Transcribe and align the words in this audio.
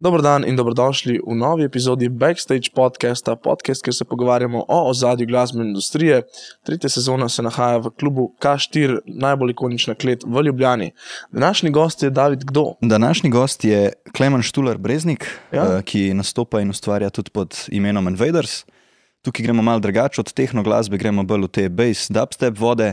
Dobro 0.00 0.22
dan 0.22 0.44
in 0.46 0.56
dobrodošli 0.56 1.18
v 1.26 1.34
novi 1.34 1.64
epizodi 1.64 2.08
Backstage 2.08 2.70
podcasta, 2.74 3.36
podcast, 3.36 3.82
kjer 3.82 3.94
se 3.94 4.04
pogovarjamo 4.04 4.64
o 4.68 4.90
ozadju 4.90 5.26
glasbene 5.26 5.64
industrije. 5.68 6.22
Tretja 6.66 6.90
sezona 6.90 7.28
se 7.28 7.42
nahaja 7.42 7.76
v 7.82 7.90
klubu 8.00 8.34
K4, 8.40 8.98
najbolj 9.06 9.50
ikonična 9.50 9.94
klet 9.94 10.22
v 10.26 10.42
Ljubljani. 10.46 10.92
Današnji 11.32 11.70
gost 11.70 12.02
je 12.02 12.10
David 12.10 12.44
Kdo. 12.44 12.74
Današnji 12.80 13.30
gost 13.30 13.64
je 13.64 13.92
Klemen 14.16 14.42
Štular 14.42 14.78
Breznik, 14.78 15.26
Ja. 15.52 15.64
ja. 15.64 15.82
ki 15.82 16.14
nastopa 16.14 16.60
in 16.60 16.70
ustvarja 16.70 17.10
tudi 17.10 17.30
pod 17.30 17.56
imenom 17.68 18.08
Invaders. 18.08 18.64
Tukaj 19.22 19.42
gremo 19.42 19.62
malo 19.62 19.80
drugače 19.80 20.20
od 20.20 20.32
tehno 20.32 20.62
glasbe, 20.62 20.96
gremo 20.96 21.22
bolj 21.22 21.42
v 21.42 21.48
te 21.48 21.68
bass, 21.68 22.06
dubstep 22.10 22.58
vode. 22.58 22.92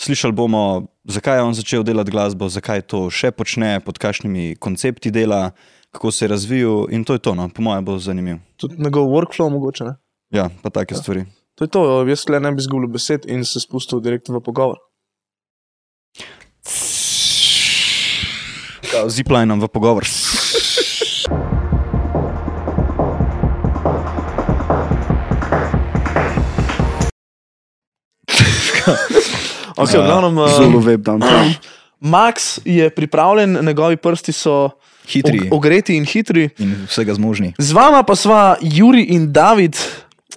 Slišali 0.00 0.32
bomo, 0.32 0.86
zakaj 1.04 1.36
je 1.36 1.42
on 1.42 1.54
začel 1.54 1.82
delati 1.84 2.10
glasbo, 2.10 2.48
zakaj 2.48 2.80
to 2.88 3.10
še 3.10 3.30
počne, 3.30 3.80
pod 3.84 3.98
kakšnimi 4.00 4.56
koncepti 4.56 5.10
dela, 5.10 5.50
kako 5.90 6.10
se 6.10 6.24
je 6.24 6.28
razvijal 6.28 6.86
in 6.90 7.04
to 7.04 7.12
je 7.12 7.18
to, 7.18 7.34
no, 7.34 7.48
po 7.48 7.62
mojem, 7.62 7.84
bo 7.84 7.98
zanimivo. 7.98 8.38
Tudi 8.56 8.74
njegov 8.78 9.06
workflow 9.06 9.50
mogoče. 9.50 9.84
Ne? 9.84 9.94
Ja, 10.30 10.50
pa 10.62 10.70
take 10.70 10.94
ja. 10.94 10.98
stvari. 10.98 11.24
To 11.54 11.64
je 11.64 11.68
to, 11.68 12.06
jaz 12.08 12.28
le 12.28 12.40
ne 12.40 12.52
bi 12.52 12.62
zgubil 12.62 12.88
besed 12.88 13.26
in 13.26 13.44
se 13.44 13.60
spustil 13.60 14.00
direktno 14.00 14.38
v 14.38 14.42
pogovor. 14.42 14.78
Ziplinom 19.06 19.60
v 19.60 19.68
pogovor. 19.68 20.04
Okay, 29.80 29.96
v 29.96 30.04
glavnem, 30.04 30.36
Zelo 30.48 30.78
uh, 30.78 30.84
web 30.84 31.00
dan. 31.00 31.22
Max 32.00 32.60
je 32.64 32.90
pripravljen, 32.90 33.64
njegovi 33.64 33.96
prsti 33.96 34.32
so 34.32 34.70
Hitri 35.10 35.38
og- 35.40 35.52
ogreti 35.52 35.96
in 35.96 36.04
hitri. 36.04 36.50
in 36.58 36.86
vsega 36.86 37.14
zmožni. 37.14 37.54
Z 37.58 37.72
vama 37.72 38.02
pa 38.02 38.14
sva 38.14 38.56
Juri 38.60 39.02
in 39.04 39.32
David 39.32 39.76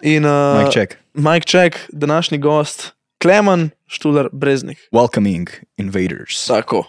in 0.01 0.25
uh, 0.25 0.57
Mike 0.59 0.71
check. 0.71 0.97
Mike 1.13 1.45
Ček, 1.45 1.79
današnji 1.91 2.37
gost, 2.37 2.91
Klemen 3.17 3.69
Štular 3.87 4.29
Breznik. 4.31 4.77
Welcoming 4.91 5.49
invaders. 5.77 6.45
Tako. 6.47 6.83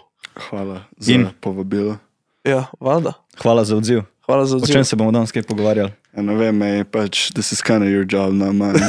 Hvala 0.49 0.83
za 0.97 1.13
In? 1.13 1.27
Povabilo. 1.39 1.97
Ja, 2.43 2.65
valjda. 2.79 3.13
Hvala 3.37 3.63
za 3.63 3.75
odziv. 3.75 4.01
Hvala 4.25 4.45
za 4.45 4.55
O 4.55 4.57
odziv. 4.57 4.73
čem 4.73 4.83
se 4.83 4.95
bomo 4.95 5.11
danes 5.11 5.31
kaj 5.31 5.43
pogovarjali? 5.43 5.91
Ja, 6.15 6.21
ne 6.21 6.35
vem, 6.35 6.61
ej, 6.61 6.83
pač, 6.83 7.31
this 7.31 7.51
is 7.51 7.61
kind 7.61 7.81
of 7.81 7.89
your 7.89 8.05
job, 8.05 8.33
no 8.33 8.53
man. 8.53 8.75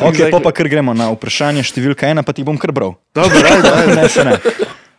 Okay, 0.00 0.30
Exactly. 0.30 0.42
pa, 0.42 0.52
kar 0.52 0.68
gremo 0.68 0.94
na 0.94 1.10
vprašanje 1.10 1.62
številka 1.62 2.06
ena, 2.06 2.22
pa 2.22 2.32
ti 2.32 2.42
bom 2.42 2.56
kar 2.58 2.72
bral. 2.72 2.94
Dobro, 3.14 3.36
ajde, 3.36 3.68
ajde. 3.70 3.94
Ne, 3.94 4.08
se 4.08 4.24
ne. 4.24 4.38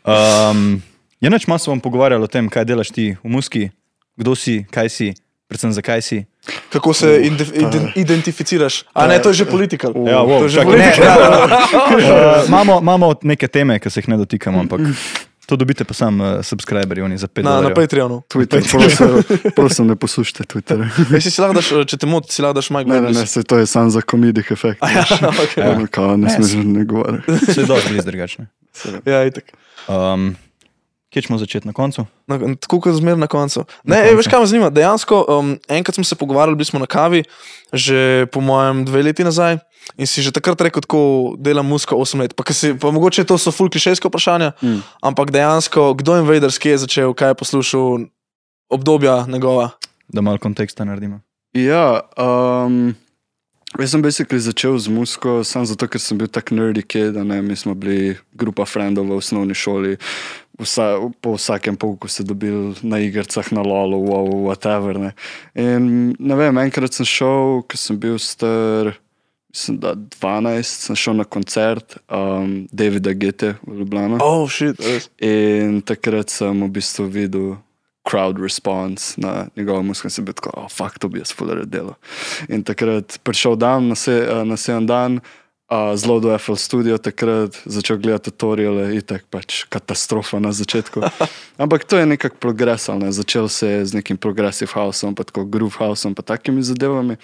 Um, 0.05 0.81
je 1.25 1.29
noč 1.33 1.47
malo 1.49 1.59
se 1.59 1.71
bom 1.73 1.79
pogovarjal 1.81 2.21
o 2.23 2.29
tem, 2.29 2.45
kaj 2.49 2.65
delaš 2.69 2.93
ti 2.93 3.15
v 3.23 3.29
muski, 3.33 3.69
kdo 4.15 4.35
si, 4.37 4.61
kaj 4.71 4.89
si, 4.93 5.07
predvsem 5.49 5.73
zakaj 5.73 6.01
si. 6.01 6.21
Kako 6.69 6.93
se 6.93 7.09
ide, 7.25 7.45
ide, 7.57 7.79
identificiraš? 7.97 8.83
A 8.93 9.07
ne, 9.09 9.17
to 9.17 9.33
je 9.33 9.41
že 9.41 9.45
politika. 9.49 9.89
Ja, 9.89 10.21
wow, 10.21 10.45
to 10.45 10.45
je 10.45 10.49
že 10.49 10.61
politika. 10.61 11.05
Uh, 11.97 12.47
imamo, 12.47 12.79
imamo 12.81 13.13
neke 13.25 13.47
teme, 13.47 13.79
ki 13.79 13.89
se 13.89 13.99
jih 13.99 14.09
ne 14.13 14.17
dotikamo, 14.21 14.59
ampak 14.59 14.81
to 15.45 15.55
dobite 15.55 15.83
pa 15.85 15.93
sam 15.93 16.21
uh, 16.21 16.27
subscriberji, 16.45 17.03
oni 17.03 17.17
za 17.17 17.27
pet 17.27 17.45
Na, 17.45 17.61
na. 17.61 17.73
Patreonu. 17.73 18.21
Twitter, 18.29 18.61
prosim, 18.71 19.07
prosim, 19.55 19.87
ne 19.87 19.95
poslušajte 19.95 20.43
Twittera. 20.43 20.89
Ej, 21.13 21.21
si 21.21 21.31
si 21.31 21.41
lahko 21.41 21.57
daš, 21.57 21.69
če 21.89 21.97
te 21.97 22.05
moti, 22.09 22.33
si 22.33 22.41
lahko 22.41 22.57
daš 22.61 22.69
Mike 22.69 22.89
Ne, 22.89 22.95
ne, 22.95 23.01
ne, 23.01 23.13
Douglas. 23.13 23.33
se 23.33 23.43
to 23.43 23.57
je 23.57 23.65
sam 23.65 23.89
za 23.89 24.01
komedijski 24.01 24.53
efekt. 24.53 24.81
Ja, 24.95 25.05
okay. 25.33 25.61
Ja, 25.61 25.87
kao, 25.87 26.17
ne 26.17 26.27
Ne, 26.27 26.33
smeš 26.33 26.57
ne 26.65 26.85
govoriti. 26.85 27.37
Se 27.53 27.61
je 27.61 27.65
dosti 27.65 27.89
blizu 27.93 28.05
drugačne. 28.09 28.47
ja 29.05 29.25
itak. 29.25 29.53
Um, 29.87 30.35
kje 31.15 31.31
smo 31.31 31.37
začeti 31.39 31.63
na 31.63 31.71
koncu? 31.71 32.03
Na, 32.27 32.35
tako 32.59 32.81
kot 32.83 32.97
zmer 32.99 33.15
na 33.15 33.27
koncu. 33.31 33.63
Ne, 33.87 33.95
Na 33.95 34.01
ej, 34.03 34.11
koncu. 34.11 34.17
veš, 34.19 34.27
kaj 34.27 34.41
me 34.43 34.47
zanima. 34.51 34.69
Dejansko, 34.69 35.19
um, 35.31 35.53
enkrat 35.71 35.95
smo 35.95 36.03
se 36.03 36.15
pogovarjali, 36.19 36.59
bili 36.59 36.67
smo 36.67 36.81
na 36.83 36.89
kavi, 36.91 37.23
že 37.71 38.27
po 38.35 38.43
mojem 38.43 38.83
dve 38.83 39.03
leti 39.07 39.23
nazaj. 39.23 39.63
In 39.95 40.09
si 40.09 40.19
že 40.25 40.33
takrat 40.35 40.59
rekel, 40.59 40.83
tako 40.83 41.37
delam 41.39 41.63
musko 41.71 41.95
8 41.95 42.19
let. 42.19 42.35
Pa, 42.35 42.43
si, 42.51 42.73
pa 42.75 42.91
mogoče 42.91 43.23
to 43.23 43.37
so 43.39 43.53
full 43.53 43.71
klišejske 43.71 44.09
vprašanja, 44.11 44.51
mm. 44.59 44.81
ampak 45.05 45.31
dejansko, 45.31 45.93
kdo 45.93 46.17
je 46.17 46.25
Invaders, 46.25 46.59
kje 46.59 46.75
je 46.75 46.83
začel, 46.83 47.13
kaj 47.15 47.31
je 47.31 47.39
poslušal, 47.39 48.03
obdobja 48.69 49.23
njegova. 49.29 49.69
Da 50.11 50.25
malo 50.25 50.41
konteksta 50.41 50.83
naredimo. 50.83 51.21
Ja, 51.53 52.01
um, 52.19 52.95
jaz 53.79 53.91
sem 53.91 54.01
basically 54.01 54.39
začel 54.39 54.77
z 54.79 54.87
musko, 54.87 55.43
samo 55.43 55.65
zato, 55.65 55.87
ker 55.87 56.01
sem 56.01 56.17
bil 56.17 56.29
tak 56.31 56.51
nerdy 56.55 56.83
kid, 56.83 57.17
ne, 57.17 57.41
mi 57.41 57.55
smo 57.55 57.75
bili 57.75 58.15
grupa 58.33 58.65
frendov 58.65 59.09
v 59.09 59.17
osnovni 59.19 59.57
šoli. 59.57 59.95
Vsa, 60.55 60.95
po 61.19 61.35
vsakem 61.35 61.75
pouku 61.75 62.07
se 62.07 62.23
dobil 62.23 62.75
na 62.79 63.01
igrah, 63.03 63.27
na 63.51 63.61
lolu, 63.61 63.99
wow, 64.07 64.29
whatever. 64.47 64.95
Ne. 64.99 65.11
In 65.59 66.15
ne 66.19 66.37
vem, 66.39 66.57
enkrat 66.63 66.95
sem 66.95 67.07
šel, 67.07 67.65
ko 67.67 67.79
sem 67.79 67.99
bil 67.99 68.15
star, 68.23 68.93
mislim, 69.51 69.81
da 69.83 69.91
12, 69.95 70.63
sem 70.63 70.95
šel 70.95 71.19
na 71.19 71.27
koncert 71.27 71.97
um, 72.07 72.67
Davida 72.71 73.11
Gete 73.11 73.57
v 73.67 73.81
Ljubljano. 73.81 74.21
Oh, 74.23 74.47
shit, 74.47 74.79
res. 74.79 75.09
In 75.19 75.81
takrat 75.83 76.31
sem 76.31 76.63
v 76.63 76.71
bistvu 76.79 77.09
videl 77.11 77.55
crowd 78.05 78.39
response 78.41 79.21
na 79.21 79.47
njegovo 79.55 79.83
muziko 79.83 80.07
in 80.07 80.11
sem 80.11 80.25
bil 80.25 80.33
tako, 80.33 80.51
oh, 80.57 80.69
fuck, 80.69 80.99
to 80.99 81.09
bi 81.09 81.19
jaz 81.19 81.33
fuler 81.33 81.65
delal. 81.65 81.95
In 82.49 82.63
takrat 82.63 83.19
prišel 83.23 83.57
dan, 83.57 83.89
na, 83.89 83.95
se, 83.95 84.13
eh, 84.13 84.45
na 84.45 84.79
dan, 84.85 85.19
uh, 85.71 85.95
zelo 85.97 86.19
do 86.19 86.37
FL 86.37 86.55
Studio, 86.55 86.97
takrat 86.97 87.57
začel 87.65 87.97
gledati 87.97 88.29
tutoriale, 88.31 88.95
itek 88.95 89.25
pač 89.29 89.63
katastrofa 89.69 90.39
na 90.39 90.51
začetku. 90.51 91.01
Ampak 91.63 91.85
to 91.85 91.97
je 91.97 92.05
nekako 92.05 92.37
progresal, 92.37 92.99
ne? 92.99 93.11
začel 93.11 93.49
se 93.49 93.67
je 93.67 93.85
z 93.85 93.93
nekim 93.93 94.17
progressive 94.17 94.71
houseom, 94.73 95.15
pa 95.15 95.23
tako 95.23 95.45
groove 95.45 95.77
houseom, 95.79 96.15
pa 96.15 96.21
takimi 96.21 96.63
zadevami. 96.63 97.17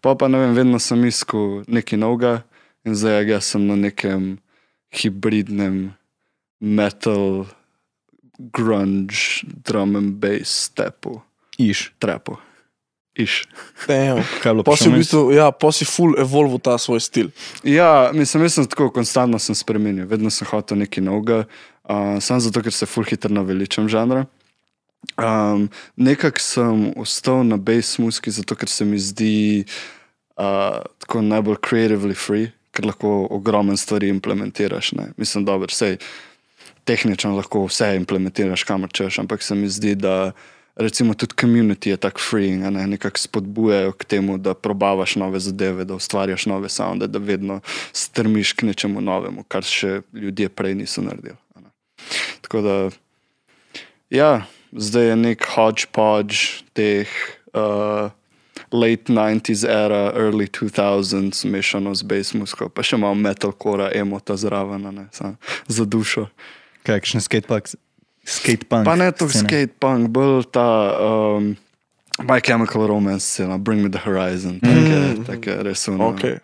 Pa 0.00 0.14
pa 0.14 0.28
ne 0.28 0.38
vem, 0.38 0.54
vedno 0.54 0.78
sem 0.78 1.00
iskal 1.04 1.64
nekaj 1.66 1.98
novega 1.98 2.42
in 2.84 2.94
zdaj 2.94 3.24
jaz 3.26 3.50
sem 3.54 3.66
na 3.66 3.76
nekem 3.76 4.38
hibridnem 4.94 5.96
metal, 6.60 7.48
grunge, 8.38 9.44
drum 9.64 9.96
and 9.96 10.18
bass 10.20 10.70
stepu, 10.70 11.20
Iš. 11.58 11.92
trapu. 11.98 12.36
Iš. 13.14 13.46
Je 13.88 14.24
Pa 14.64 14.76
si 14.76 14.90
v 14.90 14.98
bistvu, 14.98 15.30
ja, 15.30 15.52
pa 15.54 15.70
si 15.70 15.86
full 15.86 16.18
evolve 16.18 16.58
ta 16.58 16.74
svoj 16.78 16.98
stil. 17.00 17.30
Ja, 17.62 18.10
mislim, 18.10 18.42
jaz 18.42 18.58
sem 18.58 18.66
tako 18.66 18.90
konstantno 18.90 19.38
sem 19.38 19.54
spremenil, 19.54 20.08
vedno 20.10 20.30
sem 20.34 20.48
hotel 20.50 20.82
nekaj 20.82 21.04
novega, 21.04 21.44
uh, 21.86 22.18
samo 22.18 22.42
zato, 22.42 22.62
ker 22.62 22.74
se 22.74 22.90
full 22.90 23.06
hitro 23.06 23.30
naveličam 23.30 23.86
žanra. 23.88 24.26
Um, 25.20 25.68
Nekako 25.96 26.40
sem 26.40 26.92
ostal 26.96 27.44
na 27.46 27.56
bass 27.56 27.98
muski, 27.98 28.32
zato 28.34 28.56
ker 28.58 28.68
se 28.68 28.84
mi 28.84 28.98
zdi 28.98 29.64
uh, 30.36 30.82
tako 30.98 31.22
najbolj 31.22 31.60
creatively 31.62 32.16
free, 32.18 32.50
ker 32.74 32.88
lahko 32.88 33.28
ogromno 33.30 33.76
stvari 33.76 34.08
implementiraš. 34.08 34.92
Ne? 34.92 35.12
Mislim, 35.16 35.44
da 35.44 35.56
vse 35.60 35.96
tehnično 36.84 37.36
lahko 37.36 37.64
vse 37.66 37.94
implementiraš, 37.96 38.64
kamor 38.64 38.92
češ, 38.92 39.18
ampak 39.18 39.42
se 39.42 39.54
mi 39.54 39.68
zdi, 39.68 39.94
da 39.94 40.32
recimo 40.76 41.14
tudi 41.14 41.34
community 41.40 41.88
je 41.88 41.96
tako 41.96 42.20
freeing, 42.30 42.62
ne 42.62 42.86
nekako 42.86 43.18
spodbujajo 43.18 43.92
k 43.92 44.04
temu, 44.04 44.38
da 44.38 44.54
probavaš 44.54 45.16
nove 45.16 45.40
zadeve, 45.40 45.84
da 45.84 45.94
ustvarjaš 45.94 46.46
nove 46.46 46.68
sounde, 46.68 47.06
da 47.06 47.18
vedno 47.18 47.60
strmiš 47.92 48.52
k 48.52 48.62
nečemu 48.62 49.00
novemu, 49.00 49.44
kar 49.48 49.62
še 49.62 50.00
ljudje 50.12 50.48
prej 50.48 50.74
niso 50.74 51.02
naredili. 51.02 51.36
ne. 51.56 51.70
Tako 52.40 52.60
da, 52.60 52.90
ja, 54.10 54.42
zdaj 54.72 55.08
je 55.08 55.16
nek 55.16 55.46
hodgepodge 55.54 56.36
teh. 56.72 57.08
Uh, 57.54 58.10
Late 58.74 59.12
90s 59.12 59.62
era, 59.70 60.10
early 60.16 60.48
2000s, 60.50 61.44
mešano 61.46 61.94
z 61.94 62.02
bass 62.02 62.34
muziko, 62.34 62.66
pa 62.68 62.82
še 62.82 62.96
malo 62.98 63.14
metalcore, 63.14 63.86
emota 63.94 64.34
zraven, 64.36 65.06
za 65.68 65.84
dušo. 65.84 66.26
Kaj, 66.26 66.63
kakšne 66.84 67.24
skatepunk? 67.24 67.74
Skatepunk. 68.24 68.84
Pa 68.84 68.96
ne 68.96 69.12
to 69.12 69.28
scene? 69.28 69.44
skate 69.44 69.74
punk, 69.80 70.08
bolj 70.12 70.48
ta 70.52 70.64
um, 70.96 71.56
My 72.24 72.40
Chemical 72.40 72.86
Romance, 72.86 73.24
scena, 73.24 73.58
Bring 73.58 73.82
Me 73.82 73.88
the 73.88 73.98
Horizon, 73.98 74.60
take, 74.60 74.92
mm. 74.92 75.24
take 75.26 75.62
res 75.62 75.88
ono, 75.88 76.14
Okay. 76.14 76.40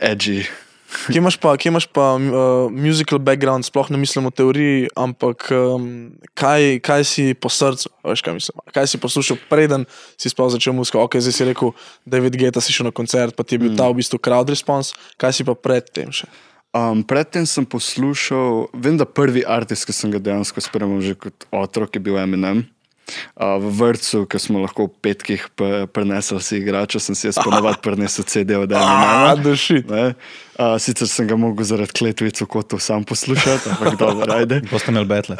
edgy. 0.00 0.46
Kje 0.90 1.18
imaš 1.22 1.36
pa, 1.38 1.54
kje 1.54 1.70
imaš 1.70 1.86
pa 1.86 2.18
uh, 2.18 2.66
musical 2.72 3.18
background, 3.22 3.64
sploh 3.64 3.90
ne 3.90 3.98
mislim 3.98 4.26
o 4.26 4.30
teoriji, 4.30 4.88
ampak 4.98 5.46
um, 5.54 6.10
kaj, 6.34 6.80
kaj 6.82 7.04
si 7.06 7.34
po 7.34 7.48
srcu, 7.48 7.90
veš 8.04 8.22
kaj 8.26 8.34
mislim. 8.34 8.58
Kaj 8.74 8.90
si 8.90 8.98
poslušal, 8.98 9.38
preden 9.50 9.86
si 10.18 10.32
sploh 10.32 10.50
začel 10.50 10.74
muziko? 10.74 11.02
Ok, 11.06 11.20
zdaj 11.22 11.34
si 11.36 11.46
rekel, 11.46 11.70
David 12.02 12.34
Geta 12.36 12.58
si 12.60 12.74
šel 12.74 12.90
na 12.90 12.94
koncert, 12.94 13.38
pa 13.38 13.46
ti 13.46 13.54
je 13.54 13.62
bil 13.62 13.72
mm. 13.74 13.78
ta 13.78 13.86
v 13.86 14.02
bistvu 14.02 14.18
crowd 14.18 14.50
response, 14.50 14.98
kaj 15.14 15.36
si 15.36 15.46
pa 15.46 15.54
predtem 15.54 16.10
še? 16.10 16.26
Um, 16.70 17.02
predtem 17.02 17.42
sem 17.50 17.66
poslušal, 17.66 18.70
vem, 18.70 18.94
da 18.94 19.02
prvi 19.02 19.42
artist, 19.42 19.88
ki 19.88 19.94
sem 19.94 20.10
ga 20.14 20.20
dejansko 20.22 20.62
spremljal 20.62 21.02
že 21.02 21.16
kot 21.18 21.48
otrok, 21.50 21.96
je 21.98 22.02
bil 22.02 22.14
Eminem. 22.14 22.62
Uh, 23.34 23.58
v 23.58 23.70
vrtu, 23.74 24.22
ki 24.30 24.38
smo 24.38 24.60
lahko 24.62 24.86
v 24.86 24.94
petkih 25.02 25.48
prenesli 25.90 26.38
si 26.38 26.60
igrače, 26.62 27.00
sem 27.02 27.18
si 27.18 27.26
jaz 27.26 27.40
ponovadi 27.42 27.82
prenesel 27.86 28.22
CD 28.22 28.54
od 28.54 28.70
A, 28.70 28.78
ena. 28.78 29.34
da 29.34 29.54
šit. 29.58 29.90
Uh, 29.90 30.78
sicer 30.78 31.10
sem 31.10 31.26
ga 31.26 31.34
mogel 31.34 31.66
zaradi 31.66 31.90
kletvic 31.90 32.38
v 32.38 32.46
kotu 32.46 32.78
sam 32.78 33.02
poslušati, 33.02 33.66
ampak 33.74 33.98
dobro, 33.98 34.30
ajde. 34.30 34.60
Pa 34.70 34.78
ste 34.78 34.94
imeli 34.94 35.10
betle. 35.10 35.34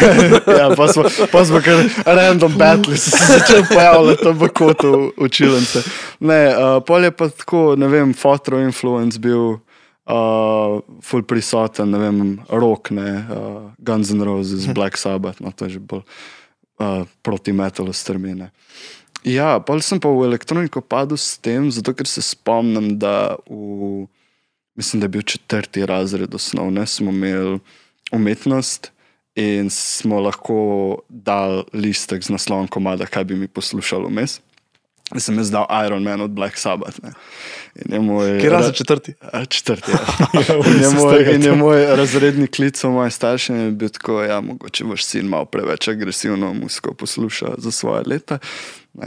ja, 0.58 0.74
pa 0.74 0.88
smo, 0.90 1.06
pa 1.30 1.44
smo 1.46 1.62
kar 1.62 1.86
random 2.02 2.58
battle 2.58 2.98
se 2.98 3.14
začeli 3.14 3.62
pojavljati 3.70 4.26
tam 4.26 4.42
v 4.42 4.50
kotu 4.50 4.90
učilnice. 5.22 5.86
Ne, 6.18 6.50
uh, 6.50 6.82
pol 6.82 7.06
je 7.06 7.14
pa 7.14 7.30
tako, 7.30 7.78
ne 7.78 7.86
vem, 7.86 8.10
fotro 8.10 8.58
influence 8.58 9.22
bil. 9.22 9.62
Uh, 10.04 10.82
ful 11.00 11.22
prisoten, 11.24 11.88
ne 11.88 11.98
vem, 11.98 12.18
rock, 12.52 12.90
ne, 12.92 13.24
uh, 13.24 13.70
Guns 13.80 14.10
N' 14.12 14.20
Roses, 14.20 14.66
Black 14.76 15.00
Sabbath, 15.00 15.40
no 15.40 15.48
to 15.48 15.64
je 15.64 15.78
že 15.78 15.80
bolj 15.80 16.04
uh, 16.76 17.08
proti 17.24 17.56
metalu 17.56 17.96
strmine. 17.96 18.50
Ja, 19.24 19.56
pa 19.64 19.80
sem 19.80 19.96
pa 19.96 20.12
v 20.12 20.28
elektroniko 20.28 20.84
padel 20.84 21.16
s 21.16 21.40
tem, 21.40 21.72
zato 21.72 21.96
ker 21.96 22.04
se 22.04 22.20
spomnim, 22.20 23.00
da 23.00 23.40
v, 23.48 24.04
mislim, 24.76 25.00
da 25.00 25.08
je 25.08 25.14
bil 25.16 25.24
četrti 25.24 25.86
razred 25.88 26.28
osnovne, 26.36 26.84
smo 26.84 27.08
imeli 27.08 27.56
umetnost 28.12 28.92
in 29.40 29.72
smo 29.72 30.20
lahko 30.20 31.00
dali 31.08 31.64
listek 31.72 32.20
z 32.20 32.28
naslovom 32.28 32.68
komada, 32.68 33.08
kaj 33.08 33.24
bi 33.24 33.40
mi 33.40 33.48
poslušali 33.48 34.12
vmes. 34.12 34.44
In 35.12 35.20
sem 35.20 35.36
jaz 35.36 35.50
dal 35.52 35.66
Iron 35.84 36.02
Man 36.02 36.20
od 36.24 36.30
Black 36.30 36.56
Sabbath. 36.56 37.02
Ne. 37.02 37.12
In 37.84 37.92
je 37.92 38.00
moj, 38.00 38.38
Kje 38.40 38.50
razen 38.50 38.72
četrti? 38.72 39.14
Četrti. 39.48 39.90
Ja. 39.90 39.98
in, 40.74 40.80
je 40.80 40.90
moj, 40.90 41.34
in 41.34 41.42
je 41.42 41.52
moj 41.52 41.86
razredni 41.96 42.46
klic 42.46 42.80
starše 43.10 43.52
in 43.52 43.60
je 43.60 43.70
bil 43.70 43.88
tako, 43.88 44.18
da 44.18 44.24
ja, 44.24 44.40
mogoče 44.40 44.84
boš 44.84 45.04
sin 45.04 45.26
malo 45.26 45.44
preveč 45.44 45.88
agresivno 45.88 46.54
muziko 46.54 46.94
posluša 46.94 47.54
za 47.58 47.70
svoje 47.70 48.02
leta. 48.06 48.38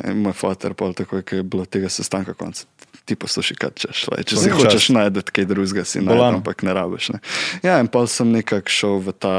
In 0.07 0.21
moj 0.21 0.33
fotor 0.33 0.73
pa 0.73 0.93
tako, 0.93 1.21
ki 1.21 1.35
je 1.35 1.43
bilo 1.43 1.65
tega 1.65 1.89
sestanka 1.89 2.33
konc. 2.33 2.65
Ti 3.05 3.15
poslušaj, 3.15 3.57
kaj 3.57 3.69
češ. 3.75 4.07
Lej. 4.11 4.23
Če 4.23 4.37
si 4.37 4.49
hočeš 4.49 4.89
najti 4.89 5.31
kaj 5.31 5.45
drugega, 5.49 5.85
si 5.85 6.01
Bolan. 6.01 6.35
ampak 6.35 6.61
ne 6.61 6.73
rabiš. 6.73 7.09
Ne. 7.09 7.19
Ja, 7.63 7.79
in 7.79 7.87
pa 7.87 8.03
sem 8.07 8.31
nekako 8.31 8.69
šel 8.69 8.99
v 8.99 9.15
ta, 9.17 9.37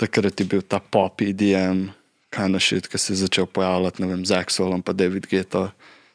takrat 0.00 0.40
je 0.40 0.46
bil 0.46 0.62
ta 0.62 0.78
pop 0.78 1.20
EDM, 1.20 1.90
kaj 2.32 2.48
na 2.48 2.58
šit, 2.58 2.88
ki 2.88 2.98
se 2.98 3.12
je 3.12 3.16
začel 3.18 3.46
pojavljati, 3.46 4.02
ne 4.02 4.08
vem, 4.08 4.22
Zack 4.24 4.50
Solom 4.50 4.80
pa 4.80 4.92
David 4.92 5.26
Geta, 5.28 5.70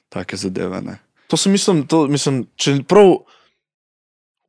take 0.10 0.34
zadeve. 0.36 0.82
Ne. 0.82 0.98
To 1.28 1.38
sem 1.38 1.52
mislim, 1.52 1.84
to, 1.84 2.08
mislim 2.08 2.48
če 2.56 2.80
prav 2.84 3.20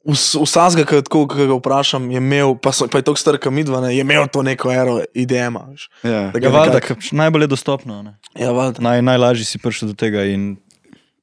vsakega, 0.07 0.87
ki 0.87 1.03
tako, 1.05 1.27
ki 1.29 1.47
ga 1.47 1.57
vprašam, 1.59 2.07
je 2.09 2.17
imel, 2.17 2.55
pa, 2.57 2.73
so, 2.73 2.87
pa 2.89 3.01
je 3.01 3.05
tako 3.05 3.21
star, 3.21 3.37
kam 3.37 3.53
midva, 3.55 3.81
ne, 3.81 3.91
je 3.93 4.01
imel 4.01 4.25
to 4.33 4.41
neko 4.43 4.71
ero 4.73 5.01
idejema. 5.13 5.67
veš. 5.69 5.89
Ja. 6.03 6.31
Ja, 6.33 6.81
ker 6.81 6.97
najbolj 7.13 7.45
je 7.45 7.47
dostopno. 7.49 7.99
Ne? 8.03 8.15
Ja, 8.35 8.53
valjda. 8.53 8.81
Naj, 8.81 9.03
najlažje 9.03 9.45
si 9.45 9.59
prišel 9.59 9.93
do 9.93 9.95
tega 9.97 10.25
in 10.25 10.57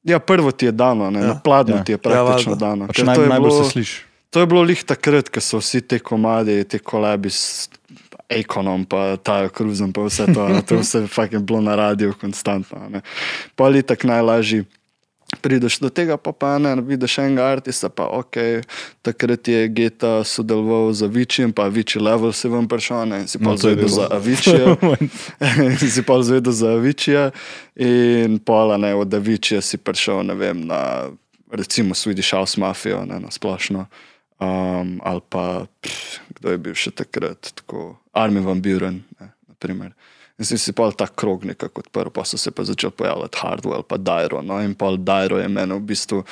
Ja, 0.06 0.20
prvo 0.22 0.52
ti 0.52 0.66
je 0.66 0.72
dano, 0.72 1.10
ne, 1.10 1.18
Ja. 1.18 1.26
na 1.26 1.34
pladnju 1.34 1.74
Ja. 1.74 1.84
ti 1.84 1.92
je 1.92 1.98
Ja, 1.98 2.04
praktično 2.04 2.52
ja, 2.52 2.56
dano. 2.56 2.86
pač 2.86 2.98
naj, 2.98 3.16
to, 3.16 3.22
je 3.22 3.28
najbolj 3.28 3.50
bilo, 3.50 3.64
se 3.64 3.70
sliši. 3.70 3.96
to 4.30 4.40
je 4.40 4.46
bilo 4.46 4.62
lih 4.62 4.84
takrat, 4.84 5.28
ko 5.28 5.40
so 5.40 5.58
vsi 5.58 5.80
te 5.80 5.98
komadi, 5.98 6.62
te 6.64 6.78
kolabi 6.78 7.26
Ekonom, 8.28 8.84
pa 8.84 9.16
Tajo 9.16 9.48
Cruzom, 9.48 9.92
pa 9.92 10.02
vse 10.06 10.26
to, 10.34 10.48
ne, 10.48 10.62
to 10.62 10.74
je 10.74 10.80
vse 10.80 11.06
fucking 11.06 11.44
bilo 11.46 11.60
na 11.60 11.76
radiju 11.76 12.14
konstantno. 12.20 12.88
ne. 12.88 13.00
Ali 13.56 13.82
tako 13.82 14.06
najlažji. 14.06 14.64
Prideš 15.42 15.78
do 15.78 15.88
tega, 15.90 16.16
pa, 16.16 16.32
pa 16.32 16.58
ne, 16.58 16.76
vidiš 16.80 17.18
enega 17.18 17.44
artista, 17.44 17.88
pa 17.88 18.06
ok, 18.06 18.36
takrat 19.02 19.48
je 19.48 19.68
Geta 19.68 20.24
sodeloval 20.24 20.92
z 20.92 21.02
Avicijem, 21.02 21.52
pa 21.52 21.64
Avici 21.66 21.98
level 21.98 22.32
se 22.32 22.48
vam 22.48 22.68
prišel, 22.68 23.06
ne, 23.08 23.20
in 23.20 23.28
si 23.28 23.38
pa 23.38 23.44
No, 23.44 23.52
je 23.52 23.58
zvedel 23.58 23.88
za 23.88 24.06
Avicijo. 24.10 24.76
si 25.94 26.02
pa 26.02 26.22
zvedel 26.22 26.52
za 26.52 26.70
Avicija 26.78 27.30
in 27.74 28.38
pola 28.38 28.76
ne, 28.76 28.94
od 28.94 29.14
Avicija 29.14 29.60
si 29.60 29.76
prišel, 29.76 30.22
ne 30.22 30.34
vem, 30.34 30.62
na 30.66 31.10
recimo 31.50 31.94
Swedish 31.94 32.30
House 32.30 32.60
Mafia, 32.60 33.04
ne, 33.04 33.20
na 33.20 33.30
splošno. 33.30 33.86
Um, 34.38 35.00
ali 35.04 35.20
pa, 35.28 35.66
pff, 35.80 36.20
kdo 36.28 36.50
je 36.50 36.58
bil 36.58 36.74
še 36.76 36.90
takrat, 36.92 37.50
tako 37.56 37.96
Armin 38.16 38.44
van 38.44 38.62
Buren, 38.62 39.02
ne, 39.20 39.32
naprimer. 39.48 39.92
In 40.36 40.44
si 40.44 40.58
si 40.60 40.72
pa 40.76 40.90
ta 40.92 41.06
krog 41.08 41.44
nekako 41.48 41.80
odprl, 41.80 42.12
pa 42.12 42.24
so 42.24 42.36
se 42.36 42.50
pa 42.50 42.64
začeli 42.64 42.92
pojavljati 42.92 43.38
Hardwell, 43.40 43.82
pa 43.82 43.96
Dyro. 43.96 44.42
No, 44.44 44.60
in 44.60 44.74
pa 44.74 44.92
Dyro 44.92 45.40
je 45.40 45.48
meni 45.48 45.74
v 45.74 45.80
bistvu. 45.80 46.24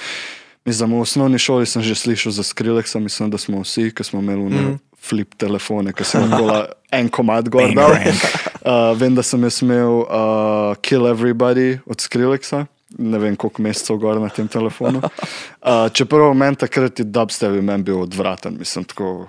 Mislim, 0.65 0.93
v 0.93 1.01
osnovni 1.01 1.39
šoli 1.39 1.67
sem 1.67 1.83
že 1.83 1.95
slišal 1.95 2.33
za 2.33 2.43
Skrillexa, 2.43 3.01
mislim, 3.01 3.31
da 3.31 3.39
smo 3.39 3.61
vsi, 3.61 3.91
ki 3.93 4.05
smo 4.05 4.21
imeli 4.21 4.49
mm. 4.49 4.79
Flip 5.05 5.35
telefone, 5.37 5.93
ki 5.93 6.05
sem 6.05 6.25
lahko 6.25 6.45
la- 6.49 6.69
en 6.99 7.09
komad 7.09 7.49
gor 7.53 7.69
dal. 7.77 7.93
Uh, 7.93 8.93
vem, 9.01 9.13
da 9.15 9.23
sem 9.23 9.43
jaz 9.45 9.61
imel 9.63 10.05
uh, 10.05 10.73
Kill 10.81 11.09
Everybody 11.09 11.79
od 11.85 12.01
Skrillexa. 12.01 12.65
Ne 12.99 13.19
vem, 13.19 13.37
koliko 13.37 13.63
mesecev 13.63 13.99
gor 14.01 14.21
na 14.21 14.29
tem 14.33 14.49
telefonu. 14.49 15.01
Uh, 15.05 15.89
čeprav 15.97 16.33
meni 16.37 16.57
takrat 16.57 17.01
je 17.01 17.05
dubstep 17.05 17.57
meni 17.61 17.85
bil 17.85 18.05
odvraten, 18.05 18.57
mislim, 18.59 18.85
tako 18.85 19.27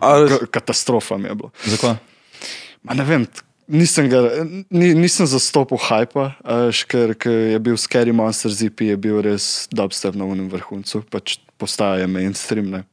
katastrofa 0.51 1.17
mi 1.17 1.31
je 1.31 1.35
bilo. 1.35 1.51
Zakaj? 1.65 1.95
Ne 2.93 3.03
vem, 3.03 3.25
nisem, 3.67 4.09
ga, 4.09 4.21
ni, 4.69 4.93
nisem 4.93 5.25
zastopil 5.25 5.79
až, 6.43 6.83
ker, 6.85 7.15
je 7.53 7.59
bil 7.59 7.77
Scary 7.77 8.13
Monster 8.13 8.51
ZP, 8.53 8.91
je 8.93 8.97
bil 8.97 9.21
res 9.25 9.67
dubstep 9.73 10.15
na 10.15 10.25
unem 10.25 10.49
vrhuncu, 10.49 11.01
pač 11.09 11.39
postaje 11.57 12.05
mainstream. 12.07 12.69
Ne. 12.69 12.83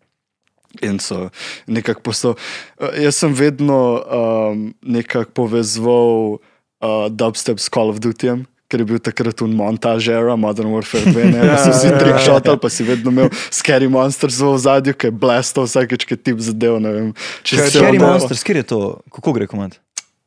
In 0.81 0.97
so 0.97 1.29
nekako 1.69 2.01
postal. 2.01 2.39
eh, 2.81 3.05
Jaz 3.05 3.21
sem 3.21 3.35
vedno 3.37 4.01
um, 4.01 4.75
nekako 4.81 5.31
povezoval 5.45 6.41
uh, 6.41 7.09
dubstep 7.13 7.61
s 7.61 7.69
Call 7.69 7.93
of 7.93 8.01
Dutyjem. 8.01 8.47
Ker 8.73 8.81
je 8.81 8.89
bil 8.89 9.01
takrat 9.05 9.37
v 9.37 9.51
montaži, 9.53 10.15
era 10.17 10.33
Modern 10.41 10.73
Warfare 10.73 11.13
2, 11.13 11.27
ne, 11.29 11.45
da 11.45 11.59
so 11.61 11.73
vsi 11.77 11.93
trickshotali, 11.93 12.57
pa 12.57 12.73
si 12.73 12.87
vedno 12.89 13.13
imel 13.13 13.29
Scary 13.53 13.85
Monsters 13.93 14.41
v 14.41 14.57
zadju, 14.57 14.97
ki 14.97 15.11
je 15.11 15.13
blestal 15.13 15.69
vsakeč, 15.69 16.09
ki 16.09 16.17
ti 16.17 16.33
zadev, 16.41 16.81
ne 16.81 16.93
vem. 16.97 17.11
če 17.45 17.59
je 17.61 17.67
oddajo. 17.69 18.01
Monsters, 18.01 18.41
kjer 18.49 18.63
je 18.63 18.69
to? 18.73 18.81
Kako 19.13 19.37
gre 19.37 19.51
komad? 19.51 19.77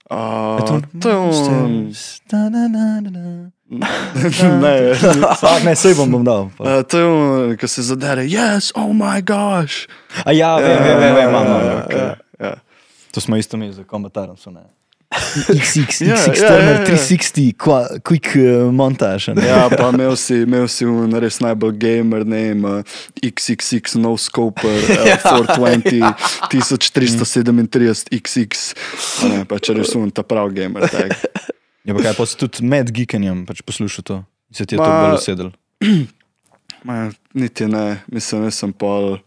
Uh, 0.06 0.62
to 0.62 0.82
to 1.02 1.10
je 1.10 1.16
on. 1.18 1.34
ne, 4.62 4.94
Ah, 5.42 5.58
ne, 5.66 5.74
sej 5.74 5.98
bom, 5.98 6.06
bom 6.06 6.22
dal. 6.22 6.54
uh, 6.62 6.86
to 6.86 7.02
je 7.02 7.06
on, 7.10 7.58
ki 7.58 7.66
se 7.66 7.82
zadere. 7.90 8.30
Yes, 8.30 8.70
oh 8.78 8.94
my 8.94 9.26
gosh. 9.26 9.90
A 10.22 10.30
ja, 10.38 10.54
vem, 10.62 10.78
vem, 10.78 10.98
vem, 11.02 11.16
vem, 11.18 11.30
imam, 11.34 11.46
imam. 11.50 11.66
Ja, 11.66 11.82
ja, 11.90 12.16
ja. 12.38 12.54
To 13.18 13.22
smo 13.22 13.42
isto 13.42 13.58
imeli 13.58 13.74
za 13.74 13.84
komentarom, 13.84 14.38
so 14.38 14.54
ne. 14.54 14.70
XX, 15.50 16.02
Ja, 16.02 16.16
XX, 16.16 16.42
ja, 16.42 16.52
ja, 16.54 16.72
ja. 16.72 16.86
360, 16.86 17.54
qua- 17.58 18.00
quick 18.04 18.36
uh, 18.36 18.72
montaž. 18.74 19.30
a 19.30 19.34
ne. 19.34 19.46
Ja, 19.48 19.70
pa 19.70 19.90
imel 19.94 20.16
si, 20.20 20.42
imel 20.44 20.68
si 20.68 20.86
un 20.86 21.12
res 21.20 21.40
najbolj 21.44 21.78
gamer 21.80 22.26
name, 22.26 22.64
uh, 22.68 22.84
XXX, 23.24 23.96
no 24.02 24.16
scoper, 24.18 24.76
uh, 24.76 25.06
420, 25.24 26.02
1337 26.52 28.10
XX. 28.12 28.74
Ne, 29.30 29.44
pa 29.50 29.60
če 29.60 29.74
res 29.80 29.96
un 29.98 30.12
ta 30.12 30.24
prav 30.28 30.52
gamer 30.56 30.88
tag. 30.92 31.14
Ja, 31.86 31.94
pa 31.94 32.02
kaj, 32.02 32.16
pa 32.18 32.26
si 32.26 32.38
tudi 32.42 32.66
med 32.66 32.90
geekanjem 32.96 33.44
pač 33.46 33.62
poslušal 33.66 34.04
to. 34.08 34.16
Se 34.52 34.66
ti 34.66 34.76
je 34.76 34.82
to 34.82 34.88
Ma- 34.88 35.02
bolj 35.06 35.20
usedel. 35.20 35.52
Ma, 36.86 37.08
niti 37.34 37.66
ne, 37.70 38.02
mislim, 38.14 38.44
jaz 38.50 38.60
sem 38.62 38.74
pol. 38.74 39.18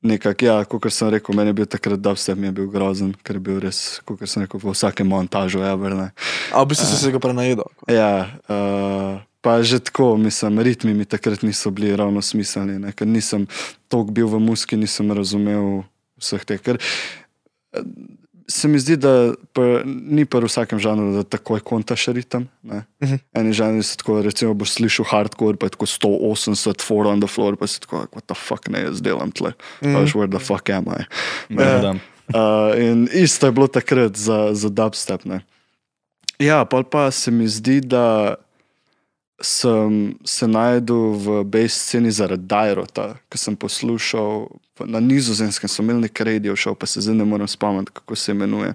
Nekako, 0.00 0.44
ja, 0.44 0.56
kot 0.64 0.86
sem 0.96 1.10
rekel, 1.12 1.36
meni 1.36 1.52
je 1.52 1.56
bil 1.58 1.66
takrat 1.68 2.00
dubstep, 2.00 2.38
mi 2.40 2.48
je 2.48 2.54
bil 2.56 2.68
grozen, 2.72 3.10
ker 3.20 3.36
je 3.36 3.42
bil 3.44 3.58
res, 3.60 4.00
kot 4.08 4.22
sem 4.24 4.46
rekel, 4.46 4.60
v 4.62 4.72
vsakem 4.72 5.08
montažu, 5.08 5.60
ever, 5.60 5.92
ne. 5.98 6.06
A 6.56 6.62
v 6.64 6.70
bistvu 6.72 6.88
si 6.88 6.96
se 6.96 7.12
ga 7.12 7.20
prenajedel. 7.20 7.68
Ja, 7.84 8.30
uh, 8.48 9.20
pa 9.44 9.58
že 9.60 9.82
tako, 9.84 10.14
mislim, 10.16 10.62
ritmi 10.64 10.94
mi 10.96 11.04
takrat 11.04 11.44
niso 11.44 11.68
bili 11.68 11.92
ravno 11.96 12.24
smiselni, 12.24 12.78
ne, 12.80 12.94
ker 12.96 13.04
nisem 13.04 13.44
toliko 13.92 14.16
bil 14.16 14.32
v 14.32 14.40
muski, 14.40 14.80
nisem 14.80 15.12
razumel 15.12 15.84
vseh 16.16 16.48
teh. 16.48 16.64
Ker 16.64 16.80
eh, 16.80 17.84
se 18.50 18.68
mi 18.68 18.78
zdi, 18.82 18.96
da 18.98 19.32
pa, 19.54 19.82
ni 19.86 20.26
v 20.26 20.42
vsakem 20.44 20.80
žanru, 20.82 21.12
da 21.20 21.22
takoj 21.22 21.62
kontaš 21.62 22.10
ritem. 22.10 22.48
ne. 22.62 22.82
Mhm. 23.02 23.22
Eni 23.32 23.52
žanri 23.52 23.82
so 23.86 23.96
tako, 23.96 24.20
recimo, 24.26 24.54
boš 24.54 24.74
slišal 24.76 25.06
hardcore, 25.06 25.56
pa 25.56 25.70
je 25.70 25.76
tako 25.78 25.86
180, 25.86 26.82
four 26.82 27.06
on 27.06 27.22
the 27.22 27.30
floor, 27.30 27.56
pa 27.56 27.66
si 27.66 27.80
tako, 27.80 28.06
what 28.12 28.26
the 28.26 28.34
fuck 28.34 28.68
ne 28.68 28.82
jaz 28.82 29.00
delam 29.00 29.30
tle. 29.30 29.54
Mm. 29.82 30.10
Where 30.14 30.30
the 30.30 30.42
fuck 30.42 30.68
am 30.70 30.90
I? 30.90 31.06
Ja. 31.54 31.78
dam. 31.80 32.00
Uh, 32.30 32.74
in 32.78 33.08
isto 33.12 33.46
je 33.46 33.52
bilo 33.52 33.66
takrat 33.66 34.16
za, 34.16 34.54
za 34.54 34.68
dubstep. 34.68 35.24
Ne. 35.24 35.40
Ja, 36.38 36.64
pa 36.64 37.10
se 37.10 37.30
mi 37.30 37.48
zdi, 37.48 37.80
da 37.80 38.34
sem 39.40 40.14
se 40.24 40.48
najdel 40.48 41.12
v 41.16 41.44
base 41.44 41.78
sceni 41.78 42.10
zaradi 42.12 42.46
Dajrota, 42.46 43.14
ki 43.32 43.38
sem 43.38 43.56
poslušal 43.56 44.48
na 44.84 45.00
nizozemskem, 45.00 45.68
so 45.68 45.82
imeli 45.82 46.06
nek 46.08 46.20
radio 46.20 46.56
show, 46.56 46.74
pa 46.74 46.86
se 46.86 47.00
zdaj 47.00 47.16
ne 47.16 47.24
morem 47.24 47.48
spomniti, 47.48 47.92
kako 47.92 48.16
se 48.16 48.32
imenuje. 48.32 48.74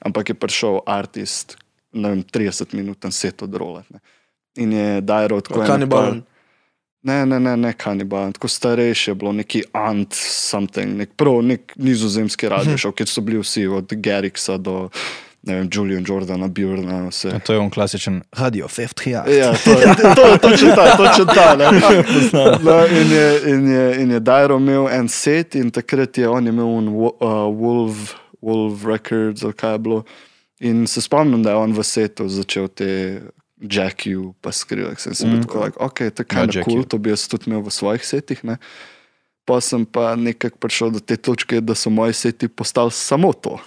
Ampak 0.00 0.28
je 0.28 0.34
prišel 0.34 0.80
artist, 0.86 1.56
ne 1.92 2.10
vem, 2.14 2.22
30 2.22 2.74
minut 2.74 3.06
set 3.10 3.42
od 3.42 3.54
rolet. 3.54 3.90
Ne. 3.90 3.98
In 4.56 4.72
je 4.72 5.00
Dajrot 5.00 5.48
kot 5.48 5.66
Kanibalen. 5.66 6.22
Ne, 7.04 7.26
ne, 7.26 7.40
ne, 7.40 7.56
ne 7.56 7.72
kanibalen, 7.76 8.32
tako 8.32 8.48
starejši 8.48 9.10
je 9.10 9.14
bilo 9.14 9.32
neki 9.32 9.60
ant, 9.76 10.14
something, 10.16 10.96
nek 10.96 11.10
prav, 11.20 11.42
nek 11.44 11.74
nizozemski 11.76 12.48
radio 12.48 12.78
šov, 12.80 12.94
kjer 12.96 13.10
so 13.12 13.20
bili 13.20 13.42
vsi, 13.42 13.66
od 13.68 13.92
Geriksa 13.92 14.56
do 14.56 14.88
ne 15.46 15.54
vem, 15.54 15.68
Julian 15.72 16.04
Jordana, 16.08 16.48
Bjorna, 16.48 17.08
vse. 17.08 17.28
Ja, 17.28 17.38
To 17.38 17.52
je 17.52 17.58
on 17.58 17.70
klasičen 17.70 18.22
radio, 18.32 18.68
FFT. 18.68 19.06
Ja, 19.06 19.24
to 19.64 19.70
je 19.70 19.86
to, 20.16 20.26
je 20.26 20.38
točno 20.38 20.74
ta, 20.74 20.96
točno 20.96 21.24
ta. 21.24 21.56
No, 22.64 22.86
in, 22.86 23.10
je, 23.12 23.40
in, 23.52 23.68
je, 23.68 24.02
in 24.02 24.10
je 24.10 24.20
Dajro 24.20 24.56
imel 24.56 24.88
en 24.88 25.08
set 25.08 25.54
in 25.54 25.70
takrat 25.70 26.18
je 26.18 26.28
on 26.28 26.46
imel 26.48 26.66
un 26.66 26.88
uh, 26.88 27.10
Wolf, 27.52 28.14
Wolf 28.42 28.84
Records 28.86 29.44
ali 29.44 29.52
kaj 29.52 29.72
je 29.72 29.78
bilo. 29.78 30.02
In 30.60 30.86
se 30.86 31.00
spomnim, 31.00 31.42
da 31.42 31.50
je 31.50 31.56
on 31.56 31.72
v 31.72 31.82
setu 31.84 32.28
začel 32.28 32.68
te 32.68 33.20
Jackiju 33.60 34.34
pa 34.40 34.52
skrivati. 34.52 35.02
Sem 35.02 35.14
si 35.14 35.26
bil 35.26 35.40
tako, 35.42 35.64
like, 35.64 35.76
ok, 35.80 35.98
to 35.98 36.04
je 36.04 36.10
Ja, 36.10 36.24
kaj 36.24 36.46
Jackie. 36.46 36.62
kul, 36.64 36.84
to 36.84 36.98
bi 36.98 37.10
jaz 37.10 37.28
tudi 37.28 37.50
imel 37.50 37.60
v 37.62 37.70
svojih 37.70 38.04
setih. 38.06 38.44
Ne? 38.44 38.56
Pa 39.44 39.60
sem 39.60 39.84
pa 39.84 40.16
nekako 40.16 40.58
prišel 40.58 40.90
do 40.90 41.00
te 41.00 41.16
točke, 41.16 41.60
da 41.60 41.74
so 41.74 41.90
moji 41.90 42.12
seti 42.12 42.48
postali 42.48 42.90
samo 42.90 43.32
to. 43.32 43.58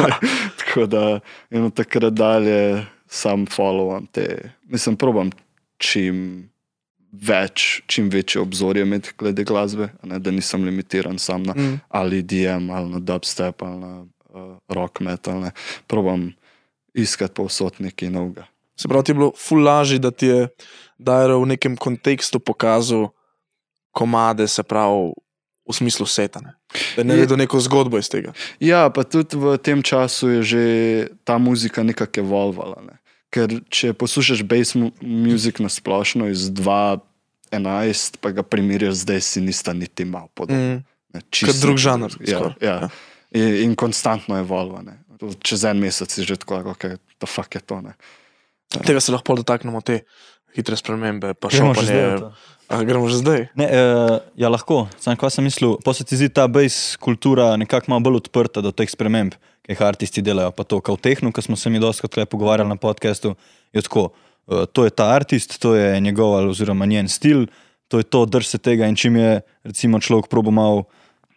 Tako 0.58 0.86
da 0.86 1.20
in 1.50 1.64
od 1.64 1.74
takrat 1.74 2.12
dalje 2.12 2.86
sam 3.06 3.46
followam 3.46 4.06
te. 4.12 4.52
Mislim, 4.66 4.96
probam 4.96 5.30
čim 5.78 6.50
več, 7.12 7.82
čim 7.86 8.08
večje 8.08 8.40
obzorje 8.40 8.82
imeti 8.82 9.12
glede 9.18 9.44
glasbe, 9.44 9.88
ne, 10.02 10.18
da 10.18 10.30
nisem 10.30 10.64
limitiran 10.64 11.18
sam 11.18 11.42
na 11.42 11.54
Mm. 11.56 11.80
ali 11.88 12.22
DM, 12.22 12.70
ali 12.70 12.90
na 12.90 12.98
dubstep, 12.98 13.62
ali 13.62 13.78
na 13.80 14.00
uh, 14.00 14.56
rock 14.68 15.00
metal. 15.00 15.40
Ne. 15.40 15.50
Probam 15.86 16.32
iskati 16.94 17.34
povsod 17.34 17.74
nekaj 17.78 18.10
novega. 18.10 18.46
Se 18.76 18.88
pravi, 18.88 19.04
ti 19.04 19.10
je 19.10 19.14
bilo 19.14 19.32
ful 19.36 19.62
lažje, 19.64 19.98
da 19.98 20.10
ti 20.10 20.26
je 20.26 20.48
Dajro 20.98 21.40
v 21.40 21.46
nekem 21.46 21.76
kontekstu 21.76 22.40
pokazal 22.40 23.08
komade, 23.90 24.48
se 24.48 24.62
pravi, 24.62 25.12
v 25.70 25.72
smislu 25.72 26.06
setane. 26.06 26.56
Da 26.96 27.00
je 27.00 27.04
naredil 27.04 27.36
neko 27.38 27.60
zgodbo 27.60 27.98
iz 27.98 28.08
tega. 28.10 28.32
Ja, 28.58 28.90
pa 28.90 29.04
tudi 29.06 29.38
v 29.38 29.54
tem 29.58 29.82
času 29.82 30.28
je 30.28 30.40
že 30.42 30.62
ta 31.22 31.38
muzika 31.38 31.82
nekako 31.82 32.20
evolvala. 32.20 32.78
Ne. 32.82 32.94
Ker 33.30 33.62
če 33.70 33.92
poslušaš 33.94 34.42
bass 34.42 34.74
mu- 34.74 34.90
music 34.98 35.62
na 35.62 35.70
splošno 35.70 36.26
iz 36.26 36.50
2011, 37.50 38.18
pa 38.18 38.30
ga 38.34 38.42
primerjaš 38.42 38.94
zdaj, 39.06 39.20
si 39.22 39.40
nista 39.40 39.72
niti 39.72 40.04
malo 40.04 40.28
podobna. 40.34 40.58
Mm. 40.58 40.82
Ne, 41.14 41.20
Kot 41.20 41.30
čisto 41.30 41.66
drug 41.66 41.78
žanr. 41.78 42.10
Ja, 42.22 42.38
skoraj. 42.38 42.54
ja. 42.62 42.76
In, 43.30 43.54
in 43.70 43.72
konstantno 43.78 44.38
evolvane. 44.38 44.98
Čez 45.42 45.64
en 45.68 45.78
mesec 45.78 46.10
si 46.10 46.24
že 46.24 46.34
tako, 46.40 46.74
ok, 46.74 46.98
to 47.18 47.26
fuck 47.30 47.54
je 47.54 47.60
to. 47.60 47.78
Ne. 47.84 47.94
Tega 48.82 48.98
se 49.02 49.12
lahko 49.12 49.36
dotaknemo, 49.38 49.82
te 49.86 50.02
hitre 50.56 50.74
spremembe, 50.78 51.34
pa 51.34 51.50
Gremo 51.50 51.74
že 51.74 52.18
zdaj 52.70 52.78
v 52.78 52.78
šopanje. 52.78 52.78
to? 52.78 52.78
A, 52.78 52.84
gremo 52.86 53.08
že 53.08 53.16
zdaj. 53.18 53.40
Ne, 53.58 53.66
uh, 53.66 54.18
ja, 54.38 54.48
lahko. 54.48 54.86
Sam 54.98 55.16
kaj 55.18 55.30
sem 55.30 55.44
mislil, 55.44 55.76
se 55.92 56.04
ti 56.04 56.16
zdi 56.16 56.28
ta 56.28 56.46
base 56.46 56.96
kultura 56.98 57.56
nekako 57.56 57.90
malo 57.90 58.00
bolj 58.00 58.16
odprta 58.22 58.62
do 58.62 58.70
teh 58.70 58.86
sprememb, 58.86 59.34
ki 59.66 59.74
jih 59.74 59.82
artisti 59.82 60.22
delajo. 60.22 60.52
Pa 60.54 60.62
to, 60.62 60.80
kot 60.80 60.98
v 60.98 61.02
tehnu, 61.02 61.32
ki 61.32 61.42
smo 61.42 61.56
se 61.56 61.70
mi 61.70 61.82
dosti 61.82 62.06
tukaj 62.06 62.26
pogovarjali 62.30 62.68
na 62.68 62.76
podkastu, 62.76 63.34
je 63.72 63.82
tako. 63.82 64.12
Uh, 64.46 64.66
to 64.66 64.84
je 64.86 64.90
ta 64.90 65.10
artist, 65.14 65.58
to 65.58 65.74
je 65.74 66.00
njegov 66.00 66.34
ali 66.34 66.50
oziroma 66.50 66.86
njen 66.86 67.08
stil, 67.08 67.46
to 67.90 67.98
je 67.98 68.06
to, 68.06 68.26
drž 68.26 68.46
se 68.46 68.58
tega. 68.58 68.86
In 68.86 68.96
čim 68.96 69.16
je 69.16 69.40
recimo 69.64 70.00
človek 70.00 70.30
probo 70.30 70.50
malo 70.50 70.86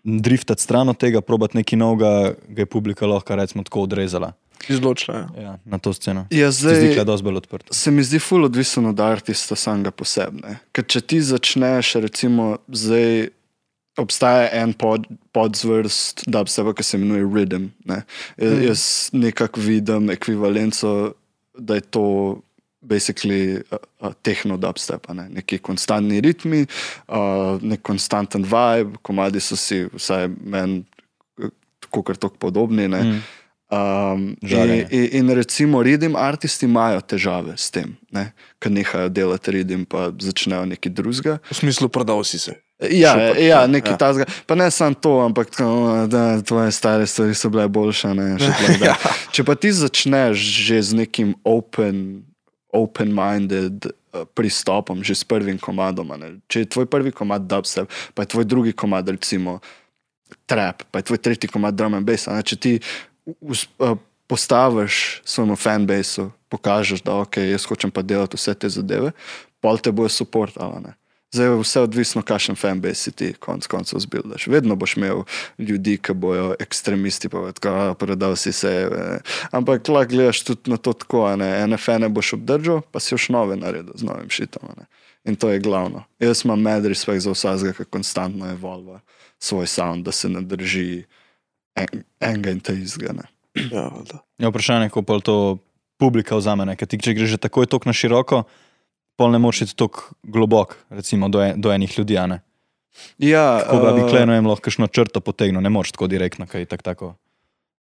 driftati 0.04 0.62
stran 0.62 0.90
od 0.90 0.98
tega, 0.98 1.22
probati 1.22 1.58
nekaj 1.58 1.78
novega, 1.78 2.34
ga 2.48 2.62
je 2.62 2.66
publika 2.66 3.06
lahko 3.06 3.36
recimo 3.36 3.64
tako 3.64 3.86
odrezala 3.86 4.34
Izločila. 4.70 5.18
Ja. 5.18 5.42
ja, 5.42 5.54
na 5.66 5.78
to 5.78 5.94
sceno. 5.94 6.28
Ja, 6.32 6.52
Se 6.52 6.58
zdi, 6.58 6.96
da 6.96 7.02
je 7.02 7.04
zdaj, 7.04 7.22
bolj 7.24 7.38
odprta. 7.38 7.74
se 7.74 7.92
mi 7.92 8.04
zdi 8.04 8.20
ful 8.20 8.46
odvisen 8.46 8.86
od 8.86 9.00
artista 9.00 9.56
samega 9.56 9.92
posebne. 9.92 10.60
Ker 10.72 10.86
če 10.88 11.02
ti 11.02 11.22
začneš, 11.22 11.96
recimo, 12.04 12.58
zdaj 12.68 13.30
obstaja 13.98 14.50
en 14.62 14.74
pod, 14.74 15.06
podzvrst 15.32 16.24
dubstep, 16.26 16.72
ki 16.78 16.84
se 16.84 16.98
imenuje 16.98 17.28
Rhythm. 17.28 17.68
Ne? 17.86 18.04
Mm. 18.38 18.64
Jaz 18.68 19.10
nekako 19.14 19.62
vidim 19.62 20.10
ekvivalenco, 20.10 21.14
da 21.58 21.76
je 21.76 21.82
to 21.82 22.06
basically 22.82 23.62
uh, 23.72 23.78
uh, 24.02 24.14
tehno 24.22 24.58
dubstep, 24.58 25.10
a 25.10 25.14
ne? 25.14 25.28
neki 25.30 25.58
konstantni 25.58 26.22
ritmi, 26.22 26.66
uh, 27.08 27.62
nek 27.62 27.82
konstanten 27.82 28.44
vibe, 28.44 28.98
komadi 29.02 29.40
so 29.40 29.56
si, 29.56 29.86
vsaj 29.94 30.28
meni, 30.42 30.84
tako 31.80 32.04
kar 32.04 32.18
tako 32.18 32.42
podobni. 32.42 32.88
Ne? 32.88 33.04
Mm. 33.04 33.24
Um, 33.74 34.36
in, 34.42 34.86
in, 34.90 35.10
in 35.12 35.30
recimo, 35.30 35.84
redim 35.84 36.16
artisti 36.16 36.66
imajo 36.66 37.02
težave 37.02 37.56
s 37.58 37.72
tem, 37.72 37.96
ker 38.62 38.72
nehajo 38.72 39.10
delati 39.10 39.54
redim, 39.56 39.86
pa 39.90 40.12
začnejo 40.20 40.66
nekaj 40.70 40.92
drugega. 40.94 41.38
V 41.50 41.58
smislu, 41.58 41.90
prodal 41.90 42.22
si 42.28 42.38
se. 42.44 42.54
Ja, 42.92 43.14
Šupak, 43.16 43.40
ja, 43.40 43.48
ja. 43.48 43.62
nekaj 43.68 43.96
ja. 43.96 43.98
tasga. 43.98 44.26
Pa 44.46 44.58
ne 44.60 44.68
samo 44.72 45.00
to, 45.00 45.14
ampak 45.24 45.56
da 46.12 46.42
tvoje 46.42 46.72
stare 46.76 47.08
stvari 47.08 47.34
so 47.34 47.50
bile 47.50 47.68
boljše. 47.68 48.14
ne, 48.14 48.28
tako 48.44 48.74
dalje. 48.80 49.16
Če 49.32 49.46
pa 49.48 49.56
ti 49.56 49.72
začneš 49.72 50.44
že 50.68 50.82
z 50.82 51.00
nekim 51.00 51.34
open, 51.44 52.26
open-minded 52.74 53.88
uh, 53.88 54.28
pristopom, 54.36 55.02
že 55.02 55.16
s 55.16 55.24
prvim 55.24 55.58
komadom, 55.58 56.14
ne. 56.20 56.36
če 56.52 56.66
je 56.66 56.74
tvoj 56.78 56.90
prvi 56.92 57.16
komad 57.16 57.48
dubstep, 57.48 57.90
pa 58.14 58.28
je 58.28 58.36
tvoj 58.36 58.46
drugi 58.46 58.74
komad 58.76 59.10
recimo 59.10 59.62
trap, 60.46 60.84
pa 60.92 61.00
je 61.00 61.10
tvoj 61.10 61.22
tretji 61.22 61.50
komad 61.50 61.78
drum 61.78 61.94
and 61.94 62.06
bass. 62.06 62.28
ne, 62.28 62.44
Če 62.44 62.58
ti 62.58 62.74
postaviš 64.28 65.22
svojemu 65.26 65.56
fanbasu, 65.56 66.32
pokažeš, 66.50 67.02
da 67.02 67.16
ok, 67.16 67.38
jaz 67.38 67.66
hočem 67.66 67.92
pa 67.92 68.02
delati 68.02 68.38
vse 68.38 68.54
te 68.54 68.70
zadeve, 68.70 69.12
pol 69.62 69.78
te 69.78 69.92
bojo 69.92 70.10
ne. 70.84 70.94
Zdaj 71.34 71.48
je 71.48 71.60
vse 71.60 71.80
odvisno, 71.82 72.22
kakšen 72.22 72.56
fanbase 72.56 73.12
ti 73.12 73.32
konc 73.34 73.68
koncev 73.68 74.00
zbildaš. 74.00 74.48
Vedno 74.48 74.76
boš 74.76 74.98
imel 74.98 75.24
ljudi, 75.58 75.98
ki 75.98 76.14
bojo 76.14 76.56
ekstremisti, 76.60 77.30
pa 77.30 77.52
tako, 77.52 77.70
"A, 77.70 77.94
predal 77.94 78.36
si 78.36 78.52
se. 78.52 78.90
eh." 78.92 79.20
Ampak 79.52 79.88
lahko 79.88 80.10
gledaš 80.10 80.44
tudi 80.44 80.72
na 80.72 80.78
to 80.78 80.94
tako, 80.94 81.36
ne. 81.36 81.62
ene 81.64 81.78
fene 81.78 82.10
boš 82.10 82.34
obdržal, 82.34 82.82
pa 82.92 83.00
si 83.00 83.14
još 83.14 83.30
nove 83.30 83.56
naredil 83.56 83.94
z 83.96 84.04
novim 84.04 84.30
šitom. 84.30 84.70
ne. 84.78 84.86
In 85.26 85.36
to 85.36 85.50
je 85.50 85.60
glavno. 85.60 86.04
Jaz 86.20 86.46
imam 86.46 86.62
med 86.62 86.86
respekt 86.86 87.22
za 87.22 87.32
vsakega, 87.32 87.74
ki 87.74 87.86
konstantno 87.86 88.50
evolva 88.52 89.00
svoj 89.40 89.68
sound, 89.68 90.06
da 90.06 90.12
se 90.12 90.30
ne 90.30 90.42
drži 90.42 91.04
en, 91.76 92.04
enega 92.20 92.54
in 92.54 92.60
te 92.60 92.76
izgane. 92.78 93.28
Ja, 93.72 93.88
valjda. 93.88 94.24
Je 94.42 94.50
vprašanje, 94.50 94.90
kako 94.90 95.04
pol 95.08 95.22
to 95.22 95.38
publika 96.02 96.36
vzame. 96.36 96.66
ne, 96.66 96.76
Ker 96.76 96.88
ti, 96.90 96.98
če 96.98 97.14
greš 97.14 97.36
že 97.36 97.42
takoj 97.42 97.70
tako 97.70 97.90
na 97.90 97.94
široko, 97.94 98.44
pol 99.18 99.32
ne 99.32 99.40
moreš 99.40 99.68
iti 99.68 99.78
tako 99.78 100.16
globok, 100.24 100.78
recimo 100.90 101.30
do, 101.30 101.44
en, 101.44 101.62
do 101.62 101.74
enih 101.74 102.00
ljudi. 102.00 102.18
Ja, 103.18 103.60
Tako 103.60 103.86
da 103.86 103.94
bi 103.94 104.02
eh, 104.02 104.10
kleno 104.10 104.34
lahko 104.50 104.70
kakšno 104.70 104.88
črto 104.88 105.22
potegnil, 105.22 105.62
ne 105.62 105.70
moreš 105.70 105.94
tako 105.96 106.08
direktno, 106.08 106.46
kaj 106.50 106.62
je 106.62 106.70
tak, 106.70 106.82
tako, 106.82 107.16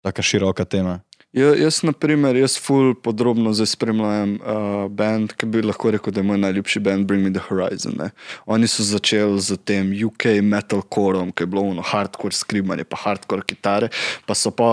taka 0.03 0.23
široka 0.23 0.64
tema. 0.64 1.00
Ja, 1.35 1.49
jaz, 1.59 1.81
na 1.83 1.91
primer, 1.93 2.37
jaz 2.38 2.55
ful 2.62 2.93
podrobno 2.95 3.50
zdaj 3.59 3.67
spremljam 3.73 4.37
uh, 4.38 4.85
band, 4.87 5.33
ki 5.35 5.49
bi 5.50 5.64
lahko 5.67 5.91
rekel, 5.91 6.14
da 6.14 6.23
je 6.23 6.29
moj 6.29 6.38
najljubši 6.38 6.83
band 6.87 7.09
Bring 7.11 7.26
Me 7.26 7.33
the 7.35 7.43
Horizon. 7.49 7.97
Ne. 7.99 8.12
Oni 8.47 8.71
so 8.71 8.87
začeli 8.87 9.43
z 9.43 9.59
tem 9.67 9.91
UK 10.07 10.29
metalcoreom, 10.47 11.35
ki 11.35 11.43
je 11.43 11.50
bilo 11.50 11.67
ono 11.73 11.83
hardcore 11.83 12.38
skrivanje, 12.38 12.87
pa 12.87 13.03
hardcore 13.03 13.43
kitare, 13.50 13.91
pa 14.31 14.38
so 14.38 14.55
pa 14.55 14.71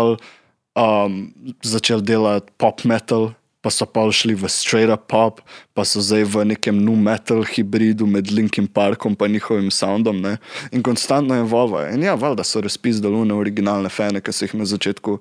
um, 0.78 1.20
začeli 1.66 2.06
delati 2.14 2.54
pop 2.62 2.86
metal. 2.86 3.32
Pa 3.62 3.70
so 3.70 3.86
pa 3.86 4.08
šli 4.10 4.34
v 4.34 4.50
straight 4.50 4.90
up 4.90 5.04
pop, 5.06 5.42
pa 5.78 5.84
so 5.86 6.02
zdaj 6.02 6.24
v 6.34 6.48
nekem 6.50 6.80
nu 6.82 6.96
metal 6.98 7.44
hibridu 7.46 8.08
med 8.10 8.32
Linkin 8.34 8.66
Parkom 8.66 9.14
in 9.26 9.38
njihovim 9.38 9.70
soundom. 9.70 10.22
Ne? 10.22 10.38
In 10.72 10.82
konstantno 10.82 11.38
evolvajo. 11.38 11.94
In 11.94 12.04
ja, 12.04 12.16
valjda 12.16 12.44
so 12.44 12.62
razpisali 12.62 13.14
one 13.14 13.34
originalne 13.34 13.90
fane, 13.90 14.22
ki 14.22 14.34
so 14.34 14.46
jih 14.46 14.56
na 14.58 14.66
začetku 14.66 15.20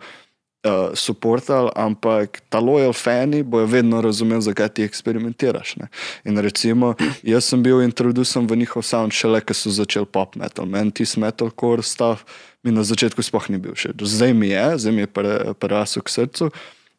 uh, 0.64 0.95
supportali, 0.95 1.71
ampak 1.76 2.40
ta 2.49 2.61
loyal 2.61 2.93
fani 2.93 3.43
bojo 3.43 3.67
vedno 3.67 4.00
razumeli, 4.00 4.43
zakaj 4.43 4.69
ti 4.69 4.85
eksperimentiraš. 4.85 5.76
Ne? 5.76 5.88
In 6.25 6.38
recimo, 6.38 6.95
jaz 7.23 7.45
sem 7.45 7.62
bil 7.62 7.83
introducen 7.83 8.47
v 8.47 8.57
njihov 8.57 8.83
sound 8.83 9.12
šele, 9.17 9.40
ko 9.40 9.55
so 9.55 9.73
začeli 9.73 10.07
pop 10.07 10.37
metal. 10.37 10.67
Meni 10.67 10.93
ti 10.93 11.05
metalcore 11.17 11.83
stav 11.83 12.25
mi 12.62 12.73
na 12.73 12.85
začetku 12.85 13.23
sploh 13.23 13.49
ni 13.50 13.59
bil 13.59 13.75
všeč. 13.75 13.97
Zdaj 13.97 14.35
mi 14.37 14.52
je, 14.52 14.67
zdaj 14.79 14.93
mi 14.93 15.07
je 15.07 15.09
pre- 15.09 15.55
prerasel 15.57 16.05
k 16.05 16.12
srcu, 16.12 16.50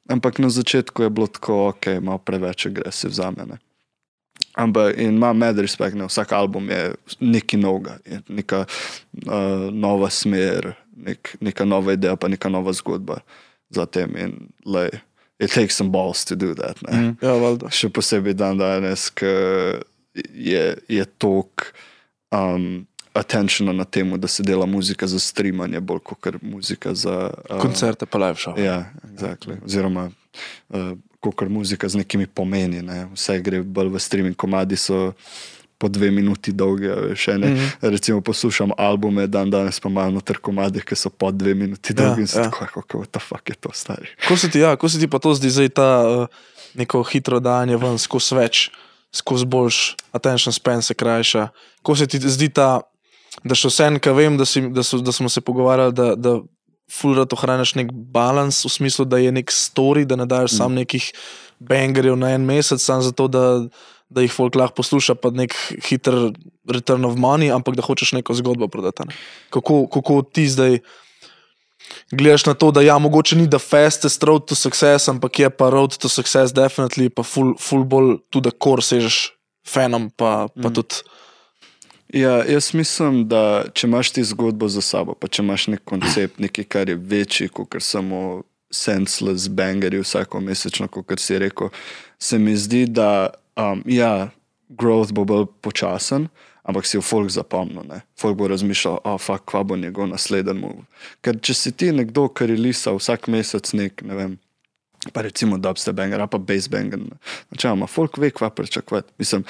ampak 0.09 0.41
na 0.41 0.49
začetku 0.49 1.03
je 1.03 1.09
bilo 1.09 1.27
tako, 1.27 1.69
ok, 1.69 2.01
malo 2.01 2.17
preveč 2.17 2.65
agresiv 2.65 3.13
za 3.13 3.29
mene. 3.29 3.61
Ampak 4.57 4.97
in 4.97 5.15
ima 5.15 5.31
med 5.33 5.59
respekt, 5.61 5.95
ne? 5.95 6.09
vsak 6.09 6.33
album 6.33 6.67
je 6.69 6.95
nekaj 7.21 7.59
novega, 7.59 8.01
je 8.03 8.19
neka 8.27 8.65
uh, 8.65 9.69
nova 9.71 10.09
smer, 10.09 10.73
nek, 10.97 11.37
neka 11.39 11.63
nova 11.65 11.93
ideja, 11.93 12.17
pa 12.19 12.27
neka 12.27 12.49
nova 12.49 12.73
zgodba 12.73 13.21
za 13.21 13.50
tem. 13.85 14.15
In 14.17 14.49
lej, 14.65 15.01
it 15.39 15.51
takes 15.51 15.75
some 15.75 15.89
balls 15.89 16.25
to 16.25 16.35
do 16.35 16.53
that. 16.55 16.81
Ne? 16.81 16.97
Mm. 16.97 17.17
Ja, 17.21 17.35
valjda. 17.41 17.71
Še 17.73 17.89
posebej 17.89 18.37
dan 18.39 18.61
danes, 18.61 19.09
ki 19.09 19.31
je, 20.35 20.65
je 20.91 21.05
tok 21.17 21.71
um, 22.35 22.85
attentiona 23.13 23.73
na 23.73 23.85
tem, 23.85 24.11
da 24.19 24.27
se 24.27 24.43
dela 24.43 24.65
muzika 24.65 25.07
za 25.07 25.19
streamanje, 25.19 25.79
bolj 25.79 25.99
kot 26.03 26.41
muzika 26.41 26.93
za 26.95 27.31
uh, 27.49 27.61
Koncerte 27.61 28.05
pa 28.05 28.17
live 28.17 28.39
show. 28.39 28.59
Ja, 28.59 28.85
exactly. 29.13 29.57
oziroma 29.65 30.11
uh, 30.69 30.91
kot 31.19 31.49
muzika 31.49 31.89
z 31.89 32.03
nekimi 32.03 32.27
pomeni. 32.27 32.81
Ne. 32.81 33.05
Vse 33.15 33.39
gre 33.43 33.63
bolj 33.63 33.91
v 33.91 33.99
streaming, 33.99 34.35
komadi 34.35 34.77
so 34.79 35.11
po 35.81 35.89
dve 35.89 36.11
minuti 36.13 36.53
dolge. 36.53 36.93
Veš, 37.09 37.27
ene, 37.27 37.47
mm. 37.47 37.55
-hmm. 37.57 37.89
Recimo 37.89 38.21
poslušam 38.21 38.71
albume, 38.77 39.27
dan 39.27 39.49
danes 39.49 39.79
pa 39.79 39.89
malo 39.89 40.11
noter 40.11 40.37
komade, 40.37 40.81
ki 40.81 40.95
so 40.95 41.09
po 41.09 41.31
dve 41.31 41.53
minuti 41.53 41.93
Ja, 41.97 42.05
dolgi 42.05 42.21
in 42.21 42.27
se 42.27 42.39
ja. 42.39 42.43
tako, 42.43 42.65
kako 42.81 43.05
the 43.05 43.19
fuck 43.19 43.49
je 43.49 43.55
to 43.55 43.69
stari. 43.73 44.07
Ko 44.27 44.37
se 44.37 44.49
ti, 44.49 44.59
ja, 44.59 44.75
ko 44.75 44.89
se 44.89 44.99
ti 44.99 45.07
pa 45.07 45.19
to 45.19 45.33
zdi 45.33 45.49
zdaj 45.49 45.69
ta 45.69 45.89
uh, 46.05 46.27
neko 46.73 47.03
hitro 47.03 47.39
dajanje 47.39 47.77
ven, 47.77 47.97
skozi 47.97 48.35
več, 48.35 48.69
skozi 49.11 49.45
boljš, 49.45 49.95
attention 50.11 50.53
span 50.53 50.81
se 50.81 50.93
krajša. 50.93 51.47
Ko 51.81 51.95
se 51.95 52.07
ti 52.07 52.19
zdi 52.19 52.49
ta, 52.49 52.81
da 53.43 53.55
še 53.55 53.67
vse 53.67 53.87
en, 53.87 53.99
ki 53.99 54.13
vem, 54.15 54.37
da, 54.37 54.45
si, 54.45 54.61
da, 54.69 54.83
so, 54.83 55.01
da 55.01 55.11
smo 55.11 55.29
se 55.29 55.41
pogovarjali, 55.41 55.93
da, 55.93 56.15
da 56.15 56.37
fulrat 56.91 57.33
ohraniš 57.33 57.75
nek 57.79 57.91
balans 57.91 58.65
v 58.65 58.69
smislu, 58.69 59.05
da 59.05 59.17
je 59.17 59.31
nek 59.31 59.51
story, 59.51 60.05
da 60.05 60.15
ne 60.19 60.25
daš 60.25 60.51
mm. 60.51 60.57
sam 60.57 60.75
nekih 60.75 61.11
bangerjev 61.59 62.17
na 62.19 62.33
en 62.35 62.45
mesec, 62.45 62.81
samo 62.83 63.01
zato, 63.01 63.27
da, 63.31 63.43
da 64.11 64.25
jih 64.25 64.33
folk 64.33 64.57
lahko 64.59 64.81
posluša, 64.81 65.15
pa 65.15 65.31
nek 65.31 65.55
hiter 65.87 66.17
return 66.67 67.07
of 67.07 67.15
money, 67.19 67.51
ampak 67.53 67.77
da 67.79 67.85
hočeš 67.85 68.13
neko 68.19 68.35
zgodbo 68.37 68.67
prodati. 68.71 69.07
Ne? 69.07 69.15
Kako, 69.55 69.85
kako 69.91 70.21
ti 70.27 70.47
zdaj 70.51 70.81
gledaš 72.11 72.45
na 72.45 72.53
to, 72.53 72.71
da 72.71 72.81
ja, 72.81 72.97
mogoče 72.99 73.35
ni 73.35 73.49
the 73.49 73.59
fastest 73.59 74.23
road 74.23 74.45
to 74.47 74.55
success, 74.55 75.07
ampak 75.07 75.39
je 75.39 75.49
pa 75.49 75.69
road 75.69 75.97
to 75.97 76.09
success, 76.09 76.53
definitively, 76.53 77.09
pa 77.09 77.23
full, 77.23 77.55
full 77.59 77.83
bolj 77.83 78.17
tudi, 78.29 78.51
kor 78.51 78.83
sežeš 78.83 79.31
fanom, 79.67 80.09
pa, 80.15 80.47
pa 80.61 80.69
mm. 80.69 80.73
tudi. 80.73 81.03
Ja, 82.13 82.41
jaz 82.43 82.73
mislim, 82.75 83.23
da 83.31 83.63
če 83.73 83.87
imaš 83.87 84.11
ti 84.11 84.23
zgodbo 84.27 84.67
za 84.67 84.83
sabo, 84.83 85.15
pa 85.15 85.31
če 85.31 85.45
imaš 85.45 85.69
nek 85.71 85.85
koncept, 85.87 86.41
nekaj, 86.43 86.67
kar 86.67 86.89
je 86.91 86.95
večji 86.99 87.47
kot 87.55 87.79
samo 87.79 88.41
senseless 88.71 89.47
bangerji 89.51 90.03
vsako 90.03 90.39
mesečno, 90.43 90.87
kot 90.87 91.19
si 91.19 91.39
rekel, 91.39 91.71
se 92.19 92.39
mi 92.39 92.55
zdi, 92.57 92.85
da 92.85 93.31
um, 93.61 93.83
ja, 93.85 94.31
growth 94.69 95.13
bo 95.13 95.25
bolj 95.27 95.47
počasen, 95.61 96.27
ampak 96.63 96.85
si 96.85 96.97
v 96.97 97.05
folk 97.05 97.31
zapomnil. 97.33 97.83
Ne? 97.87 98.01
Folk 98.19 98.37
bo 98.39 98.49
razmišljal, 98.51 99.01
a 99.03 99.15
oh, 99.15 99.21
fakt, 99.21 99.47
kva 99.49 99.63
bo 99.67 99.77
njegov 99.79 100.09
naslednji 100.11 100.55
move. 100.57 100.85
Ker 101.25 101.39
če 101.41 101.57
si 101.57 101.73
ti 101.73 101.91
nekdo, 101.95 102.27
ki 102.29 102.51
relisa 102.53 102.93
vsak 102.95 103.29
mesec 103.31 103.73
nek, 103.77 104.05
ne 104.07 104.17
vem. 104.17 104.39
Pa 105.15 105.23
recimo 105.25 105.57
dubstep 105.57 105.97
banger, 105.97 106.21
pa 106.29 106.37
bass 106.37 106.69
banger. 106.69 107.01
Načeloma, 107.49 107.89
folk 107.89 108.19
ve, 108.21 108.29
kva 108.29 108.51
pričakovati. 108.53 109.13
Mislim, 109.17 109.45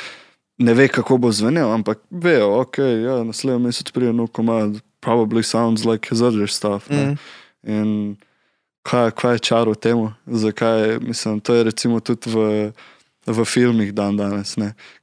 ne 0.63 0.73
ve, 0.77 0.87
kako 0.87 1.17
bo 1.17 1.31
zvenel, 1.35 1.73
ampak 1.73 1.99
vejo, 2.09 2.61
ok, 2.61 2.79
ja, 2.79 3.19
naslednji 3.27 3.67
mesec 3.67 3.91
pride 3.91 4.15
nov 4.15 4.31
komad, 4.31 4.79
probably 5.03 5.43
sounds 5.43 5.83
like 5.85 6.07
his 6.09 6.21
other 6.21 6.47
stuff. 6.47 6.89
Mm. 6.89 7.17
In 7.67 7.91
kaj, 8.87 9.11
kaj 9.11 9.35
je 9.35 9.43
čar 9.49 9.69
v 9.69 9.75
tem, 9.75 10.07
zakaj, 10.25 11.01
mislim, 11.03 11.41
to 11.43 11.55
je 11.55 11.67
recimo 11.67 11.99
tudi 11.99 12.31
v, 12.31 12.71
v 13.27 13.45
filmih 13.45 13.93
dan 13.93 14.17
danes, 14.17 14.55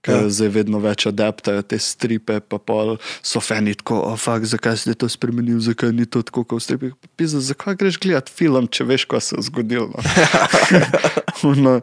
ker 0.03 0.27
Ja. 0.27 0.31
zdaj 0.31 0.49
vedno 0.51 0.81
več 0.83 1.07
adaptajo 1.07 1.63
te 1.63 1.79
stripe, 1.79 2.41
pa 2.41 2.59
pol 2.59 2.99
so 3.23 3.39
fani 3.39 3.75
tako, 3.79 4.03
oh, 4.11 4.19
fakt, 4.19 4.51
zakaj 4.51 4.77
si 4.77 4.95
to 4.95 5.07
spremenil, 5.07 5.61
zakaj 5.63 5.93
ni 5.95 6.07
to 6.07 6.23
tako 6.27 6.43
kot 6.43 6.59
v 6.59 6.65
stripih. 6.65 6.93
Pisa, 7.15 7.39
zakaj 7.39 7.79
greš 7.79 8.01
gledat 8.03 8.27
film, 8.29 8.67
če 8.67 8.85
veš, 8.85 9.07
kaj 9.07 9.23
se 9.23 9.37
je 9.39 9.47
zgodilo? 9.47 9.95
No? 9.95 11.55
no, 11.63 11.75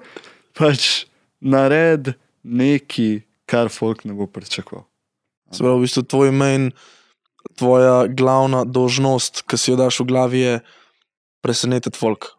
pač 0.60 1.08
nared 1.40 2.16
nekaj, 2.44 3.24
kar 3.48 3.72
folk 3.72 4.04
ne 4.04 4.12
bo 4.12 4.28
pričakoval. 4.28 4.84
Se 5.56 5.64
pravi, 5.64 5.80
v 5.80 5.86
bistvu 5.88 6.04
tvoj 6.04 6.32
main, 6.36 6.72
tvoja 7.56 8.08
glavna 8.12 8.66
dožnost, 8.68 9.46
ki 9.48 9.56
si 9.56 9.72
jo 9.72 9.80
daš 9.80 10.02
v 10.04 10.10
glavi, 10.12 10.40
je 10.42 10.56
presenetiti 11.46 11.96
folk. 11.96 12.34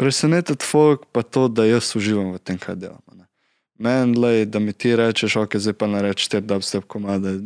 Presenetiti 0.00 0.64
folk 0.64 1.04
pa 1.12 1.20
to, 1.26 1.48
da 1.52 1.66
jaz 1.66 1.92
uživam 1.98 2.32
v 2.32 2.40
tem, 2.40 2.56
kaj 2.56 2.78
delam. 2.78 3.02
Meni, 3.82 4.14
lej, 4.18 4.44
da 4.46 4.60
mi 4.62 4.72
ti 4.72 4.92
rečeš, 4.96 5.36
ok, 5.42 5.56
zdaj 5.58 5.74
pa 5.74 5.88
narečeš 5.90 6.28
te 6.30 6.40
dubstep 6.40 6.86
komade. 6.86 7.40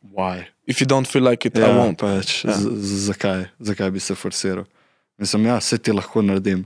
Why? 0.00 0.46
If 0.66 0.80
you 0.80 0.86
don't 0.88 1.04
feel 1.08 1.24
like 1.28 1.44
it, 1.48 1.56
ja, 1.58 1.68
I 1.68 1.76
won't. 1.76 2.00
pač, 2.00 2.44
Ja. 2.44 2.50
ja. 2.56 2.56
Zakaj? 3.08 3.44
zakaj 3.60 3.90
bi 3.90 4.00
se 4.00 4.14
forsiral? 4.14 4.64
Mislim, 5.18 5.44
ja, 5.46 5.58
vse 5.60 5.78
ti 5.78 5.92
lahko 5.92 6.22
naredim. 6.22 6.64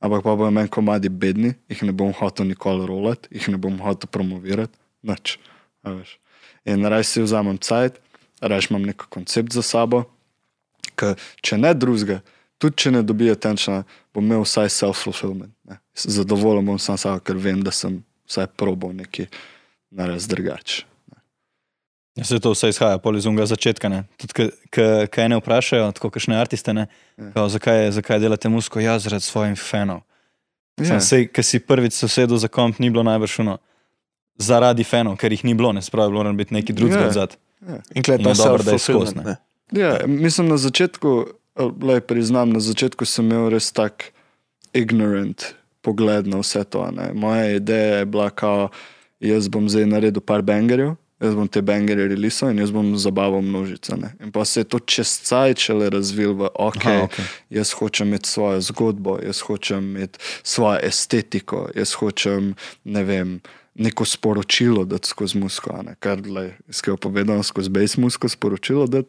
Ampak 0.00 0.22
pa 0.22 0.36
bojo 0.38 0.50
meni 0.54 0.70
komadi 0.70 1.08
bedni, 1.10 1.54
jih 1.68 1.82
ne 1.82 1.92
bom 1.92 2.12
hotel 2.14 2.46
nikoli 2.46 2.86
rolati, 2.86 3.28
jih 3.34 3.48
ne 3.50 3.58
bom 3.58 3.78
hotel 3.82 4.06
promovirati, 4.08 4.78
nič. 5.02 5.38
In 6.64 6.86
raj 6.86 7.04
si 7.04 7.22
vzamem 7.24 7.58
cajt, 7.58 7.98
raj 8.40 8.68
imam 8.70 8.86
nek 8.86 9.02
koncept 9.10 9.52
za 9.52 9.62
sabo, 9.66 10.04
ki 10.94 11.16
če 11.42 11.58
ne 11.58 11.74
drugega, 11.74 12.20
tudi 12.58 12.76
če 12.76 12.90
ne 12.90 13.02
dobijo 13.02 13.34
tenčna, 13.34 13.82
bom 14.14 14.24
imel 14.24 14.42
vsaj 14.46 14.68
self-fulfillment. 14.68 15.52
Zadovoljen 15.94 16.66
bom 16.66 16.78
sam 16.78 16.98
sabo, 16.98 17.20
ker 17.20 17.36
vem, 17.36 17.62
da 17.62 17.70
sem 17.74 18.00
vsaj 18.28 18.46
probal 18.58 18.92
nekaj 18.94 19.26
narediti 19.90 20.28
drugače. 20.34 20.84
Ja, 22.18 22.24
se 22.24 22.40
to 22.42 22.50
vse 22.50 22.68
izhaja 22.68 22.98
iz 23.16 23.26
unga 23.26 23.46
začetka. 23.46 23.88
ne. 23.88 24.04
Tudi, 24.16 24.50
Kaj 25.10 25.28
ne 25.28 25.36
vprašajo, 25.38 25.92
tako 25.92 26.10
kakšne 26.10 26.34
artiste, 26.36 26.74
ne, 26.74 26.86
Ja. 27.18 27.30
kao, 27.32 27.48
zakaj, 27.48 27.90
zakaj 27.90 28.18
delate 28.18 28.48
musko, 28.48 28.80
ja, 28.80 28.98
zaradi 28.98 29.24
svojih 29.24 29.58
fanov. 29.58 30.00
Ja. 30.78 30.84
Yeah. 30.84 31.00
Sej, 31.00 31.28
ki 31.32 31.42
si 31.42 31.58
prvič 31.58 31.92
sosedel 31.94 32.36
za 32.38 32.48
komp, 32.48 32.78
ni 32.78 32.90
bilo 32.90 33.02
najbrž 33.02 33.38
uno. 33.40 33.58
Zaradi 34.38 34.84
fanov, 34.84 35.16
ker 35.16 35.32
jih 35.32 35.44
ni 35.44 35.54
bilo, 35.54 35.72
ne 35.72 35.82
spravi, 35.82 36.10
bilo 36.10 36.22
mora 36.22 36.32
biti 36.32 36.54
neki 36.54 36.72
drugega 36.72 36.98
Ja. 36.98 37.04
yeah. 37.04 37.08
odzad. 37.08 37.36
In 37.94 38.02
klej 38.02 38.18
In 38.18 38.24
ta 38.24 38.30
je 38.30 38.36
dobro, 38.36 38.62
da 38.62 38.72
je 38.72 38.78
skozi. 38.78 39.14
Ja, 39.72 39.98
mislim, 40.06 40.48
na 40.48 40.56
začetku, 40.56 41.26
le 41.58 42.00
priznam, 42.00 42.50
na 42.50 42.60
začetku 42.60 43.06
sem 43.06 43.26
imel 43.26 43.50
res 43.50 43.72
tak 43.72 44.12
ignorant 44.72 45.54
pogled 45.82 46.26
na 46.26 46.40
vse 46.42 46.64
to. 46.64 46.84
Ne. 46.90 47.12
Moja 47.14 47.56
ideja 47.56 47.98
je 48.02 48.06
bila, 48.06 48.30
da 48.30 48.68
jaz 49.20 49.48
bom 49.48 49.68
zdaj 49.68 49.86
naredil 49.86 50.22
par 50.22 50.42
bangerjev, 50.42 50.96
jaz 51.22 51.34
bom 51.34 51.48
te 51.50 51.62
bangerje 51.62 52.08
releasal 52.12 52.52
in 52.52 52.62
jaz 52.62 52.70
bom 52.74 52.92
zabaval 52.98 53.42
množice. 53.42 53.96
Ne. 53.98 54.12
In 54.22 54.32
pa 54.32 54.44
se 54.44 54.60
je 54.60 54.68
to 54.70 54.78
čez 54.78 55.18
cajt 55.26 55.58
šele 55.58 55.90
razvil 55.90 56.34
v 56.38 56.50
ok, 56.54 56.84
Aha, 56.84 57.06
okay. 57.06 57.30
jaz 57.50 57.72
hočem 57.78 58.12
imeti 58.12 58.28
svojo 58.28 58.60
zgodbo, 58.60 59.18
jaz 59.22 59.42
hočem 59.46 59.96
imeti 59.96 60.18
svojo 60.42 60.78
estetiko, 60.82 61.68
jaz 61.74 61.94
hočem, 61.98 62.54
ne 62.84 63.04
vem. 63.04 63.40
Neko 63.78 64.02
sporočilo, 64.02 64.82
da 64.90 64.98
skozi 64.98 65.38
musko, 65.38 65.70
ne? 65.86 65.92
kar 66.02 66.18
je 66.18 66.56
iskreno 66.66 66.96
povedano, 66.98 67.44
skozi 67.46 67.70
base 67.70 68.00
musko 68.00 68.26
sporočilo, 68.28 68.88
da 68.90 69.04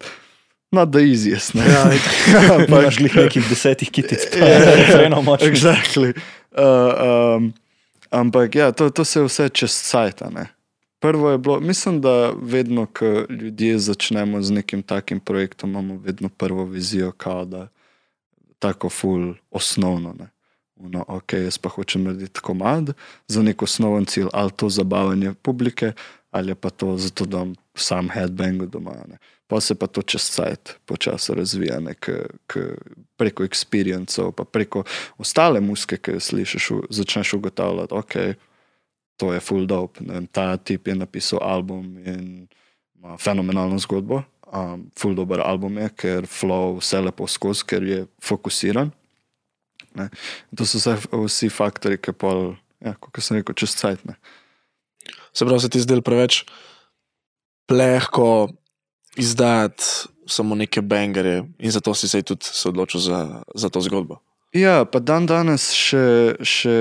not 0.71 0.91
the 0.91 0.99
easiest. 0.99 1.53
Ne? 1.53 1.65
Ja, 1.65 1.91
imaš 2.67 2.97
glih 2.97 3.15
nekih 3.15 3.49
desetih 3.49 3.91
kitic, 3.91 4.19
pa 4.31 4.37
Ja. 4.45 4.45
je 4.45 4.75
refreno 4.75 5.21
močno. 5.21 5.47
Exactly. 5.47 6.13
Uh, 6.51 7.37
um, 7.37 7.53
ampak 8.09 8.55
ja, 8.55 8.71
to, 8.71 8.89
to 8.89 9.05
se 9.05 9.19
je 9.19 9.25
vse 9.25 9.49
čez 9.49 9.71
sajt. 9.71 10.21
a 10.21 10.29
ne. 10.29 10.47
Prvo 10.99 11.29
je 11.31 11.37
bilo, 11.37 11.59
mislim, 11.59 12.01
da 12.01 12.33
vedno, 12.41 12.85
ko 12.85 13.25
ljudje 13.29 13.79
začnemo 13.79 14.41
z 14.41 14.51
nekim 14.51 14.83
takim 14.83 15.19
projektom, 15.19 15.69
imamo 15.69 15.97
vedno 16.03 16.29
prvo 16.29 16.65
vizijo, 16.65 17.11
kao 17.11 17.45
da 17.45 17.67
tako 18.59 18.89
ful 18.89 19.33
osnovno. 19.51 20.15
Ne. 20.19 20.27
No, 20.75 21.05
ok, 21.07 21.33
jaz 21.33 21.57
pa 21.57 21.69
hočem 21.69 22.03
narediti 22.03 22.39
komad 22.39 22.93
za 23.27 23.41
nek 23.43 23.61
osnoven 23.61 24.05
cilj, 24.05 24.27
ali 24.33 24.51
to 24.51 24.69
zabavanje 24.69 25.33
publike, 25.33 25.91
ali 26.31 26.51
je 26.51 26.55
pa 26.55 26.69
to 26.69 26.97
zato, 26.97 27.25
da 27.25 27.45
sam 27.75 28.09
headbang 28.09 28.65
doma. 28.65 28.91
Ne. 29.07 29.17
Pa 29.49 29.57
se 29.61 29.73
pa 29.73 29.87
to 29.89 30.03
čez 30.05 30.27
sajt 30.29 30.75
počasi 30.85 31.33
razvija, 31.33 31.79
ne, 31.81 31.95
k, 31.97 32.21
k, 32.45 32.67
preko 33.17 33.43
experiencev, 33.47 34.29
pa 34.37 34.45
preko 34.45 34.83
ostale 35.17 35.57
muske, 35.61 35.97
ki 35.97 36.19
jo 36.19 36.21
slišiš, 36.21 36.67
v- 36.75 36.89
začneš 36.93 37.33
ugotavljati, 37.39 37.95
ok, 37.97 38.13
to 39.17 39.33
je 39.33 39.41
full 39.41 39.65
dope. 39.65 40.05
Ne, 40.05 40.21
ta 40.31 40.53
tip 40.57 40.87
je 40.87 40.95
napisal 40.95 41.41
album 41.41 41.97
in 42.05 42.45
ima 42.95 43.17
fenomenalno 43.17 43.79
zgodbo. 43.81 44.21
Um, 44.53 44.87
full 44.97 45.17
dober 45.17 45.41
album 45.45 45.77
je, 45.81 45.89
ker 45.97 46.29
flow 46.29 46.77
vse 46.79 47.01
lepo 47.05 47.27
skozi, 47.29 47.65
ker 47.69 47.83
je 47.85 47.99
fokusiran. 48.21 48.93
Ne. 49.97 50.07
To 50.57 50.65
so 50.65 50.77
vse, 50.77 50.95
vsi 51.25 51.49
faktori, 51.53 51.97
ki 51.97 52.13
pa, 52.13 52.31
ja, 52.85 52.93
kot 53.01 53.21
sem 53.21 53.41
rekel, 53.41 53.57
čez 53.57 53.73
cajt. 53.81 54.05
Ne. 54.09 54.15
Se 55.33 55.45
pravi, 55.45 55.61
se 55.61 55.69
ti 55.73 55.81
zdel 55.81 56.01
preveč 56.05 56.43
plehko 57.69 58.49
izdajati 59.17 59.83
samo 60.27 60.55
neke 60.55 60.81
bangerje 60.81 61.43
in 61.59 61.71
zato 61.71 61.93
si 61.93 62.07
se 62.07 62.21
tudi 62.21 62.45
se 62.45 62.69
odločil 62.69 63.01
za, 63.01 63.41
za 63.55 63.69
to 63.69 63.81
zgodbo. 63.81 64.19
Ja, 64.53 64.85
pa 64.85 64.99
dan 64.99 65.25
danes 65.25 65.71
še, 65.73 66.37
še 66.41 66.77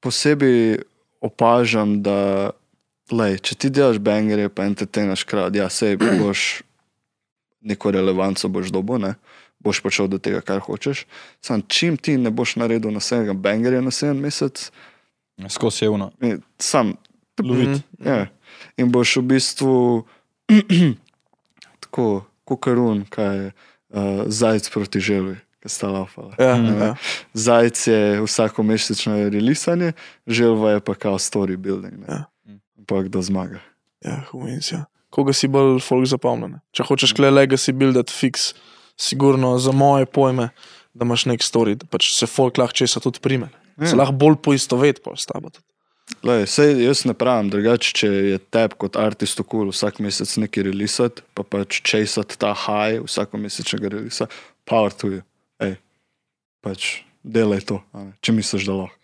posebej 0.00 0.80
opažam, 1.20 2.00
da 2.02 2.50
lej, 3.12 3.40
če 3.44 3.54
ti 3.54 3.70
delaš 3.70 3.98
bangerje, 4.00 4.48
pa 4.48 4.64
entertainaš 4.64 5.24
krad, 5.28 5.56
ja, 5.56 5.68
sej 5.68 5.98
boš 6.00 6.62
neko 7.68 7.92
relevanco 7.92 8.48
boš 8.48 8.72
dobo, 8.72 8.96
ne? 8.98 9.14
boš 9.60 9.82
prišel 9.84 10.08
do 10.08 10.16
tega, 10.16 10.40
kar 10.40 10.62
hočeš. 10.64 11.04
Sam 11.44 11.60
čim 11.68 12.00
ti 12.00 12.16
ne 12.16 12.32
boš 12.32 12.56
naredil 12.56 12.92
naslednjega 12.96 13.36
bangerja 13.36 13.84
naslednji 13.84 14.20
mesec, 14.20 14.70
Skozi 15.48 15.84
je 15.84 15.88
uno. 15.88 16.10
eh, 16.20 16.36
sam 16.58 16.96
Lovit. 17.44 17.80
Ja. 18.04 18.26
In 18.76 18.92
boš 18.92 19.16
v 19.16 19.22
bistvu 19.22 20.04
tako, 21.90 22.24
kaj 23.04 23.36
je 23.36 23.46
uh, 23.46 24.00
zajec 24.26 24.70
proti 24.70 25.00
želvi, 25.00 25.36
ki 25.60 25.68
sta 25.68 25.88
laufala. 25.88 26.34
Ja, 26.38 26.56
Mhm. 26.56 26.80
ja. 26.80 26.94
Zajec 27.34 27.86
je 27.86 28.20
vsako 28.22 28.62
mesečno 28.62 29.14
relisanje, 29.28 29.92
želva 30.26 30.70
je 30.70 30.80
pa 30.80 30.94
kao 30.94 31.14
story 31.14 31.56
building. 31.56 31.98
Ne. 31.98 32.06
Ja. 32.08 32.24
pa 32.86 33.02
kdo 33.02 33.22
zmaga. 33.22 33.60
Ja, 34.00 34.24
humens, 34.30 34.72
ja. 34.72 34.84
Koga 35.10 35.32
si 35.32 35.46
bolj 35.46 35.78
folk 35.80 36.06
zapomnil? 36.06 36.58
Če 36.72 36.82
hočeš 36.82 37.12
kle 37.12 37.30
legacy 37.30 37.70
buildati 37.72 38.10
fix, 38.10 38.54
sigurno 38.96 39.58
za 39.58 39.70
moje 39.72 40.06
pojme, 40.06 40.48
da 40.94 41.04
imaš 41.04 41.26
nek 41.26 41.40
story, 41.40 41.74
da 41.74 41.86
pač 41.86 42.08
se 42.10 42.26
folk 42.26 42.58
lahko 42.58 42.74
česa 42.74 43.00
tudi 43.00 43.20
prime. 43.20 43.50
ne. 43.76 43.86
Se 43.86 43.94
Ja. 43.94 43.98
lahko 43.98 44.12
bolj 44.12 44.36
poistovet 44.36 44.98
pa 45.04 45.14
s 45.16 45.26
tabo. 45.26 45.50
tudi. 45.50 45.64
Lej, 46.22 46.44
sej, 46.52 46.74
jaz 46.84 47.04
ne 47.08 47.14
pravim, 47.16 47.48
drugače, 47.52 47.92
če 47.96 48.08
je 48.34 48.38
tebi 48.52 48.76
kot 48.82 48.98
artistu 49.00 49.44
kul 49.44 49.68
cool 49.68 49.72
vsak 49.72 50.02
mesec 50.04 50.32
nekaj 50.42 50.66
relisati, 50.68 51.24
pa 51.34 51.46
pač 51.46 51.80
česati 51.86 52.36
ta 52.40 52.52
high 52.52 53.00
vsako 53.06 53.40
mesečnega 53.40 53.94
relisa, 53.96 54.28
power 54.68 54.92
to 54.92 55.14
you. 55.14 55.22
Ej, 55.64 55.78
pač 56.60 56.90
delaj 57.24 57.64
to, 57.72 57.80
če 58.20 58.36
misliš, 58.36 58.68
da 58.68 58.82
lahko. 58.82 58.96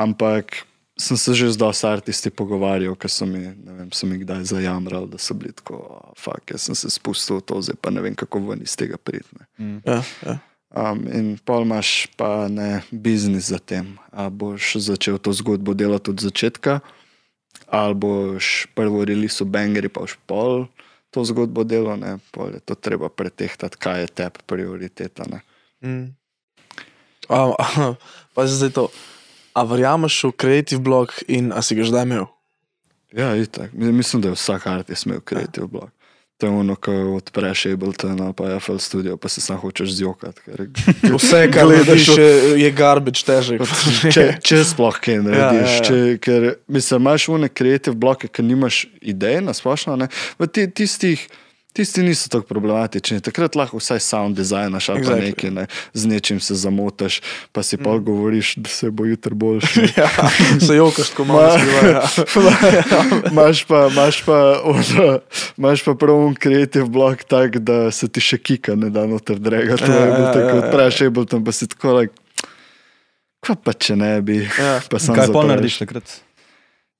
Ampak 0.00 0.62
sem 1.00 1.16
se 1.16 1.34
že 1.34 1.52
z 1.52 1.56
dosti 1.56 1.86
artisti 1.88 2.30
pogovarjal, 2.30 2.94
ker 2.96 3.10
so 3.10 3.26
mi, 3.26 3.40
ne 3.52 3.72
vem, 3.72 3.88
so 3.92 4.06
mi 4.06 4.20
kdaj 4.20 4.44
zajamrali, 4.52 5.08
da 5.08 5.18
so 5.18 5.34
bili 5.34 5.52
tako, 5.52 5.74
"Oh, 5.76 6.12
fuck, 6.16 6.50
jaz 6.50 6.68
sem 6.68 6.74
se 6.74 6.90
spustil 6.90 7.40
v 7.40 7.42
to, 7.42 7.62
zdaj 7.62 7.76
pa 7.80 7.90
ne 7.90 8.00
vem, 8.00 8.14
kako 8.14 8.40
ven 8.40 8.62
iz 8.62 8.76
tega 8.76 8.96
pridne. 8.96 9.48
Ja, 9.84 10.02
ja. 10.26 10.38
Um, 10.70 11.02
in 11.10 11.34
pol 11.42 11.66
imaš 11.66 12.06
pa 12.14 12.46
ne 12.46 12.82
biznis 12.94 13.50
za 13.50 13.58
tem. 13.58 13.98
A 14.14 14.30
boš 14.30 14.78
začel 14.78 15.18
to 15.18 15.34
zgodbo 15.34 15.74
delati 15.74 16.14
od 16.14 16.22
začetka, 16.22 16.78
ali 17.66 17.94
boš 17.94 18.70
prvo 18.74 19.02
release 19.02 19.42
v 19.42 19.50
Bangeri, 19.50 19.90
pa 19.90 20.06
boš 20.06 20.14
pol 20.30 20.70
to 21.10 21.26
zgodbo 21.26 21.66
delal, 21.66 21.98
ne, 21.98 22.22
pol 22.30 22.54
je 22.54 22.62
to 22.62 22.78
treba 22.78 23.10
pretehtati, 23.10 23.74
kaj 23.74 24.00
je 24.00 24.08
tebi 24.14 24.38
prioriteta. 24.46 25.26
Ne. 25.26 25.40
Mm. 25.82 26.14
A, 27.26 27.50
pa 28.34 28.46
zdaj 28.46 28.70
to. 28.70 28.84
A 29.50 29.66
verjameš 29.66 30.30
v 30.30 30.38
creative 30.38 30.78
blog 30.78 31.10
in 31.26 31.50
a 31.50 31.58
si 31.66 31.74
ga 31.74 31.82
že 31.82 31.90
imel? 31.98 32.30
Ja, 33.10 33.34
itak. 33.34 33.74
Mi- 33.74 33.90
Mislim, 33.90 34.22
da 34.22 34.30
je 34.30 34.38
vsak 34.38 34.70
artist 34.70 35.06
imel 35.06 35.18
kreativ 35.18 35.66
blog. 35.66 35.90
To 36.40 36.46
je 36.46 36.52
ono, 36.54 36.72
ko 36.74 36.92
odpreš 37.14 37.66
Ableton 37.66 38.16
ali 38.18 38.32
pa 38.32 38.58
FL 38.58 38.78
Studio, 38.78 39.16
pa 39.16 39.28
se 39.28 39.40
sam 39.40 39.56
hočeš 39.56 39.90
zjokati. 39.92 40.40
ker- 40.46 40.70
Vse, 41.16 41.50
kar 41.52 41.66
Gledaš 41.66 42.08
od- 42.08 42.18
je, 42.18 42.30
je 42.56 42.70
garbage 42.72 43.20
težek. 43.22 43.60
če, 44.14 44.24
če 44.40 44.64
sploh 44.64 44.96
kaj 44.96 45.20
narediš. 45.20 45.68
ja, 45.68 45.76
ja. 45.76 45.84
Če, 45.84 45.98
ker 46.18 46.46
mislim, 46.66 47.00
imaš 47.00 47.28
vne 47.28 47.48
kreativ 47.50 47.94
bloke, 47.94 48.28
ker 48.28 48.40
nimaš 48.42 48.80
idej 49.02 49.40
na 49.40 49.52
splošno. 49.52 49.96
ne. 49.96 50.08
V 50.38 50.48
ti, 50.48 50.64
tistih, 50.66 51.28
tisti 51.72 52.02
niso 52.02 52.28
tako 52.28 52.46
problematični. 52.46 53.20
Takrat 53.20 53.54
lahko 53.54 53.78
vsaj 53.78 54.00
sound 54.00 54.36
dizajnaš 54.36 54.88
ali 54.88 55.00
Exactly. 55.02 55.26
nekaj, 55.26 55.50
ne. 55.50 55.66
z 55.94 56.06
nečim 56.06 56.40
se 56.40 56.54
zamotaš, 56.54 57.20
pa 57.52 57.62
si 57.62 57.76
mm. 57.76 57.82
pol 57.84 58.00
govoriš, 58.00 58.54
da 58.56 58.68
se 58.68 58.90
bo 58.90 59.04
jutri 59.04 59.34
boljši. 59.34 59.80
ja, 60.00 60.08
se 60.66 60.76
jokaš, 60.76 61.10
ko 61.10 61.24
skrivaj. 61.24 61.92
Ja. 61.92 62.02
Imaš 63.30 63.64
pa, 63.64 63.88
imaš 63.92 64.22
pa, 64.22 64.60
ono, 64.64 65.18
imaš 65.58 65.84
pa 65.84 65.94
prav 65.94 66.16
un 66.16 66.34
kreativ 66.34 66.86
blok 66.88 67.24
tak, 67.24 67.58
da 67.58 67.90
se 67.90 68.08
ti 68.08 68.20
še 68.20 68.38
kika 68.38 68.74
ne 68.74 68.90
da 68.90 69.06
noter 69.06 69.38
drega. 69.38 69.76
To 69.76 69.92
Ja, 69.92 70.04
je 70.04 70.12
bil 70.12 70.24
ja, 70.24 70.32
tako, 70.32 70.56
odpreš 70.58 71.00
Ableton, 71.06 71.44
pa 71.44 71.52
si 71.52 71.68
tako, 71.68 71.94
like, 72.00 72.14
kaj 73.46 73.56
pa 73.64 73.72
če 73.72 73.96
ne 73.96 74.12
bi. 74.22 74.42
Ja. 74.44 74.80
Pa 74.90 74.98
Kaj 74.98 75.14
pa 75.16 75.26
zapreš. 75.26 75.48
narediš 75.48 75.78
takrat? 75.78 76.16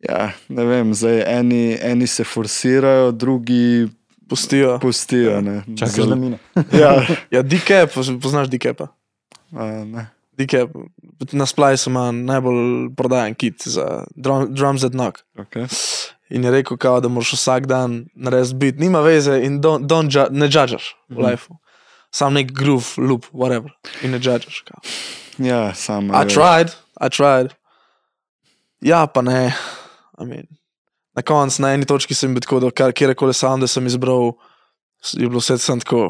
Ja, 0.01 0.31
ne 0.49 0.65
vem, 0.65 0.95
zdaj 0.97 1.21
eni, 1.29 1.77
eni 1.77 2.07
se 2.09 2.25
forsirajo, 2.25 3.11
drugi 3.13 3.89
Pustijo. 4.31 4.79
pustijo. 4.79 5.41
ne. 5.41 5.63
Čakaš, 5.79 6.05
da 6.07 6.15
mine. 6.15 6.39
Ja, 6.81 7.03
Ja, 7.31 7.43
DK, 7.43 7.71
poznaš 8.23 8.49
DK. 8.49 8.65
-pa? 8.65 8.87
a, 9.53 9.85
ne. 9.85 10.07
DK, 10.39 10.53
na 11.33 11.47
Splice 11.47 11.91
ima 11.91 12.13
najbolj 12.13 12.95
prodajen 12.97 13.35
kit 13.35 13.63
za 13.65 14.05
drum, 14.17 14.55
drums 14.55 14.85
at 14.85 14.93
knock. 14.93 15.19
Okay. 15.37 15.67
In 16.31 16.45
je 16.45 16.51
rekel, 16.51 16.77
kao, 16.77 17.01
da 17.01 17.09
moraš 17.09 17.33
vsak 17.33 17.67
dan 17.67 18.07
narediti 18.15 18.55
bit, 18.55 18.79
nima 18.79 19.01
veze 19.01 19.41
in 19.45 19.61
don't, 19.61 19.87
don't 19.87 20.15
ju 20.15 20.27
ne 20.31 20.47
judgeš 20.47 20.97
v 21.09 21.13
Mhm. 21.19 21.27
lifeu. 21.27 21.57
Sam 22.11 22.35
nek 22.35 22.53
groove, 22.53 22.87
loop, 22.97 23.27
whatever. 23.33 23.71
In 24.03 24.11
ne 24.11 24.21
kao. 24.65 24.81
Ja, 25.39 25.75
samo. 25.75 26.23
I 26.23 26.29
tried, 26.29 26.69
I 27.01 27.11
tried. 27.11 27.53
Ja, 28.81 29.07
pa 29.07 29.23
ne. 29.23 29.55
I 30.21 30.25
mean, 30.25 30.47
na 31.15 31.23
koncu, 31.23 31.63
na 31.63 31.73
eni 31.75 31.87
točki 31.87 32.15
sem 32.15 32.35
bil 32.35 32.41
tako, 32.41 32.61
da 32.61 32.71
kar 32.71 32.93
kjerkoli 32.93 33.35
sound 33.35 33.67
sem 33.67 33.87
izbral, 33.87 34.33
je 35.13 35.27
bilo 35.27 35.41
vse 35.41 35.59
samo 35.59 35.81
tako, 35.81 36.03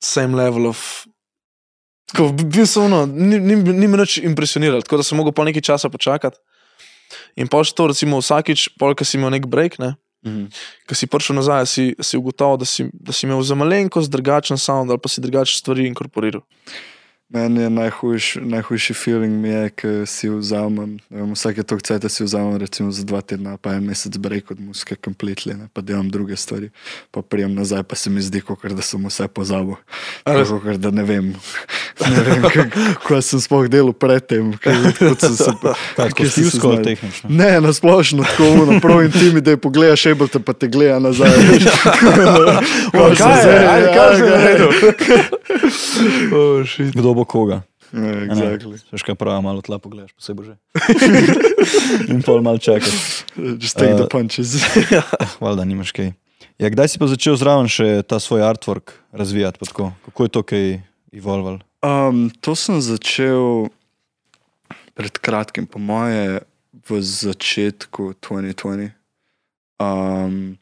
same 0.00 0.36
level 0.36 0.66
of. 0.66 1.06
Tako, 2.10 2.32
bi- 2.32 2.44
bil 2.46 2.66
sem 2.66 2.82
ono, 2.82 3.04
ni, 3.06 3.38
ni, 3.38 3.54
ni 3.56 3.86
me 3.86 3.98
nič 3.98 4.18
impresioniral, 4.18 4.82
tako 4.82 4.96
da 4.96 5.06
sem 5.06 5.18
mogel 5.18 5.32
po 5.32 5.44
nekaj 5.44 5.62
časa 5.62 5.88
počakati. 5.88 6.38
In 7.36 7.46
pa 7.46 7.62
še 7.62 7.74
to, 7.74 7.86
recimo, 7.86 8.18
vsakič, 8.18 8.68
polk 8.78 9.02
si 9.02 9.18
imel 9.18 9.30
nek 9.30 9.46
break, 9.46 9.78
ne, 9.78 9.96
Mhm. 10.20 10.50
ko 10.84 10.92
si 10.94 11.06
prišel 11.08 11.32
nazaj, 11.38 11.64
si, 11.66 11.84
si 11.98 12.18
ugotovil, 12.18 12.58
da 12.60 12.66
si, 12.68 12.84
da 12.92 13.08
si 13.08 13.24
imel 13.24 13.40
za 13.40 13.54
malenkost 13.56 14.10
drugačen 14.12 14.58
sound 14.60 14.90
ali 14.92 15.00
pa 15.00 15.08
si 15.08 15.16
drugačne 15.24 15.56
stvari 15.56 15.86
inkorporiral. 15.88 16.42
Meni 17.30 17.62
je 17.62 17.70
najhujš, 17.70 18.36
najhujši 18.42 18.94
feeling, 18.94 19.46
je, 19.46 19.70
ko 19.70 19.88
si 20.02 20.26
vzamem, 20.28 20.98
vem, 21.06 21.30
vsake 21.30 21.62
toliko 21.62 21.86
cajt 21.86 22.10
si 22.10 22.24
vzamem, 22.24 22.56
recimo 22.58 22.90
za 22.90 23.04
dva 23.04 23.20
tedna, 23.20 23.54
pa 23.56 23.72
en 23.72 23.84
mesec 23.84 24.16
break 24.18 24.50
od 24.50 24.58
muzike, 24.60 24.96
completely, 24.98 25.54
ne, 25.54 25.68
pa 25.72 25.78
delam 25.80 26.10
druge 26.10 26.34
stvari, 26.36 26.70
pa 27.10 27.22
prijem 27.22 27.54
nazaj, 27.54 27.82
pa 27.82 27.94
se 27.94 28.10
mi 28.10 28.18
zdi, 28.18 28.40
kot 28.40 28.66
da 28.66 28.82
sem 28.82 28.98
vse 29.06 29.28
pozabil. 29.28 29.78
Res? 30.26 30.48
Kot 30.50 30.76
da 30.76 30.90
ne 30.90 31.04
vem, 31.04 31.30
ne 32.10 32.20
vem, 32.20 32.42
kako 32.42 33.22
sem 33.22 33.38
sploh 33.38 33.68
delal 33.68 33.92
predtem. 33.92 34.50
kaj- 34.58 34.98
kot 34.98 35.22
Kaj, 35.94 36.26
stilsko 36.26 36.66
ali 36.68 36.76
znašel. 36.76 36.84
tehnično? 36.84 37.30
Ne, 37.30 37.60
na 37.60 37.70
splošno, 37.72 38.24
tako 38.24 38.44
ono, 38.58 38.80
prav 38.80 39.04
intimi, 39.04 39.38
da 39.40 39.50
je 39.50 39.56
pogledaš, 39.58 40.06
Ableton 40.08 40.42
pa 40.42 40.52
te 40.52 40.66
gleda 40.66 40.98
nazaj. 40.98 41.30
veš. 41.48 41.64
Ko 42.90 43.06
sem 43.06 43.16
kaj 43.16 43.46
je? 43.46 43.68
Ajde, 43.68 43.86
ja, 43.86 43.94
kaj 43.94 44.16
si 44.16 44.22
kaj 44.22 44.50
je? 45.14 45.30
Bo 47.20 47.28
koga? 47.28 47.60
Ja, 47.90 48.14
exactly. 48.24 48.78
Veš 48.94 49.02
kaj 49.02 49.16
pravi, 49.18 49.42
malo 49.42 49.62
tla 49.66 49.80
pogledaš, 49.82 50.14
pa 50.14 50.22
se 50.22 50.34
bo 50.34 50.46
že. 50.46 50.54
In 52.12 52.22
pol 52.22 52.38
malo 52.42 52.60
čakaš. 52.62 53.26
Just 53.58 53.76
take 53.76 53.98
the 53.98 54.06
Eh, 54.06 54.10
punches. 54.10 54.54
Hvala, 55.38 55.58
da 55.60 55.64
nimaš 55.66 55.92
kaj. 55.92 56.14
Ja, 56.60 56.70
kdaj 56.70 56.92
si 56.92 57.00
pa 57.00 57.08
začel 57.10 57.36
zraven 57.40 57.66
še 57.72 58.04
ta 58.06 58.20
svoj 58.20 58.44
artwork 58.44 58.94
razvijati? 59.16 59.64
Kako 59.64 60.20
je 60.22 60.30
to 60.30 60.42
kaj 60.44 60.66
evolval? 61.12 61.58
Um, 61.80 62.28
to 62.44 62.52
sem 62.52 62.78
začel 62.84 63.72
pred 64.94 65.16
kratkim, 65.18 65.64
po 65.64 65.80
moje, 65.80 66.44
v 66.84 67.00
začetku 67.00 68.12
2020. 68.20 68.92
Um, 69.80 70.60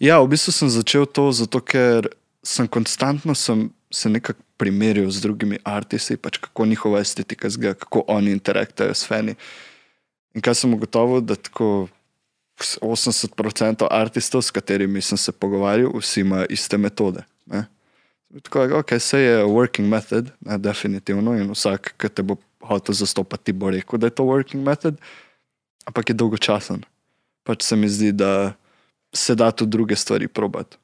ja, 0.00 0.18
v 0.24 0.32
bistvu 0.32 0.56
sem 0.56 0.72
začel 0.72 1.04
to 1.04 1.28
zato, 1.36 1.60
ker 1.60 2.08
sem 2.40 2.64
konstantno 2.64 3.36
sem 3.36 3.68
se 3.90 4.08
nekako 4.08 4.42
primerjal 4.56 5.10
z 5.10 5.22
drugimi 5.22 5.58
artisti, 5.64 6.16
pač 6.16 6.38
kako 6.38 6.66
njihova 6.66 7.00
estetika 7.00 7.50
zgleda, 7.50 7.74
kako 7.74 8.04
oni 8.08 8.30
interaktirajo 8.30 8.94
s 8.94 9.06
fani. 9.06 9.34
In 10.34 10.42
kaj 10.44 10.54
sem 10.54 10.74
ugotovil, 10.74 11.20
da 11.20 11.34
tako 11.34 11.88
80% 12.58 13.86
artistov, 13.90 14.42
s 14.42 14.50
katerimi 14.50 15.00
sem 15.00 15.18
se 15.18 15.32
pogovarjal, 15.32 15.92
vsi 15.94 16.20
imajo 16.20 16.46
iste 16.50 16.78
metode. 16.78 17.22
Ne? 17.46 17.64
Tako 18.42 18.62
je, 18.62 18.74
okay, 18.74 18.98
se 18.98 19.20
je 19.20 19.44
working 19.44 19.88
method, 19.88 20.30
ne, 20.40 20.58
definitivno, 20.58 21.32
in 21.38 21.48
vsak, 21.54 21.94
ki 21.96 22.10
te 22.12 22.22
bo 22.22 22.36
hotel 22.60 22.94
zastopati, 22.94 23.54
bo 23.56 23.70
rekel, 23.70 23.98
da 23.98 24.10
je 24.10 24.16
to 24.18 24.26
working 24.28 24.64
method, 24.64 24.98
ampak 25.88 26.10
je 26.10 26.18
dolgočasen. 26.18 26.82
Pač 27.48 27.64
se 27.64 27.76
mi 27.76 27.88
zdi, 27.88 28.12
da 28.12 28.52
se 29.14 29.34
da 29.34 29.50
tudi 29.50 29.72
druge 29.72 29.96
stvari 29.96 30.28
probati. 30.28 30.76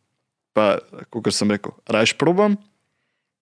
Pa, 0.55 0.79
kot 1.11 1.35
sem 1.35 1.51
rekel, 1.51 1.75
rajš 1.91 2.15
probam, 2.17 2.57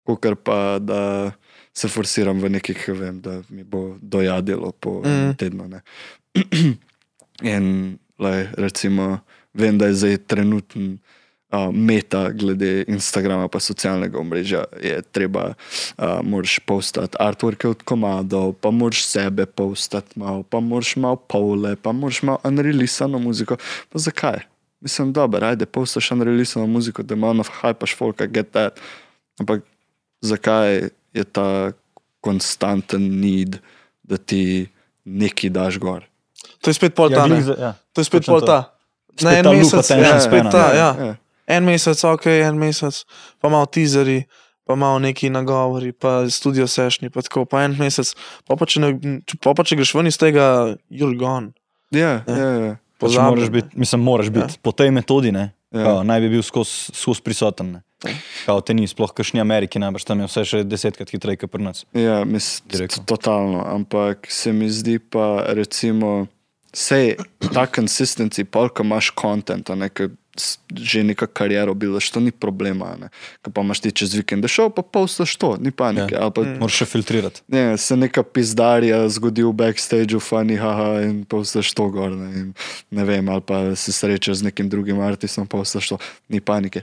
kot 0.05 0.27
pa 0.45 0.79
da 0.79 1.33
se 1.75 1.89
forsiram 1.89 2.41
v 2.41 2.51
nekih, 2.51 2.89
vem, 2.89 3.21
da 3.21 3.43
mi 3.49 3.65
bo 3.65 3.97
dojadilo 4.01 4.73
po 4.73 5.01
Mm. 5.05 5.35
tednu. 5.39 5.69
Ne. 5.69 5.81
In 7.43 7.99
lej, 8.19 8.49
recimo, 8.57 9.19
vem, 9.55 9.79
da 9.79 9.87
je 9.87 9.95
zdaj 9.95 10.17
trenutni 10.27 10.99
uh, 11.53 11.73
meta 11.73 12.31
glede 12.31 12.85
Instagrama, 12.89 13.49
pa 13.49 13.61
socialnega 13.61 14.19
omrežja. 14.19 14.65
Je 14.83 15.03
treba, 15.03 15.55
uh, 15.99 16.21
moraš 16.23 16.59
postati 16.59 17.17
artworke 17.21 17.69
od 17.69 17.83
komadov, 17.83 18.53
pa 18.61 18.71
moraš 18.71 19.05
sebe 19.05 19.47
postati 19.47 20.19
malo, 20.19 20.43
pa 20.43 20.61
moraš 20.61 20.97
malo 20.97 21.17
pole, 21.17 21.77
pa 21.77 21.93
moraš 21.93 22.23
malo 22.23 22.39
unrealisano 22.45 23.19
muziko. 23.19 23.57
Pa 23.89 23.99
zakaj? 23.99 24.39
Mislim, 24.81 25.13
dobro, 25.13 25.47
ajde, 25.47 25.67
postaš 25.67 26.11
unrealisano 26.11 26.67
muziko, 26.67 27.03
da 27.03 27.17
malo 27.17 27.45
hajpaš 27.61 27.97
folka, 27.97 28.27
get 28.27 28.51
that. 28.53 28.81
Ampak 29.41 29.63
zakaj 30.23 30.89
je 31.13 31.25
ta 31.25 31.73
konstanten 32.23 33.21
need, 33.21 33.59
da 34.03 34.17
ti 34.17 34.69
nekaj 35.05 35.51
daš 35.51 35.79
gor? 35.83 36.07
To 36.63 36.71
je 36.71 36.79
spet 36.79 36.95
pol 36.95 37.11
ta, 37.11 37.27
ne? 37.27 37.43
ja. 37.43 37.75
To 37.93 38.01
je 38.01 38.07
spet 38.07 38.23
točno 38.23 38.39
pol 38.39 38.47
ta. 38.47 38.61
Spet 39.13 39.25
Na 39.27 39.35
en 39.39 39.51
mesec, 39.59 39.79
attention 39.79 40.17
ja, 40.17 40.21
spet 40.21 40.49
ta, 40.51 40.67
ja, 40.75 40.91
ja. 40.99 41.15
En 41.47 41.67
mesec, 41.67 42.05
ok, 42.07 42.27
en 42.47 42.59
mesec, 42.59 43.03
pa 43.43 43.51
malo 43.53 43.67
teaserji, 43.67 44.25
pa 44.65 44.77
malo 44.79 45.03
neki 45.03 45.31
nagovori, 45.31 45.93
pa 45.93 46.23
studio 46.31 46.67
sešni, 46.71 47.11
pa 47.11 47.21
tako, 47.27 47.45
pa 47.45 47.65
en 47.67 47.75
mesec, 47.79 48.15
pa 48.49 48.57
pa 48.57 48.69
če, 48.69 48.81
ne, 48.81 49.19
pa 49.43 49.53
pa 49.59 49.67
če 49.67 49.77
greš 49.83 49.93
ven 49.99 50.09
iz 50.09 50.17
tega, 50.23 50.47
you're 50.89 51.19
gone. 51.19 51.53
Ja, 51.93 52.23
ja, 52.27 52.53
ja. 52.63 52.77
Pač 53.03 53.17
moraš 53.19 53.51
biti, 53.51 53.69
mislim, 53.75 54.01
moraš 54.03 54.31
biti 54.31 54.59
po 54.59 54.73
tej 54.73 54.91
metodi, 54.91 55.33
ne, 55.33 55.51
Ja. 55.71 55.85
kao, 55.85 56.03
naj 56.03 56.21
bi 56.21 56.29
bil 56.29 56.43
skozi 56.43 56.93
prisoten. 57.19 57.73
Ne. 57.73 57.81
Kao 58.45 58.61
te 58.61 58.75
ni, 58.75 58.85
sploh 58.85 59.09
kašni 59.09 59.41
Ameriki, 59.41 59.79
najbrž 59.79 60.05
tam 60.05 60.21
je 60.21 60.27
vse 60.27 60.43
še 60.45 60.65
desetkrat 60.65 61.09
hitreje, 61.09 61.37
kot 61.39 61.51
pri 61.51 61.63
nas. 61.63 61.85
Ja, 61.93 62.25
mislim, 62.25 62.89
totalno. 63.07 63.63
Ampak 63.65 64.27
se 64.29 64.53
mi 64.53 64.67
zdi 64.69 64.99
pa, 64.99 65.45
recimo, 65.49 66.27
sej 66.73 67.15
ta 67.49 67.67
konsistenci, 67.67 68.45
polka 68.45 68.83
imaš 68.83 69.11
kontent, 69.13 69.71
a 69.71 69.77
ne, 69.77 69.89
ke 69.89 70.09
s- 70.09 70.17
že 70.73 71.05
neka 71.05 71.27
kariero 71.29 71.75
bilaš, 71.75 72.09
to 72.11 72.21
ni 72.21 72.33
problema. 72.33 72.97
ne. 72.97 73.09
Ko 73.45 73.51
pa 73.51 73.61
imaš 73.61 73.81
ti 73.85 73.93
čez 73.93 74.15
vikend 74.17 74.49
šel, 74.49 74.71
pa 74.73 74.83
postaš 74.83 75.37
to, 75.37 75.57
ni 75.61 75.71
panike. 75.71 76.15
Ja. 76.15 76.31
Pa, 76.33 76.41
Moraš 76.43 76.83
še 76.83 76.87
filtrirati. 76.89 77.45
ne, 77.49 77.77
se 77.77 77.97
neka 77.97 78.23
pizdarija 78.25 79.05
zgodi 79.09 79.45
v 79.45 79.53
backstageu, 79.53 80.21
fani, 80.21 80.57
haha, 80.57 81.05
in 81.05 81.25
postaš 81.29 81.75
to 81.77 81.89
gor. 81.93 82.17
Ne, 82.17 82.33
in, 82.33 82.49
ne 82.91 83.05
vem, 83.05 83.29
ali 83.29 83.45
pa 83.45 83.77
se 83.77 83.93
srečaš 83.93 84.41
z 84.41 84.49
nekim 84.49 84.69
drugim 84.73 85.01
artistom, 85.05 85.47
postaš 85.47 85.93
to, 85.93 85.99
ni 86.29 86.41
panike. 86.41 86.81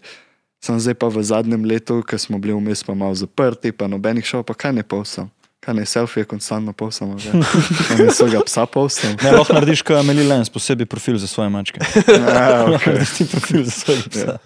Sem 0.62 0.76
zdaj 0.76 1.00
pa 1.00 1.08
v 1.08 1.24
zadnjem 1.24 1.66
letu, 1.66 2.04
ko 2.04 2.18
smo 2.20 2.38
bili 2.38 2.54
vmes 2.54 2.84
pa 2.84 2.94
malo 2.94 3.16
zaprti, 3.16 3.72
pa 3.72 3.88
nobenih 3.88 4.26
šel, 4.26 4.44
pa 4.44 4.54
kaj 4.54 4.76
ne 4.76 4.84
povsem. 4.84 5.32
Kaj 5.60 5.74
ne 5.76 5.86
selfije 5.86 6.24
konstantno 6.24 6.74
povsem, 6.74 7.10
ne 8.00 8.12
svojega 8.12 8.40
psa 8.46 8.66
povsem. 8.66 9.18
Ne, 9.24 9.32
lahko 9.32 9.54
narediš 9.54 9.82
kot 9.84 10.00
Amelie 10.00 10.24
Lens, 10.24 10.50
posebej 10.50 10.88
profil 10.88 11.18
za 11.20 11.28
svoje 11.28 11.50
mačke. 11.50 11.80
Ja, 12.08 12.66
okay. 12.72 12.88
Narediš 12.88 13.10
ti 13.18 13.28
profil 13.28 13.64
za 13.64 13.72
svoje 13.72 14.02
psa. 14.10 14.38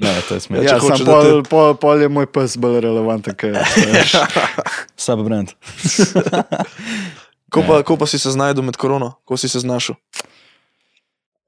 Ne, 0.00 0.20
to 0.28 0.34
je 0.34 0.40
smešno. 0.40 0.64
ja, 0.64 0.80
sem 0.80 1.04
da 1.04 1.12
pol, 1.12 1.22
te- 1.22 1.48
pol, 1.50 1.74
pol 1.76 2.02
je 2.02 2.08
moj 2.08 2.26
pes 2.32 2.56
bolj 2.56 2.80
relevanten, 2.80 3.34
kaj 3.36 3.50
je. 3.50 3.64
Sub 5.04 5.24
brand. 5.24 5.52
Ko 7.50 7.64
pa, 7.66 7.82
ko 7.82 7.96
pa 7.96 8.06
si 8.06 8.18
se 8.18 8.30
znašel 8.30 8.62
med 8.62 8.76
korono, 8.76 9.12
ko 9.24 9.36
si 9.36 9.48
se 9.48 9.60
znašel? 9.60 9.94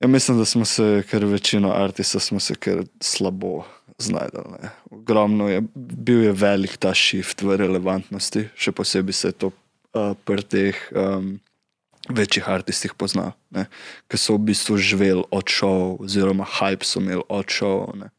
Ja, 0.00 0.08
mislim, 0.08 0.38
da 0.38 0.44
smo 0.44 0.64
se, 0.64 1.02
ker 1.10 1.24
večino 1.24 1.72
artistov 1.72 2.20
smo 2.20 2.40
se 2.40 2.54
kar 2.54 2.82
slabo 3.00 3.62
znašli. 4.02 4.44
ne. 4.58 4.70
Ogromno 4.90 5.48
je, 5.48 5.62
bil 5.74 6.24
je 6.26 6.32
velik 6.32 6.76
ta 6.76 6.94
shift 6.94 7.42
v 7.42 7.56
relevantnosti, 7.56 8.48
še 8.56 8.72
posebej 8.72 9.16
se 9.16 9.32
to 9.32 9.52
uh, 9.94 10.12
pri 10.24 10.42
teh 10.42 10.78
um, 10.92 11.36
večjih 12.08 12.48
artistih 12.48 12.94
pozna, 12.98 13.32
ki 14.10 14.18
so 14.18 14.34
v 14.34 14.50
bistvu 14.50 14.76
živeli 14.76 15.22
od 15.30 15.46
šov, 15.46 16.02
oziroma 16.02 16.46
hype 16.58 16.86
so 16.86 17.00
imeli 17.00 17.22
od 17.28 17.46
šov. 17.48 17.94
ne. 17.96 18.10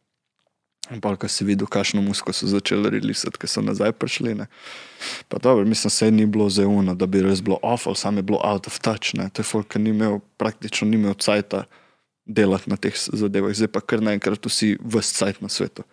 In 0.92 1.00
pa, 1.00 1.14
ko 1.16 1.30
si 1.32 1.46
videl, 1.48 1.68
kakšno 1.72 2.02
musko 2.04 2.34
so 2.36 2.48
začeli 2.50 2.92
releasati, 2.92 3.40
ki 3.40 3.48
so 3.48 3.64
nazaj 3.64 3.96
prišli. 3.96 4.36
Ne. 4.36 4.50
Pa 5.32 5.40
dobro, 5.40 5.64
mislim, 5.66 5.92
se 5.92 6.12
ni 6.12 6.26
bilo 6.26 6.50
zauno, 6.52 6.96
da 6.96 7.08
bi 7.08 7.24
res 7.24 7.40
bilo 7.42 7.60
awful, 7.64 7.96
sam 7.96 8.20
je 8.20 8.24
bilo 8.24 8.42
out 8.44 8.68
of 8.68 8.80
touch. 8.84 9.16
Ne. 9.16 9.30
To 9.32 9.40
je 9.40 9.48
folk, 9.48 9.72
ki 9.72 9.80
ni 9.80 9.94
imel, 9.96 10.20
praktično 10.38 10.88
ni 10.88 11.00
imel 11.00 11.16
cajta 11.16 11.64
delati 12.26 12.70
na 12.72 12.78
teh 12.80 12.96
zadevah, 12.96 13.54
zdaj 13.56 13.72
pa 13.74 13.82
kar 13.84 14.04
naenkrat 14.04 14.46
vsi 14.48 14.78
vse 14.80 15.18
cajt 15.20 15.44
na 15.44 15.52
svetu. 15.52 15.84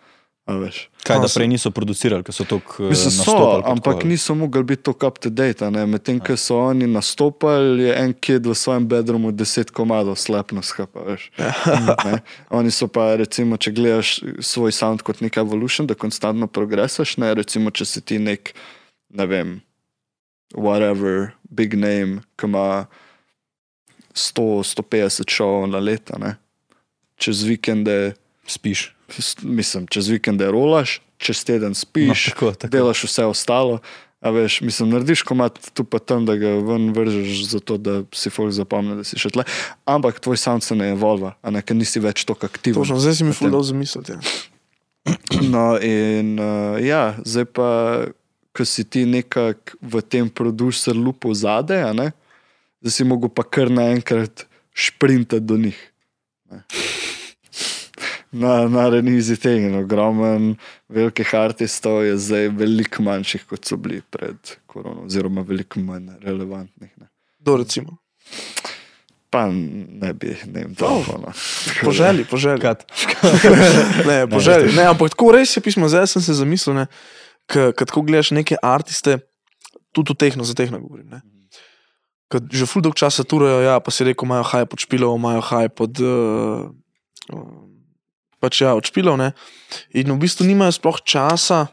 Kaj, 1.03 1.19
da 1.21 1.27
prej 1.29 1.47
niso 1.47 1.69
producirali, 1.71 2.25
ker 2.25 2.33
so 2.33 2.43
tako 2.49 2.89
nastopali. 2.89 3.61
pa 3.63 3.71
ampak 3.71 3.99
tako, 4.01 4.07
niso 4.07 4.35
mogli 4.35 4.63
biti 4.63 4.83
tako 4.83 5.07
up 5.07 5.19
to 5.21 5.29
date. 5.29 5.69
Medtem, 5.69 6.19
ko 6.19 6.35
so 6.37 6.57
oni 6.57 6.87
nastopali, 6.87 7.83
je 7.83 7.93
en 7.95 8.13
kid 8.13 8.49
v 8.49 8.55
svojem 8.57 8.87
bedroomu 8.87 9.31
deset 9.31 9.71
komadov 9.71 10.17
slepno 10.17 10.61
skapa. 10.65 11.15
Oni 12.57 12.71
so 12.71 12.87
pa, 12.87 13.15
recimo, 13.21 13.57
če 13.57 13.71
gledaš 13.71 14.17
svoj 14.39 14.73
sound 14.75 15.05
kot 15.05 15.21
nek 15.21 15.37
evolution, 15.37 15.87
da 15.87 15.95
konstantno 15.95 16.49
progresaš, 16.49 17.15
ne 17.21 17.31
recimo, 17.37 17.71
če 17.71 17.85
si 17.85 18.01
ti 18.01 18.19
nek, 18.19 18.53
ne 19.13 19.29
vem, 19.29 19.55
whatever, 20.57 21.31
big 21.49 21.77
name, 21.77 22.25
ki 22.35 22.49
ima 22.49 22.67
100-150 24.13 24.91
šovov 25.27 25.67
na 25.67 25.79
leto, 25.79 26.17
ne. 26.17 26.35
čez 27.15 27.43
vikende, 27.43 28.13
Spiš. 28.43 28.95
s- 29.09 29.37
mislim, 29.39 29.87
čez 29.87 30.07
vikende 30.07 30.47
rolaš, 30.47 31.01
čez 31.17 31.43
teden 31.43 31.73
spiš, 31.73 32.27
No, 32.27 32.29
tako, 32.29 32.47
tako. 32.53 32.71
delaš 32.71 33.03
vse 33.03 33.25
ostalo. 33.25 33.79
A 34.19 34.29
veš, 34.29 34.61
mislim, 34.61 34.89
narediš 34.89 35.21
komat 35.21 35.71
tu 35.73 35.81
pa 35.83 35.97
tam, 35.97 36.25
da 36.25 36.35
ga 36.35 36.47
ven 36.47 36.91
vržeš, 36.91 37.45
zato 37.47 37.77
da 37.77 38.03
si 38.11 38.29
folk 38.29 38.51
zapomni, 38.51 38.93
da 38.95 39.03
si 39.03 39.17
še 39.17 39.29
tle. 39.29 39.43
Ampak 39.83 40.19
tvoj 40.19 40.37
sound 40.37 40.61
se 40.61 40.75
ne 40.75 40.91
evolva, 40.91 41.33
a 41.39 41.49
ne, 41.49 41.57
ker 41.59 41.73
nisi 41.73 41.97
več 41.99 42.21
tako 42.23 42.45
aktiven. 42.45 42.77
Točno, 42.77 42.99
zdaj 42.99 43.15
si 43.15 43.23
mi 43.23 43.33
dal 43.33 43.63
zamisliti. 43.63 44.11
Ja. 44.11 44.21
No, 45.43 45.73
in 45.77 46.37
uh, 46.37 46.77
ja, 46.77 47.15
zdaj 47.19 47.45
pa, 47.47 47.69
ko 48.51 48.61
si 48.61 48.83
ti 48.83 49.05
nekako 49.05 49.73
v 49.81 50.01
tem 50.03 50.29
producer 50.29 50.93
lupu 50.93 51.33
zadaj, 51.33 51.81
a 51.81 51.91
ne, 51.91 52.11
zdaj 52.81 52.91
si 52.91 53.07
mogel 53.07 53.29
pa 53.29 53.43
kar 53.43 53.71
naenkrat 53.71 54.45
šprintati 54.73 55.45
do 55.45 55.57
njih. 55.57 55.79
ne. 56.51 56.63
Na, 58.31 58.67
na 58.67 58.85
renizi 58.89 59.35
tega, 59.35 59.67
in 59.67 59.75
ogromen 59.75 60.53
velikih 60.89 61.33
artistov 61.35 62.05
je 62.05 62.13
zdaj 62.15 62.47
veliko 62.55 63.03
manjših, 63.03 63.43
kot 63.49 63.67
so 63.67 63.75
bili 63.75 63.99
pred 64.07 64.53
korono, 64.71 65.03
oziroma 65.03 65.43
veliko 65.43 65.83
manj 65.83 66.13
relevantnih. 66.23 66.93
Ne. 66.95 67.09
Do 67.43 67.57
recimo. 67.59 67.97
Pa 69.31 69.49
ne 69.51 70.13
bi, 70.13 70.31
ne 70.47 70.63
vem, 70.63 70.75
to. 70.75 70.87
Oh. 70.87 71.43
Po 71.83 71.91
želji, 71.91 72.23
po 72.29 72.37
želji. 72.37 72.63
Ne, 74.07 74.23
po 74.29 74.39
želji. 74.39 74.71
Ne, 74.75 74.87
ampak 74.91 75.11
tako 75.11 75.31
res 75.35 75.57
je 75.57 75.63
pismo, 75.63 75.91
zdaj 75.91 76.07
sem 76.15 76.23
se 76.23 76.35
zamislil, 76.35 76.75
ne, 76.75 76.87
ko 77.51 77.71
tako 77.83 78.05
gledaš 78.07 78.31
neke 78.31 78.55
artiste, 78.63 79.19
tudi 79.91 80.15
tehno, 80.15 80.47
za 80.47 80.55
tehno 80.55 80.79
govorim. 80.79 81.07
Ne. 81.11 81.21
Ko 82.31 82.39
že 82.47 82.63
ful 82.69 82.83
dolg 82.85 82.95
časa 82.95 83.27
turajo, 83.27 83.59
ja, 83.59 83.75
pa 83.83 83.91
si 83.91 84.07
rekel, 84.07 84.23
imajo 84.23 84.47
haj 84.47 84.65
pod 84.71 84.79
špilov, 84.79 85.19
imajo 85.19 85.41
haj 85.43 85.67
pod. 85.75 85.99
Uh, 85.99 86.71
pač 88.39 88.63
ja, 88.63 88.73
od 88.73 88.87
špilov, 88.87 89.19
ne. 89.19 89.31
In 89.91 90.09
v 90.15 90.19
bistvu 90.23 90.47
nimajo 90.47 90.73
sploh 90.79 91.03
časa 91.03 91.67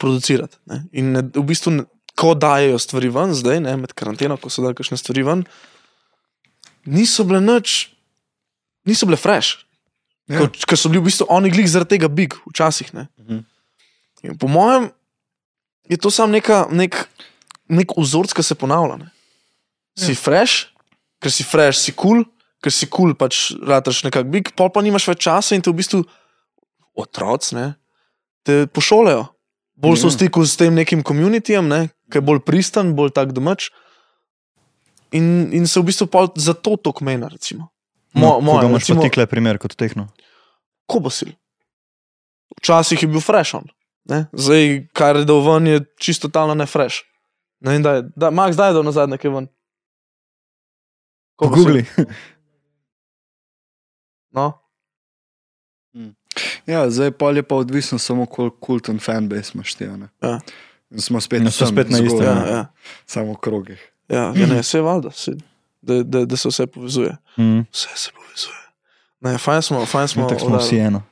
producirati. 0.00 0.56
Ne. 0.66 0.82
In 0.96 1.12
ne, 1.14 1.22
v 1.22 1.44
bistvu, 1.46 1.76
ne, 1.76 1.84
ko 2.18 2.34
dajo 2.38 2.80
stvari 2.82 3.10
ven, 3.12 3.36
zdaj, 3.36 3.60
ne, 3.62 3.76
med 3.78 3.94
karanteno, 3.94 4.38
ko 4.40 4.50
so 4.50 4.64
dali 4.64 4.76
kakšne 4.78 4.98
stvari 4.98 5.22
ven, 5.26 5.44
niso 6.88 7.26
bile 7.28 7.42
nič, 7.44 7.94
niso 8.88 9.06
bile 9.06 9.20
fresh. 9.20 9.62
Ja. 10.30 10.48
Ker 10.48 10.78
so 10.80 10.88
bili 10.88 11.02
v 11.04 11.10
bistvu 11.10 11.28
oni 11.28 11.52
glik 11.52 11.68
zaradi 11.68 11.98
tega 11.98 12.08
big, 12.08 12.36
včasih. 12.48 12.94
Ne. 12.96 13.08
Mhm. 13.20 13.44
In 14.24 14.38
po 14.40 14.48
mojem 14.48 14.88
je 15.90 16.00
to 16.00 16.08
samo 16.08 16.32
neka, 16.32 16.64
nek, 16.72 16.96
nek 17.68 17.92
vzorc, 17.92 18.32
ki 18.32 18.42
se 18.42 18.56
ponavlja. 18.56 18.96
Ne. 19.04 19.13
Si 19.94 20.12
ja. 20.12 20.18
fresh, 20.18 20.68
ker 21.22 21.30
si 21.30 21.46
fresh, 21.46 21.78
si 21.78 21.92
kul, 21.94 22.24
cool, 22.24 22.32
ker 22.62 22.72
si 22.74 22.86
kul, 22.86 23.12
cool, 23.12 23.18
pač 23.18 23.52
rataš 23.62 24.02
nekako 24.06 24.30
big, 24.30 24.50
pol 24.58 24.70
pa 24.74 24.82
nimaš 24.82 25.06
več 25.12 25.22
časa 25.26 25.54
in 25.54 25.62
te 25.62 25.70
v 25.70 25.78
bistvu 25.78 26.02
otroci 26.98 27.72
te 28.44 28.66
pošoljajo. 28.66 29.30
Bolj 29.74 29.96
so 29.98 30.06
v 30.06 30.12
Ja. 30.12 30.16
stiku 30.18 30.44
s 30.46 30.54
tem 30.54 30.74
nekim 30.74 31.02
komunitijem, 31.02 31.66
ne, 31.66 31.90
ki 32.10 32.18
je 32.18 32.22
bolj 32.22 32.44
pristan, 32.46 32.94
bolj 32.94 33.10
tak 33.10 33.32
domač. 33.34 33.70
In, 35.14 35.50
in 35.54 35.66
se 35.66 35.80
v 35.80 35.90
bistvu 35.90 36.06
zato 36.36 36.76
to 36.76 36.92
kmena, 36.92 37.30
recimo. 37.30 37.70
Mo, 38.14 38.38
No, 38.38 38.40
moje, 38.40 38.62
koga 38.62 38.70
imaš 38.70 38.82
recimo, 38.86 39.02
ti 39.02 39.10
kle 39.10 39.26
primer 39.26 39.58
kot 39.58 39.74
tehno? 39.74 40.08
Kobosil. 40.86 41.34
Včasih 42.62 43.02
je 43.02 43.08
bil 43.10 43.20
fresh 43.20 43.54
on. 43.58 43.66
Ne? 44.06 44.26
Zdaj, 44.30 44.86
kar 44.94 45.16
je 45.16 45.24
dal 45.26 45.42
ven, 45.42 45.66
je 45.66 45.78
čisto 45.98 46.28
totalno 46.28 46.54
ne 46.54 46.66
fresh. 46.66 47.02
Ne 47.64 47.74
vem, 47.74 47.82
da 47.82 47.98
je, 47.98 48.30
Max, 48.30 48.54
daj 48.54 48.76
do 48.76 48.82
nazaj 48.86 49.08
nekaj 49.10 49.30
ven. 49.32 49.46
Kobosil. 51.36 51.64
Google. 51.64 51.84
No, 54.32 54.52
Ja, 56.66 56.90
zdaj 56.90 57.10
pa 57.10 57.30
je 57.30 57.42
pa 57.42 57.54
odvisno 57.54 57.98
samo, 57.98 58.26
koliko 58.26 58.56
kulten 58.56 58.98
fanbase 58.98 59.52
imaš 59.54 59.74
ti. 59.74 59.84
Ja. 59.84 60.40
In 60.90 61.00
Smo 61.00 61.20
spet, 61.20 61.42
Ja, 61.42 61.50
so 61.50 61.64
tam 61.64 61.74
spet 61.74 61.90
na 61.90 61.98
istem, 61.98 62.22
ja, 62.22 62.34
ne. 62.34 62.50
ja. 62.50 62.66
Samo 63.06 63.32
v 63.32 63.36
krogih. 63.36 63.92
ja, 64.08 64.32
ja 64.36 64.46
ne, 64.46 64.60
vse 64.60 64.78
je 64.78 64.82
valjda, 64.82 65.10
da, 65.82 66.02
da, 66.02 66.24
da 66.24 66.36
se 66.36 66.48
vse 66.48 66.66
povezuje. 66.66 67.16
Mm. 67.36 67.60
Vse 67.72 67.88
se 67.94 68.10
povezuje. 68.12 68.56
Ne, 69.20 69.38
fajn 69.38 69.62
smo, 69.62 69.86
fajn 69.86 70.08
smo. 70.08 70.22
No, 70.22 70.28
tako 70.28 70.40
smo 70.40 70.58
vsi 70.58 70.78
eno. 70.78 71.02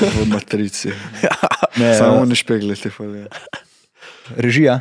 V, 0.00 0.06
v 0.18 0.28
matrici. 0.28 0.92
Ne, 1.76 1.94
Samo 1.98 2.24
ne 2.24 2.34
špeglite, 2.34 2.90
hvala. 2.90 3.26
Režija. 4.36 4.80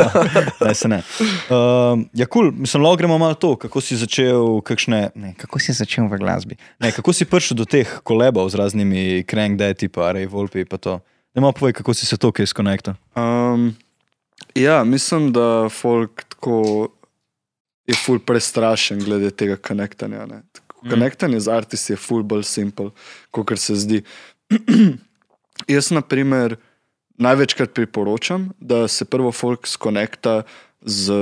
ne, 0.66 0.74
se 0.74 0.88
ne. 0.88 1.02
Uh, 1.50 2.04
ja, 2.12 2.26
kul, 2.26 2.50
cool. 2.50 2.52
mislim, 2.52 2.82
lahko 2.82 2.96
gremo 2.96 3.18
malo 3.18 3.34
to, 3.34 3.54
kako 3.56 3.80
si 3.80 3.96
začel, 3.96 4.60
kakšne, 4.66 5.10
ne, 5.14 5.34
kako 5.38 5.58
si 5.62 5.72
začel 5.76 6.08
v 6.10 6.20
glasbi. 6.20 6.58
Ne, 6.82 6.92
kako 6.92 7.12
si 7.12 7.28
prišel 7.28 7.58
do 7.58 7.66
teh 7.68 7.88
kolebov 8.02 8.50
z 8.50 8.60
raznimi 8.60 9.24
Daddy, 9.26 9.88
pa 9.88 10.12
Ray 10.12 10.26
Volpi, 10.26 10.64
pa 10.64 10.76
to. 10.78 11.00
Ne 11.34 11.40
malo 11.40 11.52
povej, 11.52 11.72
kako 11.76 11.94
si 11.94 12.06
se 12.06 12.16
to 12.16 12.32
kaj 12.32 12.46
skonektal. 12.46 12.94
Um, 13.16 13.76
ja, 14.54 14.84
mislim, 14.84 15.32
da 15.32 15.68
folk 15.68 16.24
tako 16.28 16.88
je 17.86 17.94
ful 17.94 18.18
prestrašen 18.18 18.98
glede 19.04 19.30
tega 19.30 19.56
konektanja. 19.56 20.26
Konektanje 20.90 21.40
z 21.40 21.48
artisti 21.48 21.92
je 21.92 21.96
ful 21.96 22.22
bolj 22.22 22.42
simpel, 22.42 22.90
kot 23.30 23.58
se 23.58 23.74
zdi. 23.74 24.02
Jaz, 25.68 25.90
na 25.90 26.00
primer, 26.00 26.56
največkrat 27.18 27.72
priporočam, 27.72 28.50
da 28.60 28.88
se 28.88 29.04
prvo 29.04 29.32
folk 29.32 29.66
skonekta 29.66 30.42
z 30.80 31.12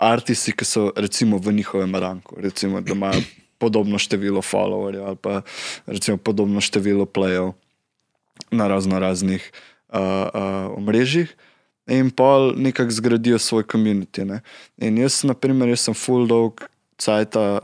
artisti, 0.00 0.52
ki 0.52 0.64
so 0.64 0.90
recimo 0.96 1.38
v 1.38 1.52
njihovem 1.52 1.94
ranku, 1.94 2.36
recimo, 2.40 2.80
da 2.80 2.92
imajo 2.92 3.22
podobno 3.58 3.98
število 3.98 4.40
followerjev 4.42 5.04
ali 5.06 5.16
pa 5.16 5.42
recimo 5.86 6.16
podobno 6.16 6.60
število 6.60 7.06
plejev 7.06 7.52
na 8.50 8.68
razno 8.68 8.98
raznih 8.98 9.52
uh, 9.88 10.00
uh, 10.00 10.76
omrežjih. 10.76 11.36
In 11.90 12.10
pol 12.10 12.54
nekako 12.56 12.90
zgradijo 12.90 13.38
svoj 13.38 13.64
komunity. 13.66 14.24
Ne? 14.24 14.40
In 14.78 14.98
jaz, 14.98 15.24
na 15.24 15.34
primer, 15.34 15.68
jaz 15.68 15.88
sem 15.88 15.94
full 15.94 16.26
dog 16.26 16.62
cajta 16.96 17.60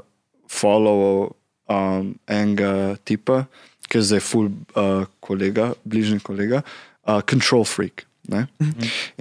followal 0.51 1.31
um, 1.71 2.15
enega 2.27 2.97
tipa, 3.05 3.45
ki 3.89 4.01
je 4.01 4.03
zdaj 4.11 4.21
full 4.21 4.51
uh, 4.75 5.07
kolega, 5.21 5.73
bližnji 5.85 6.19
kolega, 6.27 6.65
uh, 6.65 6.96
Control 7.07 7.65
Freak. 7.65 8.07
Ne? 8.29 8.47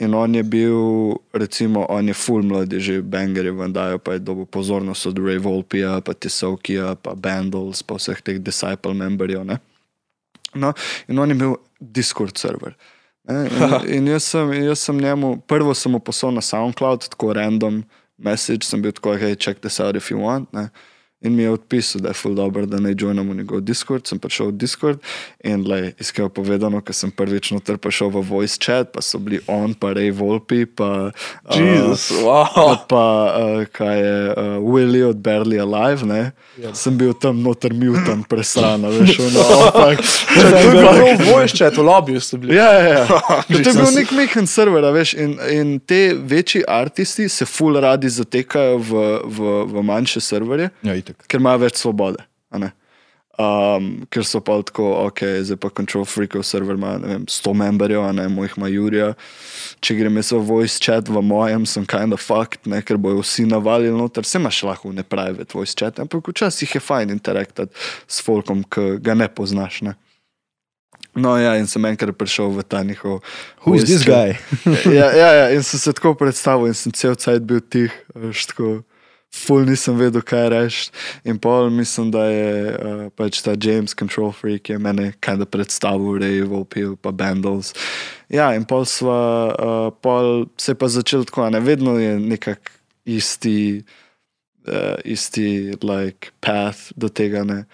In 0.02 0.14
on 0.14 0.36
je 0.36 0.44
bil, 0.44 1.16
recimo, 1.34 1.86
on 1.90 2.08
je 2.08 2.14
full 2.14 2.44
mladi, 2.44 2.80
že 2.82 3.02
bangerje 3.02 3.54
vendajo, 3.54 4.00
pa 4.02 4.18
je 4.18 4.26
dobil 4.26 4.46
pozornost 4.50 5.06
od 5.06 5.20
Ray 5.22 5.38
Volpija, 5.38 6.02
pa 6.02 6.14
Tisokija, 6.14 6.96
pa 6.96 7.14
Bandles, 7.14 7.84
pa 7.86 8.00
vseh 8.02 8.22
teh 8.22 8.42
disciple 8.42 8.94
memberjev. 8.94 9.46
ne. 9.46 9.60
No, 10.56 10.74
in 11.08 11.20
on 11.20 11.30
je 11.30 11.36
imel 11.36 11.56
Discord 11.80 12.38
server. 12.38 12.74
Ne? 13.28 13.46
In, 13.46 13.94
in 13.98 14.08
jaz, 14.08 14.24
sem, 14.24 14.54
jaz 14.54 14.80
sem 14.80 14.98
njemu, 14.98 15.38
prvo 15.48 15.74
sem 15.74 15.92
mu 15.92 16.00
poslal 16.00 16.34
na 16.34 16.42
SoundCloud, 16.42 17.10
tako 17.14 17.34
random 17.34 17.84
message, 18.18 18.66
sem 18.66 18.82
bil 18.82 18.94
tako, 18.96 19.18
hej, 19.20 19.36
check 19.36 19.62
this 19.62 19.80
out 19.80 19.96
if 19.96 20.12
you 20.12 20.22
want. 20.22 20.50
Ne? 20.54 20.70
In 21.26 21.34
mi 21.36 21.44
je 21.44 21.50
odpisal, 21.50 22.02
da 22.02 22.12
je 22.12 22.14
full 22.14 22.36
dobro, 22.38 22.66
da 22.70 22.78
naj 22.80 22.94
joinam 22.98 23.30
v 23.30 23.36
njegov 23.40 23.62
Discord. 23.66 24.06
Sem 24.08 24.20
prišel 24.22 24.52
v 24.52 24.58
Discord 24.62 25.00
in 25.44 25.64
le, 25.68 25.94
iskreno 26.00 26.30
povedano, 26.30 26.82
ker 26.86 26.94
sem 26.94 27.10
prvič 27.12 27.50
noter 27.56 27.80
prišel 27.82 28.12
v 28.14 28.22
voice 28.22 28.60
chat, 28.62 28.92
pa 28.94 29.02
so 29.02 29.18
bili 29.18 29.40
on, 29.50 29.74
pa 29.74 29.94
Ray 29.98 30.12
Volpi, 30.14 30.66
pa. 30.70 31.10
uh, 31.10 31.58
Jezus, 31.58 32.12
Pa, 32.22 32.46
wow. 32.54 32.78
pa 32.86 33.06
uh, 33.34 33.66
kaj 33.74 33.98
je 33.98 34.18
uh, 34.30 34.36
Willy 34.62 35.02
od 35.02 35.18
Barely 35.18 35.58
Alive, 35.58 36.06
ne? 36.06 36.22
Sem 36.78 36.98
bil 36.98 37.14
tam 37.18 37.42
noter 37.42 37.74
mutan, 37.74 38.22
presran, 38.30 38.86
veš, 38.86 39.18
ono, 39.26 39.42
ampak. 39.66 40.06
Če 40.06 40.46
to 40.46 40.58
je 40.62 40.70
bilo 40.72 40.94
voice 41.34 41.58
chat, 41.58 41.74
v 41.74 41.88
lobiju 41.90 42.22
ste 42.22 42.38
bili. 42.38 42.56
Ja, 42.56 42.70
ja, 42.74 42.84
ja. 43.02 43.06
To 43.50 43.58
je 43.58 43.74
bil 43.74 43.92
nek 43.98 44.12
mehen 44.14 44.48
server, 44.48 44.86
veš, 44.94 45.16
in, 45.18 45.36
in 45.52 45.76
te 45.80 46.14
večji 46.14 46.62
artisti 46.70 47.26
se 47.30 47.46
ful 47.50 47.80
radi 47.82 48.10
zatekajo 48.10 48.78
v, 48.78 48.92
v, 49.26 49.38
v 49.74 49.84
manjše 49.84 50.22
serverje, 50.22 50.70
Ja, 50.86 50.94
itek. 50.96 51.15
Ker 51.28 51.44
imajo 51.44 51.66
več 51.66 51.80
svobode. 51.82 52.24
Um, 53.36 54.06
ker 54.08 54.24
so 54.24 54.40
pa 54.40 54.56
tako, 54.64 54.86
ok, 55.10 55.44
zdaj 55.44 55.58
pa 55.60 55.68
Control 55.76 56.06
Freakov 56.08 56.46
server 56.48 56.78
ima 56.80 56.94
vem, 57.04 57.26
100 57.28 57.52
memberjev, 57.60 58.06
a 58.08 58.14
ne 58.16 58.30
mojih 58.32 58.54
ima 58.56 58.70
Jurija. 58.72 59.10
Če 59.84 59.98
grem 59.98 60.22
jaz 60.22 60.32
v 60.32 60.40
voice 60.48 60.80
chat 60.80 61.12
v 61.12 61.20
mojem, 61.20 61.66
sem 61.68 61.84
kind 61.84 62.16
of 62.16 62.24
fucked, 62.24 62.64
ne, 62.72 62.80
ker 62.80 62.96
bojo 63.02 63.20
vsi 63.26 63.44
navalili 63.50 63.92
noter, 63.92 64.24
se 64.24 64.40
imaš 64.40 64.62
lahko 64.70 64.94
ne 64.96 65.04
private 65.04 65.52
voice 65.52 65.76
chat, 65.76 66.00
ampak 66.00 66.32
včasih 66.32 66.78
je 66.78 66.84
fajn 66.86 67.12
interaktati 67.12 67.76
s 68.08 68.24
folkom, 68.24 68.64
ki 68.64 69.02
ga 69.04 69.20
ne 69.20 69.28
poznaš. 69.28 69.84
Ne. 69.90 69.98
No, 71.12 71.36
ja, 71.36 71.58
in 71.60 71.68
sem 71.68 71.84
enkrat 71.92 72.16
prišel 72.16 72.56
v 72.56 72.64
ta 72.64 72.86
njihov. 72.88 73.20
Who 73.68 73.76
is 73.76 73.84
voice 73.84 73.92
this 73.92 74.08
chat. 74.08 74.16
guy? 74.16 74.96
ja, 75.00 75.12
ja, 75.12 75.30
ja, 75.44 75.46
in 75.52 75.64
sem 75.64 75.84
se 75.84 75.92
tako 75.92 76.16
predstavil, 76.16 76.72
in 76.72 76.80
sem 76.80 76.96
cel 76.96 77.20
cajt 77.20 77.44
bil 77.44 77.60
tih, 77.60 77.92
veš, 78.16 78.48
tako. 78.56 78.78
Ful 79.34 79.66
nisem 79.68 79.98
vedel, 80.00 80.24
kaj 80.26 80.48
reči. 80.54 80.84
In 81.28 81.40
pol 81.42 81.70
mislim, 81.74 82.12
da 82.14 82.26
je 82.30 82.52
uh, 82.72 83.02
pač 83.16 83.42
ta 83.46 83.56
James 83.60 83.96
Control 83.98 84.32
Freak 84.34 84.70
je 84.70 84.80
mene 84.80 85.12
kaj 85.20 85.42
da 85.42 85.48
predstavil, 85.50 86.18
Ray 86.22 86.42
Volpil, 86.48 86.96
pa 86.96 87.12
Bandles. 87.12 87.74
Ja, 88.32 88.54
in 88.56 88.66
pol, 88.70 88.88
sva, 88.90 89.20
uh, 89.52 89.90
pol 90.02 90.48
se 90.62 90.74
je 90.74 90.80
pa 90.80 90.90
začel 90.90 91.28
tako, 91.28 91.50
ne 91.54 91.62
vedno 91.62 91.98
je 92.00 92.16
nekak 92.20 92.72
isti, 93.06 93.84
uh, 94.68 94.98
isti 95.04 95.76
like, 95.84 96.34
path 96.40 96.96
do 96.96 97.12
tega. 97.12 97.44
Ne. 97.46 97.66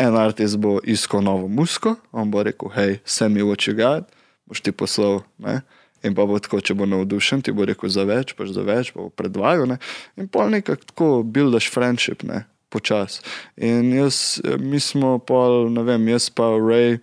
En 0.00 0.16
artist 0.16 0.56
bo 0.62 0.78
iskal 0.84 1.24
novo 1.24 1.50
musko, 1.50 1.96
on 2.12 2.30
bo 2.32 2.46
rekel, 2.46 2.72
hej, 2.76 2.98
send 3.04 3.36
me 3.36 3.44
what 3.44 3.66
you 3.68 3.76
got, 3.76 4.08
boš 4.48 4.64
ti 4.64 4.72
poslal. 4.72 5.22
Ne. 5.42 5.60
In 6.02 6.16
pa 6.18 6.26
bo 6.26 6.38
tako, 6.42 6.60
če 6.64 6.74
bo 6.78 6.86
navdušen, 6.90 7.44
ti 7.46 7.54
bo 7.54 7.66
rekel 7.68 7.92
za 7.92 8.04
več, 8.08 8.34
pač 8.38 8.50
za 8.54 8.64
več, 8.66 8.92
bo 8.96 9.08
predvajal. 9.14 9.68
Ne? 9.70 9.78
In 10.18 10.30
pol 10.32 10.50
nekako 10.50 10.88
tako 10.90 11.10
buildaš 11.22 11.68
friendship, 11.70 12.24
ne, 12.26 12.44
počas. 12.72 13.20
In 13.56 13.92
jaz, 13.94 14.40
mi 14.58 14.80
smo 14.82 15.16
pol, 15.22 15.68
ne 15.74 15.86
vem, 15.86 16.08
jaz 16.14 16.28
pa 16.34 16.50
Ray, 16.58 16.98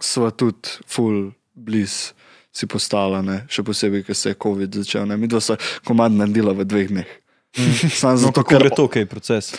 sva 0.00 0.32
tudi 0.32 0.78
full 0.88 1.32
bliz 1.52 2.14
si 2.54 2.66
postala, 2.70 3.20
ne? 3.22 3.42
še 3.52 3.62
posebej, 3.66 4.06
ker 4.08 4.16
se 4.16 4.32
je 4.32 4.38
COVID 4.40 4.80
začel. 4.80 5.04
Ne? 5.10 5.18
Mi 5.20 5.30
dva 5.30 5.42
sva 5.44 5.58
komad 5.86 6.14
naredila 6.16 6.56
v 6.56 6.66
dveh 6.66 6.94
dneh. 6.94 7.10
Sam 8.00 8.16
No, 8.16 8.22
zato, 8.24 8.40
kako 8.40 8.54
ker 8.54 8.64
gre 8.64 8.72
to, 8.74 8.88
je 8.94 9.10
proces? 9.10 9.52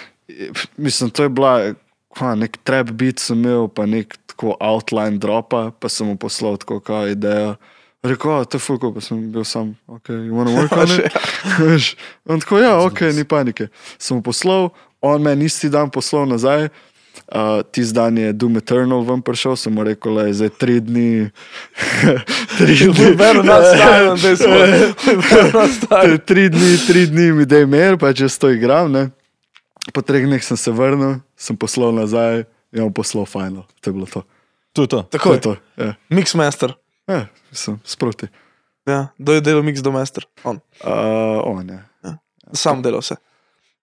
mislim, 0.78 1.10
to 1.10 1.24
je 1.24 1.30
bila 1.30 1.74
kva, 2.14 2.36
nek 2.36 2.58
trap 2.64 2.92
beat, 2.98 3.22
sem 3.22 3.40
imel 3.40 3.70
pa 3.74 3.86
nek 3.90 4.14
tako 4.30 4.56
outline 4.60 5.20
dropa, 5.22 5.70
pa 5.72 5.90
sem 5.90 6.08
mu 6.08 6.18
poslal 6.18 6.58
tako 6.62 6.80
kao 6.80 7.08
idejo. 7.10 7.56
Rekel, 8.04 8.32
"A, 8.32 8.46
to 8.46 8.56
je 8.56 8.60
fuko, 8.64 8.94
pa 8.96 9.02
sem 9.02 9.32
bil 9.32 9.44
sam, 9.44 9.76
ok, 9.88 10.10
you 10.10 10.32
wanna 10.32 10.56
work 10.56 10.72
on 10.72 10.88
it? 10.96 11.12
Veš, 11.60 11.96
On 12.26 12.40
tako, 12.40 12.60
ja, 12.60 12.78
ok, 12.80 13.02
ni 13.16 13.24
panike. 13.24 13.68
Sem 14.00 14.18
mu 14.18 14.24
poslal, 14.24 14.70
on 15.02 15.22
meni 15.22 15.46
isti 15.46 15.70
dan 15.70 15.90
poslal 15.92 16.26
nazaj. 16.28 16.70
Uh, 17.30 17.62
Tisti 17.72 17.94
dan 17.94 18.18
je 18.18 18.32
Doom 18.34 18.58
Eternal 18.58 19.04
ven 19.04 19.22
prišel, 19.22 19.56
sem 19.60 19.74
mu 19.74 19.84
rekel, 19.84 20.16
da 20.16 20.24
je 20.26 20.34
zdaj 20.34 20.50
tri 20.58 20.80
dni. 20.80 21.30
tri 22.58 22.74
dni, 22.88 22.94
this 24.18 24.42
one. 24.42 24.94
Better 25.20 25.54
not 25.54 25.70
style. 25.76 26.18
tri 26.18 26.48
dni, 26.50 26.72
tri 26.88 27.06
dni 27.06 27.32
mi 27.36 27.46
da 27.46 27.58
je 27.60 27.66
mer, 27.68 27.98
pa 27.98 28.14
če 28.14 28.30
to 28.32 28.50
igram. 28.56 28.90
Ne? 28.92 29.10
Po 29.94 30.02
treh 30.02 30.24
dneh 30.26 30.42
sem 30.44 30.58
se 30.58 30.72
vrnil, 30.72 31.20
sem 31.38 31.58
poslal 31.58 31.92
nazaj 31.94 32.46
in 32.74 32.82
on 32.88 32.94
poslal 32.94 33.26
final. 33.30 33.68
To 33.84 33.90
je 33.90 33.94
bilo 33.94 34.08
to. 34.08 34.24
To 34.74 34.82
je 34.82 34.88
to. 34.88 35.00
To 35.04 35.18
Tako 35.18 35.30
je 35.30 35.36
je. 35.36 35.42
to. 35.42 35.54
Ja, 35.78 35.94
Mixmaster. 36.10 36.74
Ja 37.10 37.28
sem 37.52 37.80
sproti. 37.84 38.28
Ja, 38.86 39.08
kdo 39.18 39.34
je 39.34 39.42
delal 39.42 39.64
mix 39.64 39.82
do 39.82 39.92
master? 39.92 40.26
On. 40.44 40.60
Uh, 40.84 41.42
on 41.44 41.70
je. 41.70 41.80
Sam 42.54 42.82
delal 42.82 43.04
vse. 43.04 43.18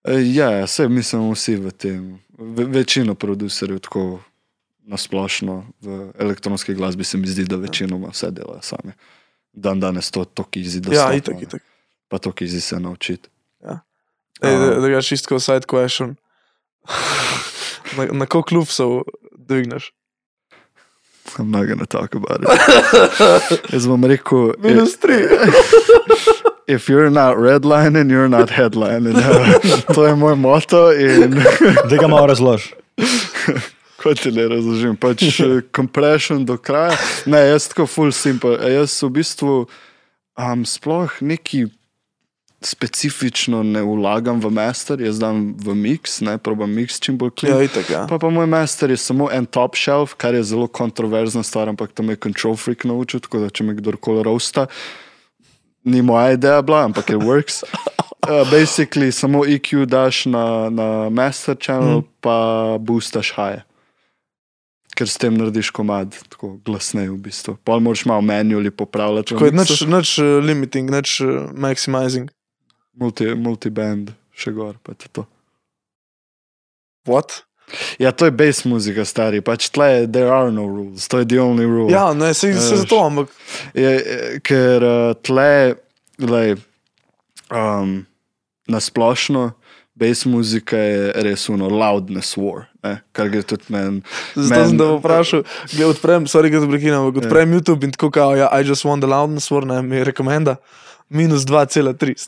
Uh, 0.09 0.21
ja, 0.35 0.65
vse 0.65 0.89
mislim, 0.89 1.31
vsi 1.33 1.57
v 1.57 1.71
tem. 1.71 2.19
Ve, 2.39 2.65
večino 2.65 3.15
producerjev 3.15 3.79
tako 3.79 4.21
nasplošno 4.87 5.65
v 5.81 6.13
elektronski 6.19 6.75
glasbi 6.75 7.05
se 7.05 7.19
mi 7.19 7.27
zdi, 7.27 7.45
da 7.45 7.57
večinoma 7.57 8.11
vse 8.13 8.31
delajo 8.31 8.63
sami. 8.63 8.93
Dan 9.53 9.81
danes 9.81 10.11
to 10.11 10.25
tako 10.25 10.59
izi, 10.59 10.81
da 10.81 10.93
Ja, 10.93 11.01
stopno, 11.01 11.17
itak, 11.17 11.35
ne. 11.35 11.43
itak. 11.43 11.63
Pa 12.09 12.19
to 12.19 12.33
izi 12.41 12.61
se 12.61 12.81
naučiti. 12.81 13.29
Ej, 14.43 14.55
A. 14.55 14.81
da, 14.81 14.89
ga 14.89 15.01
čistko 15.03 15.41
side 15.41 15.67
question. 15.69 16.15
na, 17.97 18.05
na 18.13 18.27
koliko 18.27 18.49
klub 18.49 18.69
so 18.69 19.03
dvigneš? 19.33 19.93
I'm 21.39 21.51
not 21.51 21.67
gonna 21.67 21.87
talk 21.87 22.15
about 22.15 22.41
it. 22.43 22.49
Jaz 23.73 23.87
bom 23.87 24.03
rekel, 24.05 24.55
Minus 24.59 24.97
tri. 24.97 25.19
if 26.67 26.89
you're 26.89 27.11
not 27.11 27.37
redlining, 27.37 28.11
you're 28.11 28.29
not 28.29 28.49
headlining. 28.49 29.15
To 29.95 30.07
je 30.07 30.15
moj 30.17 30.35
moto 30.37 30.91
in 30.93 31.31
Da 31.91 31.97
ga 31.97 32.09
malo 32.09 32.27
razloži. 32.27 32.75
kot 33.97 34.21
ti 34.23 34.31
ne 34.33 34.49
razložim, 34.49 34.97
pač 34.97 35.23
eh, 35.41 35.61
compression 35.77 36.45
do 36.45 36.57
kraja. 36.57 36.95
Ne, 37.27 37.39
jaz 37.51 37.69
tako 37.69 37.87
full 37.87 38.13
simple. 38.13 38.55
E, 38.61 38.73
Jaz 38.79 39.03
v 39.03 39.11
bistvu 39.11 39.55
um, 40.39 40.65
sploh 40.65 41.11
neki 41.21 41.67
specifično 42.65 43.63
ne 43.63 43.83
vlagam 43.83 44.41
v 44.41 44.51
master, 44.51 45.01
jaz 45.01 45.19
dam 45.21 45.53
v 45.61 45.75
mix, 45.77 46.21
ne 46.25 46.39
probam 46.39 46.73
mix 46.73 47.01
čim 47.03 47.19
bolj 47.19 47.31
Ja, 47.31 47.41
clean. 47.41 47.65
itak, 47.69 47.91
ja. 47.91 48.07
Pa, 48.09 48.19
pa 48.19 48.31
moj 48.33 48.49
master 48.49 48.91
je 48.91 48.97
samo 48.97 49.29
en 49.33 49.47
top 49.47 49.77
shelf, 49.77 50.17
kar 50.17 50.35
je 50.35 50.43
zelo 50.43 50.67
kontroverzna 50.69 51.43
stvar, 51.43 51.69
ampak 51.69 51.93
to 51.93 52.03
me 52.03 52.17
je 52.17 52.23
control 52.25 52.57
freak 52.57 52.85
naučil, 52.89 53.21
tako 53.21 53.45
da 53.45 53.51
če 53.53 53.65
me 53.65 53.77
kdorkoli 53.77 54.25
rosta, 54.25 54.67
ni 55.85 56.03
moja 56.03 56.33
ideja 56.33 56.63
bila, 56.63 56.87
ampak 56.89 57.13
je 57.13 57.21
works. 57.21 57.63
Uh, 58.25 58.43
basically, 58.55 59.13
samo 59.13 59.45
EQ 59.45 59.87
daš 59.87 60.25
na, 60.27 60.71
na 60.71 61.09
master 61.11 61.57
channel, 61.61 62.03
mm. 62.03 62.09
pa 62.25 62.39
boostaš 62.81 63.37
high. 63.37 63.63
Ker 64.97 65.05
s 65.13 65.21
tem 65.21 65.37
narediš 65.37 65.69
komad, 65.77 66.17
tako 66.33 66.57
glasneje 66.65 67.13
v 67.13 67.21
bistvu. 67.21 67.59
Pol 67.69 67.85
moraš 67.85 68.07
malo 68.09 68.25
manually 68.25 68.73
popravljati. 68.73 69.37
v 69.37 69.39
Ko 69.39 69.51
je 69.51 69.53
nič, 69.53 69.85
nič 69.85 70.17
eh, 70.25 70.41
limiting, 70.41 70.89
nič 70.89 71.21
eh, 71.21 71.53
maximizing. 71.53 72.33
Multi, 72.97 73.35
multiband, 73.37 74.13
še 74.33 74.53
gor, 74.57 74.77
pa 74.83 74.95
je 74.97 75.11
to. 75.13 75.27
What? 77.07 77.43
Ja, 77.99 78.13
to 78.13 78.25
je 78.25 78.31
bass 78.31 78.63
muzika, 78.65 79.05
stari, 79.05 79.41
pač 79.43 79.69
tle, 79.75 80.07
there 80.07 80.31
are 80.33 80.53
no 80.55 80.67
rules, 80.71 81.09
to 81.11 81.19
je 81.19 81.27
the 81.27 81.41
only 81.43 81.67
rule. 81.67 81.91
Ja, 81.91 82.13
ne, 82.15 82.31
se, 82.35 82.53
se 82.55 82.75
Veš. 82.77 82.85
zato, 82.85 83.01
ampak 83.05 83.29
je, 83.75 83.91
je- 83.91 84.41
ker 84.47 84.87
uh, 84.87 85.15
tle, 85.27 85.75
lej, 86.23 86.55
um, 87.51 88.07
na 88.71 88.81
splošno, 88.81 89.51
bass 89.99 90.25
muzika 90.31 90.79
je 90.79 91.13
res 91.27 91.49
uno, 91.51 91.69
loudness 91.73 92.37
war, 92.39 92.69
ne? 92.87 93.01
kar 93.17 93.29
gre 93.33 93.43
tudi 93.43 93.67
meni. 93.75 94.03
zato 94.37 94.69
sem 94.71 94.79
te 94.79 94.89
vprašal, 95.01 95.45
gled, 95.75 95.89
odprem, 95.91 96.31
sorry, 96.31 96.53
da 96.55 96.63
te 96.63 96.71
prekinem, 96.71 97.01
ampak 97.03 97.25
odprem 97.25 97.55
YouTube 97.59 97.83
in 97.85 97.93
tako 97.97 98.13
kao, 98.15 98.37
ja, 98.39 98.47
I 98.55 98.63
just 98.63 98.87
want 98.87 99.03
the 99.03 99.11
loudness 99.11 99.51
war, 99.51 99.67
ne, 99.67 99.83
mi 99.83 100.05
rekomenda. 100.07 100.57
Minus 101.09 101.47
2,3. 101.47 102.27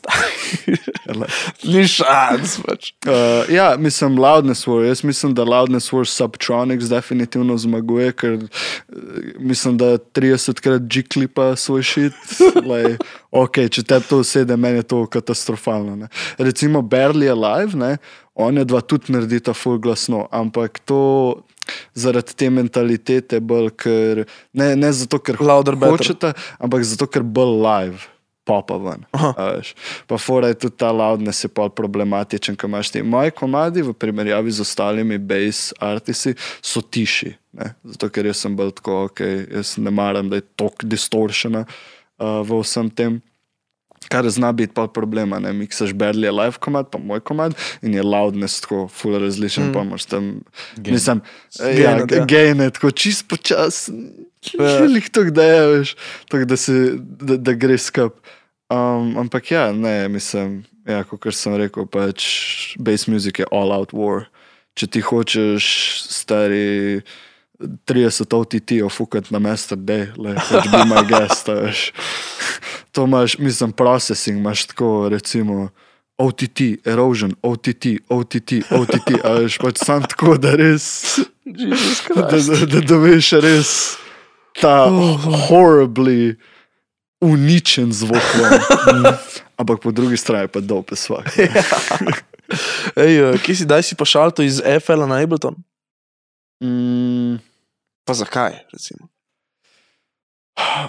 Ni 1.63 1.83
šans. 1.87 2.59
Pač. 2.63 2.91
Uh, 3.07 3.43
ja, 3.51 3.75
mislim, 3.77 4.19
Loudness 4.19 4.67
War. 4.67 4.85
Jaz 4.85 5.03
mislim, 5.03 5.33
da 5.33 5.43
Loudness 5.43 5.91
War 5.93 6.05
Subtronics 6.07 6.89
definitivno 6.89 7.57
zmaguje, 7.57 8.11
ker 8.11 8.33
uh, 8.33 8.47
mislim, 9.39 9.77
da 9.77 9.97
30krat 9.97 10.87
G-klipa 10.87 11.55
svoj 11.55 11.83
šit. 11.83 12.13
Like, 12.69 12.97
ok, 13.31 13.65
če 13.71 13.83
te 13.83 13.99
to 13.99 14.21
usede, 14.23 14.57
meni 14.57 14.83
je 14.83 14.89
to 14.95 15.03
katastrofalno. 15.11 15.95
Ne. 15.95 16.09
Recimo 16.37 16.81
Barely 16.81 17.29
Alive, 17.31 17.77
ne, 17.79 17.97
on 18.35 18.57
je 18.57 18.65
dva 18.65 18.81
tudi 18.81 19.13
naredita 19.13 19.53
full 19.53 19.79
glasno, 19.79 20.27
ampak 20.31 20.79
to. 20.85 21.43
Zaradi 21.93 22.33
te 22.33 22.47
mentalitete, 22.49 23.37
bolj, 23.45 23.67
ker, 23.77 24.23
ne, 24.57 24.71
ne 24.79 24.89
zato, 24.95 25.19
ker 25.21 25.37
Louder, 25.37 25.75
better. 25.77 26.01
hočete, 26.01 26.31
ampak 26.57 26.81
zato, 26.87 27.05
ker 27.05 27.21
bolj 27.21 27.59
live, 27.61 28.07
popa 28.49 28.77
ven. 28.81 29.05
Pa 30.07 30.17
fora 30.17 30.49
je 30.49 30.57
tudi 30.65 30.77
ta 30.81 30.89
loudness 30.95 31.45
je 31.45 31.51
pol 31.53 31.69
problematičen, 31.69 32.57
ker 32.57 32.69
imaš 32.69 32.89
ti 32.95 33.03
moji 33.05 33.35
komadi 33.37 33.85
v 33.85 33.93
primerjavi 33.93 34.51
z 34.57 34.65
ostalimi 34.65 35.19
bass 35.21 35.69
artisti 35.77 36.33
so 36.61 36.81
tiši. 36.81 37.35
Ne? 37.59 37.73
Zato 37.93 38.09
ker 38.13 38.29
jaz 38.29 38.41
sem 38.45 38.57
bolj 38.57 38.79
tako, 38.81 39.03
ok, 39.09 39.23
jaz 39.59 39.77
ne 39.77 39.93
maram, 39.93 40.31
da 40.31 40.41
je 40.41 40.47
tok 40.57 40.85
distoršena 40.89 41.65
uh, 41.65 42.39
v 42.45 42.61
vsem 42.63 42.89
tem. 42.89 43.19
Kar 44.09 44.25
zna 44.31 44.49
biti 44.55 44.73
pa 44.73 44.87
problema, 44.89 45.37
ne 45.43 45.51
miksaš 45.53 45.91
barely 45.93 46.29
je 46.29 46.31
live 46.33 46.57
komad, 46.63 46.87
pa 46.89 46.97
moj 46.97 47.19
komad 47.21 47.53
in 47.85 47.93
je 47.93 48.05
loudness 48.05 48.63
tako 48.63 48.87
full 48.87 49.19
različen, 49.21 49.69
mm. 49.69 49.75
pa 49.75 49.83
imaš 49.85 50.07
tam, 50.09 50.31
Gain. 50.79 50.95
mislim, 50.95 51.21
ja, 51.59 51.75
Gain, 51.75 52.07
ja. 52.15 52.25
gejne, 52.25 52.69
tako 52.73 52.91
čist 52.95 53.27
počasno, 53.29 53.99
Ja. 54.39 54.69
želih 54.77 55.09
to, 55.09 55.23
da 55.23 55.43
je, 55.43 55.67
veš, 55.67 55.95
tako 56.29 56.45
da, 56.45 56.57
se, 56.57 56.93
da, 56.95 57.37
da 57.37 57.53
gre 57.53 57.77
skup. 57.77 58.13
Um, 58.69 59.17
ampak 59.17 59.51
ja, 59.51 59.71
ne, 59.73 60.07
mislim, 60.07 60.63
ja, 60.85 61.01
kot 61.03 61.33
sem 61.33 61.55
rekel, 61.57 61.87
pač 61.89 62.25
bass 62.77 63.07
music 63.09 63.41
je 63.41 63.47
all 63.51 63.73
out 63.73 63.93
war. 63.97 64.27
Če 64.77 64.87
ti 64.93 65.01
hočeš 65.01 65.65
stari 66.05 67.01
30 67.59 68.35
OTT 68.37 68.77
ofukati 68.85 69.33
na 69.33 69.41
mesto, 69.41 69.75
da 69.75 69.93
je, 69.93 70.11
pač 70.49 70.69
be 70.69 70.83
my 70.85 71.01
guest, 71.09 71.49
veš. 71.49 71.89
To 72.97 73.03
imaš, 73.05 73.37
mislim, 73.37 73.71
processing 73.71 74.39
imaš 74.39 74.65
tako, 74.71 75.09
recimo. 75.09 75.69
OTT, 76.17 76.61
erosion, 76.85 77.35
OTT, 77.41 77.85
OTT, 78.09 78.51
OTT, 78.75 79.19
a 79.23 79.33
veš 79.37 79.57
pač 79.61 79.77
sam 79.85 80.03
tako, 80.03 80.33
da 80.41 80.55
res, 80.57 81.19
da, 81.45 82.25
da, 82.27 82.39
da, 82.65 82.81
da 82.81 82.97
veš 82.99 83.29
res 83.45 83.71
ta 84.59 84.89
horribly 85.47 86.35
uničen 87.21 87.93
zvok. 87.93 88.23
Ampak 89.59 89.81
po 89.83 89.91
drugi 89.91 90.17
strani 90.17 90.47
pa 90.47 90.59
dope 90.59 90.95
svak. 90.95 91.27
Ej, 92.95 93.13
eh, 93.19 93.37
kje 93.43 93.55
si 93.55 93.65
daj 93.65 93.83
si 93.83 93.95
pa 93.95 94.05
šalto 94.05 94.43
iz 94.43 94.61
FL 94.63 95.05
na 95.05 95.19
Ableton? 95.21 95.55
Mm, 96.63 97.37
Pa 98.09 98.13
zakaj? 98.13 98.51
Recimo? 98.73 99.07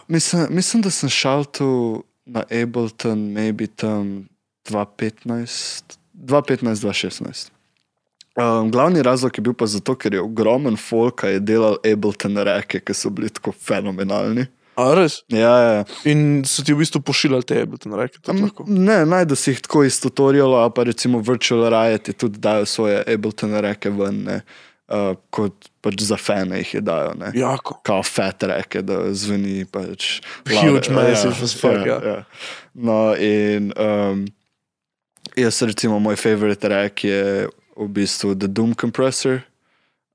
mislim, 0.09 0.47
mislim, 0.51 0.83
da 0.83 0.91
sem 0.91 1.09
šel 1.09 1.45
tu 1.45 2.05
na 2.25 2.43
Ableton, 2.63 3.19
maybe 3.19 3.67
tam 3.77 4.29
2015, 4.69 5.83
2015-2016. 6.15 7.51
Um, 8.37 8.71
glavni 8.71 9.03
razlog 9.03 9.39
je 9.39 9.43
bil 9.43 9.53
pa 9.53 9.67
zato, 9.67 9.95
ker 9.95 10.15
je 10.15 10.21
ogromen 10.21 10.77
folka 10.77 11.29
je 11.29 11.41
delal 11.41 11.77
Ableton 11.93 12.39
reke, 12.39 12.81
ki 12.81 12.95
so 12.95 13.11
bili 13.11 13.29
tako 13.29 13.53
fenomenalni. 13.53 14.47
A 14.81 14.95
res? 14.97 15.21
Ja, 15.33 15.53
ja. 15.61 15.85
In 16.09 16.43
so 16.49 16.65
ti 16.65 16.73
v 16.73 16.81
bistvu 16.81 17.03
pošiljali 17.05 17.45
te 17.45 17.61
Ableton 17.65 17.93
to 17.93 18.33
Am, 18.33 18.43
lahko? 18.47 18.65
ne, 18.67 19.03
najde 19.09 19.37
si 19.37 19.53
jih 19.53 19.61
tako 19.67 19.85
iz 19.85 20.01
tutoriala, 20.01 20.71
pa 20.73 20.87
recimo 20.89 21.21
Virtual 21.21 21.69
Riot 21.69 22.09
je 22.09 22.17
tudi 22.17 22.41
dajo 22.41 22.67
svoje 22.67 23.03
Ableton 23.05 23.55
reke 23.61 23.93
ven, 23.93 24.23
ne, 24.25 24.39
uh, 24.89 25.13
kot 25.31 25.69
pač 25.85 26.01
za 26.09 26.17
fane 26.21 26.63
jih 26.63 26.75
je 26.79 26.83
dajo. 26.87 27.13
Ne. 27.21 27.33
Jako. 27.37 27.81
Kao 27.85 28.03
fat 28.07 28.43
reke, 28.49 28.83
da 28.83 29.03
zveni 29.13 29.65
pač. 29.69 30.21
Huge, 30.49 30.65
louder. 30.65 30.93
massive 30.97 31.37
as 31.45 31.55
fuck, 31.57 31.85
ja. 31.87 32.01
ja. 32.05 32.19
No, 32.75 33.13
in 33.17 33.73
um, 33.77 34.25
jaz 35.37 35.63
recimo 35.63 36.01
moj 36.01 36.17
favorite 36.17 36.69
rek 36.73 37.05
je 37.05 37.49
v 37.77 37.89
bistvu 37.89 38.35
The 38.35 38.49
Doom 38.49 38.75
Compressor. 38.75 39.45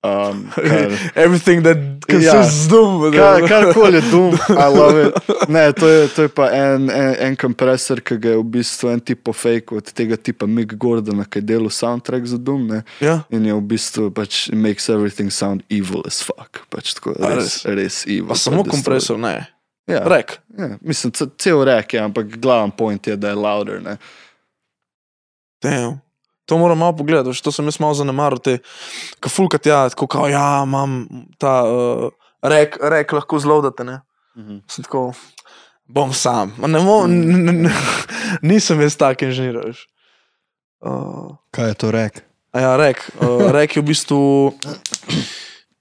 Um, 0.05 0.41
kar, 0.55 0.91
Everything 1.15 1.63
that 1.63 1.77
consists 2.07 2.65
ja. 2.65 2.71
doom. 2.71 3.11
Kar, 3.13 3.41
karkoli 3.49 4.01
Doom, 4.11 4.35
I 4.49 4.67
love 4.69 4.97
it. 5.07 5.13
Ne, 5.49 5.71
to 5.73 5.87
je, 5.87 6.07
to 6.15 6.21
je 6.25 6.29
pa 6.29 6.49
en, 6.53 6.89
en, 6.89 7.15
en 7.27 7.35
kompresor, 7.37 8.01
ki 8.05 8.17
ga 8.21 8.35
je 8.35 8.39
v 8.41 8.45
bistvu 8.57 8.89
en 8.93 9.01
tip 9.01 9.29
fake 9.33 9.75
od 9.75 9.89
tega 9.93 10.17
tipa 10.17 10.45
Mick 10.49 10.75
Gordona, 10.81 11.25
ki 11.25 11.41
je 11.41 11.47
delal 11.53 11.69
soundtrack 11.73 12.25
za 12.29 12.37
Doom. 12.37 12.67
Ne? 12.69 12.83
Ja. 13.01 13.19
In 13.33 13.45
je 13.45 13.53
v 13.57 13.65
bistvu 13.73 14.11
pač 14.13 14.45
makes 14.53 14.89
everything 14.89 15.33
sound 15.33 15.65
evil 15.69 16.05
as 16.05 16.21
fuck. 16.25 16.61
Pač 16.69 16.93
tako, 16.97 17.17
A 17.21 17.35
res, 17.37 17.63
res 17.65 18.03
evil. 18.05 18.29
Pa 18.33 18.39
samo 18.39 18.65
kompresor, 18.67 19.17
ne. 19.21 19.35
Ja, 19.87 20.01
Rek. 20.09 20.39
ja, 20.57 20.77
mislim, 20.81 21.11
ce- 21.13 21.29
cel 21.37 21.61
rek 21.65 21.93
je, 21.93 21.99
ampak 22.01 22.37
glaven 22.41 22.71
point 22.73 23.07
je, 23.07 23.13
da 23.15 23.29
je 23.29 23.37
louder. 23.37 23.81
Ne? 23.85 23.97
Damn. 25.61 26.01
To 26.45 26.57
moram 26.61 26.77
malo 26.83 26.93
pogledati, 26.97 27.31
veš, 27.31 27.41
to 27.41 27.51
sem 27.51 27.65
jaz 27.65 27.79
malo 27.81 27.97
zanemaril. 27.97 28.41
Te, 28.43 28.59
ko 29.23 29.31
fulkat, 29.33 29.65
ja, 29.65 29.85
tako 29.89 30.07
kao, 30.11 30.27
ja, 30.29 30.61
imam 30.65 31.07
ta 31.41 31.55
uh, 31.65 32.05
rek, 32.45 32.77
rek 32.81 33.15
lahko 33.17 33.39
zlodate, 33.41 33.87
ne. 33.87 34.01
Mhm. 34.37 34.61
Sem 34.69 34.85
tako, 34.85 35.07
bom 35.85 36.13
sam. 36.13 36.53
Ma 36.61 36.69
Ne 36.69 36.83
mo, 36.85 37.01
n, 37.07 37.17
n, 37.23 37.65
n, 37.65 37.73
nisem 38.53 38.81
jaz 38.85 38.97
tak 39.01 39.25
inženir, 39.25 39.57
veš. 39.63 39.87
Uh, 40.85 41.33
Kaj 41.55 41.73
je 41.73 41.81
to 41.81 41.91
rek? 41.91 42.25
a 42.55 42.59
ja, 42.59 42.75
rek, 42.79 43.03
uh, 43.19 43.51
rek 43.57 43.75
je 43.75 43.81
v 43.81 43.85
bistvu 43.85 44.21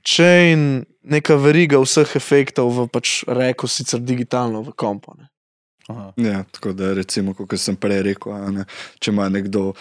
chain, 0.02 0.82
neka 1.06 1.38
veriga 1.38 1.78
vseh 1.78 2.16
efektov 2.18 2.74
v 2.74 2.88
pač 2.90 3.22
reku, 3.30 3.70
sicer 3.70 4.02
digitalno 4.02 4.64
v 4.66 4.74
kompo. 4.74 5.14
Ne. 5.14 5.30
Aha. 5.88 6.10
Ja, 6.16 6.42
tako 6.50 6.72
da, 6.72 6.94
recimo, 6.96 7.36
kot 7.36 7.54
sem 7.60 7.76
prej 7.78 8.02
rekel, 8.08 8.32
a 8.34 8.50
ne, 8.50 8.64
če 8.98 9.12
ima 9.12 9.28
nekdo 9.30 9.74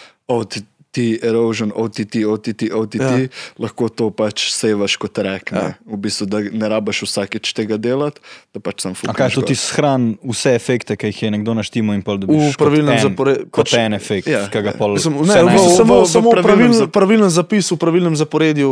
OTT, 0.94 1.22
erosion, 1.22 1.72
OTT, 1.74 2.24
OTT, 2.24 2.70
OTT, 2.70 3.00
Ja. 3.00 3.28
lahko 3.58 3.88
to 3.88 4.10
pač 4.10 4.50
sevaš 4.50 4.96
kot 4.96 5.18
rek. 5.18 5.50
Ja. 5.50 5.74
V 5.84 5.96
bistvu, 5.96 6.26
da 6.26 6.38
ne 6.40 6.68
rabaš 6.68 7.02
vsakeč 7.02 7.50
tega 7.52 7.76
delati, 7.76 8.20
da 8.52 8.60
pač 8.60 8.80
sem 8.80 8.94
A 9.04 9.12
kaj 9.12 9.34
to 9.34 9.42
ti 9.42 9.54
shran 9.54 10.18
vse 10.22 10.54
efekte, 10.54 10.94
ki 10.94 11.06
jih 11.06 11.22
je 11.22 11.30
nekdo 11.32 11.50
naštimo 11.52 11.90
in 11.92 12.02
pol 12.02 12.16
V 12.16 12.20
dobiš? 12.20 12.54
pravilnem 12.54 12.86
kot 12.88 12.94
en, 12.96 13.08
zaporedju. 13.10 13.50
Kot 13.50 13.74
en 13.74 13.92
efekt, 13.92 14.28
Ja. 14.28 14.46
ki 14.46 14.62
ga 14.62 14.72
pol. 14.72 14.94
Vse 14.94 15.10
ne, 15.10 15.18
v 15.18 15.58
samo, 15.68 15.94
v- 15.96 16.02
v 16.02 16.06
samo 16.06 16.30
pravilnem 16.30 16.44
pravilen, 16.44 16.72
zap- 16.72 16.92
pravilen 16.92 17.28
zapis, 17.28 17.66
v 17.68 17.76
pravilnem 17.76 18.14
zaporedju 18.14 18.70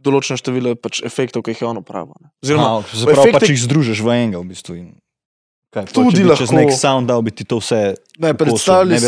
določeno 0.00 0.38
število 0.38 0.76
pač 0.76 1.02
efektov, 1.02 1.42
ki 1.42 1.50
jih 1.50 1.60
je 1.60 1.66
on 1.66 1.76
upravil. 1.76 2.14
ne. 2.16 2.30
Oziroma, 2.40 2.78
Aha, 2.78 2.86
se 2.86 3.04
pravi, 3.04 3.18
efekte- 3.18 3.32
pač 3.36 3.48
jih 3.48 3.60
združiš 3.60 3.98
v 3.98 4.08
enega 4.08 4.38
v 4.38 4.46
bistvu. 4.46 4.74
In... 4.76 4.94
Kaj, 5.70 5.84
Tudi 5.86 6.16
če 6.16 6.24
lahko. 6.24 6.54
nek 6.56 6.72
sound 6.72 7.06
dal 7.06 7.22
bi 7.22 7.30
ti 7.30 7.44
to 7.44 7.58
vse. 7.58 7.94
Ne, 8.18 8.34
predstavljaj 8.34 8.98
si, 8.98 9.06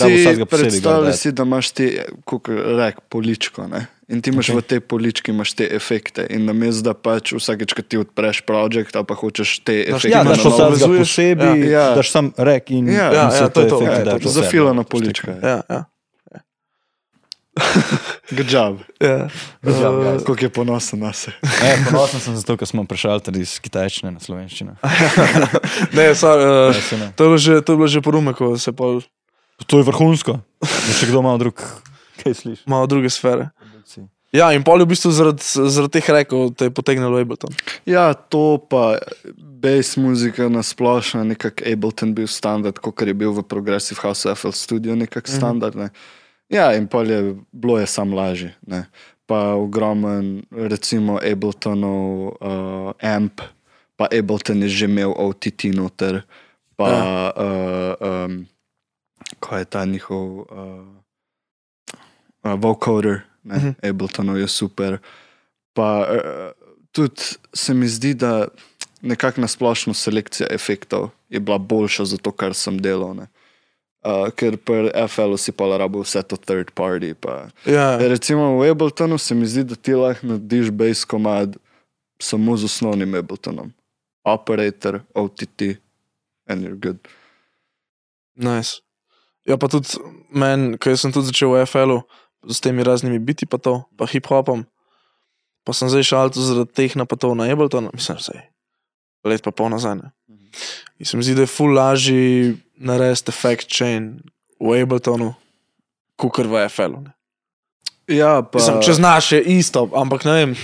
gledati. 0.81 1.17
si, 1.17 1.33
da 1.33 1.43
imaš 1.43 1.71
ti, 1.71 1.87
kot 2.25 2.47
rek, 2.49 3.01
poličko. 3.09 3.67
Ne? 3.67 3.81
In 4.09 4.23
ti 4.23 4.31
imaš 4.31 4.47
Ok. 4.47 4.53
okay. 4.53 4.59
v 4.59 4.63
tej 4.65 4.81
polički 4.83 5.31
imaš 5.31 5.53
te 5.53 5.67
efekte. 5.67 6.23
In 6.31 6.45
namesto 6.45 6.83
da 6.83 6.95
pač 6.95 7.33
vsakeč, 7.33 7.73
ko 7.73 7.83
ti 7.83 7.99
odpreš 7.99 8.43
projekt, 8.43 8.95
pa 8.95 9.15
hočeš 9.15 9.59
te 9.61 9.73
Daš- 9.81 10.07
efekte 10.07 10.09
Ja, 10.11 10.23
daš 10.23 10.39
vsakega 10.39 10.71
povezuješ- 10.71 10.99
posebej, 11.01 11.59
Ja. 11.63 11.81
Ja. 11.81 11.95
daš 11.95 12.11
sam 12.11 12.31
rek 12.39 12.71
in, 12.71 12.87
Ja. 12.87 13.09
in 13.09 13.15
Ja, 13.17 13.31
se 13.33 13.43
ja, 13.43 13.49
to 13.49 13.61
to. 13.63 13.77
efekti 13.77 13.99
Ja, 13.99 14.05
dajo 14.05 14.07
to 14.07 14.11
je 14.13 14.21
čez 14.21 14.23
to. 14.23 14.33
sebe. 14.33 14.45
Zafilana 14.45 14.83
polička. 14.85 15.31
je. 15.33 15.39
ja, 15.43 15.61
ja. 15.69 15.81
Good 18.37 18.49
job. 18.53 18.81
ja. 19.01 19.29
Good 19.63 19.77
job, 19.77 19.95
Uh. 20.01 20.25
Koliko 20.25 20.45
je 20.45 20.49
ponosen 20.51 20.99
na 21.01 21.13
se. 21.13 21.33
E, 21.43 21.77
ponosen 21.91 22.21
sem 22.21 22.37
zato, 22.37 22.57
ker 22.57 22.67
smo 22.69 22.85
prešaltali 22.89 23.41
iz 23.45 23.59
kitajščine 23.61 24.11
na 24.11 24.21
slovenščino. 24.21 24.77
ne, 25.97 26.07
sorry, 26.17 26.47
uh, 26.71 26.83
se 26.83 26.97
ne. 26.99 27.13
to, 27.17 27.33
je 27.33 27.39
že, 27.39 27.61
to 27.61 27.73
je 27.73 27.77
bilo 27.77 27.89
že 27.89 28.01
porume, 28.01 28.33
ko 28.35 28.57
se 28.59 28.73
pa 28.73 28.85
To 29.67 29.79
je 29.79 29.85
vrhunsko. 29.85 30.41
Da 30.65 30.93
še 30.97 31.07
kdo 31.07 31.23
malo 31.23 31.39
drug. 31.39 31.61
Kaj 32.23 32.35
slišiš? 32.35 32.65
malo 32.67 32.87
druge 32.87 33.11
sfere. 33.11 33.51
Ja, 34.33 34.49
in 34.57 34.65
pol 34.65 34.81
je 34.81 34.87
v 34.89 34.93
bistvu 34.97 35.11
zaradi, 35.13 35.45
zaradi 35.45 36.01
teh 36.01 36.07
rekov 36.09 36.55
te 36.57 36.65
je 36.65 36.73
potegnilo 36.73 37.21
Ableton. 37.21 37.53
Ja, 37.85 38.17
to 38.17 38.57
pa 38.57 38.97
bass 39.37 39.99
muzika 40.01 40.49
na 40.49 40.65
splošno, 40.65 41.21
nekako 41.29 41.61
Ableton 41.69 42.15
bil 42.17 42.25
standard, 42.25 42.81
kot 42.81 42.97
je 43.05 43.13
bil 43.13 43.29
v 43.37 43.45
Progressive 43.45 44.01
House 44.01 44.25
FL 44.25 44.57
Studio, 44.57 44.97
nekako 44.97 45.29
Mhm. 45.29 45.37
standard. 45.37 45.77
Ne. 45.77 45.91
Ja, 46.53 46.73
in 46.77 46.85
pol 46.87 47.09
je 47.11 47.21
bilo 47.53 47.79
je 47.81 47.87
sam 47.89 48.13
lažje. 48.15 48.53
Ne. 48.67 48.85
Pa 49.27 49.55
ogromen, 49.57 50.43
recimo 50.51 51.17
Abletonov 51.23 52.37
uh, 52.37 52.93
amp, 53.01 53.41
pa 53.97 54.09
Ableton 54.13 54.63
je 54.63 54.69
že 54.69 54.85
imel 54.85 55.15
OTT 55.17 55.73
noter, 55.73 56.23
pa 56.77 56.89
Ja. 56.89 57.33
uh, 57.33 58.27
um, 58.29 58.47
ko 59.41 59.57
je 59.57 59.65
ta 59.65 59.85
njihov 59.85 60.27
uh, 60.39 60.47
uh, 62.45 62.55
vocoder, 62.61 63.23
ne, 63.45 63.57
Mhm. 63.57 63.67
uh 63.69 63.75
-huh. 63.75 63.89
Abletonov 63.91 64.37
je 64.39 64.49
super. 64.49 64.99
Pa 65.73 66.07
uh, 66.11 66.51
tudi 66.93 67.23
se 67.55 67.75
mi 67.75 67.89
zdi, 67.89 68.15
da 68.15 68.49
nekako 69.01 69.41
na 69.41 69.49
splošno 69.49 69.95
selekcija 69.95 70.49
efektov 70.51 71.11
je 71.29 71.41
bila 71.41 71.59
boljša 71.59 72.05
za 72.05 72.17
to, 72.17 72.31
kar 72.31 72.55
sem 72.55 72.79
delal. 72.79 73.15
Ne. 73.15 73.27
Uh, 74.03 74.27
ker 74.35 74.57
pri 74.59 74.91
FL-u 75.07 75.39
si 75.39 75.55
pa 75.55 75.69
rabo 75.79 76.03
vse 76.03 76.23
to 76.27 76.35
third 76.37 76.75
party. 76.75 77.15
Pa. 77.15 77.55
Ja, 77.63 77.95
Recimo 78.03 78.59
v 78.59 78.75
Abletonu 78.75 79.19
se 79.19 79.35
mi 79.35 79.47
zdi, 79.47 79.63
da 79.65 79.79
ti 79.79 79.95
lahko 79.95 80.27
narediš 80.27 80.75
base 80.75 81.07
komad 81.07 81.55
samo 82.19 82.57
z 82.57 82.67
osnovnim 82.67 83.15
Abletonom. 83.15 83.71
Operator, 84.25 85.03
OTT, 85.15 85.79
and 86.51 86.67
you're 86.67 86.79
good. 86.79 86.99
nice. 88.35 88.83
Ja, 89.47 89.59
pa 89.59 89.67
tudi 89.67 89.99
meni, 90.31 90.79
ko 90.79 90.95
sem 90.95 91.11
tudi 91.15 91.31
začel 91.31 91.51
v 91.51 91.67
FL-u 91.67 92.03
s 92.47 92.63
temi 92.63 92.83
raznimi 92.87 93.19
biti, 93.19 93.47
pa 93.47 93.59
to, 93.59 93.83
pa 93.99 94.07
hip-hopom, 94.07 94.67
pa 95.67 95.71
sem 95.75 95.91
zdaj 95.91 96.07
šel 96.07 96.31
tu 96.31 96.43
zaradi 96.43 96.75
teh 96.75 96.95
napadov 96.99 97.35
na 97.39 97.51
Ableton, 97.51 97.91
mislim, 97.95 98.19
da 98.19 98.39
je 98.39 98.43
let 99.25 99.43
pa 99.43 99.55
pol 99.55 99.71
nazaj. 99.71 99.99
Ne. 99.99 100.11
In 100.99 101.07
se 101.07 101.17
mi 101.17 101.23
zdi, 101.23 101.35
da 101.39 101.47
je 101.47 101.51
ful 101.51 101.75
lažji 101.75 102.57
narediti 102.83 103.31
effect 103.31 103.71
chain 103.71 104.21
v 104.61 104.83
Abletonu, 104.83 105.33
kot 106.19 106.39
v 106.47 106.67
FL-u. 106.69 107.05
Ja, 108.11 108.43
pa 108.43 108.59
Mislim, 108.59 108.81
če 108.83 108.93
znaš, 108.99 109.33
je 109.33 109.43
isto, 109.57 109.87
ampak 109.95 110.25
ne 110.27 110.33
vem, 110.33 110.55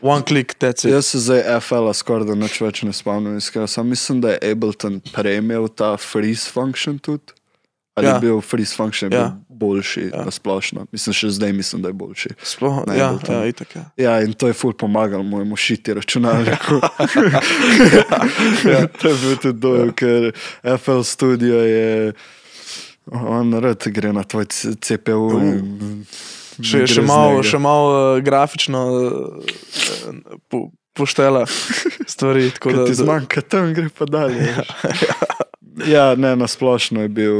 one 0.00 0.22
click, 0.22 0.54
that's 0.62 0.86
it. 0.86 0.92
jaz 0.94 1.10
se 1.10 1.18
zdaj 1.18 1.60
FL-a 1.60 1.92
skoraj 1.94 2.28
da 2.30 2.36
nič 2.38 2.60
več 2.62 2.82
ne 2.86 2.94
spomnim. 2.94 3.36
iskreno. 3.36 3.66
Samo 3.66 3.90
mislim, 3.90 4.20
da 4.20 4.36
je 4.36 4.52
Ableton 4.52 5.00
prejmel 5.12 5.68
ta 5.68 5.96
freeze 5.96 6.50
function 6.50 6.98
tudi. 6.98 7.34
Ali 7.98 8.06
ja. 8.06 8.14
Je 8.14 8.20
bil 8.20 8.40
freeze 8.40 8.74
function. 8.76 9.12
Ja. 9.12 9.18
bil 9.47 9.47
boljši 9.58 10.04
ja. 10.12 10.22
na 10.24 10.34
splošno? 10.34 10.86
Mislim, 10.94 11.16
še 11.18 11.32
zdaj 11.36 11.52
mislim, 11.52 11.82
da 11.82 11.92
je 11.92 11.98
boljši. 11.98 12.32
Sploh, 12.42 12.80
ja, 12.94 13.10
ja, 13.28 13.42
itak, 13.50 13.76
ja. 13.76 13.84
Ja, 13.96 14.14
in 14.22 14.32
to 14.38 14.50
je 14.50 14.56
ful 14.56 14.72
pomagalo 14.72 15.26
mojemu 15.26 15.56
šiti 15.56 15.98
računalniku. 15.98 16.80
ja, 18.72 18.86
to 18.86 19.08
je 19.08 19.16
bil 19.22 19.36
tudi 19.42 19.58
dojem, 19.58 19.92
ker 19.98 20.32
FL 20.78 21.02
Studio 21.06 21.62
je, 21.66 22.12
on 23.12 23.54
rad 23.60 23.90
gre 23.92 24.12
na 24.12 24.24
tvoj 24.24 24.50
CPU. 24.54 25.22
in 25.42 26.12
Še, 26.58 26.82
še 26.90 27.02
malo, 27.06 27.42
še 27.46 27.58
malo 27.62 27.90
uh, 27.94 28.20
grafično 28.24 28.80
uh, 28.90 30.32
po, 30.50 30.68
poštela 30.98 31.46
stvari. 32.06 32.48
Tako 32.54 32.70
Ko 32.70 32.76
da, 32.80 32.86
ti 32.88 32.98
zmanjka, 32.98 33.42
tam 33.46 33.70
gre 33.76 33.90
pa 33.94 34.08
dalje. 34.10 34.50
ja, 35.94 36.12
ne, 36.18 36.34
na 36.36 36.48
splošno 36.50 37.06
je 37.06 37.12
bil, 37.14 37.38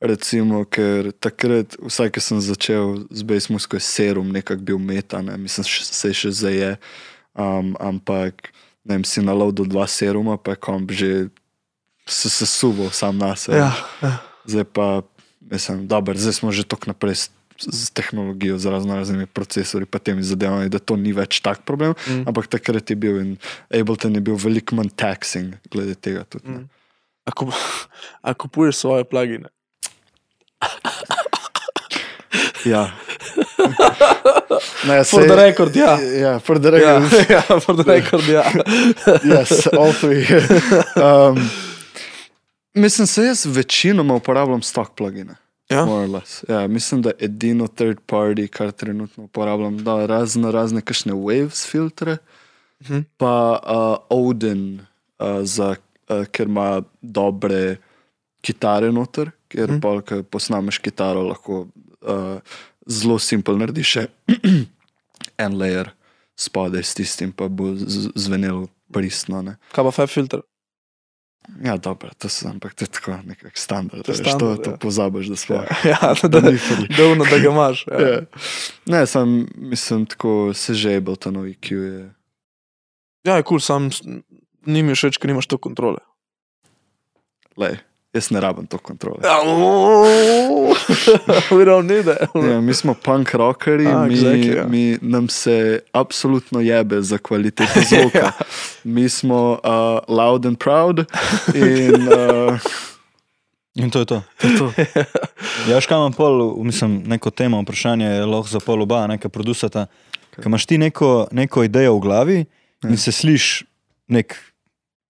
recimo, 0.00 0.62
ker 0.64 1.10
takrat, 1.18 1.74
vsaj 1.82 2.12
ko 2.14 2.22
sem 2.22 2.38
začel 2.42 3.04
z 3.10 3.22
Basemusko, 3.26 3.78
je 3.78 3.84
serum 3.84 4.30
nekako 4.30 4.62
bil 4.62 4.78
meta, 4.78 5.22
ne, 5.22 5.34
mislim, 5.36 5.66
se 5.66 6.12
še 6.14 6.30
zdaj 6.30 6.54
je, 6.54 6.72
um, 7.34 7.74
ampak 7.82 8.52
ne 8.86 8.98
vem, 8.98 9.04
si 9.04 9.22
nalovil 9.24 9.66
dva 9.66 9.86
seruma, 9.90 10.38
pa 10.38 10.54
je 10.54 10.62
komp 10.62 10.94
že 10.94 11.28
se 12.08 12.30
sesuval 12.32 12.90
sam 12.90 13.18
na 13.18 13.36
sebe. 13.36 13.58
ja, 13.60 13.74
ja. 14.02 14.14
Zdaj 14.48 14.64
pa, 14.72 15.02
mislim, 15.44 15.84
dobro, 15.84 16.16
zdaj 16.16 16.40
smo 16.40 16.54
že 16.54 16.64
tako 16.64 16.94
naprej 16.94 17.14
s, 17.14 17.24
z 17.58 17.90
tehnologijo, 17.90 18.56
z 18.56 18.70
razno 18.70 18.96
raznimi 18.96 19.26
procesori, 19.26 19.84
pa 19.84 19.98
temi 19.98 20.22
zadevami, 20.22 20.70
da 20.72 20.78
to 20.78 20.96
ni 20.96 21.12
več 21.12 21.42
tak 21.44 21.66
problem. 21.66 21.92
Mm. 22.06 22.24
Ampak 22.30 22.46
takrat 22.46 22.86
je 22.86 22.96
bil 22.96 23.18
in 23.20 23.30
Ableton 23.68 24.14
je 24.14 24.22
bil 24.22 24.38
veliko 24.38 24.78
manj 24.78 24.94
taxing 24.94 25.58
glede 25.68 25.98
tega. 25.98 26.22
Tudi, 26.24 26.48
mm. 26.48 26.64
A, 27.28 27.34
kup, 27.34 27.52
a 28.26 28.32
kupuješ 28.32 28.86
svoje 28.86 29.04
plugine? 29.04 29.50
Ja. 32.64 32.90
Ne, 34.86 35.04
For 35.04 35.22
the 35.28 35.36
record, 35.36 35.76
ja. 35.76 36.00
Ja, 36.00 36.38
for 36.40 36.58
the 36.58 36.68
Ja, 36.68 36.98
record. 36.98 37.30
ja, 37.30 37.60
for 37.60 37.74
the 37.76 37.92
record, 37.92 38.28
ja. 38.28 38.44
yes, 39.24 39.66
all 39.72 39.92
three. 39.92 40.26
um, 40.96 41.50
mislim, 42.74 43.06
se 43.06 43.22
jaz 43.24 43.46
večinoma 43.46 44.14
uporabljam 44.14 44.62
stock 44.62 44.90
plugine. 44.96 45.34
Ja? 45.68 45.84
More 45.84 46.04
or 46.04 46.08
less. 46.08 46.44
Ja, 46.48 46.66
mislim, 46.68 47.02
da 47.02 47.10
edino 47.18 47.66
third 47.66 47.98
party, 48.06 48.46
kar 48.48 48.70
trenutno 48.70 49.24
uporabljam, 49.24 49.78
da 49.84 50.06
razne, 50.06 50.52
razne 50.52 50.80
kakšne 50.80 51.12
waves 51.12 51.66
filtre, 51.70 52.16
Mhm. 52.80 52.98
pa 53.16 53.58
uh, 54.10 54.18
Odin, 54.18 54.80
uh, 55.18 55.26
za, 55.42 55.74
uh, 56.08 56.24
ker 56.26 56.46
ima 56.46 56.82
dobre 57.02 57.76
kitare 58.40 58.92
noter, 58.92 59.30
ker 59.48 59.76
mm. 59.76 59.80
ko 60.06 60.22
posnameš 60.30 60.80
kitaro, 60.84 61.22
lahko 61.28 61.66
uh, 62.02 62.40
zelo 62.88 63.18
simpel 63.18 63.58
narediš 63.60 63.94
še 63.96 64.04
en 65.44 65.58
layer 65.58 65.92
spodaj 66.38 66.84
s 66.86 66.94
tistim, 66.94 67.32
pa 67.34 67.48
bo 67.50 67.72
zvenelo 68.14 68.68
pristno. 68.94 69.42
Ne? 69.42 69.58
Kaj 69.74 69.88
pa 69.88 69.94
Fab 69.94 70.12
filter? 70.12 70.44
Ja, 71.64 71.76
dobro, 71.76 72.10
to 72.18 72.28
se 72.28 72.48
ampak 72.48 72.74
to 72.74 72.84
je 72.84 72.88
tako 72.88 73.16
nekak 73.24 73.58
standard. 73.58 74.04
To 74.04 74.12
je 74.12 74.18
veš, 74.18 74.28
standard, 74.28 74.56
to, 74.56 74.64
to 74.64 74.70
ja. 74.70 74.76
pozabiš, 74.76 75.26
da 75.32 75.36
sploh. 75.36 75.64
Ja, 75.92 76.14
da, 76.22 76.28
da, 76.28 76.50
ni 76.50 76.58
free. 76.58 76.88
davno, 76.96 77.24
da 77.24 77.38
ga 77.38 77.48
imaš. 77.48 77.86
Ja. 77.86 77.98
Ja. 78.08 78.20
Ne, 78.86 79.06
sam 79.06 79.46
mislim, 79.56 80.06
tako 80.06 80.52
se 80.54 80.74
že 80.74 80.90
je 80.90 80.96
Ableton 80.96 81.36
IQ. 81.36 81.72
Je. 81.72 82.14
Ja, 83.24 83.36
je 83.36 83.42
kul, 83.42 83.58
cool, 83.58 83.60
sam 83.60 83.90
s- 83.92 84.04
ni 84.66 84.82
mi 84.82 84.94
všeč, 84.94 85.18
ker 85.18 85.32
nimaš 85.32 85.48
to 85.48 85.58
kontrole. 85.58 85.98
Lej, 87.56 87.80
jaz 88.18 88.30
ne 88.34 88.40
rabim 88.40 88.66
to 88.66 88.78
kontrole. 88.78 89.18
Ja, 89.24 89.38
We 91.50 91.64
don't 91.64 91.86
need 91.86 92.04
that. 92.04 92.28
Ja, 92.34 92.60
mi 92.60 92.74
smo 92.74 92.94
punk 92.94 93.34
rockeri, 93.34 93.86
Ah, 93.86 94.06
mi, 94.06 94.14
exactly, 94.14 94.56
ja. 94.56 94.66
mi, 94.66 94.98
nam 95.00 95.28
se 95.28 95.80
absolutno 95.92 96.60
jebe 96.60 97.02
za 97.02 97.18
kvaliteto 97.18 97.80
zvoka. 97.88 98.32
Mi 98.84 99.08
smo 99.08 99.52
uh, 99.52 99.58
loud 100.08 100.46
and 100.46 100.58
proud 100.58 100.98
in 101.54 102.08
uh, 102.08 102.58
In 103.78 103.90
to 103.90 103.98
je 103.98 104.04
to. 104.04 104.22
to 104.40 104.46
je 104.46 104.58
to. 104.58 104.72
Ja, 105.70 105.80
škaj 105.80 105.98
imam 105.98 106.12
pol, 106.12 106.64
mislim, 106.64 107.02
neko 107.06 107.30
temo, 107.30 107.62
vprašanje 107.62 108.06
je 108.06 108.26
lahko 108.26 108.48
za 108.48 108.60
pol 108.60 108.82
oba, 108.82 109.06
nekaj 109.06 109.30
producata. 109.30 109.86
Ko 110.34 110.42
imaš 110.46 110.66
ti 110.66 110.78
neko, 110.78 111.28
neko 111.30 111.62
idejo 111.64 111.94
v 111.94 112.00
glavi 112.00 112.44
in 112.84 112.96
se 112.96 113.12
sliš 113.12 113.64
nek 114.08 114.34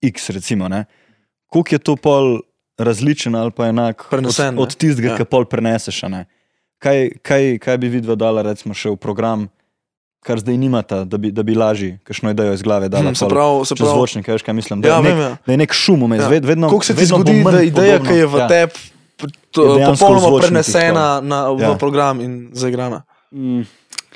X, 0.02 0.30
recimo, 0.30 0.68
ne? 0.68 0.84
koliko 1.48 1.74
je 1.74 1.78
to 1.78 1.96
pol 1.96 2.40
različen 2.79 3.35
ali 3.35 3.51
pa 3.51 3.66
enak 3.66 4.07
Prenesen, 4.11 4.55
od, 4.55 4.62
od 4.62 4.76
tistega, 4.76 5.09
Ja. 5.09 5.16
ki 5.16 5.24
pol 5.24 5.45
preneseš. 5.45 6.03
Kaj, 6.79 7.11
kaj, 7.20 7.59
kaj 7.59 7.76
bi 7.76 7.89
vidva 7.89 8.14
dala, 8.14 8.43
recimo, 8.43 8.70
še 8.72 8.89
v 8.89 8.97
program, 8.97 9.49
kar 10.20 10.39
zdaj 10.39 10.55
nimata, 10.55 11.03
da 11.05 11.16
bi, 11.16 11.31
da 11.31 11.43
bi 11.43 11.55
lažje, 11.55 11.99
kakšno 12.05 12.31
idejo 12.31 12.53
iz 12.53 12.62
glave 12.62 12.87
dala. 12.87 13.11
Hm, 13.11 13.14
se 13.16 13.26
pravi, 13.26 13.64
se 13.64 13.74
čez 13.74 13.79
pravi. 13.79 13.93
zvočnik, 13.93 14.29
veš, 14.29 14.43
kaj 14.43 14.55
mislim. 14.55 14.81
Da, 14.81 14.89
Ja, 14.89 14.95
je 14.97 15.03
nek, 15.03 15.11
vem, 15.11 15.20
ja. 15.20 15.31
da 15.41 15.53
je 15.53 15.59
nek 15.59 15.72
šum 15.72 16.03
vmes, 16.03 16.20
Ja. 16.20 16.29
vedno. 16.31 16.68
Kako 16.68 16.85
se 16.85 16.95
ti 16.95 17.05
zgodi, 17.05 17.43
da 17.45 17.62
ideja, 17.62 17.99
podobno. 17.99 18.07
ki 18.07 18.14
je 18.14 18.26
v 18.26 18.37
ja. 18.37 18.49
tebi, 18.49 18.79
Je 19.18 19.87
popolnoma 19.89 20.39
prenesena 20.39 21.18
na, 21.20 21.51
v 21.51 21.61
Ja. 21.61 21.74
program 21.74 22.20
in 22.20 22.51
zaigrana? 22.53 23.03
Mm. 23.33 23.66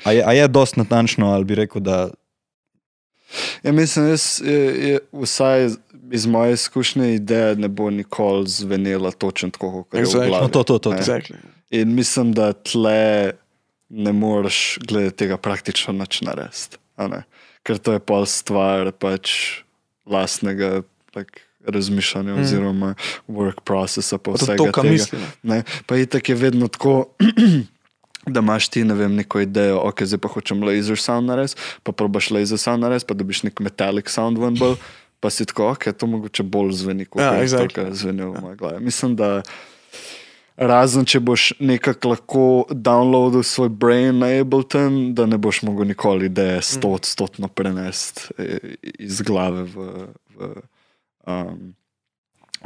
A 0.01 0.11
je, 0.11 0.21
a 0.21 0.31
je 0.33 0.47
dost 0.47 0.75
natančno, 0.75 1.27
ali 1.29 1.43
bi 1.43 1.55
rekel, 1.57 1.81
da 1.81 2.07
Ja, 3.59 3.71
mislim, 3.71 4.07
jaz, 4.07 4.39
je, 4.39 4.59
je, 4.87 4.99
vsaj 5.13 5.69
iz 6.11 6.25
moje 6.25 6.53
izkušnje 6.53 7.15
ideja 7.15 7.55
ne 7.55 7.67
bo 7.67 7.89
nikoli 7.89 8.47
zvenela 8.47 9.11
točno 9.11 9.49
tako, 9.49 9.83
kot 9.83 9.93
je 9.93 10.05
Exactly. 10.05 10.27
glavi. 10.27 10.43
No, 10.43 10.47
to, 10.47 10.63
to, 10.63 10.79
to, 10.79 10.91
to. 10.91 10.97
Exactly. 10.97 11.35
In 11.71 11.95
mislim, 11.95 12.33
da 12.33 12.53
tle 12.53 13.31
ne 13.89 14.13
moreš 14.13 14.77
glede 14.87 15.11
tega 15.11 15.37
praktično 15.37 15.93
nič 15.93 16.21
narediti. 16.21 16.77
Ker 17.63 17.77
to 17.77 17.93
je 17.93 17.99
pol 17.99 18.25
stvar 18.25 18.91
pač 18.91 19.31
lastnega 20.05 20.81
like, 21.15 21.39
razmišljanja, 21.67 22.35
mm. 22.35 22.41
oziroma 22.41 22.93
work 23.27 23.61
processa, 23.63 24.17
pa 24.17 24.31
Pa 24.31 24.37
vsega 24.37 24.57
to, 24.57 24.71
tega. 24.71 24.89
misli. 24.89 25.19
ne. 25.43 25.63
Pa 25.85 25.97
itak 25.97 26.29
je 26.29 26.35
vedno 26.35 26.67
tako, 26.67 27.05
da 28.33 28.39
imaš 28.39 28.67
ti 28.69 28.83
ne 28.83 28.93
vem, 28.93 29.15
neko 29.15 29.39
idejo, 29.39 29.79
ok, 29.87 30.03
zdaj 30.03 30.19
pa 30.19 30.27
hočem 30.27 30.63
laser 30.63 30.99
sound 30.99 31.27
narediti, 31.27 31.59
pa 31.83 31.91
probaš 31.91 32.31
laser 32.31 32.57
sound 32.59 32.83
narediti, 32.83 33.07
pa 33.07 33.13
dobiš 33.13 33.43
nek 33.47 33.59
metallic 33.59 34.11
sound 34.11 34.37
ven 34.39 34.59
bolj, 34.59 34.75
pa 35.23 35.29
si 35.31 35.45
tako, 35.47 35.69
ok, 35.71 35.87
to 35.95 36.07
mogoče 36.07 36.43
bolj 36.43 36.73
zveni, 36.75 37.05
kot 37.07 37.21
Ja, 37.23 37.37
je 37.39 37.47
exactly. 37.47 37.87
to, 37.95 38.31
v 38.31 38.41
moji 38.43 38.57
glavi. 38.59 38.83
Mislim, 38.83 39.15
da 39.15 39.39
razen 40.59 41.07
če 41.07 41.21
boš 41.23 41.45
nekako 41.63 42.11
lahko 42.11 42.43
downloadil 42.69 43.45
svoj 43.47 43.71
brain 43.71 44.19
na 44.19 44.33
Ableton, 44.41 45.13
da 45.15 45.25
ne 45.25 45.39
boš 45.39 45.61
mogel 45.63 45.87
nikoli 45.87 46.27
ideje 46.27 46.59
sto 46.61 46.91
odstotno 46.99 47.47
prenesti 47.47 48.35
eh, 48.37 48.75
iz 48.99 49.23
glave 49.23 49.63
v, 49.63 49.87
v, 50.35 50.51
um, 51.23 51.73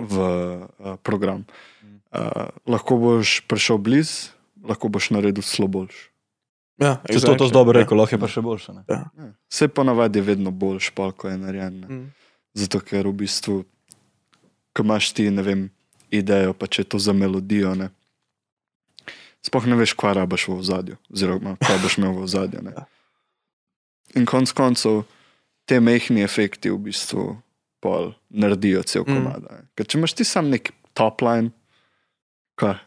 v 0.02 0.26
uh, 0.26 0.98
program. 1.06 1.46
Uh, 2.10 2.50
lahko 2.66 2.98
boš 2.98 3.44
prišel 3.46 3.78
blizu, 3.78 4.34
lahko 4.66 4.90
boš 4.90 5.14
naredil 5.14 5.46
zelo 5.46 5.70
boljš. 5.70 6.08
Ja, 6.82 6.98
Če 7.06 7.22
to, 7.22 7.38
to 7.38 7.48
z 7.50 7.54
dobro 7.54 7.78
rekel, 7.78 7.98
lahko 7.98 8.18
je 8.18 8.22
pa 8.22 8.30
še 8.30 8.42
boljše. 8.42 8.82
Ne? 8.82 8.84
Ja. 8.90 9.34
Vse 9.50 9.70
ponavadi 9.70 10.22
je 10.22 10.30
vedno 10.34 10.50
boljš, 10.54 10.90
pa 10.98 11.14
ko 11.14 11.30
je 11.30 11.38
narejen. 11.38 11.86
Mm. 11.86 12.06
Zato, 12.58 12.82
ker 12.82 13.06
v 13.06 13.14
bistvu, 13.22 13.62
ko 14.74 14.82
imaš 14.82 15.12
ti, 15.14 15.28
ne 15.30 15.44
vem, 15.46 15.62
idejo, 16.10 16.56
pa 16.58 16.66
če 16.66 16.82
je 16.82 16.90
to 16.90 16.98
za 16.98 17.14
melodijo, 17.14 17.76
ne. 17.78 17.92
Sploh 19.46 19.68
ne 19.70 19.78
veš, 19.78 19.94
kva 19.94 20.16
rabaš 20.18 20.48
v 20.50 20.56
ozadju, 20.58 20.96
oziroma 21.08 21.54
kva 21.62 21.78
boš 21.80 21.98
imel 22.00 22.16
v 22.18 22.24
ozadju. 22.26 22.60
ne. 22.64 22.74
In 24.16 24.26
konc 24.26 24.50
koncev, 24.52 25.04
te 25.66 25.78
mehki 25.80 26.18
efekti 26.24 26.72
v 26.74 26.80
bistvu 26.80 27.38
pol 27.80 28.14
naredijo 28.30 28.82
cel 28.84 29.04
Mm. 29.06 29.14
komad. 29.14 29.42
ne. 29.46 29.58
Ker 29.76 29.86
če 29.86 29.98
imaš 30.00 30.14
ti 30.18 30.24
sam 30.26 30.50
nek 30.50 30.72
top 30.94 31.22
line, 31.22 31.52
Kaj? 32.58 32.80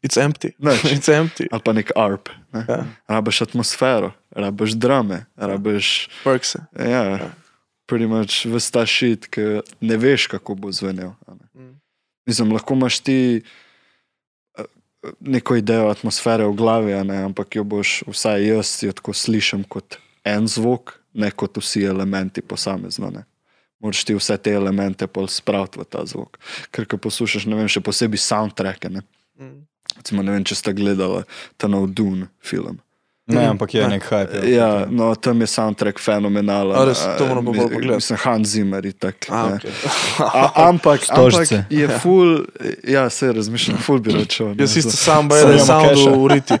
It's 0.00 0.16
empty. 0.16 0.54
Nič. 0.58 0.80
It's 0.96 1.08
empty. 1.12 1.44
Ali 1.52 1.60
pa 1.62 1.72
nek 1.76 1.90
arp. 1.96 2.30
Ne? 2.54 2.64
Ja. 2.64 2.86
Rabiš 3.08 3.42
atmosfero, 3.42 4.14
rabiš 4.32 4.78
drame, 4.80 5.26
rabiš. 5.36 6.08
Perkse. 6.24 6.64
Ja, 6.72 7.28
pretty 7.88 8.06
much 8.06 8.44
vse 8.46 8.72
ta 8.72 8.84
šit, 8.86 9.26
ki 9.32 9.64
ne 9.80 9.96
veš, 9.96 10.28
kako 10.34 10.54
bo 10.54 10.72
zvenel. 10.72 11.14
Mm. 11.56 11.78
Mislim, 12.28 12.52
lahko 12.52 12.76
imaš 12.76 13.00
ti 13.00 13.18
eh, 13.40 14.64
neko 15.20 15.56
idejo 15.56 15.88
atmosfere 15.88 16.46
v 16.46 16.56
glavi, 16.58 16.92
ampak 16.94 17.56
jo 17.56 17.64
boš, 17.64 18.02
vsaj 18.06 18.46
jaz 18.46 18.74
jo 18.84 18.92
tako 18.92 19.16
slišim 19.16 19.64
kot 19.64 19.96
en 20.24 20.46
zvok, 20.48 20.98
ne 21.14 21.30
kot 21.30 21.56
vsi 21.56 21.86
elementi 21.88 22.44
posamezno. 22.44 23.10
Ne. 23.10 23.24
Moraš 23.80 24.04
ti 24.04 24.14
vse 24.14 24.36
te 24.36 24.52
elemente 24.52 25.06
pol 25.06 25.30
spraviti 25.30 25.80
v 25.80 25.86
ta 25.88 26.04
zvok. 26.06 26.38
Ker 26.74 26.86
ko 26.90 26.98
poslušaš, 27.00 27.46
ne 27.48 27.56
vem, 27.56 27.70
še 27.70 27.80
posebej 27.80 28.20
soundtracke. 28.20 28.90
Ne. 28.92 29.06
Mm. 29.40 29.64
Recimo, 29.96 30.22
ne 30.26 30.34
vem, 30.34 30.44
če 30.44 30.58
ste 30.58 30.74
gledali 30.76 31.24
ta 31.56 31.70
nov 31.70 31.88
Dune 31.94 32.28
film. 32.44 32.82
Ne, 33.28 33.36
Mhm. 33.36 33.50
ampak 33.50 33.70
je 33.70 33.80
Ja. 33.80 33.88
nek 33.88 34.02
hype. 34.04 34.48
Ja, 34.48 34.86
no, 34.90 35.14
tam 35.14 35.40
je 35.40 35.46
soundtrack 35.46 35.98
fenomenalen. 35.98 36.72
A 36.72 36.84
res? 36.84 36.98
To 37.18 37.24
a, 37.24 37.28
moram 37.28 37.44
pa 37.44 37.50
mi- 37.52 37.58
bolj 37.58 37.68
pogledati. 37.68 37.94
Mislim, 37.94 38.18
Hans 38.18 38.48
Zimmer 38.48 38.84
je 38.84 38.92
tak. 38.94 39.26
A, 39.28 39.48
okay. 39.50 39.70
A, 40.18 40.64
ampak, 40.64 41.00
Stožice. 41.04 41.54
ampak 41.56 41.72
je 41.72 41.88
full, 41.90 42.38
ja, 42.84 43.10
se 43.10 43.28
razmišljam, 43.28 43.78
full 43.78 43.98
bi 43.98 44.12
račal. 44.12 44.54
Jaz 44.56 44.76
isto 44.76 44.90
sam 44.92 45.28
da 45.28 45.38
imamo 45.38 45.58
soundu 45.58 45.88
keša. 45.90 46.10
uriti. 46.12 46.54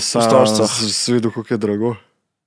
Sam 0.00 0.22
stožcah. 0.28 0.66
sem 0.70 1.14
videl, 1.14 1.30
kako 1.30 1.48
je 1.50 1.58
drago. 1.58 1.94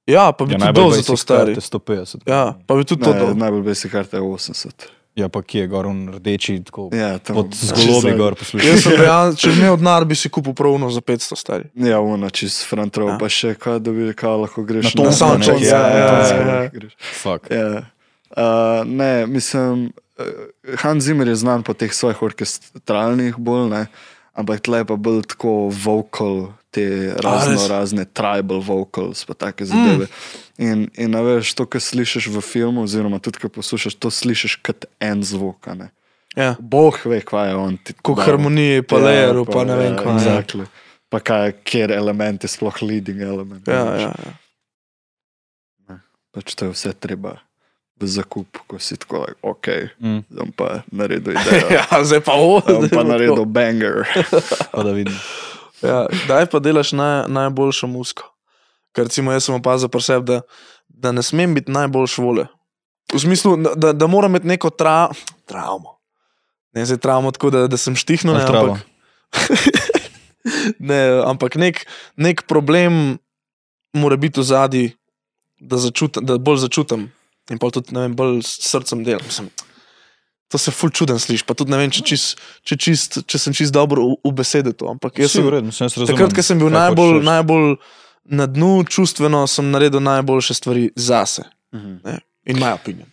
Ja, 0.06 0.32
pa 0.32 0.46
bi 0.46 0.54
Ja, 0.54 0.60
tudi 0.60 0.74
dol 0.74 0.92
za 0.92 0.98
to 0.98 1.02
basic 1.08 1.20
stari. 1.20 1.56
karte 1.56 1.62
150. 1.64 2.18
Ja, 2.26 2.54
pa 2.68 2.76
bi 2.76 2.84
tudi 2.84 3.04
to 3.04 3.10
Ne, 3.10 3.20
dol. 3.20 3.34
najbolj 3.36 3.64
basic 3.64 3.92
karta 3.92 4.18
je 4.18 4.24
80. 4.24 4.72
Ja, 5.16 5.30
pa 5.30 5.42
kje 5.42 5.62
je 5.62 5.68
gor, 5.68 5.86
rdeči, 6.12 6.64
tako 6.64 6.90
Ja, 6.92 7.18
tam- 7.18 7.36
pod 7.36 7.54
zgolobi 7.54 8.12
gor 8.14 8.34
Jaz 8.34 8.40
poslušaš. 8.42 8.84
sem 8.84 8.92
realen, 9.02 9.36
če 9.36 9.50
imel 9.50 9.78
denar, 9.78 10.04
bi 10.04 10.14
si 10.14 10.28
kupil 10.30 10.54
pravno 10.54 10.90
za 10.90 11.00
500 11.02 11.36
stari. 11.36 11.64
Ja, 11.74 12.00
ono 12.00 12.30
čez 12.30 12.66
front 12.66 12.92
row, 12.94 13.10
Ja. 13.10 13.18
pa 13.18 13.30
še 13.30 13.54
kaj, 13.56 13.80
da 13.80 13.92
bi 13.92 14.14
kaj 14.14 14.36
lahko 14.38 14.64
greš 14.64 14.84
Na 14.86 14.92
tonsko 14.94 15.16
soundtrack, 15.16 15.58
tonsko, 15.58 15.68
ja, 15.68 15.80
na 15.80 15.88
ja, 15.90 16.34
ja, 16.36 16.64
ja. 16.66 16.90
Fuck. 17.14 17.48
Ja. 17.50 17.86
Uh, 18.30 18.44
ne, 18.86 19.26
mislim, 19.26 19.86
uh, 20.18 20.26
Hans 20.78 21.04
Zimmer 21.04 21.28
je 21.28 21.36
znan 21.38 21.64
po 21.64 21.74
teh 21.74 21.88
svojih 21.90 22.20
orkestralnih 22.22 23.38
bolj, 23.38 23.70
ne, 23.70 23.86
ampak 24.34 24.60
tle 24.60 24.84
pa 24.84 24.96
bolj 24.98 25.22
tako 25.26 25.72
vocal, 25.72 26.42
te 26.70 26.84
razno 27.16 27.54
res? 27.54 27.70
razne 27.70 28.04
tribal 28.06 28.60
vocals, 28.60 29.24
pa 29.24 29.34
take 29.34 29.64
zadeve. 29.64 30.06
Mm. 30.06 30.44
In, 30.58 30.88
in 30.96 31.12
veš, 31.20 31.52
to, 31.58 31.66
kar 31.68 31.82
slišiš 31.84 32.30
v 32.32 32.40
filmu, 32.42 32.86
oziroma 32.88 33.20
tudi, 33.20 33.42
kar 33.44 33.52
poslušaš, 33.52 33.98
to 34.00 34.08
slišiš 34.08 34.56
kot 34.64 34.86
en 35.04 35.24
zvok. 35.24 35.68
Ne. 35.76 35.90
Ja. 36.36 36.56
Bog 36.60 37.00
ve, 37.06 37.20
kaj 37.22 37.50
je 37.50 37.56
on. 37.56 37.78
dal. 38.16 38.26
harmonije, 38.26 38.84
pa 38.88 39.00
Ja, 39.00 39.04
layeru, 39.04 39.44
pa 39.46 39.64
ne 39.68 39.76
vem 39.76 39.96
kaj. 40.00 40.08
Ja, 40.08 40.16
Exactly. 40.20 40.66
Pa 41.10 41.20
kaj, 41.20 41.52
kjer 41.64 41.92
element 41.92 42.44
je 42.44 42.50
sploh 42.52 42.76
leading 42.82 43.22
element. 43.22 43.68
ja, 43.68 43.84
veš. 43.84 44.02
ja. 44.02 44.14
ja. 45.90 46.00
Pač 46.36 46.56
to 46.56 46.66
je 46.66 46.72
vse 46.76 46.92
treba 46.94 47.38
v 47.96 48.08
zakup, 48.12 48.60
ko 48.68 48.76
si 48.80 48.98
tako, 49.00 49.24
like, 49.24 49.40
ok, 49.40 49.68
Mm, 50.04 50.24
zdaj 50.28 50.52
pa 50.60 50.68
naredil 50.92 51.32
idejo. 51.40 51.68
ja, 51.72 51.88
zdaj 52.04 52.20
pa 52.20 52.36
o. 52.36 52.60
Zdaj 52.60 52.92
pa 52.92 53.04
naredil 53.08 53.46
banger. 53.48 54.04
pa 54.76 54.84
da 54.84 54.92
vidim. 54.92 55.16
Ja, 55.84 56.08
kdaj 56.26 56.48
pa 56.50 56.60
delaš 56.64 56.96
naj, 56.96 57.28
najboljšo 57.28 57.88
musko? 57.88 58.24
Ker 58.96 59.10
recimo 59.10 59.34
jaz 59.36 59.48
sem 59.48 59.56
opazil 59.58 59.92
pri 59.92 60.02
sebi, 60.02 60.26
da, 60.30 60.42
da 60.88 61.12
ne 61.12 61.24
smem 61.24 61.54
biti 61.58 61.74
najboljš 61.76 62.18
vole. 62.24 62.48
V 63.14 63.20
smislu, 63.22 63.58
da, 63.76 63.92
da, 63.94 64.08
moram 64.08 64.32
imeti 64.34 64.48
neko 64.48 64.72
tra, 64.74 65.10
travmo. 65.46 65.98
Ne 66.76 66.86
zdaj 66.88 66.98
travmo 67.04 67.32
tako, 67.32 67.52
da, 67.54 67.68
da 67.68 67.78
sem 67.78 67.96
štihnil, 67.96 68.40
travo? 68.48 68.76
ampak, 68.76 68.88
ne, 70.90 71.00
ampak 71.28 71.60
nek, 71.60 71.84
nek 72.18 72.48
problem 72.48 73.18
mora 73.96 74.18
biti 74.20 74.40
v 74.42 74.48
zadnji, 74.48 74.86
da, 75.60 75.78
začutim- 75.80 76.26
da 76.26 76.38
bolj 76.38 76.66
začutim 76.66 77.12
in 77.52 77.62
pa 77.62 77.70
tudi 77.70 77.94
vem, 77.96 78.16
bolj 78.16 78.42
s 78.44 78.58
srcem 78.72 79.04
delam. 79.06 79.24
Mislim, 79.28 79.52
To 80.54 80.58
se 80.62 80.72
ful 80.72 80.90
čuden 80.94 81.18
sliši, 81.20 81.42
pa 81.44 81.56
tudi 81.58 81.74
ne 81.74 81.78
vem, 81.82 81.90
če, 81.90 82.04
čist, 82.06 82.38
če, 82.62 82.76
čist, 82.78 83.18
če 83.26 83.40
sem 83.42 83.54
čist 83.54 83.74
dobro 83.74 84.04
v, 84.06 84.30
v 84.30 84.34
besedi 84.38 84.76
to. 84.78 84.86
Ampak 84.94 85.18
jaz 85.18 85.34
Si 85.34 85.42
sem, 85.42 85.46
v 85.48 85.58
redu, 85.58 85.74
sem 85.74 85.90
razumel. 85.90 86.12
Takrat, 86.12 86.36
ko 86.38 86.44
sem 86.46 86.60
bil 86.62 86.70
najbolj, 86.70 87.14
reči. 87.18 87.26
najbolj 87.26 87.66
na 88.26 88.46
dnu, 88.46 88.84
čustveno 88.84 89.48
sem 89.48 89.72
naredil 89.72 90.00
najboljše 90.00 90.54
stvari 90.54 90.90
zase. 90.96 91.44
Mhm. 91.76 91.96
In 92.46 92.60
moj 92.60 92.72
opinion. 92.72 93.08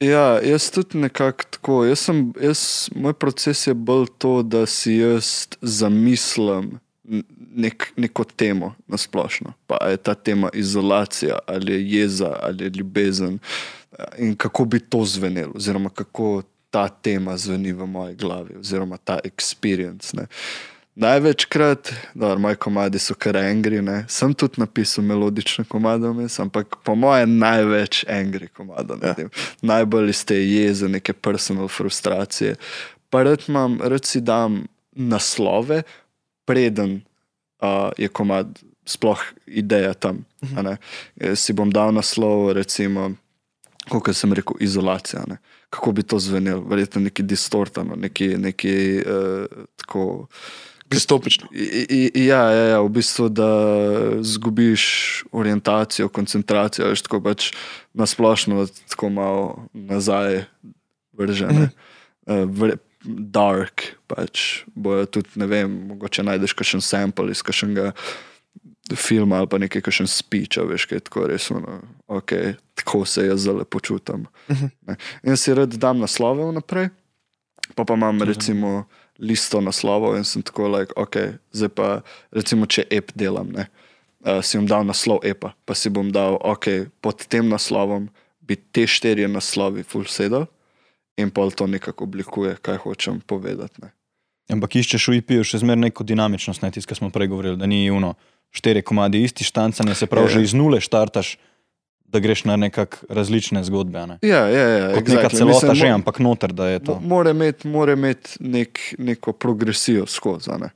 Ja, 0.00 0.40
jaz 0.42 0.70
tudi 0.70 0.98
nekako 0.98 1.44
tako. 1.50 1.84
Jaz 1.84 1.98
sem, 1.98 2.32
jaz, 2.40 2.88
moj 2.94 3.12
proces 3.12 3.66
je 3.66 3.74
bolj 3.74 4.06
to, 4.18 4.42
da 4.42 4.66
si 4.66 4.96
jaz 4.96 5.46
zamislim 5.60 6.80
nek, 7.54 7.92
neko 7.96 8.24
temo 8.24 8.74
na 8.86 8.96
splošno. 8.96 9.52
Pa 9.66 9.76
je 9.90 9.96
ta 9.96 10.14
tema 10.14 10.50
izolacija, 10.54 11.38
ali 11.46 11.72
je 11.72 11.90
jeza, 11.92 12.36
ali 12.40 12.64
je 12.64 12.70
ljubezen. 12.70 13.38
In 14.18 14.36
kako 14.36 14.64
bi 14.64 14.80
to 14.80 15.04
zvenelo, 15.04 15.52
oziroma 15.54 15.90
kako 15.90 16.42
ta 16.70 16.88
tema 16.88 17.36
zveni 17.36 17.72
v 17.72 17.86
moji 17.86 18.14
glavi, 18.14 18.56
oziroma 18.58 18.96
ta 18.96 19.18
experience. 19.24 20.16
Ne. 20.16 20.26
Največkrat, 20.94 21.92
da 22.14 22.34
moji 22.36 22.56
komadi 22.60 22.98
so 23.00 23.14
kar 23.14 23.36
angry, 23.36 23.80
ne. 23.82 24.04
sem 24.08 24.34
tudi 24.34 24.60
napisal 24.60 25.04
melodične 25.04 25.64
komade, 25.64 26.08
vmes, 26.08 26.36
ampak 26.40 26.76
po 26.84 26.94
mojem 26.94 27.38
največ 27.40 28.04
angry 28.12 28.50
komada. 28.52 28.98
Ja. 29.02 29.14
Ja. 29.18 29.28
Najbolj 29.62 30.10
iz 30.12 30.24
te 30.28 30.36
jeze, 30.36 30.88
neke 30.92 31.12
personal 31.12 31.68
frustracije. 31.72 32.58
Pa 33.10 33.22
rad, 33.24 33.48
imam, 33.48 33.78
rad 33.80 34.04
si 34.04 34.20
dam 34.20 34.66
naslove, 34.92 35.82
preden 36.44 37.00
uh, 37.62 37.88
je 37.98 38.08
komad 38.08 38.58
sploh 38.84 39.22
ideja 39.46 39.94
tam. 39.94 40.24
Jaz 41.16 41.38
Si 41.40 41.52
bom 41.56 41.70
dal 41.72 41.94
naslov, 41.94 42.50
recimo, 42.52 43.14
kot 43.88 44.12
sem 44.16 44.32
rekel, 44.32 44.60
izolacija. 44.60 45.24
Ne. 45.28 45.38
Kako 45.72 45.92
bi 45.92 46.02
to 46.02 46.18
zvenelo, 46.18 46.60
verjetno 46.68 47.00
neki 47.00 47.22
distortano, 47.22 47.96
neki, 47.96 48.34
neki 48.36 48.76
uh, 49.06 49.64
tako. 49.80 50.26
I- 51.52 52.10
Ja, 52.26 52.42
ja, 52.50 52.64
ja, 52.74 52.80
v 52.80 52.88
bistvu, 52.88 53.28
da 53.28 53.48
zgubiš 54.22 54.84
orientacijo, 55.32 56.08
koncentracijo, 56.08 56.88
veš, 56.92 57.02
tako 57.08 57.20
pač 57.24 57.50
na 57.94 58.06
splošno, 58.06 58.62
da 58.62 58.66
ti 58.66 58.84
tako 58.88 59.10
malo 59.10 59.66
nazaj 59.72 60.44
vržene. 61.12 61.70
Uh, 62.26 62.44
vre, 62.46 62.76
dark, 63.04 63.82
pač 64.06 64.62
bojo 64.74 65.06
tudi, 65.10 65.28
ne 65.40 65.46
vem, 65.50 65.72
mogoče 65.90 66.22
najdeš 66.22 66.54
kakšen 66.54 66.80
sample 66.84 67.32
iz 67.34 67.42
kakšnega 67.42 67.92
filma 68.98 69.38
ali 69.40 69.48
pa 69.48 69.58
nekaj, 69.58 69.82
kakšen 69.82 70.06
speech, 70.10 70.58
veš, 70.68 70.86
kaj 70.86 70.96
je 71.00 71.04
tako 71.08 71.26
res, 71.30 71.50
ono, 71.50 71.80
ok, 72.06 72.32
tako 72.78 73.04
se 73.08 73.26
jaz 73.26 73.44
zelo 73.46 73.64
počutim. 73.64 74.26
Ne. 74.86 74.96
In 75.24 75.36
si 75.36 75.54
rad 75.54 75.74
dam 75.80 75.98
naslove 76.02 76.44
vnaprej, 76.50 76.90
pa 77.74 77.84
pa 77.84 77.94
imam 77.94 78.22
recimo 78.22 78.84
listo 79.18 79.60
naslovov 79.60 80.16
in 80.16 80.24
sem 80.24 80.42
tako, 80.42 80.68
like, 80.72 80.92
ok, 80.96 81.38
zdaj 81.52 81.70
pa 81.76 81.88
recimo, 82.32 82.66
če 82.66 82.86
ep 82.90 83.12
delam, 83.18 83.52
ne, 83.52 83.68
uh, 84.24 84.40
si 84.44 84.58
bom 84.58 84.66
dal 84.66 84.86
naslov 84.88 85.20
epa, 85.26 85.52
pa 85.64 85.74
si 85.74 85.92
bom 85.92 86.08
dal, 86.12 86.38
ok, 86.40 86.88
pod 87.04 87.26
tem 87.28 87.48
naslovom 87.48 88.08
bi 88.40 88.56
te 88.56 88.86
štirje 88.88 89.28
naslovi 89.30 89.84
full 89.86 90.08
sedel 90.10 90.48
in 91.20 91.30
pol 91.30 91.52
to 91.52 91.66
nekako 91.68 92.04
oblikuje, 92.08 92.56
kaj 92.64 92.80
hočem 92.82 93.20
povedati. 93.20 93.84
Ne. 93.84 93.92
Ampak 94.50 94.74
iščeš 94.80 95.08
v 95.12 95.20
IP-ju 95.20 95.44
še 95.46 95.60
zmeraj 95.62 95.92
neko 95.92 96.04
dinamičnost, 96.04 96.64
ne 96.64 96.72
tisto, 96.72 96.88
kar 96.90 96.98
smo 96.98 97.12
prej 97.14 97.30
govorili, 97.30 97.56
da 97.60 97.68
ni 97.68 97.84
uno, 97.92 98.16
štiri 98.52 98.82
komadi 98.82 99.22
isti 99.24 99.44
štancanje, 99.44 99.94
se 99.94 100.06
pravi, 100.10 100.28
Ja. 100.28 100.40
že 100.40 100.42
iz 100.48 100.54
nule 100.56 100.80
štartaš, 100.80 101.36
da 102.12 102.18
greš 102.20 102.44
na 102.44 102.56
nekak 102.56 103.04
različne 103.08 103.64
zgodbe. 103.64 104.06
Ne? 104.06 104.18
Ja, 104.22 104.46
ja, 104.48 104.68
ja. 104.68 104.94
Kot 104.94 105.08
neka 105.08 105.20
exactly. 105.20 105.36
celota 105.38 105.66
Mislim, 105.66 105.74
že, 105.74 105.88
ampak 105.88 106.18
noter, 106.18 106.52
da 106.52 106.68
je 106.68 106.84
to. 106.84 106.94
Mo- 106.94 107.00
Mora 107.08 107.30
imeti 107.30 107.68
imet 107.68 108.36
nek, 108.40 108.78
neko 108.98 109.32
progresijo 109.32 110.06
skozi. 110.06 110.50
ne. 110.60 110.70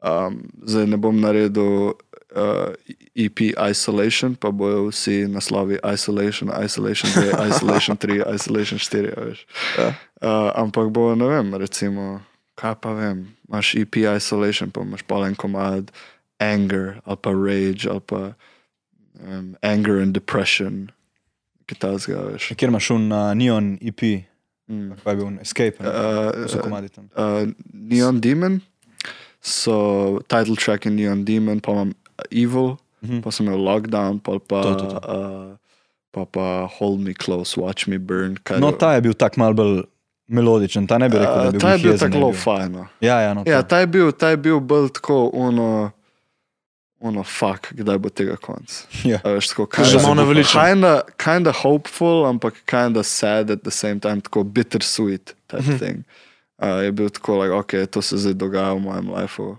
Um, 0.00 0.48
zdaj 0.64 0.86
ne 0.86 0.96
bom 0.96 1.20
naredil 1.20 1.92
uh, 2.32 2.72
EP 3.14 3.40
Isolation, 3.70 4.34
pa 4.34 4.50
bojo 4.50 4.86
vsi 4.88 5.26
naslovi 5.28 5.76
Isolation, 5.94 6.50
Isolation 6.64 7.10
2, 7.12 7.36
Isolation 7.50 7.96
3, 7.96 8.22
Isolation 8.34 8.78
4. 8.78 9.12
a 9.16 9.24
veš. 9.24 9.46
Ja. 9.78 9.88
Uh, 9.88 10.50
ampak 10.54 10.88
bo, 10.88 11.14
ne 11.14 11.28
vem, 11.28 11.54
recimo, 11.54 12.22
kaj 12.54 12.74
pa 12.80 12.92
vem, 12.92 13.28
imaš 13.48 13.74
EP 13.74 13.96
Isolation, 14.16 14.70
pa 14.70 14.80
imaš 14.80 15.02
polen 15.02 15.34
komad 15.34 15.92
Anger 16.40 17.00
ali 17.04 17.16
pa 17.20 17.30
Rage 17.30 17.84
ali 17.90 18.00
pa 18.00 18.32
um, 19.26 19.56
Anger 19.62 20.00
and 20.00 20.14
Depression, 20.14 20.90
ki 21.66 21.74
ta 21.74 21.92
zga, 21.98 22.22
veš. 22.32 22.52
Kjer 22.56 22.68
imaš 22.72 22.90
un 22.90 23.12
uh, 23.12 23.34
Neon 23.34 23.78
EP, 23.82 24.26
Mm. 24.70 24.92
kaj 25.02 25.12
je 25.12 25.16
bil 25.18 25.26
un 25.26 25.38
Escape, 25.42 25.80
ne? 25.82 25.88
Uh, 25.90 26.46
so 26.46 26.58
komadi 26.62 26.88
tam. 26.94 27.08
uh, 27.18 27.42
Neon 27.74 28.20
Demon, 28.20 28.60
so 29.40 30.20
title 30.28 30.54
track 30.56 30.86
in 30.86 30.94
Neon 30.96 31.24
Demon, 31.24 31.60
pa 31.60 31.72
imam 31.72 31.94
Evil, 32.30 32.78
Mhm. 33.02 33.22
pa 33.22 33.30
sem 33.30 33.46
imel 33.46 33.58
Lockdown, 33.58 34.20
pa 34.22 34.38
pa, 34.38 34.62
To, 34.62 34.74
to, 34.76 34.86
to. 34.86 34.98
Uh, 35.08 35.56
pa, 36.12 36.24
pa 36.24 36.66
Hold 36.78 37.00
Me 37.00 37.14
Close, 37.14 37.56
Watch 37.56 37.88
Me 37.88 37.98
Burn. 37.98 38.38
No, 38.60 38.68
je- 38.70 38.78
ta 38.78 38.94
je 38.94 39.00
bil 39.00 39.14
tak 39.14 39.36
mal 39.36 39.54
bolj 39.54 39.82
melodičen, 40.28 40.86
ta 40.86 40.98
ne 40.98 41.08
bi 41.08 41.18
rekel, 41.18 41.34
da 41.34 41.48
Uh, 41.48 41.52
bi 41.52 41.58
ta 41.58 41.72
je 41.72 41.78
bil 41.82 41.98
tako 41.98 42.14
je 42.18 42.22
low 42.22 42.34
fajno. 42.34 42.86
Ja, 43.00 43.20
ja, 43.20 43.34
no, 43.34 43.42
Ja, 43.46 43.62
to. 43.62 43.68
ta 43.68 43.78
je 43.80 43.86
bil, 43.86 44.12
ta 44.12 44.28
je 44.30 44.36
bil 44.36 44.60
bolj 44.60 44.90
tako 44.92 45.30
ono, 45.34 45.90
ono, 47.00 47.22
fuck, 47.24 47.72
kdaj 47.72 47.98
bo 47.98 48.08
tega 48.12 48.36
konc. 48.36 48.68
Ja. 49.04 49.20
A 49.24 49.32
Veš, 49.32 49.48
tako, 49.48 49.68
Že 49.84 50.02
malo 50.02 50.14
naveličan. 50.14 50.60
Kinda, 50.66 50.92
kinda 51.16 51.52
hopeful, 51.52 52.26
ampak 52.28 52.60
kinda 52.68 53.02
sad 53.02 53.50
at 53.50 53.62
the 53.62 53.70
same 53.70 54.00
time, 54.00 54.20
tako 54.20 54.44
bittersweet 54.44 55.32
type 55.48 55.62
Mhm. 55.64 55.78
thing. 55.78 55.98
Uh, 56.60 56.84
je 56.84 56.92
bil 56.92 57.08
tako, 57.08 57.40
like, 57.42 57.52
ok, 57.54 57.72
to 57.90 58.02
se 58.02 58.16
zdaj 58.20 58.34
dogaja 58.34 58.72
v 58.76 58.80
mojem 58.80 59.08
lifeu. 59.10 59.56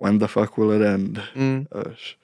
When 0.00 0.18
the 0.18 0.28
fuck 0.28 0.56
will 0.58 0.72
it 0.72 0.82
end? 0.82 1.18
Mm. 1.36 1.66
A 1.72 1.78
Veš. 1.88 2.16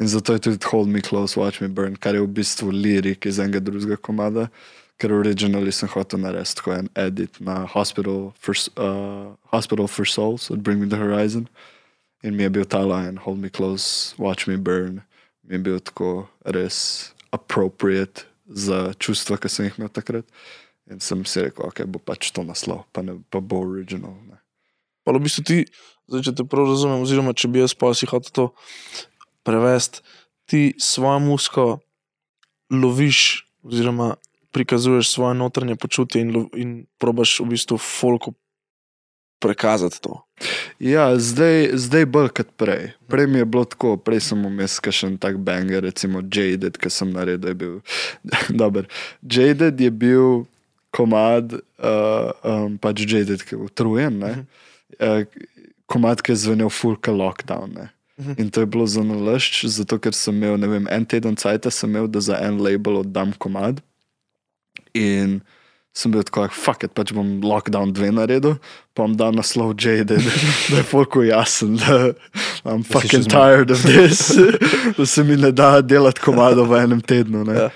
In 0.00 0.08
zato 0.08 0.32
je 0.32 0.38
tudi 0.38 0.64
Hold 0.70 0.88
Me 0.88 1.00
Close, 1.00 1.34
Watch 1.40 1.60
Me 1.60 1.68
Burn, 1.68 1.96
kar 1.96 2.14
je 2.14 2.20
v 2.22 2.26
bistvu 2.26 2.70
lirik 2.70 3.26
iz 3.26 3.38
enega 3.38 3.60
drugega 3.60 3.96
komada, 3.96 4.48
ker 4.98 5.10
originally 5.12 5.70
sem 5.72 5.88
hotel 5.88 6.18
narediti 6.22 6.54
tako 6.54 6.72
en 6.72 6.88
edit 6.94 7.40
na 7.40 7.66
Hospital 7.66 8.32
for, 8.40 8.54
uh, 8.78 9.34
Hospital 9.50 9.86
for 9.86 10.06
Souls 10.06 10.50
od 10.50 10.58
Bring 10.62 10.80
Me 10.80 10.86
the 10.88 10.96
Horizon. 10.96 11.46
In 12.22 12.36
mi 12.38 12.46
je 12.46 12.50
bil 12.54 12.66
ta 12.66 12.82
line, 12.86 13.18
Hold 13.24 13.42
Me 13.42 13.50
Close, 13.50 14.14
Watch 14.18 14.46
Me 14.46 14.56
Burn, 14.56 15.02
mi 15.42 15.58
je 15.58 15.58
bil 15.58 15.80
tako 15.82 16.28
res 16.46 17.10
appropriate 17.34 18.30
za 18.46 18.92
čustva, 18.98 19.40
ki 19.42 19.50
sem 19.50 19.66
jih 19.66 19.78
imel 19.80 19.90
takrat. 19.90 20.26
In 20.90 21.02
sem 21.02 21.22
si 21.26 21.42
rekel, 21.42 21.66
ok, 21.66 21.84
bo 21.90 21.98
pač 22.02 22.30
to 22.34 22.44
naslov, 22.46 22.84
pa, 22.94 23.02
ne, 23.02 23.18
pa 23.30 23.42
bo 23.42 23.62
original. 23.66 24.14
Ne. 24.26 24.38
Pa 25.02 25.14
v 25.14 25.22
bistvu 25.22 25.42
ti, 25.46 25.58
zdaj, 26.10 26.26
če 26.28 26.34
te 26.38 26.46
prav 26.46 26.70
razumem, 26.70 27.02
oziroma 27.02 27.34
če 27.34 27.50
bi 27.50 27.62
jaz 27.62 27.74
pa 27.74 27.90
si 27.94 28.06
hotel 28.10 28.34
to 28.34 28.46
prevesti, 29.46 30.02
ti 30.46 30.74
svojo 30.78 31.22
musko 31.22 31.64
loviš, 32.70 33.46
oziroma 33.66 34.14
prikazuješ 34.52 35.10
svoje 35.10 35.34
notranje 35.34 35.76
počutje 35.80 36.20
in, 36.20 36.34
in 36.54 36.70
probaš 37.00 37.40
v 37.40 37.54
bistvu 37.54 37.78
folku 37.80 38.34
prikazati 39.42 40.00
to. 40.00 40.20
Ja, 40.78 41.10
zdaj, 41.18 41.70
zdaj 41.78 42.06
bolj 42.06 42.30
kot 42.36 42.54
prej. 42.56 42.92
Prej 43.10 43.26
mi 43.26 43.42
je 43.42 43.46
bilo 43.46 43.64
tako, 43.66 43.96
prej 43.98 44.22
sem 44.28 44.40
vmes 44.46 44.78
kakšen 44.82 45.18
tak 45.22 45.38
banger, 45.42 45.82
recimo 45.84 46.22
Jaded, 46.22 46.78
ki 46.78 46.90
sem 46.90 47.10
naredil, 47.14 47.52
je 47.52 47.58
bil 47.58 47.74
dober. 48.62 48.88
Jaded 49.22 49.80
je 49.80 49.90
bil 49.90 50.44
komad, 50.94 51.54
uh, 51.54 52.30
um, 52.46 52.76
pač 52.78 53.04
Jaded, 53.06 53.42
ki 53.46 53.56
je 53.56 53.64
utrujen, 53.66 54.20
ne. 54.22 54.34
Uh, 54.98 55.24
komad, 55.90 56.22
ki 56.22 56.34
je 56.34 56.42
zvenel 56.46 56.70
fulka 56.72 57.12
lockdown. 57.14 57.74
Ne. 57.78 57.88
Mhm. 58.20 58.34
In 58.38 58.50
to 58.50 58.62
je 58.62 58.66
bilo 58.66 58.86
za 58.86 59.02
nalašč, 59.02 59.64
zato 59.66 59.98
ker 59.98 60.14
sem 60.14 60.36
imel, 60.36 60.58
ne 60.60 60.68
vem, 60.68 60.86
en 60.90 61.04
teden 61.04 61.36
cajt 61.36 61.70
sem 61.72 61.90
imel, 61.90 62.06
da 62.08 62.20
za 62.20 62.38
en 62.40 62.60
label 62.62 63.02
oddam 63.02 63.32
komad. 63.38 63.82
In 64.94 65.40
sem 65.94 66.12
bil 66.12 66.22
tako, 66.24 66.46
fuck 66.56 66.84
it, 66.86 66.94
pač 66.96 67.12
bom 67.12 67.40
lockdown 67.44 67.92
dve 67.92 68.08
naredil, 68.16 68.54
pa 68.96 69.04
bom 69.04 69.12
dal 69.16 69.34
naslov 69.36 69.74
Jaded, 69.76 70.24
da 70.70 70.78
je 70.80 70.84
polko 70.90 71.20
jasen, 71.26 71.76
da 71.76 72.12
I'm 72.64 72.80
še 72.84 72.92
fucking 72.94 73.26
tired 73.28 73.70
of 73.74 73.82
this, 73.84 74.30
da 74.98 75.04
se 75.06 75.24
mi 75.24 75.36
ne 75.36 75.50
da 75.52 75.80
delati 75.84 76.20
komado 76.24 76.64
v 76.64 76.80
enem 76.84 77.00
tednu. 77.04 77.44
Ne, 77.44 77.58
Ja. 77.58 77.68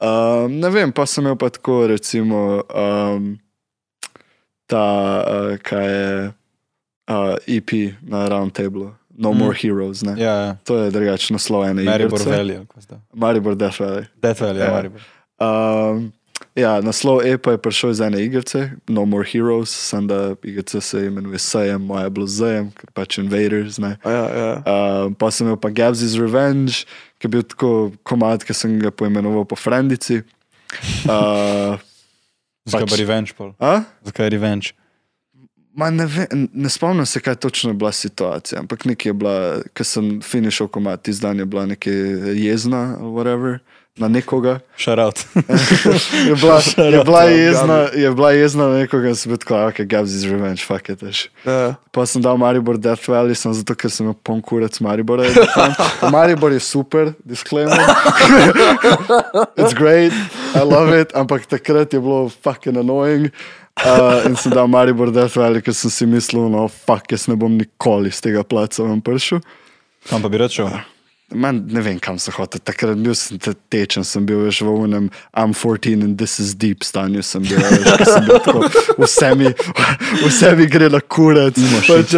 um, 0.00 0.58
ne 0.60 0.70
vem, 0.74 0.90
pa 0.92 1.06
sem 1.06 1.22
imel 1.24 1.36
pa 1.38 1.50
tako, 1.52 1.86
recimo, 1.92 2.62
um, 2.74 3.36
ta, 4.66 4.84
uh, 5.22 5.54
kaj 5.62 5.86
je 5.86 6.32
uh, 7.10 7.36
EP 7.46 7.70
na 8.02 8.26
Roundtable, 8.28 8.92
No 9.20 9.34
Mm. 9.34 9.38
More 9.38 9.52
Heroes. 9.54 10.00
Ne. 10.02 10.14
Ja, 10.16 10.34
ja. 10.40 10.52
To 10.64 10.78
je 10.80 10.90
drugačno 10.90 11.34
naslov 11.36 11.66
ene 11.68 11.84
Maribor 11.84 12.20
igrice. 12.22 12.30
Valley. 12.30 12.56
Maribor 13.12 13.52
Death 13.54 13.76
Valley. 13.80 14.06
Death 14.16 14.40
Valley, 14.40 14.60
ja, 14.60 14.66
Ja. 14.66 14.72
Maribor. 14.72 15.00
Um, 15.36 16.12
ja, 16.60 16.72
naslov 16.84 17.22
EPA 17.26 17.56
je 17.56 17.60
prišel 17.62 17.90
iz 17.90 18.00
ene 18.04 18.22
igrice, 18.24 18.70
No 18.88 19.04
More 19.08 19.26
Heroes, 19.26 19.72
sem 19.72 20.06
da 20.06 20.34
igrica 20.42 20.80
se 20.80 21.06
imenuje 21.06 21.38
Sejem, 21.38 21.82
moja 21.82 22.04
je 22.06 22.14
bilo 22.16 22.26
Zejem, 22.26 22.70
ker 22.76 22.90
pač 22.94 23.18
Invaders. 23.18 23.78
Ne. 23.82 23.96
Ja, 24.04 24.24
ja. 24.28 24.50
Um, 24.60 25.14
pa 25.14 25.30
sem 25.34 25.46
imel 25.48 25.58
pa 25.60 25.72
Gabs' 25.74 26.16
Revenge, 26.20 26.84
ki 27.18 27.28
je 27.28 27.32
bil 27.36 27.46
tako 27.46 27.92
komad, 28.06 28.44
ki 28.46 28.56
sem 28.56 28.78
ga 28.80 28.92
poimenoval 28.94 29.44
po 29.48 29.58
Frendici. 29.58 30.22
Uh, 31.08 31.80
Zakaj 32.70 32.86
Pač- 32.86 32.92
pa 32.92 33.00
Revenge? 33.00 33.34
Pol? 33.36 33.54
a? 33.58 33.82
Zakaj 34.06 34.30
Revenge? 34.30 34.76
Ma 35.74 35.90
ne, 35.90 36.04
ve, 36.06 36.26
ne 36.34 36.68
spomnim 36.68 37.06
se, 37.06 37.20
kaj 37.22 37.34
točno 37.34 37.70
je 37.70 37.74
bila 37.78 37.92
situacija, 37.92 38.58
ampak 38.58 38.84
nekaj 38.84 39.10
je 39.10 39.14
bila, 39.14 39.36
ker 39.72 39.86
sem 39.86 40.18
finišal 40.22 40.68
komat, 40.68 41.02
tisti 41.06 41.22
dan 41.22 41.38
je 41.38 41.46
bila 41.46 41.66
nekaj 41.70 41.94
jezna 42.36 42.96
ali 42.98 43.12
whatever. 43.14 43.58
Na 43.98 44.08
nekoga. 44.08 44.60
Out. 44.86 45.26
Je 46.26 46.34
bila, 46.34 46.60
je 46.96 47.04
bila, 47.04 47.22
jezna, 47.24 47.78
je 47.94 48.10
bila 48.10 48.30
jezna 48.32 48.68
na 48.68 48.78
nekoga 48.78 49.08
in 49.08 49.16
sem 49.18 49.30
bil 49.32 49.38
tako, 49.42 49.58
ok, 49.68 49.80
Gabs 49.84 50.14
is 50.14 50.24
revenge, 50.24 50.62
fuck 50.64 50.88
it. 50.88 51.02
veš." 51.02 51.28
ja. 51.44 51.74
Pa 51.92 52.06
sem 52.06 52.22
dal 52.22 52.38
Maribor 52.38 52.78
Death 52.78 53.08
Valley, 53.08 53.34
sem 53.34 53.52
zato, 53.52 53.74
ker 53.74 53.90
sem 53.90 54.06
imel 54.06 54.14
poln 54.22 54.40
kurec 54.40 54.78
Maribora. 54.80 55.26
Maribor 56.12 56.52
je 56.54 56.60
super, 56.60 57.12
disclaimer. 57.26 57.76
It's 59.60 59.74
great, 59.74 60.14
I 60.54 60.62
love 60.62 60.94
it, 60.94 61.12
ampak 61.12 61.50
takrat 61.50 61.92
je 61.92 62.00
bilo 62.00 62.28
fucking 62.30 62.78
annoying. 62.78 63.28
Uh, 63.80 64.22
in 64.28 64.36
sem 64.36 64.52
dal 64.52 64.68
Maribor 64.70 65.10
Death 65.12 65.36
Valley, 65.36 65.60
ker 65.64 65.74
sem 65.74 65.90
si 65.90 66.06
mislil, 66.06 66.48
no, 66.52 66.68
fuck, 66.68 67.10
jaz 67.10 67.26
ne 67.28 67.36
bom 67.36 67.52
nikoli 67.58 68.14
z 68.14 68.20
tega 68.30 68.46
placa 68.46 68.86
ven 68.86 69.02
prišel. 69.02 69.42
Kam 70.08 70.22
pa 70.22 70.28
bi 70.32 70.40
rad 70.40 70.54
šel? 70.54 70.70
Man, 71.30 71.62
ne 71.70 71.80
vem, 71.80 71.98
kam 72.02 72.18
sem 72.18 72.34
hotel. 72.34 72.58
Takrat 72.66 72.98
bil 72.98 73.14
sem 73.14 73.38
te- 73.38 73.54
tečen, 73.70 74.02
sem 74.04 74.24
bil 74.26 74.40
veš, 74.42 74.62
v 74.66 74.72
unem 74.86 75.04
I'm 75.30 75.52
14 75.54 76.02
in 76.02 76.16
this 76.18 76.40
is 76.42 76.54
deep 76.58 76.82
stanju. 76.82 77.22
Sem 77.22 77.44
bil, 77.46 77.60
veš, 77.62 78.02
sem 78.08 78.26
bil 78.26 78.40
tako, 78.42 78.64
vse 78.98 79.28
mi, 79.38 79.52
vse 80.24 80.50
mi 80.58 80.66
gre 80.66 80.88
na 80.90 80.98
kurec. 81.00 81.60
Pač, 81.86 82.16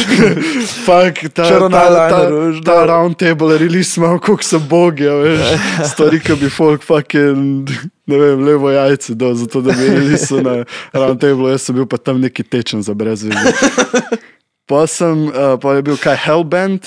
fuck, 0.86 1.20
ta, 1.36 1.44
ta, 1.44 1.68
ta, 1.68 1.82
ta 2.08 2.20
da. 2.64 2.78
round 2.88 3.18
table 3.20 3.58
release 3.60 4.00
imel, 4.00 4.16
koliko 4.18 4.48
so 4.48 4.60
bogi, 4.60 5.04
a 5.08 5.18
veš. 5.20 5.44
Stvari, 5.92 6.22
ki 6.24 6.38
bi 6.40 6.48
folk 6.52 6.86
fucking, 6.88 7.68
ne 8.08 8.22
vem, 8.24 8.46
levo 8.48 8.72
jajce 8.72 9.14
dal, 9.18 9.36
zato 9.36 9.60
da 9.60 9.76
bi 9.76 9.92
release 9.92 10.40
na 10.40 10.62
round 10.96 11.20
table, 11.20 11.52
jaz 11.52 11.68
sem 11.68 11.76
bil 11.76 11.84
pa 11.90 12.00
tam 12.00 12.20
neki 12.24 12.48
tečen 12.48 12.80
za 12.82 12.96
brezvezje. 12.96 13.52
Pa 14.70 14.86
sem, 14.86 15.26
uh, 15.26 15.58
pa 15.60 15.72
je 15.74 15.82
bil 15.84 15.96
kaj 16.00 16.14
Hellbent, 16.22 16.86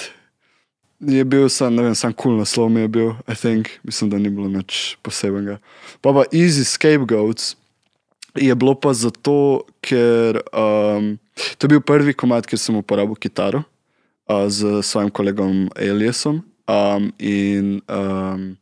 je 0.99 1.23
bil 1.25 1.49
sam, 1.49 1.75
ne 1.75 1.83
vem, 1.83 1.95
sam 1.95 2.13
kul 2.13 2.31
cool 2.31 2.39
naslov 2.39 2.69
mi 2.71 2.85
je 2.85 2.87
bil, 2.87 3.11
I 3.27 3.35
think, 3.35 3.69
mislim, 3.83 4.09
da 4.09 4.17
ni 4.17 4.29
bilo 4.29 4.47
nič 4.47 4.97
posebnega. 5.03 5.59
Pa 6.01 6.13
pa 6.13 6.25
Easy 6.31 6.65
Scapegoats 6.65 7.55
je 8.35 8.55
bilo 8.55 8.75
pa 8.75 8.93
zato, 8.93 9.65
ker 9.81 10.41
um, 10.51 11.15
to 11.57 11.65
je 11.65 11.71
bil 11.75 11.81
prvi 11.81 12.13
komat, 12.13 12.47
kjer 12.47 12.59
sem 12.59 12.75
uporabil 12.75 13.15
kitaro 13.15 13.63
uh, 14.27 14.47
z 14.47 14.81
svojim 14.83 15.11
kolegom 15.11 15.69
Eliasom. 15.75 16.43
Um, 16.67 17.11
in 17.19 17.81
um, 17.87 18.55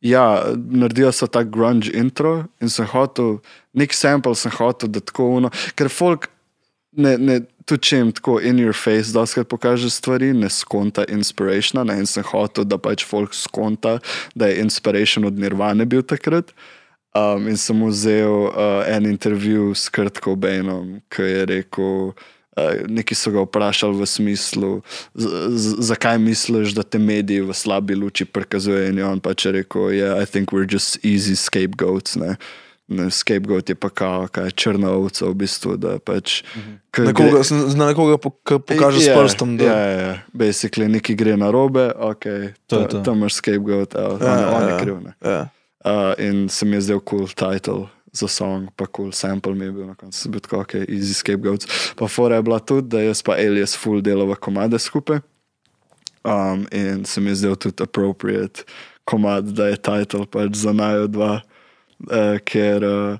ja, 0.00 0.52
naredila 0.56 1.12
so 1.12 1.28
ta 1.30 1.44
grunge 1.44 1.92
intro 1.94 2.44
in 2.60 2.68
sem 2.68 2.88
hotel, 2.88 3.38
nek 3.72 3.94
sample 3.94 4.34
sem 4.34 4.52
hotel, 4.56 4.90
da 4.90 5.00
tako 5.00 5.28
uno, 5.38 5.52
ker 5.78 5.92
folk 5.92 6.28
ne, 6.92 7.16
ne, 7.18 7.40
tudi 7.70 7.86
če 7.90 8.00
jim 8.00 8.10
tako 8.16 8.38
in 8.42 8.58
your 8.58 8.74
face 8.76 9.14
doskrat 9.14 9.48
pokaže 9.50 9.90
stvari, 9.92 10.32
ne 10.34 10.50
skonta 10.50 11.06
inspirationa. 11.08 11.86
Ne, 11.86 12.00
in 12.02 12.10
sem 12.10 12.26
hotel, 12.26 12.66
da 12.66 12.78
pač 12.80 13.06
folk 13.06 13.36
skonta, 13.36 13.98
da 14.34 14.50
je 14.50 14.60
inspiration 14.64 15.28
od 15.28 15.38
Nirvane 15.38 15.86
bil 15.86 16.02
takrat. 16.02 16.52
Um, 17.10 17.48
in 17.50 17.56
sem 17.58 17.78
vzel 17.88 18.50
uh, 18.50 18.84
en 18.86 19.08
intervju 19.10 19.72
s 19.74 19.90
Kurt 19.90 20.20
Cobainom, 20.22 21.00
ki 21.10 21.26
je 21.26 21.46
rekel, 21.50 22.12
uh, 22.14 22.76
neki 22.86 23.18
so 23.18 23.32
ga 23.34 23.42
vprašali 23.42 23.98
v 23.98 24.06
smislu, 24.06 24.70
z, 25.18 25.26
z, 25.50 25.74
zakaj 25.90 26.20
misliš, 26.22 26.76
da 26.78 26.86
te 26.86 27.02
mediji 27.02 27.42
v 27.42 27.56
slabi 27.56 27.98
luči 27.98 28.28
prikazujejo. 28.30 28.94
In 28.94 29.02
on 29.08 29.22
pač 29.22 29.48
je 29.48 29.56
rekel, 29.58 29.90
yeah, 29.90 30.22
I 30.22 30.26
think 30.26 30.54
we're 30.54 30.70
just 30.70 31.02
easy 31.02 31.34
scapegoats. 31.34 32.14
Ne. 32.14 32.36
Ne, 32.90 33.06
scapegoat 33.06 33.68
je 33.68 33.74
pa 33.74 33.86
kao, 33.88 34.26
kaj 34.26 34.44
je 34.44 34.50
črna 34.52 34.90
ovca 34.90 35.26
v 35.26 35.34
bistvu, 35.36 35.76
pač. 36.02 36.42
Nekoga, 36.90 37.38
gre-. 37.38 37.76
Na 37.78 37.86
nekoga 37.86 38.18
po, 38.18 38.34
pokaže 38.58 38.98
s 38.98 39.06
Ja, 39.06 39.14
prstom. 39.14 39.54
Da... 39.54 39.64
Ja, 39.64 39.76
ja, 39.78 40.00
ja. 40.00 40.14
basically 40.32 40.88
nekaj 40.88 41.14
gre 41.14 41.36
na 41.36 41.50
robe, 41.50 41.86
ok, 41.92 42.24
To 42.66 42.82
ta- 42.82 42.88
to. 42.88 43.00
tam 43.00 43.22
imaš 43.22 43.38
scapegoat, 43.38 43.94
evo, 43.94 44.14
on, 44.14 44.20
Ja, 44.20 44.34
je- 44.34 44.46
on 44.48 44.62
je 44.62 44.68
ja. 44.68 44.78
kriv. 44.78 44.96
Ja. 45.22 45.40
Uh, 45.80 46.12
in 46.18 46.48
se 46.48 46.66
mi 46.66 46.76
je 46.76 46.80
zdel 46.82 47.00
cool 47.00 47.28
title 47.28 47.86
za 48.12 48.26
song, 48.26 48.68
pa 48.74 48.84
cool 48.86 49.12
sample 49.12 49.54
mi 49.54 49.64
je 49.64 49.72
bil 49.72 49.86
na 49.86 49.94
koncu, 49.94 50.28
bil 50.28 50.40
tako, 50.40 50.60
ok, 50.60 50.74
easy 50.84 51.14
scapegoats. 51.14 51.64
Pa 51.94 52.04
fora 52.04 52.36
je 52.36 52.42
bila 52.42 52.58
tudi, 52.58 52.88
da 52.88 53.00
jaz 53.00 53.22
pa 53.22 53.38
Elias 53.38 53.72
full 53.72 54.02
delava 54.02 54.34
komade 54.34 54.76
skupaj. 54.76 55.22
Um, 56.20 56.66
in 56.68 57.04
se 57.04 57.20
mi 57.20 57.30
je 57.30 57.34
zdel 57.36 57.54
tudi 57.56 57.80
appropriate 57.80 58.66
komad, 59.04 59.44
da 59.46 59.66
je 59.66 59.76
title 59.76 60.26
pač 60.26 60.52
za 60.54 60.72
naju 60.72 61.06
dva, 61.08 61.40
uh, 62.08 62.38
ker 62.44 62.84
uh, 62.84 63.18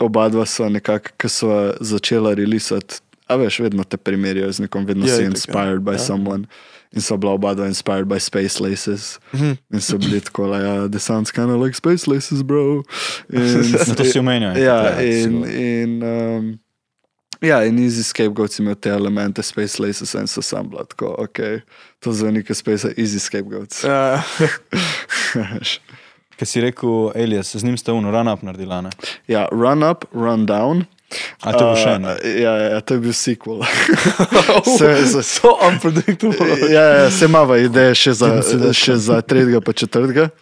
oba 0.00 0.28
dva 0.28 0.46
so 0.46 0.68
nekako, 0.68 1.10
ki 1.18 1.28
so 1.28 1.48
začela 1.80 2.34
releasati, 2.34 3.00
a 3.28 3.36
veš, 3.36 3.60
vedno 3.60 3.84
te 3.84 3.96
primerjajo 3.96 4.52
z 4.52 4.60
nekom, 4.66 4.84
vedno 4.86 5.06
Ja, 5.06 5.16
si 5.16 5.22
ja. 5.22 5.28
inspired 5.28 5.80
by 5.82 5.92
Ja. 5.92 5.98
someone. 5.98 6.46
in 6.94 7.00
so 7.00 7.16
bila 7.16 7.32
oba 7.32 7.54
dva 7.54 7.64
inspired 7.66 8.04
by 8.08 8.18
Space 8.20 8.60
Laces. 8.60 9.18
Mhm. 9.32 9.56
In 9.72 9.80
so 9.80 9.96
bili 9.98 10.20
tako, 10.20 10.46
like, 10.46 10.60
yeah, 10.62 10.86
the 10.90 10.98
sounds 11.00 11.30
kind 11.32 11.50
of 11.50 11.56
like 11.60 11.74
Space 11.74 12.06
Laces, 12.06 12.42
bro. 12.42 12.82
In, 13.32 13.72
to 13.96 14.04
si 14.04 14.18
omenil. 14.18 14.56
ja, 14.60 15.00
in, 15.00 15.44
in, 15.44 16.02
um, 16.02 16.58
ja, 17.40 17.62
in 17.64 17.78
Easy 17.78 18.02
Scapegoats 18.04 18.58
imel 18.60 18.74
te 18.74 18.90
elemente 18.90 19.42
Space 19.42 19.80
Laces 19.82 20.14
in 20.14 20.26
so 20.26 20.42
sam 20.42 20.68
bila 20.68 20.84
tako, 20.84 21.14
ok, 21.18 21.38
to 22.00 22.12
zveni 22.12 22.44
kot 22.44 22.56
Space 22.56 22.84
Easy 22.96 23.18
Scapegoats. 23.20 23.84
Ja, 23.84 24.22
Kaj 26.42 26.46
si 26.46 26.60
rekel, 26.60 27.12
Elias, 27.14 27.56
z 27.56 27.62
njim 27.64 27.76
ste 27.78 27.92
uno 27.92 28.10
run 28.10 28.28
up 28.28 28.42
naredila, 28.42 28.80
ne? 28.80 28.90
ja, 29.28 29.48
Run 29.52 29.82
Up, 29.90 30.04
Run 30.12 30.46
Down. 30.46 30.84
A 31.40 31.52
to 31.52 31.68
bo 31.68 31.76
še 31.78 31.92
en. 32.00 32.08
Uh, 32.08 32.16
ja, 32.40 32.54
ja, 32.56 32.80
to 32.82 32.96
je 32.96 33.02
bil 33.04 33.14
sequel. 33.14 33.62
se, 34.78 34.88
se, 35.06 35.22
so 35.22 35.52
unpredictable. 35.68 36.56
ja, 36.66 36.82
ja, 36.82 37.10
se 37.14 37.28
mava 37.30 37.60
ideje 37.62 37.94
še 37.94 38.16
za, 38.18 38.32
še 38.74 38.96
za 38.98 39.20
tretjega 39.22 39.62
pa 39.62 39.70
četrtega. 39.70 40.32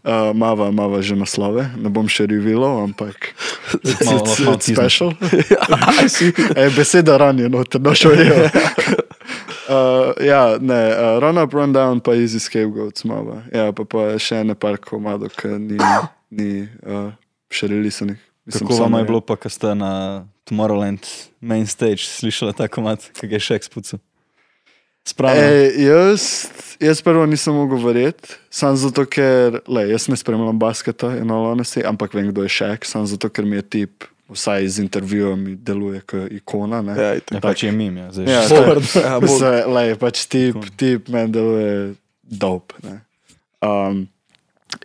Uh, 0.00 0.32
mava, 0.36 0.70
mava 0.72 1.04
že 1.04 1.20
naslove, 1.20 1.66
ne 1.76 1.92
bom 1.92 2.08
še 2.08 2.26
revilal, 2.32 2.80
ampak 2.88 3.32
it's 3.76 4.64
special. 4.64 5.12
I 6.00 6.08
see. 6.08 6.32
E, 6.32 6.68
beseda 6.72 7.20
ranjeno, 7.20 7.60
te 7.68 7.80
našojo. 7.80 8.48
Uh, 9.72 10.26
ja, 10.26 10.42
ne, 10.60 10.80
uh, 10.92 11.16
run 11.22 11.38
up, 11.40 11.54
run 11.56 11.72
down, 11.72 12.00
pa 12.04 12.14
easy 12.18 12.40
scapegoats 12.40 13.06
mava. 13.08 13.40
Ja, 13.54 13.70
pa, 13.72 13.86
pa 13.88 14.10
še 14.20 14.42
ene 14.44 14.56
par 14.58 14.76
komadov, 14.82 15.32
ki 15.38 15.54
ni, 15.56 15.80
ni 16.34 16.50
uh, 16.84 17.10
še 17.52 17.70
releasenih. 17.72 18.20
Mislim, 18.46 18.68
Kako 18.68 18.82
vam 18.82 18.98
je 18.98 19.08
bilo, 19.08 19.20
pa, 19.24 19.38
ko 19.38 19.50
ste 19.52 19.74
na 19.78 19.92
Tomorrowland 20.44 21.06
main 21.40 21.66
stage 21.70 22.04
slišali 22.04 22.56
ta 22.58 22.66
komat, 22.68 23.06
ki 23.14 23.30
ga 23.30 23.38
je 23.38 23.46
še 23.46 23.60
ekspucu? 23.62 24.00
Spravno. 25.06 25.42
E, 25.42 25.70
jaz, 25.82 26.46
jaz 26.82 27.02
prvo 27.02 27.24
nisem 27.26 27.54
mogel 27.54 27.80
verjeti, 27.82 28.36
samo 28.50 28.78
zato, 28.78 29.06
ker 29.10 29.62
le, 29.66 29.86
jaz 29.90 30.06
ne 30.10 30.18
spremljam 30.18 30.58
basketa, 30.62 31.10
in 31.18 31.30
all 31.34 31.48
honesty, 31.50 31.82
ampak 31.86 32.14
vem, 32.14 32.28
kdo 32.30 32.46
je 32.46 32.52
šek, 32.54 32.86
samo 32.86 33.08
zato, 33.10 33.30
ker 33.30 33.46
mi 33.46 33.58
je 33.58 33.64
tip, 33.66 34.06
vsaj 34.32 34.64
iz 34.64 34.78
intervjuja, 34.78 35.36
mi 35.36 35.56
deluje 35.56 36.00
kot 36.02 36.32
ikona. 36.32 36.82
Ne? 36.82 36.94
Ja, 36.94 37.10
Ja, 37.14 37.40
pač 37.40 37.62
je 37.62 37.72
mim, 37.72 37.96
ja. 37.96 38.08
Zdaj, 38.12 38.26
Ja, 38.26 38.42
že- 38.42 38.48
Forward, 38.50 38.88
ja, 38.96 39.14
bolj- 39.20 39.38
Se, 39.38 39.52
lej, 39.68 39.94
pač 39.96 40.26
tip, 40.26 40.56
tip 40.76 41.08
meni 41.08 41.32
deluje 41.32 41.94
ne. 42.82 42.96
Um, 43.60 44.08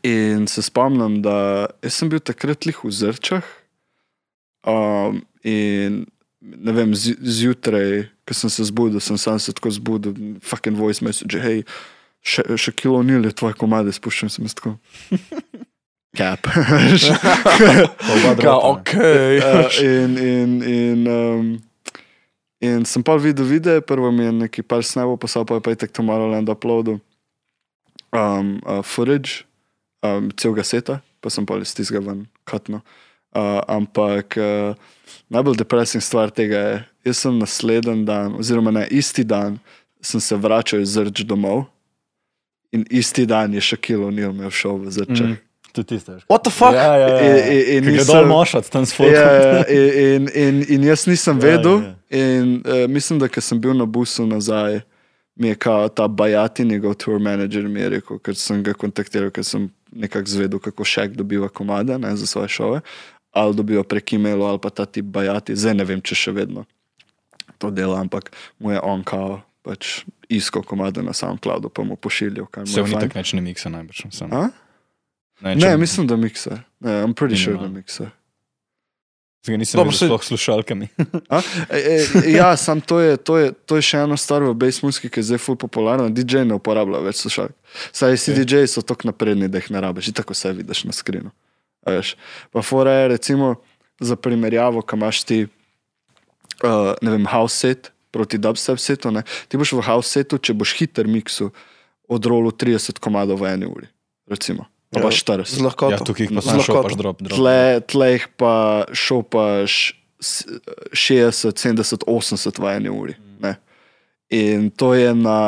in 0.04 0.48
se 0.48 0.62
spomnim, 0.62 1.22
da 1.22 1.68
sem 1.84 2.10
bil 2.10 2.20
takrat 2.20 2.66
lih 2.66 2.78
v 2.84 2.92
Zrčah. 2.92 3.44
Um, 4.68 5.22
in 5.44 6.06
ne 6.42 6.72
vem, 6.72 6.92
zi- 6.94 7.18
zjutraj, 7.18 8.10
ko 8.28 8.34
sem 8.34 8.50
se 8.50 8.64
zbudil, 8.68 9.00
sem 9.00 9.18
sam 9.18 9.40
se 9.40 9.54
tako 9.54 9.72
zbudil, 9.72 10.14
fucking 10.44 10.76
voice 10.78 11.00
message, 11.02 11.40
hej, 11.40 11.64
še, 12.22 12.44
še 12.58 12.72
kilo 12.76 13.00
nil 13.04 13.24
je 13.26 13.32
tvoje 13.32 13.56
komade, 13.56 13.92
spuščam 13.96 14.30
se 14.30 14.42
mi 14.44 14.50
tako. 14.52 14.76
Cap. 16.16 16.48
ne. 18.44 18.50
ok. 18.50 18.94
Uh, 18.94 19.84
in, 19.84 20.18
in, 20.18 20.62
in, 20.64 21.08
um, 21.08 21.50
in 22.64 22.86
sem 22.86 23.04
pa 23.04 23.18
videl 23.22 23.46
videe, 23.46 23.82
prvo 23.82 24.12
mi 24.12 24.24
je 24.24 24.32
neki 24.32 24.64
par 24.64 24.84
snapov 24.84 25.20
poslal, 25.22 25.46
pa 25.46 25.60
je 25.60 25.66
pa 25.66 25.76
tako 25.76 25.94
Tomorrowland 26.02 26.50
uploadil 26.50 27.00
um, 28.12 28.60
uh, 28.66 28.82
footage, 28.84 29.44
um, 30.02 30.32
celega 30.38 30.64
seta, 30.64 31.02
pa 31.20 31.30
sem 31.30 31.46
pa 31.46 31.60
iz 31.62 31.76
tistega 31.76 32.02
ven 32.06 32.26
katno. 32.48 32.82
Uh, 33.36 33.60
ampak 33.68 34.38
uh, 34.40 34.74
najbolj 35.30 35.60
depresivna 35.60 36.02
stvar 36.02 36.32
tega 36.32 36.58
je, 36.58 36.78
jaz 37.12 37.26
sem 37.26 37.38
naslednji 37.38 38.06
dan, 38.08 38.38
oziroma 38.40 38.72
na 38.72 38.88
isti 38.88 39.24
dan, 39.28 39.60
sem 40.02 40.22
se 40.24 40.36
vračal 40.36 40.82
iz 40.82 40.96
Zrč 40.96 41.26
domov 41.28 41.66
in 42.72 42.86
isti 42.90 43.26
dan 43.26 43.54
je 43.54 43.62
še 43.64 43.78
kilo 43.78 44.10
nil 44.12 44.32
imel 44.32 44.52
šov 44.54 44.86
v 44.86 44.94
Zrčah. 44.94 45.34
Mm, 45.34 45.47
Tudi 45.72 45.88
tiste. 45.88 46.12
What 46.30 46.44
the 46.44 46.52
fuck? 46.52 46.74
Ja, 46.74 46.96
ja, 46.96 47.08
ja. 47.08 47.20
In- 47.20 47.54
in- 47.54 47.76
in 47.78 47.84
Ki 47.84 47.90
gre 47.90 47.98
nisem- 47.98 48.28
mošat, 48.28 48.70
tam 48.70 48.86
s 48.86 48.92
Ja, 48.92 48.96
folkom. 48.96 49.14
ja, 49.14 49.64
in, 49.68 50.28
in, 50.36 50.66
in 50.70 50.84
jaz 50.84 51.06
nisem 51.08 51.36
Ja, 51.36 51.42
vedel, 51.44 51.82
ja. 51.82 51.94
in 52.10 52.64
uh, 52.66 52.88
mislim, 52.90 53.20
da 53.20 53.28
sem 53.42 53.62
bil 53.62 53.74
na 53.74 53.86
busu 53.86 54.26
nazaj, 54.28 54.82
mi 55.36 55.48
je 55.48 55.56
kao 55.56 55.90
ta 55.90 56.08
Bajati, 56.08 56.66
njegov 56.66 56.94
tour 56.96 57.20
manager, 57.20 57.64
mi 57.64 57.80
je 57.80 57.90
rekel, 57.90 58.20
ker 58.20 58.36
sem 58.36 58.64
ga 58.64 58.74
kontaktiral, 58.74 59.30
ker 59.30 59.44
sem 59.44 59.70
nekako 59.92 60.28
zvedel, 60.28 60.60
kako 60.60 60.84
šek 60.84 61.12
dobiva 61.12 61.50
komade 61.50 61.98
ne, 62.00 62.16
za 62.16 62.26
svoje 62.26 62.48
šove, 62.50 62.82
ali 63.32 63.56
dobiva 63.56 63.84
prek 63.84 64.14
e-maila, 64.14 64.50
ali 64.50 64.60
pa 64.60 64.70
ta 64.70 64.86
tip 64.86 65.06
Bajati, 65.06 65.56
zdaj 65.56 65.74
ne 65.74 65.84
vem, 65.86 66.02
če 66.02 66.16
še 66.16 66.32
vedno 66.32 66.66
to 67.58 67.70
dela, 67.72 68.00
ampak 68.00 68.32
mu 68.60 68.72
je 68.72 68.80
on 68.84 69.04
kao 69.04 69.42
pač 69.64 70.02
iskal 70.30 70.64
komade 70.64 71.02
na 71.04 71.14
SoundCloudu, 71.14 71.70
pa 71.70 71.84
mu 71.84 71.96
pošiljal. 71.96 72.46
Se 72.66 72.82
v 72.82 72.88
nitak 72.88 73.16
neč 73.16 73.34
ne 73.34 73.42
miksa 73.42 73.70
najbrž. 73.70 74.06
Sem. 74.12 74.34
A? 74.34 74.50
Ne, 75.42 75.56
Ne, 75.56 75.62
če- 75.62 75.78
mislim, 75.78 76.08
da 76.08 76.16
miksa. 76.16 76.64
Ne, 76.80 76.92
I'm 77.04 77.14
pretty 77.14 77.38
sure, 77.44 77.58
da 77.58 77.68
miksa. 77.68 78.10
Zdaj 79.48 79.58
nisem 79.58 79.78
Dobro, 79.78 79.92
videl 79.92 80.08
sploh 80.08 80.24
s 80.24 80.28
slušalkami. 80.28 80.88
A? 81.30 81.42
E, 81.70 81.78
e, 81.78 82.32
ja, 82.32 82.58
sam 82.58 82.82
to 82.82 83.00
je, 83.00 83.18
to, 83.18 83.38
je, 83.38 83.52
to 83.66 83.76
je 83.76 83.82
še 83.82 84.02
ena 84.04 84.18
stvar 84.18 84.44
v 84.44 84.54
bass 84.58 84.82
muziki, 84.84 85.08
ki 85.10 85.22
je 85.22 85.30
zdaj 85.30 85.40
ful 85.40 85.56
popularna. 85.56 86.10
DJ 86.12 86.44
ne 86.44 86.58
uporablja 86.58 87.00
več 87.06 87.22
slušalk. 87.24 87.54
Saj 87.96 88.18
vsi 88.18 88.34
okay. 88.34 88.44
DJ 88.44 88.68
so 88.68 88.84
tako 88.84 89.08
napredni, 89.12 89.48
da 89.48 89.62
jih 89.62 89.70
ne 89.72 89.84
rabiš, 89.84 90.12
tako 90.18 90.36
vse 90.36 90.52
vidiš 90.58 90.84
na 90.90 90.96
skrinu. 90.96 91.32
Pa 92.52 92.62
fora 92.66 92.92
je 92.92 93.08
recimo 93.16 93.56
za 94.04 94.18
primerjavo, 94.20 94.82
kam 94.82 95.06
imaš 95.06 95.24
ti, 95.24 95.46
uh, 95.48 96.92
ne 97.02 97.14
vem, 97.14 97.30
house 97.32 97.56
set 97.56 97.92
proti 98.12 98.38
dubstep 98.38 98.80
setu. 98.82 99.12
Ne? 99.16 99.24
Ti 99.48 99.58
boš 99.58 99.78
v 99.78 99.86
house 99.88 100.12
setu, 100.12 100.42
če 100.42 100.58
boš 100.58 100.76
hiter 100.82 101.08
miksu, 101.08 101.54
odrolu 102.12 102.52
30 102.52 103.00
komadov 103.00 103.40
v 103.44 103.54
eni 103.54 103.70
uri, 103.70 103.88
recimo. 104.28 104.68
Pa 105.00 105.04
Ja, 105.04 105.16
ja, 105.36 105.44
40. 105.44 105.46
Z 105.48 105.62
lahkoto. 105.62 105.92
Ja, 105.92 106.00
tukaj 106.00 106.24
jih 106.24 106.32
pa 106.32 106.42
Z 106.42 106.46
sam 106.46 106.58
lahkoto. 106.58 106.74
šopaš 106.80 106.94
drop. 106.96 107.18
drop. 107.20 107.36
Tle, 107.36 107.58
tle 107.84 108.08
jih 108.10 108.26
pa 108.36 108.54
šopaš 108.92 109.72
s- 110.20 110.46
60, 110.92 111.54
70, 111.54 112.04
80 112.04 112.58
v 112.58 112.66
eni 112.72 112.90
uri. 112.92 113.14
Ne? 113.38 113.56
In 114.30 114.70
to 114.70 114.94
je 114.94 115.14
na, 115.14 115.40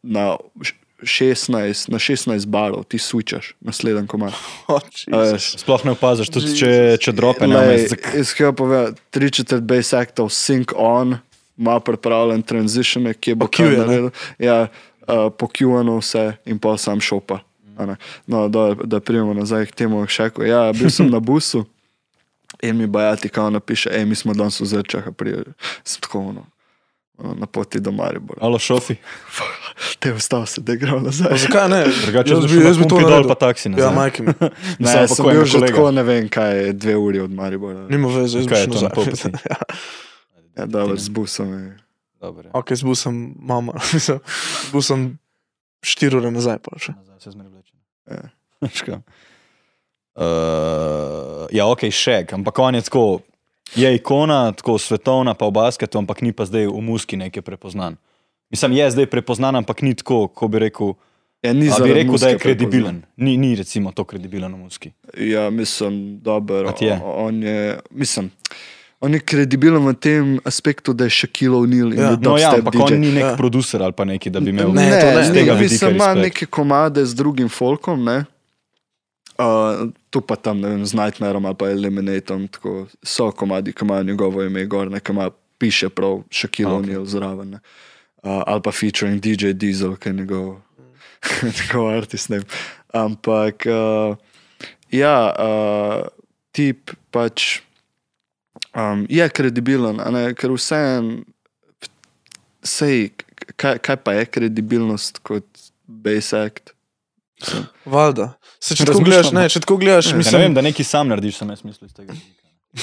na 0.00 0.24
š- 0.56 0.74
16, 1.02 1.52
na 1.88 1.98
16 1.98 2.46
barov, 2.46 2.84
ti 2.84 2.96
switchaš, 2.96 3.52
naslednji 3.60 4.06
komaj. 4.06 4.32
Oh, 4.68 4.80
Jesus. 4.80 5.58
Sploh 5.58 5.84
ne 5.84 5.92
opaziš, 5.92 6.30
tudi 6.30 6.54
če, 6.54 6.70
če 6.96 7.12
drope 7.12 7.44
ne 7.44 7.58
vmes. 7.58 7.92
Iskaj 8.14 8.52
povedati, 8.52 9.02
tri 9.10 9.28
četrt 9.28 9.60
bass 9.62 9.92
aktov, 9.92 10.30
sync 10.30 10.72
on, 10.74 11.18
ima 11.54 11.76
pripravljen 11.78 12.40
transition, 12.42 13.04
ki 13.14 13.34
bo 13.34 13.44
Pa 13.44 13.52
je, 13.52 13.56
kaj 13.58 13.68
ne? 13.68 13.76
naredil. 13.78 14.08
Ja, 14.38 14.56
uh, 15.02 15.28
pokjuvano 15.30 15.98
vse 15.98 16.24
in 16.44 16.56
pa 16.56 16.72
sam 16.76 16.98
šopa. 16.98 17.42
Ne. 17.78 17.96
No, 18.26 18.48
da, 18.48 18.74
da 18.76 19.00
pridemo 19.00 19.34
nazaj 19.34 19.66
k 19.66 19.74
temu 19.74 20.06
šeku. 20.06 20.42
Ja, 20.42 20.72
bil 20.72 20.90
sem 20.90 21.06
na 21.08 21.20
busu 21.20 21.64
in 22.60 22.76
mi 22.76 22.86
bajati, 22.86 23.28
kao 23.28 23.50
napiše, 23.50 23.90
hej, 23.90 24.04
mi 24.04 24.14
smo 24.14 24.34
danes 24.34 24.56
v 24.56 24.66
zrčah, 24.66 25.04
prijeli. 25.10 25.52
Sem 25.82 26.00
tako 26.00 26.20
ono, 26.20 26.46
ono, 27.18 27.34
na 27.34 27.46
poti 27.46 27.80
do 27.80 27.90
Maribora. 27.90 28.38
Alo, 28.40 28.58
šofi. 28.58 28.96
Te 29.98 30.12
ostal 30.12 30.46
se, 30.46 30.60
da 30.60 30.72
je 30.72 30.76
igral 30.76 30.96
Pa 30.96 31.02
nazaj. 31.02 31.38
zakaj 31.38 31.68
ne? 31.68 31.84
Drugače 32.02 32.32
Jaz 32.32 32.44
bi- 32.46 32.64
jaz 32.64 32.78
bi 32.78 32.84
to 32.84 33.00
naredil. 33.00 33.28
pa 33.28 33.34
taksi 33.36 33.68
Ja, 33.68 33.72
nazaj. 33.72 33.94
majke 33.94 34.22
mi. 34.22 34.32
Ne, 34.78 34.88
Samo 34.88 35.06
sem 35.06 35.16
pokojni 35.16 35.36
bil 35.36 35.44
že 35.46 35.60
tako, 35.60 35.90
ne 35.90 36.02
vem, 36.02 36.28
kaj 36.28 36.56
je 36.58 36.72
dve 36.74 36.96
uri 36.96 37.20
od 37.20 37.30
Maribora. 37.32 37.86
Nima 37.88 38.08
veze, 38.10 38.38
jaz 38.38 38.46
bi 38.46 38.54
je 38.54 38.60
šel 38.60 38.72
to 38.72 38.80
na 38.80 38.88
pol 38.90 39.04
nazaj. 39.04 39.32
poti? 39.32 39.44
Ja, 40.54 40.66
dobro, 40.66 40.94
z 40.96 41.08
busom 41.08 41.48
je. 41.50 41.76
Dobro, 42.20 42.42
ja. 42.44 42.50
Ok, 42.54 42.72
z 42.72 42.82
busom 42.82 43.34
mama. 43.36 43.72
Z 43.92 44.18
busom 44.70 45.18
štiri 45.82 46.16
ure 46.16 46.30
nazaj 46.30 46.58
pa 46.58 46.78
še. 46.78 46.94
Nazaj 46.94 47.18
se. 47.20 47.38
Ja. 48.10 48.24
Veš 48.64 48.82
kaj? 48.86 49.00
Uh, 50.14 51.46
ja, 51.50 51.66
ok, 51.66 51.88
šek, 51.90 52.36
ampak 52.36 52.58
on 52.62 52.78
je 52.78 52.84
tako, 52.86 53.20
je 53.74 53.88
ikona, 53.96 54.52
tako 54.54 54.78
svetovna, 54.78 55.34
pa 55.34 55.48
v 55.50 55.56
basketu, 55.56 55.98
ampak 55.98 56.22
ni 56.22 56.30
pa 56.32 56.46
zdaj 56.46 56.68
v 56.70 56.82
muski 56.84 57.18
nekaj 57.18 57.42
prepoznan. 57.42 57.98
Mislim, 58.54 58.76
je 58.78 58.90
zdaj 58.94 59.10
prepoznan, 59.10 59.58
ampak 59.58 59.82
ni 59.82 59.94
tako, 59.98 60.28
ko 60.28 60.48
bi 60.48 60.62
rekel, 60.68 60.94
Ja, 61.44 61.52
ni 61.52 61.68
bi 61.68 61.92
rekel, 61.92 62.16
da 62.16 62.28
je 62.28 62.38
kredibilen. 62.38 63.02
Ni, 63.16 63.36
ni 63.36 63.52
recimo 63.54 63.92
to 63.92 64.06
kredibilen 64.08 64.54
v 64.54 64.58
muski. 64.58 64.92
Ja, 65.18 65.50
mislim, 65.50 66.20
dobro. 66.24 66.72
On 67.02 67.42
je, 67.42 67.80
mislim, 67.90 68.30
on 69.00 69.12
je 69.12 69.20
kredibilen 69.20 69.82
v 69.82 69.94
tem 69.94 70.38
aspektu, 70.44 70.92
da 70.92 71.04
je 71.04 71.26
kilo 71.26 71.58
unil 71.58 71.92
in 71.92 71.98
Ja. 71.98 72.16
No, 72.16 72.36
ja, 72.36 72.54
ampak 72.54 72.74
DJ. 72.74 72.82
on 72.84 72.92
ni 72.94 73.12
nek 73.12 73.22
Ja. 73.22 73.36
producer 73.36 73.82
ali 73.82 73.92
pa 73.92 74.04
neki, 74.04 74.30
da 74.30 74.40
bi 74.40 74.50
imel 74.50 74.72
Ne, 74.72 74.90
to 74.90 75.06
ne. 75.08 75.24
z 75.24 75.28
ne, 75.28 75.34
tega 75.34 75.52
ne, 75.52 75.58
vidika 75.58 75.86
mislim, 75.86 75.94
ima 75.94 76.14
neke 76.14 76.46
komade 76.46 77.04
z 77.04 77.14
drugim 77.14 77.48
folkom, 77.48 78.04
ne. 78.04 78.24
Uh, 79.34 79.90
tu 80.10 80.20
pa 80.20 80.36
tam, 80.36 80.60
ne 80.60 80.68
vem, 80.68 80.86
z 80.86 80.94
Nightmareom 80.94 81.44
ali 81.44 81.54
pa 81.54 81.66
Eliminatom, 81.66 82.46
tako 82.48 82.86
so 83.02 83.32
komadi, 83.32 83.72
ki 83.72 83.82
imajo 83.82 84.02
njegovo 84.04 84.42
ime 84.42 84.62
gor, 84.64 84.90
ne, 84.90 85.00
ki 85.00 85.10
ima, 85.12 85.30
piše 85.58 85.88
prav 85.88 86.22
še 86.30 86.46
kilo 86.48 86.76
Ok. 86.76 86.82
unil 86.82 87.02
zraven. 87.04 87.50
Ne. 87.50 87.58
Uh, 88.22 88.42
ali 88.46 88.62
pa 88.62 88.70
featuring 88.70 89.18
DJ 89.18 89.52
Diesel, 89.52 89.96
ki 89.96 90.08
je 90.08 90.12
njegov, 90.14 90.60
njegov 91.50 91.88
artist 91.88 92.30
name. 92.30 92.46
Ampak, 92.88 93.66
uh, 93.66 94.14
ja, 94.88 95.34
uh, 95.34 96.06
tip 96.52 96.94
pač 97.10 97.63
um, 98.74 99.06
je 99.08 99.28
kredibilen, 99.28 100.00
ne, 100.12 100.26
ker 100.38 100.52
vseeno, 100.54 101.22
sej, 102.64 103.10
kaj, 103.56 103.78
kaj 103.84 103.96
pa 104.04 104.12
je 104.18 104.26
kredibilnost 104.26 105.20
kot 105.26 105.46
base 105.86 106.38
act? 106.46 106.70
Mislim, 107.40 107.66
Valjda. 107.84 108.30
Se, 108.62 108.76
če 108.78 108.86
tako 108.88 109.02
gledaš, 109.04 109.32
ne, 109.36 109.48
če 109.52 109.60
tako 109.64 109.76
gledaš, 109.82 110.12
ne 110.12 110.20
mislim, 110.22 110.40
vem, 110.46 110.54
da 110.56 110.62
nekaj 110.64 110.86
sam 110.88 111.10
narediš, 111.12 111.42
sem 111.42 111.50
jaz 111.52 111.64
mislil 111.66 111.90
iz 111.90 111.96
tega. 111.96 112.14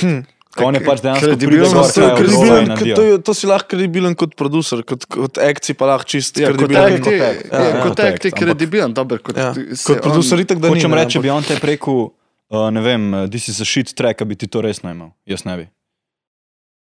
hm, 0.01 0.19
on 0.67 0.75
je 0.77 0.81
pač 0.85 1.01
dejansko 1.01 1.31
pride 1.39 1.61
gor, 1.71 1.87
to, 1.95 2.09
kredibilen, 2.19 2.71
to, 2.99 3.05
to, 3.29 3.35
si 3.37 3.49
lahko 3.49 3.71
kredibilen 3.73 4.17
kot 4.19 4.35
producer, 4.37 4.83
kot, 4.85 5.07
kot 5.09 5.39
akci 5.41 5.73
pa 5.79 5.89
lahko 5.93 6.09
čist 6.13 6.37
Ja, 6.43 6.51
kredibilen. 6.51 6.99
kot 7.01 7.09
act, 7.15 7.47
ja, 7.47 7.63
ja, 7.63 7.73
kot 7.79 7.95
kot 7.95 8.03
act 8.05 8.27
je 8.27 8.33
kredibilen, 8.35 8.93
dober, 8.97 9.23
kot, 9.23 9.39
Ja. 9.39 9.49
Kot 9.55 10.03
producer 10.03 10.43
itak, 10.43 10.61
da 10.61 10.69
ni. 10.69 10.77
Hočem 10.77 10.93
ne, 10.93 11.01
reči, 11.01 11.23
bi 11.23 11.31
on 11.33 11.47
te 11.47 11.57
rekel, 11.57 12.03
uh, 12.51 12.67
ne 12.75 12.83
vem, 12.85 13.07
uh, 13.15 13.27
this 13.31 13.47
is 13.49 13.63
a 13.63 13.65
shit 13.65 13.95
track, 13.97 14.21
bi 14.27 14.37
ti 14.37 14.51
to 14.51 14.61
res 14.61 14.83
najmal. 14.85 15.15
Jaz 15.25 15.47
ne 15.47 15.57
bi. 15.63 15.71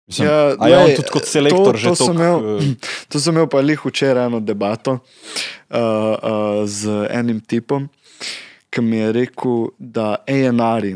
Mislim, 0.08 0.28
Ja, 0.28 0.56
a 0.56 0.68
je 0.68 0.78
on 0.78 0.90
tudi 0.92 1.10
kot 1.10 1.26
selektor 1.26 1.72
to- 1.72 1.78
že 1.78 1.88
to 1.88 1.96
toliko, 1.98 2.14
imel- 2.14 2.62
eh, 2.62 2.76
To 3.10 3.20
sem 3.20 3.34
imel 3.34 3.48
pa 3.48 3.60
lih 3.60 3.80
včeraj 3.82 4.26
eno 4.26 4.40
debato 4.40 4.92
uh, 4.92 5.00
uh, 5.72 5.80
z 6.66 6.82
enim 7.12 7.40
tipom, 7.42 7.90
ki 8.70 8.82
mi 8.82 8.98
je 8.98 9.12
rekel, 9.14 9.56
da 9.80 10.16
ANR-ji, 10.28 10.96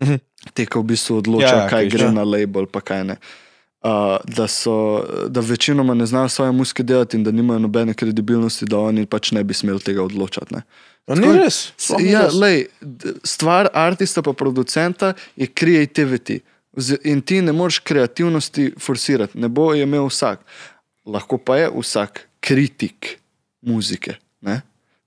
Mhm. 0.00 0.16
te, 0.52 0.64
ki 0.64 0.74
v 0.74 0.84
bistvu 0.84 1.18
odločajo, 1.18 1.46
Ja, 1.54 1.62
ja, 1.62 1.68
kaj 1.68 1.82
ki 1.82 1.90
gre 1.90 2.06
že. 2.06 2.12
na 2.12 2.24
label, 2.24 2.66
pa 2.66 2.80
kaj 2.80 3.04
ne. 3.04 3.16
Uh, 3.80 3.90
da, 4.26 4.46
so, 4.46 4.74
da 5.26 5.40
večinoma 5.40 5.94
ne 5.94 6.04
znajo 6.04 6.28
svoje 6.28 6.52
muske 6.52 6.82
delati 6.82 7.16
in 7.16 7.24
da 7.24 7.30
nimajo 7.30 7.58
nobene 7.60 7.94
kredibilnosti, 7.94 8.64
da 8.64 8.78
oni 8.78 9.06
pač 9.06 9.30
ne 9.30 9.40
bi 9.40 9.54
smeli 9.54 9.80
tega 9.80 10.02
odločati. 10.02 10.52
Ne. 10.52 10.62
A 11.06 11.14
Ni 11.14 11.28
res. 11.34 11.54
S- 11.70 11.72
sploh 11.86 11.98
ni 11.98 12.10
Ja, 12.10 12.20
res. 12.22 12.34
lej, 12.34 12.58
d- 12.78 13.14
stvar 13.24 13.68
artista 13.74 14.20
pa 14.20 14.32
producenta 14.34 15.12
je 15.34 15.46
creativity. 15.48 16.40
In 17.04 17.22
ti 17.22 17.40
ne 17.42 17.52
moreš 17.52 17.78
kreativnosti 17.78 18.72
forsirati, 18.78 19.38
ne 19.38 19.48
bo 19.48 19.72
je 19.74 19.82
imel 19.82 20.06
vsak. 20.06 20.44
Lahko 21.06 21.38
pa 21.38 21.56
je 21.56 21.70
vsak 21.74 22.26
kritik 22.40 23.18
muzike. 23.60 24.16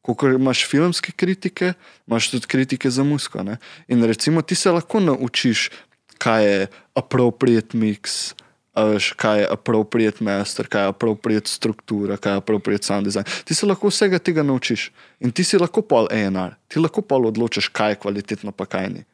Ko 0.03 0.15
imaš 0.27 0.65
filmske 0.67 1.11
kritike, 1.15 1.73
imaš 2.07 2.31
tudi 2.31 2.47
kritike 2.47 2.89
za 2.89 3.03
muziko. 3.03 3.43
Ne? 3.43 3.57
In 3.87 4.03
recimo 4.03 4.41
ti 4.41 4.55
se 4.55 4.71
lahko 4.71 4.99
naučiš, 4.99 5.69
kaj 6.17 6.45
je 6.45 6.67
appropriate 6.95 7.77
mix. 7.77 8.33
Veš, 8.75 9.11
kaj 9.13 9.39
je 9.39 9.47
appropriate 9.53 10.23
master, 10.23 10.67
kaj 10.67 10.81
je 10.81 10.91
appropriate 10.91 11.49
struktura, 11.49 12.17
kaj 12.17 12.33
je 12.33 12.41
appropriate 12.41 12.83
sound 12.83 13.05
design. 13.05 13.23
Ti 13.45 13.53
se 13.55 13.67
lahko 13.69 13.91
vsega 13.93 14.19
tega 14.19 14.43
naučiš 14.43 14.89
in 15.19 15.31
ti 15.31 15.43
si 15.43 15.59
lahko 15.61 15.83
pol 15.85 16.09
ANR, 16.11 16.55
ti 16.67 16.81
lahko 16.81 17.03
pol 17.05 17.29
odločiš, 17.29 17.69
kaj 17.69 17.91
je 17.91 17.99
kvalitetno, 18.01 18.51
pa 18.51 18.65
kaj 18.65 18.89
ni. 18.89 19.05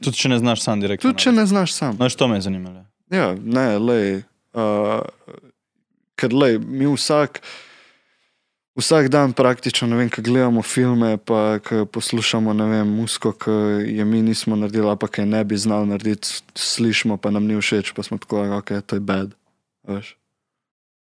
Tudi 0.00 0.16
če 0.16 0.28
ne 0.28 0.38
znaš 0.38 0.60
sam 0.60 0.80
direktno. 0.80 1.10
Tudi 1.10 1.22
če 1.22 1.32
ne 1.32 1.46
znaš 1.46 1.72
sam. 1.72 1.96
No, 1.98 2.08
to 2.08 2.28
me 2.28 2.36
je 2.36 2.40
zanimalo. 2.42 2.84
Ja, 3.08 3.34
ne, 3.36 3.78
lej, 3.78 4.22
uh, 4.52 5.00
ker 6.14 6.32
lej, 6.32 6.58
mi 6.58 6.86
vsak, 6.86 7.40
vsak 8.74 9.08
dan 9.08 9.32
praktično, 9.32 9.86
ne 9.86 9.96
vem, 9.96 10.10
ko 10.10 10.20
gledamo 10.20 10.62
filme, 10.62 11.16
pa 11.16 11.58
ko 11.58 11.84
poslušamo, 11.86 12.52
ne 12.52 12.66
vem, 12.66 12.88
musko, 12.90 13.32
ki 13.32 13.54
je 13.90 14.04
mi 14.04 14.22
nismo 14.22 14.56
naredili, 14.56 14.96
pa 14.96 15.08
kaj 15.08 15.26
ne 15.26 15.44
bi 15.44 15.56
znali 15.56 15.88
narediti, 15.88 16.28
slišimo, 16.54 17.16
pa 17.16 17.30
nam 17.30 17.46
ni 17.46 17.54
všeč, 17.54 17.92
pa 17.92 18.02
smo 18.02 18.18
tako, 18.18 18.42
ok, 18.58 18.74
to 18.82 18.96
je 18.96 19.00
bad. 19.02 19.32
a 19.84 19.92
Veš. 19.92 20.16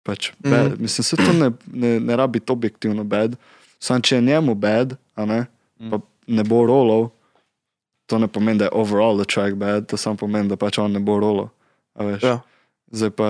Pač, 0.02 0.30
Mhm. 0.38 0.50
bad. 0.50 0.70
Mm. 0.72 0.82
Mislim, 0.82 1.04
se 1.04 1.16
to 1.16 1.32
ne, 1.34 1.50
ne, 1.66 2.00
ne 2.00 2.16
rabi 2.16 2.38
biti 2.40 2.52
objektivno 2.52 3.04
bad. 3.04 3.36
Sam 3.80 4.00
če 4.02 4.16
je 4.16 4.22
njemu 4.22 4.54
bad, 4.54 4.96
a 5.14 5.24
ne, 5.26 5.46
pa 5.90 5.98
ne 6.26 6.44
bo 6.44 6.66
rolov, 6.66 7.10
to 8.08 8.18
ne 8.18 8.28
pomeni, 8.28 8.58
da 8.58 8.68
je 8.68 8.76
overall 8.80 9.20
the 9.20 9.28
track 9.28 9.54
bad, 9.60 9.86
to 9.86 10.00
samo 10.00 10.16
pomeni, 10.16 10.48
da 10.48 10.56
pač 10.56 10.80
on 10.80 10.96
ne 10.96 11.00
bo 11.04 11.20
veš. 11.98 12.22
Ja. 12.24 12.40
Zdaj 12.88 13.12
pa, 13.12 13.28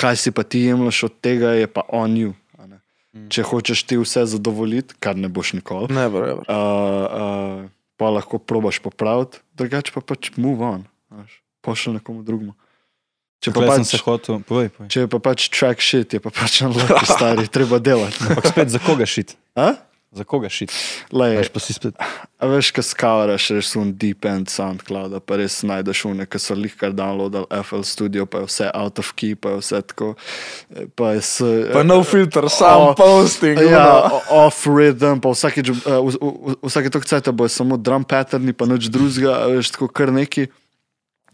kaj 0.00 0.16
si 0.16 0.32
pa 0.32 0.42
ti 0.42 0.64
jemliš 0.64 1.02
od 1.10 1.18
tega, 1.20 1.52
je 1.58 1.68
pa 1.68 1.84
on 1.92 2.16
you. 2.16 2.32
Mm. 3.12 3.28
Če 3.28 3.44
hočeš 3.44 3.84
ti 3.84 3.98
vse 4.00 4.24
zadovoljiti, 4.24 4.96
kar 4.96 5.18
ne 5.20 5.28
boš 5.28 5.52
nikoli, 5.58 5.92
Never, 5.92 6.24
ever. 6.32 6.44
uh, 6.48 6.56
uh, 6.56 7.68
pa 8.00 8.08
lahko 8.08 8.40
probaš 8.40 8.80
popraviti, 8.80 9.42
drugače 9.52 9.92
pa 9.92 10.00
pač 10.00 10.30
move 10.40 10.64
on, 10.64 10.86
pošlji 11.60 11.98
nekomu 12.00 12.24
drugemu. 12.24 12.56
Če 13.44 13.52
pa, 13.52 13.66
pač, 13.68 13.84
se 13.90 14.00
hotel, 14.00 14.40
povej, 14.48 14.70
povej. 14.72 14.88
če 14.94 15.04
pa 15.12 15.20
pač 15.20 15.50
track 15.52 15.84
shit, 15.84 16.16
je 16.16 16.22
pa 16.24 16.32
pač 16.32 16.62
on 16.64 16.72
lahko 16.78 17.04
stari, 17.04 17.44
treba 17.52 17.82
delati. 17.84 18.16
Ampak 18.30 18.48
spet 18.48 18.72
za 18.72 18.80
koga 18.80 19.04
šit? 19.04 19.36
A? 19.60 19.74
Za 20.12 20.24
koga 20.28 20.48
šit? 20.52 20.68
Veš 21.08 21.48
pa 21.48 21.60
si 21.60 21.72
spet. 21.72 21.96
A 22.36 22.44
veš, 22.46 22.68
kaj 22.76 22.84
skavaraš, 22.84 23.46
res 23.56 23.70
un 23.80 23.94
deep 23.96 24.26
end 24.28 24.50
SoundCloud, 24.52 25.14
pa 25.24 25.38
res 25.40 25.62
najdeš 25.64 26.02
une, 26.10 26.26
ki 26.28 26.36
so 26.36 26.52
lih 26.52 26.74
kar 26.76 26.92
downloadali 26.92 27.48
FL 27.64 27.80
Studio, 27.80 28.26
pa 28.28 28.42
je 28.42 28.50
vse 28.50 28.66
out 28.76 29.00
of 29.00 29.08
key, 29.16 29.32
pa 29.32 29.54
je 29.54 29.62
vse 29.62 29.80
tako. 29.88 30.10
eh, 30.76 30.84
Pa 30.92 31.14
je 31.16 31.22
s, 31.24 31.40
Pa 31.72 31.80
no 31.82 32.02
filter, 32.04 32.44
sam 32.52 32.92
O, 32.92 32.94
posting. 32.94 33.56
Ja, 33.56 34.04
ono. 34.04 34.20
o- 34.20 34.46
off 34.46 34.66
rhythm, 34.68 35.16
pa 35.24 35.32
vsakeč, 35.32 35.72
uh, 35.72 35.80
v- 35.80 36.20
v- 36.20 36.36
v- 36.52 36.56
vsake 36.68 36.92
tok 36.92 37.08
cajt 37.08 37.32
bo 37.32 37.48
samo 37.48 37.80
drum 37.80 38.04
patterni, 38.04 38.52
pa 38.52 38.68
nič 38.68 38.92
drugega, 38.92 39.48
veš, 39.48 39.72
tako 39.72 39.88
kar 39.88 40.12
neki. 40.12 40.46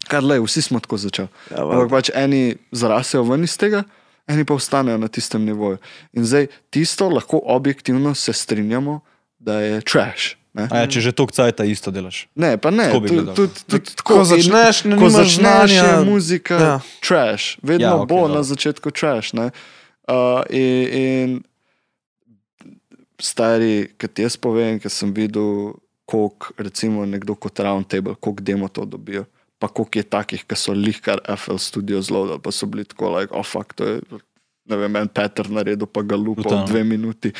Kar 0.07 0.23
le, 0.23 0.39
vsi 0.39 0.61
smo 0.61 0.79
tako 0.79 0.95
začeli. 0.97 1.27
Ja, 1.51 1.67
Ampak 1.67 1.91
pač 1.91 2.07
eni 2.15 2.55
zrasejo 2.71 3.27
ven 3.27 3.43
iz 3.43 3.57
tega, 3.59 3.83
eni 4.29 4.45
pa 4.45 4.53
ostanejo 4.53 4.97
na 4.97 5.07
tistem 5.07 5.41
nivoju. 5.43 5.77
In 6.13 6.23
zdaj 6.23 6.47
tisto 6.69 7.09
lahko 7.09 7.41
objektivno 7.45 8.15
se 8.15 8.33
strinjamo, 8.33 8.99
da 9.39 9.59
je 9.59 9.81
trash. 9.81 10.35
Ja, 10.51 10.87
če 10.87 10.99
že 10.99 11.11
toliko 11.11 11.31
cajta 11.31 11.63
isto 11.63 11.89
delaš. 11.89 12.27
ne 12.35 12.57
pa 12.57 12.69
ne. 12.69 12.83
Tako 12.85 12.99
Tudi 12.99 13.09
gledal. 13.11 13.35
tud, 13.35 13.51
tud, 13.65 14.01
Ko 14.01 14.23
začneš, 14.23 14.83
ne 14.83 14.97
ko 14.97 15.09
začneš, 15.09 15.71
je 15.71 15.77
znanja. 15.77 16.03
muzika 16.03 16.55
Ja. 16.55 16.73
trash, 16.99 17.57
vedno 17.61 17.85
Ja, 17.85 17.93
okay, 17.93 18.07
bo 18.07 18.15
dobro. 18.17 18.33
na 18.33 18.43
začetku 18.43 18.91
trash. 18.91 19.33
Ne? 19.33 19.51
Uh, 20.05 20.41
in, 20.49 20.87
in 20.91 21.29
stari, 23.17 23.93
ki 23.93 24.07
ti 24.07 24.21
jaz 24.21 24.37
povem, 24.37 24.79
ker 24.79 24.89
sem 24.89 25.11
videl, 25.11 25.73
koliko 26.05 26.53
recimo 26.57 27.05
nekdo 27.05 27.35
kot 27.35 27.59
Roundtable, 27.59 28.15
koliko 28.15 28.43
demo 28.43 28.67
to 28.67 28.85
dobijo. 28.85 29.25
Pa 29.59 29.67
koliko 29.67 29.99
je 29.99 30.07
takih, 30.07 30.43
ki 30.47 30.55
so 30.55 30.71
lihkar 30.71 31.19
FL 31.35 31.59
Studio 31.59 31.99
zlodili, 32.01 32.39
pa 32.39 32.51
so 32.55 32.67
bili 32.71 32.87
tako, 32.87 33.11
like, 33.17 33.33
oh, 33.35 33.43
fuck, 33.43 33.75
to 33.75 33.83
je, 33.85 33.99
ne 34.69 34.77
vem, 34.79 34.95
en 35.01 35.09
Peter 35.11 35.49
naredil, 35.51 35.89
pa 35.89 36.03
ga 36.05 36.15
lupa 36.15 36.47
v 36.47 36.63
dve 36.69 36.83
minuti. 36.87 37.33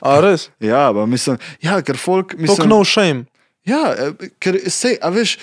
A 0.00 0.16
res? 0.24 0.48
Ja, 0.62 0.88
pa 0.94 1.04
mislim, 1.06 1.36
ja, 1.60 1.76
ker 1.84 2.00
folk, 2.00 2.32
Tok 2.32 2.40
mislim, 2.40 2.70
no 2.72 2.80
shame. 2.86 3.26
Ja, 3.66 3.90
eh, 3.92 4.30
ker 4.40 4.58
se, 4.70 4.94
a 5.02 5.10
veš, 5.10 5.36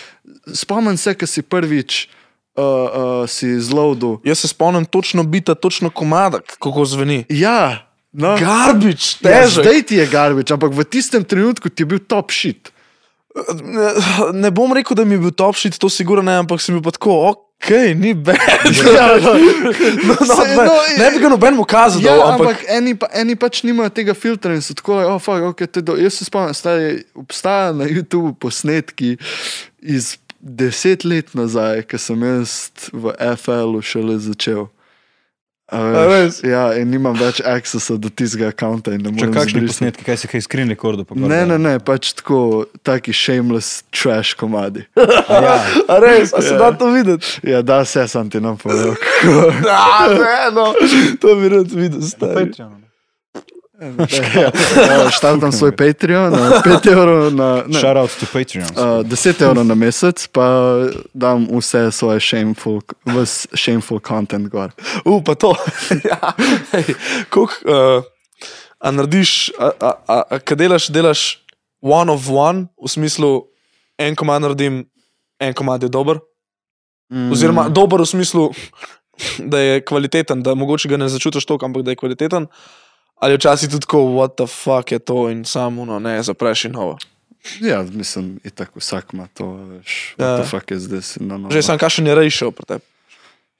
spomnim 0.55 0.97
se, 0.97 1.13
ko 1.19 1.27
si 1.27 1.43
prvič 1.43 2.07
uh, 2.55 2.63
uh, 2.63 3.29
si 3.29 3.51
zlodil. 3.59 4.17
Jaz 4.23 4.45
se 4.45 4.47
spomnim 4.47 4.85
točno 4.85 5.23
bita, 5.23 5.55
točno 5.55 5.89
komada, 5.89 6.39
kako 6.59 6.85
zveni. 6.85 7.25
Ja, 7.29 7.89
no. 8.11 8.37
Garbič, 8.39 9.17
ja, 9.21 9.43
težek. 9.43 9.67
zdaj 9.67 9.81
ti 9.91 9.99
je 9.99 10.07
garbič, 10.07 10.55
ampak 10.55 10.73
v 10.73 10.87
tistem 10.87 11.27
trenutku 11.27 11.69
ti 11.69 11.83
je 11.83 11.91
bil 11.95 11.99
top 11.99 12.31
shit. 12.31 12.72
Ne, 13.63 13.87
ne 14.33 14.51
bom 14.53 14.73
rekel, 14.73 14.95
da 14.95 15.05
mi 15.05 15.15
je 15.15 15.23
bil 15.25 15.31
top 15.33 15.57
shit, 15.57 15.77
to 15.81 15.89
sigurno 15.89 16.21
ne, 16.21 16.35
ampak 16.43 16.61
sem 16.61 16.75
bil 16.75 16.83
pa 16.85 16.91
tako, 16.93 17.15
ok, 17.31 17.71
ni 17.97 18.13
bad. 18.13 18.37
Ja, 18.95 19.07
no. 19.23 19.33
no, 19.33 20.17
no, 20.19 20.35
Se- 20.35 20.55
no, 20.55 20.75
ne 20.99 21.07
bi 21.15 21.21
ga 21.23 21.31
noben 21.33 21.57
mu 21.57 21.65
kazal, 21.65 22.03
Ja, 22.05 22.13
dal, 22.13 22.27
ampak, 22.35 22.47
ampak 22.51 22.65
eni, 22.77 22.93
pa, 22.99 23.09
eni 23.17 23.37
pač 23.39 23.63
nimajo 23.65 23.89
tega 23.95 24.13
filtra 24.13 24.53
in 24.53 24.61
so 24.61 24.77
tako, 24.77 24.99
like, 24.99 25.09
oh, 25.09 25.21
fuck, 25.23 25.47
okay, 25.49 25.65
te 25.67 25.81
do. 25.81 25.97
Jaz 25.97 26.19
se 26.21 26.29
spomnim, 26.29 26.53
stari, 26.57 27.01
obstaja 27.17 27.73
na 27.73 27.89
YouTubu 27.89 28.35
posnetki 28.37 29.15
iz 29.81 30.13
deset 30.43 31.05
let 31.07 31.33
nazaj, 31.33 31.85
ko 31.89 31.97
sem 31.97 32.21
jaz 32.27 32.69
v 32.93 33.15
FL-u 33.39 33.81
šele 33.81 34.19
začel. 34.21 34.67
A 35.71 35.77
A 35.79 36.01
veš, 36.11 36.41
ja, 36.43 36.63
in 36.77 36.89
nimam 36.91 37.15
več 37.17 37.39
accessa 37.39 37.95
do 37.97 38.09
tistega 38.11 38.51
računa 38.51 38.83
Če 39.15 39.29
kakšni 39.31 39.61
posnetki, 39.67 40.03
kaj 40.05 40.17
si 40.17 40.27
kaj 40.27 40.41
screen 40.43 40.69
rekordu? 40.69 41.05
gor 41.07 41.17
Ne, 41.17 41.45
ne, 41.47 41.57
ne, 41.57 41.79
pač 41.79 42.11
tako, 42.19 42.65
taki 42.83 43.15
shameless 43.15 43.83
trash 43.89 44.35
komadi. 44.35 44.83
Ja, 45.33 45.55
a 45.87 45.99
res, 46.03 46.33
a 46.35 46.41
se 46.41 46.53
Ja. 46.53 46.59
da 46.59 46.71
to 46.77 46.91
videti? 46.91 47.39
Ja, 47.47 47.61
da 47.61 47.85
se 47.85 48.07
sam 48.07 48.29
ti 48.29 48.41
nam 48.43 48.57
povedal. 48.57 48.95
Da, 49.63 50.07
ne, 50.19 50.51
no, 50.53 50.73
to 51.21 51.35
bi 51.39 51.49
rad 51.49 51.71
videl, 51.71 52.01
stari. 52.01 52.51
Patreonu. 52.51 52.82
Štartam 55.11 55.51
svoj 55.51 55.71
Patreon, 55.75 56.31
na 56.31 56.61
5 56.65 56.91
evrov 56.91 57.33
na. 57.33 57.63
Ne, 57.67 57.79
Shout 57.79 57.97
out 57.97 58.11
to 58.19 58.25
Patreon. 58.25 58.69
Uh, 58.75 59.05
10 59.05 59.41
evrov 59.43 59.65
na 59.65 59.75
mesec, 59.75 60.27
pa 60.31 60.45
dam 61.13 61.47
vse 61.51 61.91
svoje 61.91 62.19
shameful, 62.19 62.81
ves 63.05 63.47
shameful 63.55 63.99
content 63.99 64.47
gor. 64.47 64.71
U, 65.05 65.21
pa 65.23 65.35
to. 65.35 65.55
ja, 66.11 66.33
hej, 66.71 66.95
koliko, 67.29 67.53
uh, 67.65 68.03
a 68.79 68.91
narediš, 68.91 69.51
a, 69.59 69.71
a, 69.79 69.91
a, 70.07 70.17
a 70.29 70.39
kad 70.39 70.57
delaš, 70.57 70.89
delaš 70.91 71.43
one 71.81 72.11
of 72.11 72.29
one, 72.29 72.67
v 72.79 72.87
smislu, 72.87 73.47
en 73.99 74.15
komad 74.15 74.41
naredim, 74.41 74.83
en 75.39 75.53
komad 75.53 75.83
je 75.83 75.89
dober. 75.89 76.19
Mm. 77.11 77.31
Oziroma, 77.31 77.67
dober 77.69 78.01
v 78.01 78.07
smislu, 78.07 78.49
da 79.39 79.59
je 79.59 79.81
kvaliteten, 79.85 80.43
da 80.43 80.55
mogoče 80.55 80.89
ga 80.89 80.97
ne 80.97 81.09
začutiš 81.09 81.45
toliko, 81.45 81.65
ampak 81.65 81.83
da 81.83 81.91
je 81.91 81.99
kvaliteten. 81.99 82.47
Ali 83.23 83.37
včasih 83.39 83.69
tudi 83.71 83.85
tako, 83.87 84.03
what 84.19 84.35
the 84.35 84.47
fuck 84.47 84.91
je 84.91 84.99
to 84.99 85.29
in 85.31 85.45
samo, 85.45 85.85
no, 85.85 85.99
ne, 85.99 86.17
zapreš 86.23 86.65
in 86.65 86.71
novo. 86.75 86.97
Ja, 87.61 87.83
mislim, 87.83 88.39
itak 88.43 88.75
vsak 88.75 89.13
ima 89.13 89.27
to, 89.33 89.53
veš. 89.53 90.15
Ja. 90.17 90.25
What 90.25 90.41
the 90.41 90.49
fuck 90.49 90.71
is 90.71 90.87
this? 90.87 91.17
No, 91.19 91.37
no, 91.37 91.51
Že 91.51 91.63
sem 91.63 91.79
kakšen 91.79 92.07
je 92.07 92.15
rejšel 92.15 92.51
pri 92.51 92.65
tebi. 92.65 92.85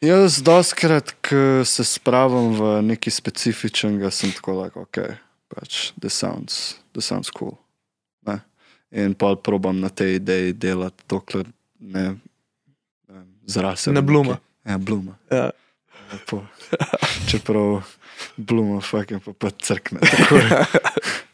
Jaz, 0.04 0.42
doskrat, 0.44 1.16
ko 1.24 1.64
se 1.64 1.84
spravim 1.88 2.60
v 2.60 2.82
neki 2.92 3.12
specifičnega, 3.12 4.12
sem 4.12 4.36
tako 4.36 4.60
like, 4.60 4.76
ok, 4.76 5.16
pač, 5.48 5.96
the 5.96 6.12
sounds, 6.12 6.76
the 6.92 7.00
sounds 7.00 7.32
cool. 7.32 7.56
Ne? 8.28 8.42
In 8.92 9.16
pa 9.16 9.36
probam 9.40 9.80
na 9.80 9.88
tej 9.88 10.20
ideji 10.20 10.60
delati, 10.60 11.08
dokler 11.08 11.48
ne, 11.80 12.20
ne 13.08 13.24
zrasem. 13.48 13.96
Ne 13.96 14.04
bluma. 14.04 14.44
Ja, 14.68 14.76
bluma. 14.76 15.16
Ja. 15.32 15.52
Lepo. 16.12 16.44
Čeprav 17.32 17.80
bluma, 18.38 18.82
fucking 18.82 19.24
pa, 19.24 19.34
pa 19.34 19.50
crkne. 19.50 20.00
Je. 20.34 20.64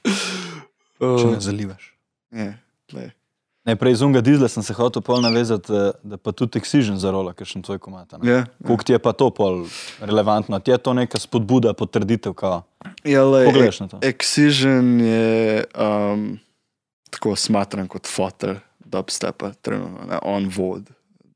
Če 1.20 1.32
ne 1.32 1.40
zalivaš. 1.40 1.94
Je, 2.36 2.52
glej. 2.92 3.10
Ne, 3.68 3.76
prej 3.76 3.94
iz 3.98 4.02
unga 4.02 4.22
dizla 4.24 4.48
sem 4.50 4.64
se 4.64 4.74
hotel 4.74 5.04
pol 5.06 5.22
navezati, 5.22 5.72
eh, 5.74 5.92
da 6.04 6.18
pa 6.18 6.32
tudi 6.32 6.58
Excision 6.60 6.98
zarola, 6.98 7.36
ker 7.38 7.48
še 7.48 7.62
tvoj 7.62 7.80
komat. 7.84 8.16
a 8.16 8.18
ne? 8.18 8.30
Ja, 8.32 8.40
Koliko 8.66 8.88
ti 8.88 8.96
je 8.96 9.00
pa 9.00 9.14
to 9.14 9.30
pol 9.36 9.66
relevantno? 10.00 10.60
Ti 10.60 10.72
je 10.74 10.78
to 10.78 10.94
neka 10.98 11.20
spodbuda, 11.20 11.74
potrditev, 11.78 12.34
kao. 12.34 12.64
ja, 13.04 13.24
lej, 13.28 13.46
Pogledaš 13.52 13.80
na 13.84 13.88
to. 13.92 14.00
Excision 14.02 14.98
je 15.04 15.66
um, 15.76 16.40
tako 17.12 17.36
smatran 17.36 17.88
kot 17.88 18.08
fotor 18.08 18.58
dubstepa, 18.80 19.52
trenutno, 19.62 20.08
ne, 20.10 20.18
on 20.24 20.50
vod. 20.50 20.90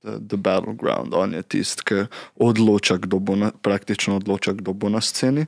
The, 0.04 0.38
battleground, 0.38 1.14
on 1.16 1.34
je 1.34 1.44
tisti, 1.44 1.84
ki 1.88 1.96
odloča, 2.36 2.98
kdo 3.00 3.20
bo 3.24 3.36
na, 3.40 3.52
praktično 3.56 4.18
odloča, 4.20 4.52
kdo 4.54 4.74
bo 4.76 4.90
na 4.92 5.00
sceni. 5.02 5.46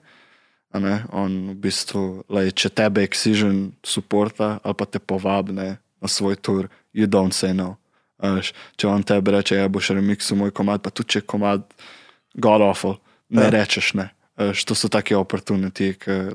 On 1.11 1.31
v 1.51 1.55
bistvu, 1.59 2.23
lej, 2.31 2.51
če 2.55 2.69
tebe 2.71 3.03
Excision 3.03 3.73
suporta 3.83 4.59
ali 4.63 4.75
pa 4.75 4.85
te 4.87 4.99
povabne 4.99 5.77
na 6.01 6.07
svoj 6.07 6.35
tur, 6.39 6.67
you 6.95 7.07
don't 7.07 7.35
say 7.35 7.51
no. 7.55 7.75
Veš, 8.19 8.53
če 8.79 8.87
on 8.87 9.03
tebi 9.03 9.35
reče, 9.35 9.59
ja 9.59 9.67
boš 9.67 9.91
remixil 9.95 10.39
moj 10.39 10.51
komad, 10.55 10.79
pa 10.83 10.91
tudi 10.91 11.15
če 11.15 11.19
je 11.19 11.27
komad 11.27 11.63
god 12.35 12.63
awful, 12.63 12.95
ne 13.29 13.47
Ja. 13.47 13.49
rečeš 13.51 13.93
ne. 13.93 14.09
Veš, 14.39 14.63
to 14.67 14.75
so 14.75 14.87
take 14.87 15.15
opportunity, 15.15 15.93
ki 15.99 16.31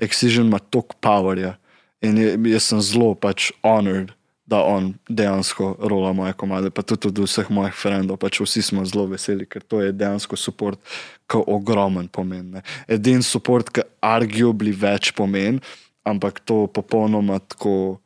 Excision 0.00 0.48
ima 0.48 0.58
toliko 0.58 0.96
powerja 1.00 1.56
in 2.02 2.16
jaz 2.48 2.64
sem 2.64 2.80
zelo 2.80 3.14
pač 3.14 3.52
honored, 3.62 4.12
da 4.52 4.60
on 4.68 4.90
dejansko 5.08 5.70
rola 5.80 6.12
moje 6.12 6.34
komade, 6.36 6.70
pa 6.70 6.84
tudi 6.84 7.08
od 7.08 7.22
vseh 7.24 7.48
mojih 7.48 7.72
frendov, 7.72 8.18
pač 8.20 8.42
vsi 8.44 8.60
smo 8.66 8.84
zelo 8.84 9.06
veseli, 9.08 9.46
ker 9.48 9.64
to 9.64 9.80
je 9.80 9.94
dejansko 9.96 10.36
support, 10.36 10.76
ki 11.24 11.40
ogromen 11.48 12.10
pomen. 12.12 12.58
Ne. 12.58 12.62
Edin 12.84 13.24
support, 13.24 13.72
ki 13.72 13.86
arguably 14.04 14.74
več 14.76 15.14
pomen, 15.16 15.62
ampak 16.04 16.44
to 16.44 16.66
popolnoma 16.68 17.40
tako. 17.40 17.98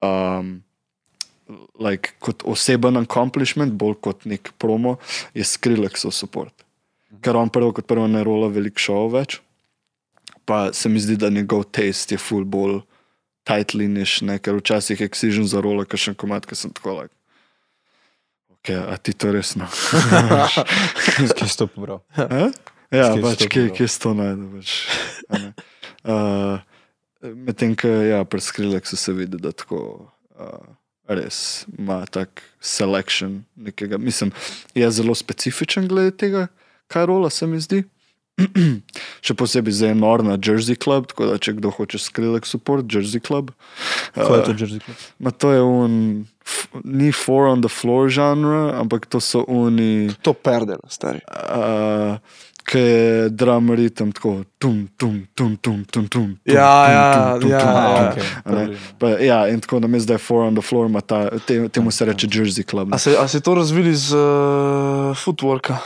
Um, 0.00 0.60
like, 1.82 2.14
kot 2.22 2.44
oseben 2.46 3.00
accomplishment, 3.00 3.74
bolj 3.74 3.96
kot 4.06 4.22
nek 4.30 4.52
promo, 4.62 4.96
je 5.34 5.42
Skrillexov 5.42 6.14
support. 6.14 6.54
Ker 7.20 7.34
on 7.36 7.50
prvo 7.50 7.72
kot 7.74 7.88
prvo 7.90 8.06
ne 8.06 8.22
rola 8.24 8.46
veliko 8.52 8.78
šov 8.78 9.10
več, 9.16 9.40
pa 10.46 10.68
se 10.72 10.88
mi 10.88 11.02
zdi, 11.02 11.18
da 11.18 11.32
njegov 11.34 11.66
taste 11.74 12.14
je 12.14 12.22
full 12.22 12.46
bolj 12.46 12.78
tightly 13.50 13.90
niš, 13.90 14.20
ne? 14.22 14.38
ker 14.38 14.54
včasih 14.60 15.02
Excision 15.02 15.48
za 15.50 15.62
rola, 15.64 15.82
ker 15.88 15.98
še 15.98 16.14
komat, 16.14 16.46
ki 16.46 16.58
sem 16.58 16.74
tako 16.76 17.00
like. 17.02 17.14
Ok, 18.60 18.70
a 18.76 18.94
ti 19.00 19.16
to 19.16 19.32
resno? 19.32 19.66
Kje 21.36 21.48
si 21.48 21.56
to 21.56 21.66
pobral? 21.66 22.04
Ja, 22.92 23.14
si 23.14 23.22
pač, 23.22 23.46
kje, 23.48 23.70
kje 23.72 23.86
se 23.88 24.02
to 24.02 24.12
najde. 24.18 24.44
Pač, 24.52 24.68
uh, 26.04 26.60
Medtem, 27.20 27.72
ko 27.76 27.88
ja, 27.88 28.20
pri 28.28 28.40
Skrillexu 28.40 28.96
se 29.00 29.12
vidi, 29.16 29.40
da 29.40 29.52
tako 29.52 30.10
uh, 30.36 30.60
res 31.08 31.64
ima 31.72 32.02
tak 32.06 32.42
selection 32.60 33.44
nekega. 33.56 33.98
Mislim, 34.00 34.32
je 34.74 34.90
zelo 34.90 35.14
specifičen 35.14 35.88
glede 35.88 36.16
tega, 36.16 36.46
kaj 36.92 37.08
rola 37.08 37.30
se 37.30 37.46
mi 37.46 37.60
zdi. 37.60 37.84
Še 39.26 39.34
posebej 39.36 39.72
za 39.72 39.86
enormna 39.92 40.38
Jersey 40.40 40.76
Club, 40.76 41.06
tako 41.12 41.26
da 41.28 41.38
če 41.38 41.52
kdo 41.58 41.70
hoče 41.70 41.98
Skrillex 42.00 42.48
support, 42.48 42.86
Jersey 42.88 43.20
Club. 43.20 43.50
Kaj 44.14 44.24
je 44.24 44.44
to 44.44 44.52
Uh, 44.52 44.60
Jersey 44.60 44.80
Club? 44.80 44.96
ma 45.18 45.30
to 45.30 45.52
je 45.52 45.60
un, 45.62 45.92
f, 46.46 46.68
ni 46.84 47.12
four 47.12 47.46
on 47.46 47.60
the 47.60 47.68
floor 47.68 48.08
genre, 48.08 48.72
ampak 48.72 49.06
to 49.06 49.20
so 49.20 49.44
oni 49.48 50.08
to 50.22 50.32
perdel, 50.32 50.80
stari. 50.88 51.20
uh, 51.28 52.16
ki 52.64 52.78
je 52.78 53.28
drum 53.34 53.70
ritem 53.74 54.12
tako, 54.14 54.44
tum, 54.58 54.88
tum, 54.96 55.26
tum, 55.34 55.56
tum, 55.58 55.84
tum, 55.84 56.04
tum. 56.08 56.28
Ja, 56.46 56.54
tum, 56.54 56.92
ja, 56.92 57.04
tum, 57.12 57.40
tum, 57.40 57.50
ja, 57.50 57.58
ja. 57.58 58.78
A 59.00 59.08
ja, 59.20 59.38
in 59.48 59.60
tako 59.60 59.80
da 59.80 59.88
mi 59.90 60.00
zdaj 60.00 60.18
four 60.18 60.44
on 60.46 60.54
the 60.54 60.62
floor, 60.62 60.86
ima 60.86 61.00
ta, 61.00 61.28
te, 61.44 61.68
temu 61.68 61.90
se 61.90 62.04
reče 62.04 62.28
Jersey 62.28 62.64
Club. 62.64 62.88
A 62.88 62.96
Ne? 62.96 62.98
se, 62.98 63.16
a 63.18 63.26
se 63.28 63.40
to 63.40 63.54
razvili 63.54 63.90
z 63.94 64.14
uh, 64.14 65.16
footworka? 65.18 65.76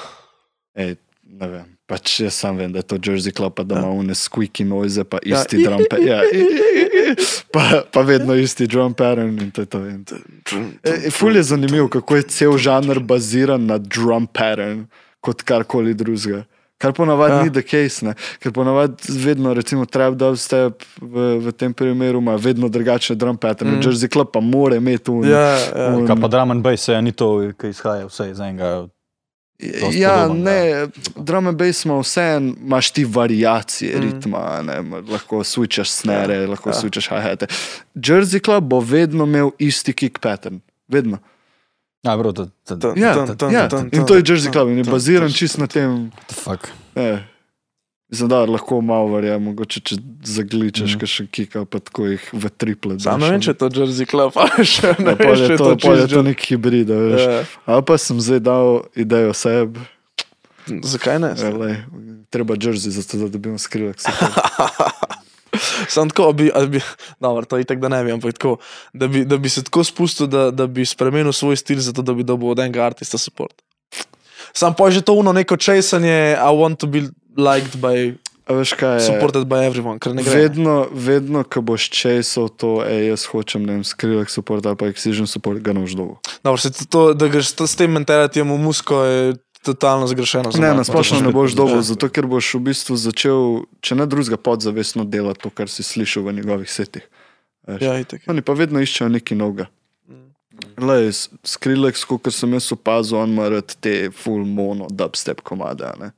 Ej, 0.75 0.97
ne 1.25 1.49
vem. 1.49 1.74
Pač 1.95 2.17
jaz 2.21 2.35
sam 2.35 2.57
vem, 2.59 2.73
da 2.73 2.79
je 2.79 2.89
to 2.91 2.97
Jersey 2.99 3.31
Club, 3.31 3.55
pa 3.55 3.63
da 3.63 3.79
ima 3.79 3.87
Ja. 3.87 3.93
une 3.95 4.15
squeaky 4.15 4.65
noise, 4.67 5.05
pa 5.05 5.19
Ja. 5.23 5.39
isti 5.39 5.63
drum 5.63 5.85
pattern. 5.87 6.09
Ja, 6.09 6.21
pa, 7.53 7.83
pa 7.87 8.01
vedno 8.03 8.35
isti 8.35 8.67
drum 8.67 8.95
pattern 8.95 9.39
in 9.39 9.51
to 9.51 9.63
je 9.63 9.67
to. 9.67 9.79
To. 10.45 10.57
E, 10.83 11.11
ful 11.11 11.37
je 11.37 11.43
zanimivo, 11.45 11.89
kako 11.89 12.17
je 12.17 12.23
cel 12.23 12.59
žanr 12.59 12.99
baziran 13.01 13.67
na 13.67 13.79
drum 13.79 14.27
pattern, 14.27 14.87
kot 15.21 15.43
karkoli 15.43 15.95
drugega. 15.95 16.45
Kar 16.79 16.93
ponavadi 16.93 17.33
Ja. 17.33 17.39
ja. 17.39 17.45
ni 17.45 17.51
the 17.53 17.63
case, 17.63 18.03
ne? 18.03 18.15
ker 18.43 18.53
ponavadi 18.53 18.95
vedno, 19.23 19.55
recimo, 19.55 19.87
trap 19.87 20.15
dubstep 20.15 20.83
v, 21.01 21.39
v 21.41 21.53
tem 21.53 21.73
primeru 21.73 22.19
ima 22.19 22.35
vedno 22.37 22.69
drugačne 22.69 23.15
drum 23.17 23.37
patterne. 23.37 23.77
Mm. 23.79 23.83
Jersey 23.83 24.11
Club 24.11 24.33
pa 24.33 24.41
mora 24.41 24.77
imeti 24.77 25.11
un, 25.11 25.23
Ja, 25.25 25.55
ja. 25.55 25.95
un- 25.95 26.07
Kaj 26.07 26.21
pa 26.21 26.29
drum 26.29 26.51
and 26.51 26.63
bass, 26.63 26.89
ja, 26.89 27.01
ni 27.01 27.13
to, 27.13 27.53
ki 27.55 27.71
izhaja 27.71 28.07
vse 28.11 28.31
iz 28.31 28.41
enega. 28.41 28.89
Ja, 29.93 30.23
podoben, 30.23 30.43
ne, 30.43 30.87
drum 31.17 31.47
and 31.47 31.59
bass 31.59 31.85
ima 31.85 31.99
vse, 31.99 32.41
imaš 32.61 32.91
ti 32.91 33.05
variacije 33.05 33.97
Mm. 33.97 34.03
ritma, 34.03 34.63
ne, 34.63 34.81
lahko 35.11 35.45
switchaš 35.45 35.89
snare, 35.91 36.35
Ja, 36.35 36.41
ja, 36.41 36.49
lahko 36.51 36.71
ja. 36.71 36.75
ja. 36.77 36.81
switchaš 36.81 37.09
hi-hate. 37.09 37.47
Jersey 37.95 38.45
Club 38.45 38.65
bo 38.65 38.81
vedno 38.81 39.25
imel 39.25 39.51
isti 39.59 39.93
kick 39.93 40.19
pattern, 40.19 40.61
vedno. 40.89 41.19
Ja, 42.03 42.17
bro, 42.17 42.33
to, 42.33 42.47
to, 42.65 42.77
Tan, 42.77 42.93
Ja, 42.97 43.15
ja. 43.53 43.69
In 43.93 44.07
to 44.07 44.15
je 44.15 44.23
Jersey 44.27 44.53
Club 44.53 44.69
in 44.69 44.79
je 44.79 44.85
baziran 44.85 45.29
tan. 45.29 45.33
čist 45.33 45.59
na 45.59 45.67
tem. 45.67 46.11
the 46.29 46.35
fuck. 46.35 46.69
Eh. 46.97 47.19
Mislim, 48.15 48.29
da 48.31 48.45
lahko 48.47 48.77
malo 48.81 49.09
verjamem, 49.11 49.49
mogoče 49.51 49.81
če 49.83 49.97
zagličeš, 50.23 50.93
mm. 50.95 51.09
še 51.11 51.25
kika, 51.35 51.65
pa 51.67 51.81
tako 51.83 52.05
jih 52.13 52.29
v 52.31 52.51
triple. 52.55 52.95
Sam 53.03 53.19
ne 53.19 53.33
vem, 53.33 53.43
če 53.43 53.57
to 53.59 53.67
Jersey 53.75 54.07
Club, 54.07 54.39
še 54.75 54.93
ne 55.03 55.17
Ja, 55.19 55.33
če 55.35 55.49
je 55.49 55.57
to, 55.59 55.73
to 55.83 55.95
je 55.99 56.05
to 56.13 56.23
nek 56.23 56.45
hibrid, 56.47 56.93
veš. 56.95 57.25
Ja. 57.25 57.41
Ali 57.75 57.87
pa 57.89 57.97
sem 57.99 58.23
zdaj 58.23 58.45
dal 58.47 58.71
idejo 58.95 59.35
sebi, 59.35 59.83
Zakaj 60.95 61.19
ne? 61.27 61.33
ja, 61.43 61.51
lej, 61.59 61.75
treba 62.31 62.55
Jersey, 62.55 62.95
zato 62.95 63.19
da 63.25 63.33
dobimo 63.35 63.59
skrilek. 63.59 63.99
Sam 65.91 66.07
tako, 66.15 66.31
bi, 66.39 66.53
bi 66.71 66.87
dobro, 67.19 67.51
to 67.51 67.59
tako, 67.67 67.81
da 67.83 67.97
ne 67.99 68.05
bi, 68.07 68.15
ampak 68.15 68.39
tako, 68.39 68.57
da 68.95 69.11
bi, 69.11 69.27
da 69.27 69.43
bi 69.43 69.51
se 69.51 69.67
tako 69.67 69.83
spustil, 69.91 70.31
da, 70.31 70.53
da 70.55 70.71
bi 70.71 70.87
spremenil 70.87 71.35
svoj 71.35 71.59
stil, 71.59 71.83
zato 71.83 72.07
da 72.07 72.15
bi 72.15 72.23
dobil 72.23 72.55
od 72.55 72.63
enega 72.63 72.87
artista 72.87 73.19
support. 73.19 73.59
Sam 74.57 74.75
pa 74.75 74.87
je 74.87 74.93
že 74.93 75.03
to 75.03 75.13
uno 75.15 75.33
neko 75.33 75.57
česanje, 75.57 76.39
I 76.39 76.51
want 76.55 76.77
to 76.79 76.87
be 76.87 77.11
liked 77.37 77.77
by, 77.83 78.15
A 78.47 78.53
veš 78.55 78.73
kaj 78.77 78.95
je? 78.95 79.01
supported 79.01 79.49
by 79.49 79.67
everyone, 79.67 79.99
ker 79.99 80.15
ne 80.15 80.23
gre. 80.23 80.31
Vedno, 80.37 80.87
vedno, 80.93 81.43
ko 81.43 81.61
boš 81.65 81.89
česal 81.91 82.49
to, 82.49 82.85
ej, 82.87 83.09
jaz 83.09 83.25
hočem, 83.27 83.65
ne 83.67 83.73
vem, 83.73 83.85
skrilek 83.85 84.31
support 84.31 84.67
ali 84.67 84.77
pa 84.77 84.87
excision 84.87 85.27
support, 85.27 85.59
ga 85.59 85.73
ne 85.73 85.81
boš 85.81 85.97
dobil. 85.97 86.17
Dobro, 86.45 86.61
se 86.61 86.71
to- 86.87 87.15
da 87.15 87.27
greš 87.27 87.57
s 87.57 87.75
tem 87.75 87.91
mentalitijem 87.91 88.47
v 88.47 88.59
musko, 88.59 89.03
je 89.03 89.35
totalno 89.65 90.07
zgrešeno. 90.07 90.53
Ne, 90.61 90.75
na 90.77 90.85
splošno 90.85 91.21
ne 91.21 91.33
boš 91.33 91.57
dobil, 91.57 91.81
zato 91.81 92.09
ker 92.09 92.29
boš 92.29 92.55
v 92.55 92.69
bistvu 92.69 92.95
začel, 93.01 93.65
če 93.81 93.97
ne 93.97 94.07
drugega, 94.07 94.37
podzavestno 94.37 95.05
delati 95.05 95.41
to, 95.41 95.51
kar 95.51 95.73
si 95.73 95.83
slišal 95.83 96.23
v 96.23 96.33
njegovih 96.33 96.69
setih. 96.69 97.03
Veš. 97.65 97.81
Ja, 97.81 97.97
itak. 97.97 98.29
Oni 98.29 98.45
pa 98.45 98.53
vedno 98.53 98.77
iščejo 98.77 99.09
nekaj 99.09 99.35
novega. 99.41 99.67
Lej, 100.79 101.13
Skrillex, 101.45 102.05
kot 102.05 102.29
sem 102.35 102.53
jaz 102.53 102.73
opazil, 102.73 103.19
on 103.19 103.31
ima 103.31 103.49
rad 103.49 103.75
te 103.81 104.11
full 104.11 104.45
mono 104.47 104.87
dubstep 104.91 105.41
komade, 105.41 105.91
ne? 106.01 106.11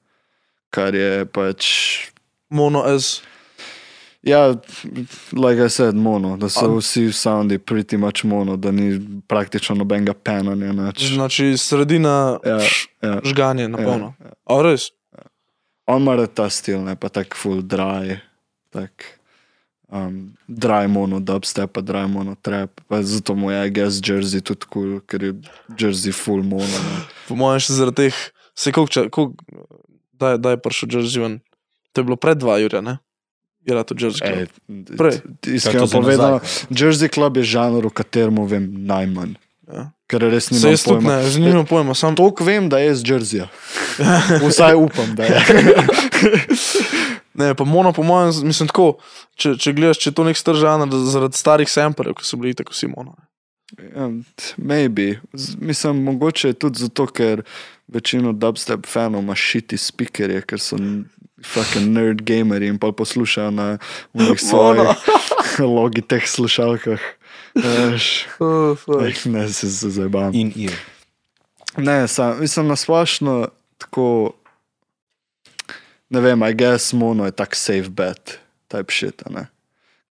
kar 0.71 0.95
je 0.95 1.25
pač. 1.27 1.67
Mono 2.51 2.83
as. 2.85 3.23
Ja, 4.27 4.57
like 5.33 5.63
I 5.63 5.71
said, 5.71 5.95
mono, 5.95 6.35
da 6.37 6.49
so 6.51 6.81
vsi 6.81 7.13
soundi 7.15 7.59
pretty 7.59 7.97
much 7.97 8.25
mono, 8.25 8.57
da 8.57 8.73
ni 8.75 8.99
praktično 9.29 9.77
nobenega 9.79 10.15
penanja. 10.15 10.73
Nič. 10.73 11.13
Znači 11.15 11.55
sredina 11.57 12.39
Ja, 12.45 12.59
ja. 13.03 13.21
žganje 13.25 13.69
na 13.69 13.79
polno. 13.79 14.15
Ja, 14.21 14.27
ja. 14.27 14.33
A 14.59 14.63
res? 14.63 14.91
On 15.87 16.03
ima 16.03 16.17
rad 16.17 16.35
ta 16.35 16.51
stil, 16.51 16.83
ne 16.83 16.97
pa 16.97 17.09
tak 17.09 17.37
full 17.39 17.63
dry, 17.63 18.19
tak 18.75 19.16
um, 19.89 20.35
dry 20.49 20.87
mono 20.89 21.21
dubstep, 21.21 21.73
pa 21.73 21.81
dry 21.81 22.07
mono 22.09 22.35
trap. 22.35 22.81
Pa 22.89 23.03
zato 23.03 23.35
mu 23.35 23.51
je, 23.51 23.67
I 23.67 23.71
guess, 23.71 24.01
jersey 24.01 24.41
tudi 24.41 24.67
kul, 24.67 24.83
cool, 24.83 25.01
ker 25.01 25.23
je 25.23 25.33
jersey 25.79 26.13
full 26.13 26.43
mono. 26.43 26.67
Ne. 26.67 27.03
Po 27.29 27.35
mojem 27.35 27.61
še 27.61 27.73
zaradi 27.73 28.09
teh, 28.09 28.17
se 28.55 28.73
koliko, 28.73 29.09
koliko 29.09 29.35
da, 30.13 30.31
je- 30.31 30.39
da 30.39 30.51
je 30.51 30.57
prišel 30.59 30.89
Jersey 30.89 31.21
ven. 31.21 31.35
To 31.93 32.01
je 32.01 32.05
bilo 32.05 32.17
pred 32.17 32.39
dva 32.39 32.59
Jurja, 32.59 32.81
ne? 32.81 32.99
Je 33.65 33.75
to 33.83 33.95
Jersey 33.95 34.23
Club. 34.23 34.39
Ej, 34.39 34.47
Prej. 34.97 35.17
Iskreno 35.49 35.87
povedano, 35.89 36.39
Jersey 36.71 37.09
Club 37.09 37.37
je 37.37 37.43
žanr, 37.45 37.83
v 37.83 37.91
katerem 37.91 38.39
vem 38.47 38.71
najmanj. 38.87 39.35
Ja. 39.67 39.91
ker 40.07 40.23
res 40.23 40.55
nimam 40.55 40.71
tudi 40.71 40.79
pojma. 40.87 41.19
ne, 41.19 41.27
z 41.27 41.35
njim 41.37 41.51
nimam 41.51 41.67
pojma, 41.67 41.91
sam 41.91 42.15
Toliko 42.15 42.45
vem, 42.45 42.69
da 42.71 42.79
je 42.79 42.93
iz 42.95 43.03
Jerseyja. 43.03 43.49
Vsaj 44.47 44.79
upam, 44.79 45.11
da 45.19 45.27
je. 45.27 45.35
Ne, 47.37 47.55
pa 47.55 47.65
mono, 47.65 47.93
po 47.93 48.03
mojem, 48.03 48.33
mislim 48.45 48.69
tako, 48.69 48.97
če, 49.35 49.55
če 49.57 49.73
gledaš, 49.73 49.99
če 49.99 50.11
je 50.11 50.15
to 50.15 50.25
nek 50.25 50.37
star 50.37 50.57
žanr 50.57 50.89
zaradi 51.07 51.37
starih 51.37 51.69
samplerjev, 51.69 52.15
ki 52.17 52.25
so 52.25 52.37
bili 52.37 52.55
tako 52.55 52.73
vsi 52.73 52.89
mono. 52.89 53.13
Ja, 53.77 54.07
maybe. 54.57 55.19
Z- 55.33 55.57
Mislim, 55.61 56.01
mogoče 56.03 56.49
je 56.49 56.57
tudi 56.57 56.79
zato, 56.79 57.07
ker 57.07 57.43
večino 57.89 58.33
dubstep 58.33 58.87
fanov 58.87 59.21
ima 59.21 59.35
šiti 59.35 59.77
speakerje, 59.77 60.41
ker 60.43 60.61
so 60.61 60.79
fucking 61.45 61.91
nerd 61.91 62.23
gameri 62.23 62.67
in 62.67 62.79
pa 62.79 62.93
poslušajo 62.93 63.51
na 63.51 63.67
unih 64.13 64.41
svojih 64.41 64.89
logiteh 65.77 66.25
slušalkah. 66.27 67.01
Veš, 67.55 68.27
Uh, 68.39 68.77
like, 69.01 69.29
ne, 69.29 69.49
se 69.49 69.69
zabavam. 69.91 70.33
In 70.35 70.53
ear. 70.57 70.77
Ne, 71.77 72.09
sam, 72.09 72.41
mislim, 72.41 72.67
nasplošno 72.69 73.49
tako. 73.79 74.33
Ne 76.11 76.21
vem, 76.21 76.43
I 76.43 76.55
guess 76.55 76.93
mono 76.93 77.27
je 77.27 77.35
tak 77.35 77.55
safe 77.55 77.91
bet, 77.91 78.39
type 78.71 78.93
shit. 78.95 79.23
Ne? 79.31 79.49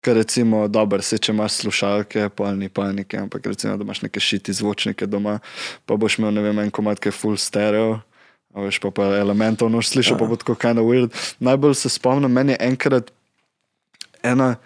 Ker 0.04 0.16
recimo, 0.20 0.66
dobro, 0.68 1.02
se 1.02 1.18
če 1.18 1.32
imaš 1.32 1.62
slušalke, 1.62 2.28
polni 2.36 2.68
panike, 2.68 3.18
ampak 3.18 3.46
recimo, 3.48 3.76
da 3.76 3.84
imaš 3.84 4.02
neke 4.04 4.20
šiti 4.20 4.52
zvočnike 4.52 5.08
doma, 5.08 5.38
pa 5.86 5.96
boš 5.96 6.18
imel, 6.20 6.34
ne 6.36 6.44
vem, 6.44 6.60
en 6.62 6.70
komat, 6.70 7.00
ki 7.00 7.08
je 7.08 7.16
full 7.16 7.40
stereo. 7.40 7.96
a 8.54 8.64
Veš 8.64 8.78
pa, 8.84 8.92
pa 8.92 9.08
elementov 9.16 9.72
noč 9.72 9.90
slišal, 9.90 10.18
pa 10.20 10.28
bo 10.28 10.36
tako 10.36 10.54
kind 10.54 10.78
of 10.78 10.86
weird. 10.88 11.16
Najbolj 11.40 11.74
se 11.80 11.90
spomnim, 11.92 12.32
meni 12.32 12.54
je 12.54 12.60
enkrat 12.68 13.10
ena, 14.22 14.56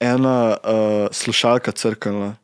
ena 0.00 0.36
uh, 0.54 1.06
slušalka 1.12 1.74
crkala 1.74 2.36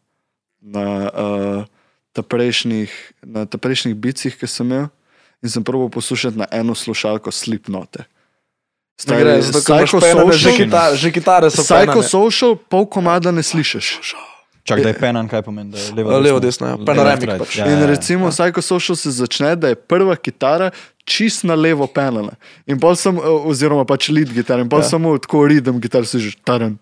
na 0.60 0.86
uh, 1.08 1.64
ta 2.12 2.22
prejšnjih, 2.22 2.90
na 3.22 3.46
ta 3.46 3.58
prejšnjih 3.58 3.96
bicih, 3.96 4.34
ki 4.36 4.50
sem 4.50 4.66
imel, 4.66 4.90
in 5.42 5.50
sem 5.50 5.64
prvo 5.64 5.88
poslušal 5.88 6.36
na 6.36 6.46
eno 6.50 6.74
slušalko 6.74 7.32
slipnote. 7.32 8.04
Ne 9.08 9.16
gre, 9.18 9.42
zato 9.42 9.60
ker 9.66 9.82
imaš 9.82 9.92
penane, 9.98 10.32
že, 10.38 10.50
kitare, 10.54 10.96
že 10.96 11.08
kitare 11.10 11.48
so 11.50 11.64
Psycho 11.64 11.98
penane. 11.98 12.08
social, 12.08 12.54
pol 12.56 12.86
komada 12.86 13.32
ne 13.34 13.42
slišiš. 13.42 14.14
Čak, 14.62 14.78
da 14.78 14.92
je 14.92 14.94
penan, 14.94 15.26
kaj 15.26 15.42
pomeni, 15.42 15.72
da 15.74 15.78
je 15.78 15.90
levo, 15.98 16.18
Levo, 16.22 16.38
desno, 16.38 16.68
ja. 16.70 16.76
Panoramik 16.78 17.26
Left, 17.26 17.26
right. 17.26 17.42
pač. 17.42 17.56
Ja, 17.58 17.66
In 17.66 17.72
ja, 17.72 17.78
ja. 17.82 17.86
recimo, 17.90 18.30
Psycho 18.30 18.62
social 18.62 18.94
se 18.96 19.10
začne, 19.10 19.56
da 19.58 19.72
je 19.72 19.74
prva 19.74 20.14
kitara 20.14 20.70
čist 21.02 21.42
na 21.44 21.56
levo 21.58 21.88
penala. 21.90 22.36
In 22.70 22.78
pol 22.78 22.94
sem, 22.94 23.18
oziroma 23.18 23.82
pač 23.88 24.06
lead 24.14 24.30
gitar, 24.30 24.62
in 24.62 24.70
pol 24.70 24.78
Ja. 24.78 24.86
ja. 24.86 24.90
samo 24.94 25.18
tako 25.18 25.48
ridem 25.50 25.80
gitar, 25.82 26.06
si 26.06 26.22
že 26.30 26.38
taren. 26.46 26.78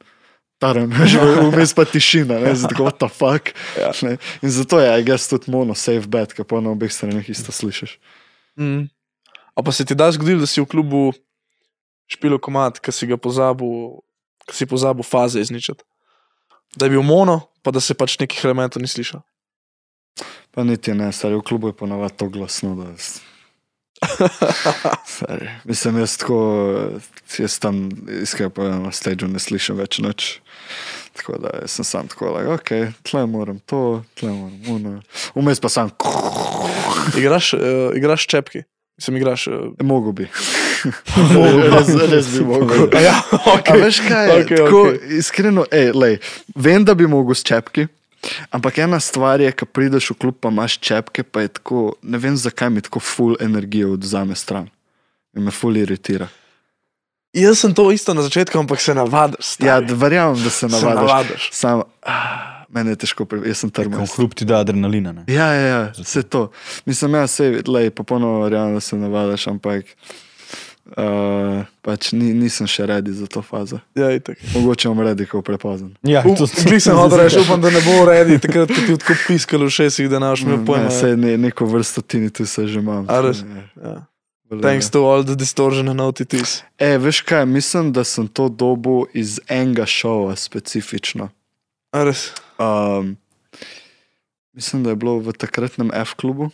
Že 1.09 1.49
vmes 1.57 1.73
pa 1.73 1.89
tišina, 1.89 2.37
ne, 2.37 2.53
zdaj 2.53 2.77
tako, 2.77 2.85
what 2.85 3.01
the 3.01 3.09
fuck. 3.09 3.49
Ja. 3.81 3.97
Ne. 4.05 4.19
In 4.45 4.53
zato 4.53 4.77
je, 4.77 4.93
I 4.93 5.01
guess, 5.01 5.25
tudi 5.33 5.49
mono, 5.49 5.73
safe 5.73 6.05
bet, 6.05 6.37
ki 6.37 6.45
pa 6.45 6.61
na 6.61 6.77
obeh 6.77 6.93
straneh 6.93 7.25
isto 7.33 7.49
slišiš. 7.49 7.97
Mm. 8.61 8.93
A 9.57 9.59
pa 9.65 9.73
se 9.73 9.89
ti 9.89 9.97
da 9.97 10.13
zgodilo, 10.13 10.45
da 10.45 10.47
si 10.47 10.61
v 10.61 10.69
klubu 10.69 11.17
špilo 12.11 12.39
komat, 12.39 12.81
ki 12.83 12.93
si 12.93 13.07
ga 13.07 13.17
pozabil, 13.17 14.01
ki 14.45 14.55
si 14.57 14.67
pozabil 14.67 15.07
faze 15.07 15.41
izničiti. 15.41 15.85
Da 16.75 16.87
je 16.87 16.91
bil 16.91 17.03
mono, 17.03 17.41
pa 17.63 17.71
da 17.71 17.81
se 17.81 17.95
pač 17.95 18.19
nekih 18.19 18.45
elementov 18.45 18.83
ni 18.83 18.91
slišal. 18.91 19.23
Pa 20.51 20.63
niti 20.67 20.95
ne, 20.95 21.13
stari 21.15 21.39
v 21.39 21.43
klubu 21.43 21.71
je 21.71 21.79
ponavadi 21.79 22.17
to 22.17 22.29
glasno. 22.29 22.75
Da... 22.75 22.91
s- 22.99 23.21
Stari. 25.07 25.49
Mislim, 25.65 25.99
jaz 25.99 26.17
tako, 26.17 26.39
jaz 27.39 27.59
tam 27.59 27.91
iskreno 28.23 28.51
povedano 28.51 28.85
na 28.85 28.93
stage 28.93 29.29
ne 29.29 29.39
slišim 29.39 29.77
več 29.77 29.99
nič. 29.99 30.41
Tako 31.13 31.39
da 31.39 31.51
sem 31.67 31.85
sam 31.85 32.09
tako, 32.09 32.31
like, 32.33 32.49
ok, 32.49 32.71
tle 33.05 33.27
moram 33.27 33.59
to, 33.61 34.03
tle 34.15 34.31
moram 34.31 34.61
ono. 34.71 34.95
Vmes 35.35 35.61
pa 35.61 35.69
sam, 35.69 35.91
Igraš, 37.19 37.53
uh, 37.55 37.61
igraš 37.97 38.27
čepki, 38.27 38.63
sem 39.01 39.17
igraš. 39.17 39.47
Uh, 39.51 39.75
mogo 39.83 40.13
bi. 40.13 40.29
Res, 41.75 41.95
res 42.11 42.29
bi 42.35 42.45
mogel. 42.45 42.89
ja, 43.09 43.17
A 43.33 43.57
okay. 43.59 43.81
veš 43.83 44.03
kaj? 44.09 44.35
Okej, 44.41 44.57
tako, 44.57 44.83
okej. 44.89 45.19
Iskreno, 45.19 45.65
ej, 45.71 45.93
lej, 45.95 46.19
vem, 46.55 46.85
da 46.85 46.95
bi 46.95 47.09
mogel 47.11 47.35
s 47.35 47.47
čepki. 47.47 47.87
Ampak 48.53 48.79
ena 48.79 49.01
stvar 49.01 49.41
je, 49.41 49.53
ko 49.53 49.65
prideš 49.65 50.11
v 50.13 50.19
klub, 50.21 50.37
pa 50.41 50.53
imaš 50.53 50.77
čepke, 50.79 51.25
pa 51.25 51.47
je 51.47 51.55
tako, 51.57 51.95
ne 52.03 52.21
vem 52.21 52.37
zakaj 52.37 52.71
mi 52.71 52.85
tako 52.85 53.01
full 53.01 53.39
energije 53.41 53.89
odzame 53.89 54.37
stran. 54.37 54.69
In 55.37 55.47
me 55.47 55.55
full 55.55 55.77
iritira. 55.77 56.29
Jaz 57.33 57.61
sem 57.63 57.75
to 57.75 57.93
isto 57.95 58.15
na 58.15 58.23
začetku, 58.23 58.59
ampak 58.59 58.81
se 58.81 58.95
navadiš. 58.95 59.45
stari. 59.55 59.69
Ja, 59.69 59.97
verjamem, 59.97 60.43
da 60.43 60.51
se 60.51 60.59
se 60.59 60.67
navadiš. 60.67 61.01
navadiš. 61.01 61.49
Sam, 61.53 61.83
ah, 62.03 62.67
meni 62.69 62.91
je 62.91 62.97
težko, 62.97 63.27
jaz 63.47 63.63
sem 63.63 63.71
trmast. 63.71 64.15
Kljub 64.15 64.35
ti 64.35 64.45
da 64.45 64.59
adrenalina. 64.61 65.13
Ne? 65.13 65.25
Ja, 65.29 65.47
ja, 65.53 65.67
ja 65.67 65.93
vse 65.99 66.23
to. 66.23 66.51
Mislim, 66.85 67.15
ja, 67.15 67.27
se 67.27 67.63
lej, 67.67 67.91
popolnoma 67.91 68.45
verjamem, 68.45 68.75
da 68.75 68.81
se 68.81 68.97
navadiš, 68.97 69.47
ampak 69.47 69.95
uh, 70.97 71.65
pač 71.83 72.13
ni, 72.13 72.33
nisem 72.35 72.67
še 72.67 72.87
redi 72.87 73.13
za 73.13 73.27
to 73.27 73.43
fazo. 73.43 73.81
Ja, 73.95 74.11
itak. 74.13 74.39
Mogoče 74.55 74.89
bom 74.89 75.01
redi, 75.01 75.27
ko 75.27 75.43
prepozen. 75.43 75.95
Ja, 76.03 76.23
Gli 76.25 76.81
sem 76.81 76.97
hodil 76.97 77.19
reči, 77.21 77.41
upam, 77.41 77.61
da 77.61 77.71
ne 77.71 77.81
bo 77.85 78.03
uredi, 78.03 78.39
takrat, 78.39 78.69
ti 78.69 78.97
tako 78.99 79.15
piskalo 79.27 79.69
v 79.69 79.75
šestih, 79.75 80.11
da 80.11 80.19
naš 80.19 80.43
mi 80.45 80.57
Ne, 80.57 80.65
pojma. 80.67 80.91
Sej 80.91 81.17
ne, 81.17 81.37
neko 81.39 81.67
vrsto 81.67 82.03
tini 82.03 82.31
tu 82.31 82.47
se 82.47 82.67
že 82.67 82.79
imam. 82.81 83.05
A 83.09 83.21
res? 83.21 83.45
Ja. 83.77 84.07
Thanks 84.51 84.91
to 84.91 85.07
all 85.07 85.23
the 85.23 85.37
distortion 85.39 85.87
and 85.89 86.01
OTTs. 86.03 86.65
E, 86.75 86.99
veš 86.99 87.21
kaj, 87.23 87.47
mislim, 87.47 87.93
da 87.95 88.03
sem 88.05 88.27
to 88.27 88.49
dobil 88.49 89.07
iz 89.15 89.39
enega 89.47 89.87
šova 89.87 90.35
specifično. 90.37 91.29
A 91.95 92.03
res? 92.03 92.33
Um, 92.59 93.15
mislim, 94.53 94.83
da 94.83 94.91
je 94.91 94.97
bilo 94.99 95.19
v 95.23 95.33
takratnem 95.33 95.95
F-klubu. 95.95 96.51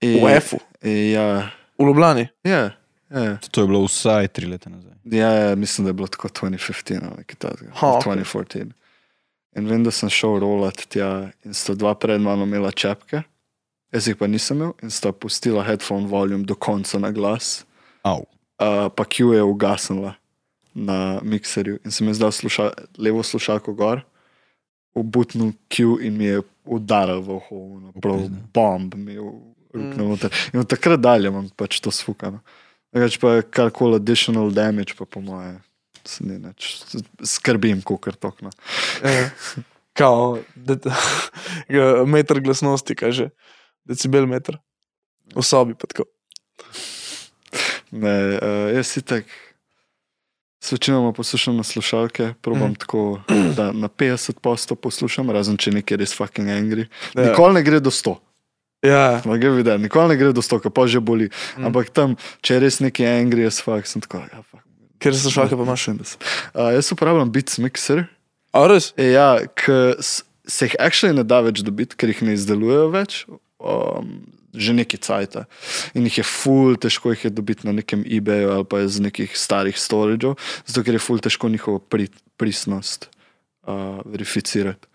In- 0.00 0.22
V 0.22 0.30
F-u, 0.36 0.58
in 0.86 1.10
Ja, 1.10 1.50
v 1.78 1.86
Ljubljani. 1.86 2.28
ja, 2.44 2.70
ja, 3.10 3.38
To 3.50 3.60
je 3.60 3.66
bilo 3.66 3.84
vsaj 3.84 4.28
tri 4.28 4.46
leta 4.46 4.70
nazaj. 4.70 4.92
ja, 5.04 5.28
ja, 5.30 5.54
mislim, 5.56 5.84
da 5.84 5.88
je 5.88 5.94
bilo 5.94 6.08
tako 6.08 6.28
2015 6.28 7.00
ali 7.12 7.24
kaj 7.24 7.36
takega. 7.36 7.72
Ha, 7.74 7.86
ali 7.86 8.22
okej. 8.22 8.24
2014. 8.24 8.72
In 9.56 9.66
vem, 9.66 9.84
da 9.84 9.90
sem 9.90 10.10
šel 10.12 10.38
rolat 10.38 10.86
tja 10.92 11.30
in 11.44 11.54
sta 11.54 11.74
dva 11.74 11.94
pred 11.94 12.20
mano 12.20 12.44
imela 12.44 12.70
čepke, 12.70 13.22
jaz 13.92 14.08
jih 14.08 14.16
pa 14.16 14.26
nisem 14.26 14.56
imel 14.60 14.74
in 14.82 14.90
sta 14.90 15.12
pustila 15.12 15.64
headphone 15.64 16.06
volume 16.06 16.44
do 16.44 16.54
konca 16.54 16.98
na 16.98 17.10
glas. 17.10 17.64
Au. 18.02 18.26
uh, 18.58 18.88
pa 18.94 19.04
Q 19.04 19.32
je 19.34 19.42
ugasnila 19.42 20.14
na 20.74 21.20
mikserju 21.22 21.78
in 21.84 21.90
sem 21.90 22.06
jaz 22.06 22.18
dal 22.18 22.32
sluša, 22.32 22.70
levo 22.98 23.22
slušalko 23.22 23.72
gor, 23.74 24.04
obutnil 24.94 25.52
Q 25.68 25.98
in 26.02 26.16
mi 26.16 26.24
je 26.24 26.42
udaril 26.64 27.20
v 27.24 27.38
uho, 27.40 27.80
prav 28.02 28.28
bomb 28.54 28.94
mi 28.94 29.16
je 29.16 29.24
Mm. 29.74 29.80
ruknil 29.80 30.08
noter. 30.08 30.34
In 30.52 30.60
od 30.60 30.68
takrat 30.68 31.00
dalje 31.00 31.28
imam 31.28 31.48
pač 31.56 31.80
to 31.80 31.90
sfukano. 31.90 32.40
Več 32.92 33.18
pa 33.20 33.42
karkoli 33.42 33.98
additional 34.00 34.50
damage, 34.50 34.94
pa 34.98 35.04
po 35.04 35.20
moje. 35.20 35.58
se 36.08 36.24
ni 36.24 36.38
nič. 36.38 36.84
Skrbim, 37.20 37.82
kot 37.82 38.16
tokno. 38.20 38.50
Ja. 39.04 39.30
Kao, 39.92 40.38
de, 40.54 40.78
meter 42.06 42.40
glasnosti, 42.40 42.94
kaže, 42.94 43.28
decibel 43.84 44.26
meter. 44.26 44.56
V 45.34 45.42
sobi 45.44 45.74
pa 45.74 45.90
tako. 45.90 46.06
Ne, 47.90 48.38
uh, 48.38 48.70
jaz 48.72 48.86
si 48.86 49.02
tak. 49.02 49.24
S 50.64 50.72
večinoma 50.72 51.12
poslušam 51.12 51.56
na 51.56 51.62
slušalke, 51.62 52.34
probam 52.42 52.62
Mm. 52.62 52.72
mm. 52.72 52.74
tako, 52.74 53.20
da 53.56 53.72
na 53.72 53.88
50 53.88 54.40
posto 54.42 54.74
poslušam, 54.74 55.30
razen 55.30 55.56
če 55.56 55.70
nekaj 55.70 55.96
res 55.96 56.14
fucking 56.16 56.48
angry. 56.48 56.88
Ja. 57.14 57.28
Nikoli 57.30 57.54
ne 57.54 57.62
gre 57.62 57.80
do 57.80 57.90
100. 57.90 58.16
Ja, 58.86 59.18
No, 59.26 59.34
gre 59.40 59.50
videti, 59.56 59.82
nikoli 59.82 60.12
ne 60.14 60.16
gre 60.20 60.30
do 60.32 60.42
100, 60.44 60.70
pa 60.70 60.86
že 60.86 61.00
boli. 61.02 61.26
Mm. 61.58 61.66
Ampak 61.70 61.90
tam, 61.90 62.14
če 62.46 62.54
je 62.54 62.60
res 62.62 62.78
neki 62.84 63.02
angry, 63.08 63.42
jaz 63.48 63.58
fakt 63.64 63.90
sem 63.90 64.02
tako. 64.04 64.22
Ja, 64.30 64.42
fuck. 64.46 64.62
ker 65.02 65.14
se 65.14 65.30
šalke 65.34 65.58
pa 65.58 65.66
imaš. 65.66 65.88
70. 65.90 66.22
Uh, 66.54 66.70
jaz 66.76 66.92
uporabljam 66.94 67.30
Beats 67.34 67.58
Mixer. 67.58 68.06
A 68.54 68.64
res? 68.70 68.92
E, 68.96 69.10
ja, 69.16 69.42
k, 69.54 69.94
s- 69.98 70.22
se 70.46 70.66
jih 70.70 70.76
actually 70.78 71.14
ne 71.14 71.22
da 71.26 71.40
več 71.44 71.60
dobiti, 71.66 71.98
ker 71.98 72.08
jih 72.14 72.22
ne 72.26 72.38
izdelujejo 72.38 72.88
več. 72.94 73.24
Um, 73.58 74.18
Že 74.58 74.72
neki 74.78 74.96
cajt. 75.04 75.34
In 75.94 76.06
jih 76.08 76.16
je 76.18 76.24
ful, 76.24 76.72
težko 76.80 77.12
jih 77.12 77.26
je 77.28 77.30
dobiti 77.30 77.66
na 77.68 77.74
nekem 77.76 78.00
eBayu 78.02 78.48
ali 78.54 78.64
pa 78.64 78.80
iz 78.80 78.96
nekih 78.98 79.34
starih 79.36 79.76
storageov, 79.76 80.38
zato 80.64 80.82
ker 80.86 80.96
je 80.96 81.02
ful 81.04 81.20
težko 81.20 81.50
njihovo 81.52 81.78
pri, 81.78 82.08
pristnost 82.40 83.10
uh, 83.68 84.00
verificirati. 84.08 84.88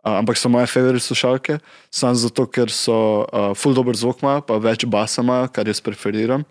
Uh, 0.00 0.16
ampak 0.16 0.38
so 0.40 0.48
moje 0.48 0.66
favorite 0.66 1.04
slušalke, 1.04 1.58
samo 1.92 2.14
zato, 2.14 2.46
ker 2.48 2.70
so 2.72 3.26
uh, 3.28 3.50
ful 3.52 3.74
dober 3.76 3.92
zvok 3.96 4.22
imajo, 4.22 4.40
pa 4.48 4.56
več 4.56 4.86
basa 4.88 5.20
imajo, 5.20 5.50
kar 5.52 5.68
jaz 5.68 5.80
preferiram. 5.84 6.44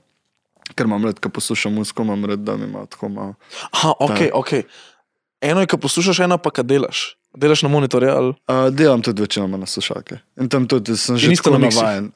Ker 0.78 0.86
imam 0.86 1.06
rad, 1.06 1.18
ko 1.18 1.32
poslušam 1.34 1.74
muziko, 1.74 2.06
imam 2.06 2.26
rad, 2.30 2.40
da 2.46 2.54
mi 2.58 2.68
ima 2.70 2.86
tako 2.86 3.10
malo. 3.10 3.34
Aha, 3.72 3.94
ok, 4.00 4.20
ok. 4.34 4.52
Eno 5.42 5.64
je, 5.66 5.68
ko 5.68 5.78
poslušaš, 5.82 6.20
eno 6.20 6.38
pa, 6.38 6.52
ko 6.54 6.62
delaš. 6.64 7.16
Delaš 7.34 7.62
na 7.66 7.70
monitorju 7.70 8.10
ali 8.10 8.34
Uh, 8.48 8.70
delam 8.74 9.02
tudi 9.02 9.22
večinoma 9.22 9.58
na 9.58 9.66
slušalke. 9.66 10.18
In 10.38 10.50
tam 10.50 10.68
tudi 10.68 10.98
sem 10.98 11.18
že 11.18 11.34
tako 11.36 11.58
na 11.58 11.70
navaden. 11.70 12.12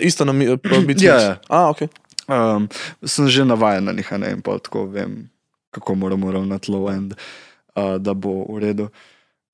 Isto 0.00 0.24
na 0.24 0.32
mi- 0.32 0.56
pa 0.56 0.80
biti. 0.88 1.04
Ja, 1.04 1.20
ja. 1.20 1.36
A, 1.48 1.70
ok. 1.70 1.82
Um, 2.28 2.68
sem 3.04 3.28
že 3.28 3.44
navaden 3.44 3.84
na 3.84 3.92
njih, 3.92 4.12
ne 4.12 4.30
in 4.32 4.40
pol 4.40 4.58
tako 4.58 4.86
vem, 4.86 5.28
kako 5.70 5.94
moram 5.94 6.24
ravnati 6.30 6.72
low 6.72 6.88
end, 6.88 7.14
uh, 7.76 7.96
da 8.00 8.14
bo 8.14 8.44
v 8.48 8.58
redu. 8.64 8.88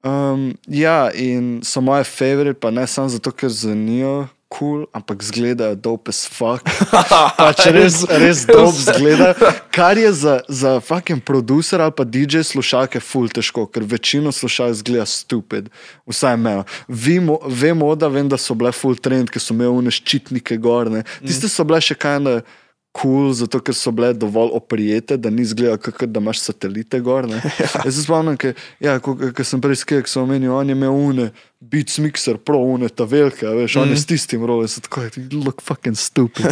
Um, 0.03 0.55
ja, 0.69 1.11
in 1.13 1.61
so 1.63 1.81
moje 1.81 2.05
favorite, 2.05 2.61
pa 2.61 2.71
ne 2.71 2.87
samo 2.87 3.09
zato, 3.09 3.33
ker 3.33 3.51
kul, 3.53 4.29
cool, 4.49 4.87
ampak 4.97 5.23
zgledajo 5.23 5.77
dope 5.77 6.09
as 6.09 6.25
fuck. 6.27 6.65
pač 7.39 7.67
res, 7.71 8.01
res 8.09 8.47
dope 8.49 8.75
zgleda. 8.75 9.35
Kar 9.71 9.99
je 10.01 10.11
za, 10.13 10.41
za 10.49 10.81
fucking 10.81 11.21
producer 11.21 11.81
ali 11.81 11.93
pa 11.93 12.05
DJ 12.05 12.43
slušalke 12.49 13.01
ful 13.01 13.29
težko, 13.29 13.67
ker 13.71 13.85
večino 13.87 14.33
slušalk 14.33 14.81
zgleda 14.81 15.07
stupid. 15.07 15.69
Vsaj 16.09 16.37
me. 16.37 16.57
Vemo, 16.89 17.39
vemo, 17.47 17.93
da 17.95 18.09
vem, 18.09 18.29
da 18.29 18.41
so 18.41 18.57
bile 18.59 18.73
full 18.73 18.99
trend, 18.99 19.31
ker 19.31 19.43
so 19.43 19.55
imeli 19.55 19.85
une 19.85 19.95
ščitnike 19.95 20.59
gorne. 20.59 21.05
Tiste 21.23 21.53
so 21.53 21.65
bile 21.69 21.79
še 21.85 21.95
kaj 21.95 22.19
na 22.25 22.41
kul, 22.41 22.59
cool, 22.93 23.33
zato 23.33 23.61
ker 23.63 23.75
so 23.75 23.93
bile 23.95 24.13
dovolj 24.15 24.51
oprijete, 24.57 25.17
da 25.17 25.31
ni 25.31 25.45
zgleda, 25.45 25.77
kakor 25.79 26.09
da 26.09 26.21
imaš 26.21 26.41
satelite 26.41 27.01
gor. 27.01 27.29
Ja. 27.61 27.69
Jaz 27.85 27.95
se 27.95 28.03
spomnim, 28.03 28.37
ker 28.41 28.55
ja, 28.81 28.99
sem 29.45 29.61
prej 29.61 29.85
ko 29.87 30.03
sem 30.07 30.23
omenil, 30.23 30.53
on 30.57 30.69
je 30.69 30.77
imel 30.77 30.97
une. 30.97 31.31
Beats 31.61 31.99
mixer, 31.99 32.39
pro 32.39 32.57
une, 32.65 32.89
ta 32.89 33.05
velika, 33.05 33.51
veš, 33.51 33.75
mm 33.75 33.81
-hmm. 33.81 33.83
on 33.83 33.91
je 33.91 33.97
s 33.97 34.07
tistim 34.07 34.45
rolom, 34.47 34.69
so 34.69 34.81
tako, 34.81 35.01
look 35.45 35.63
fucking 35.63 35.97
stupid. 35.97 36.47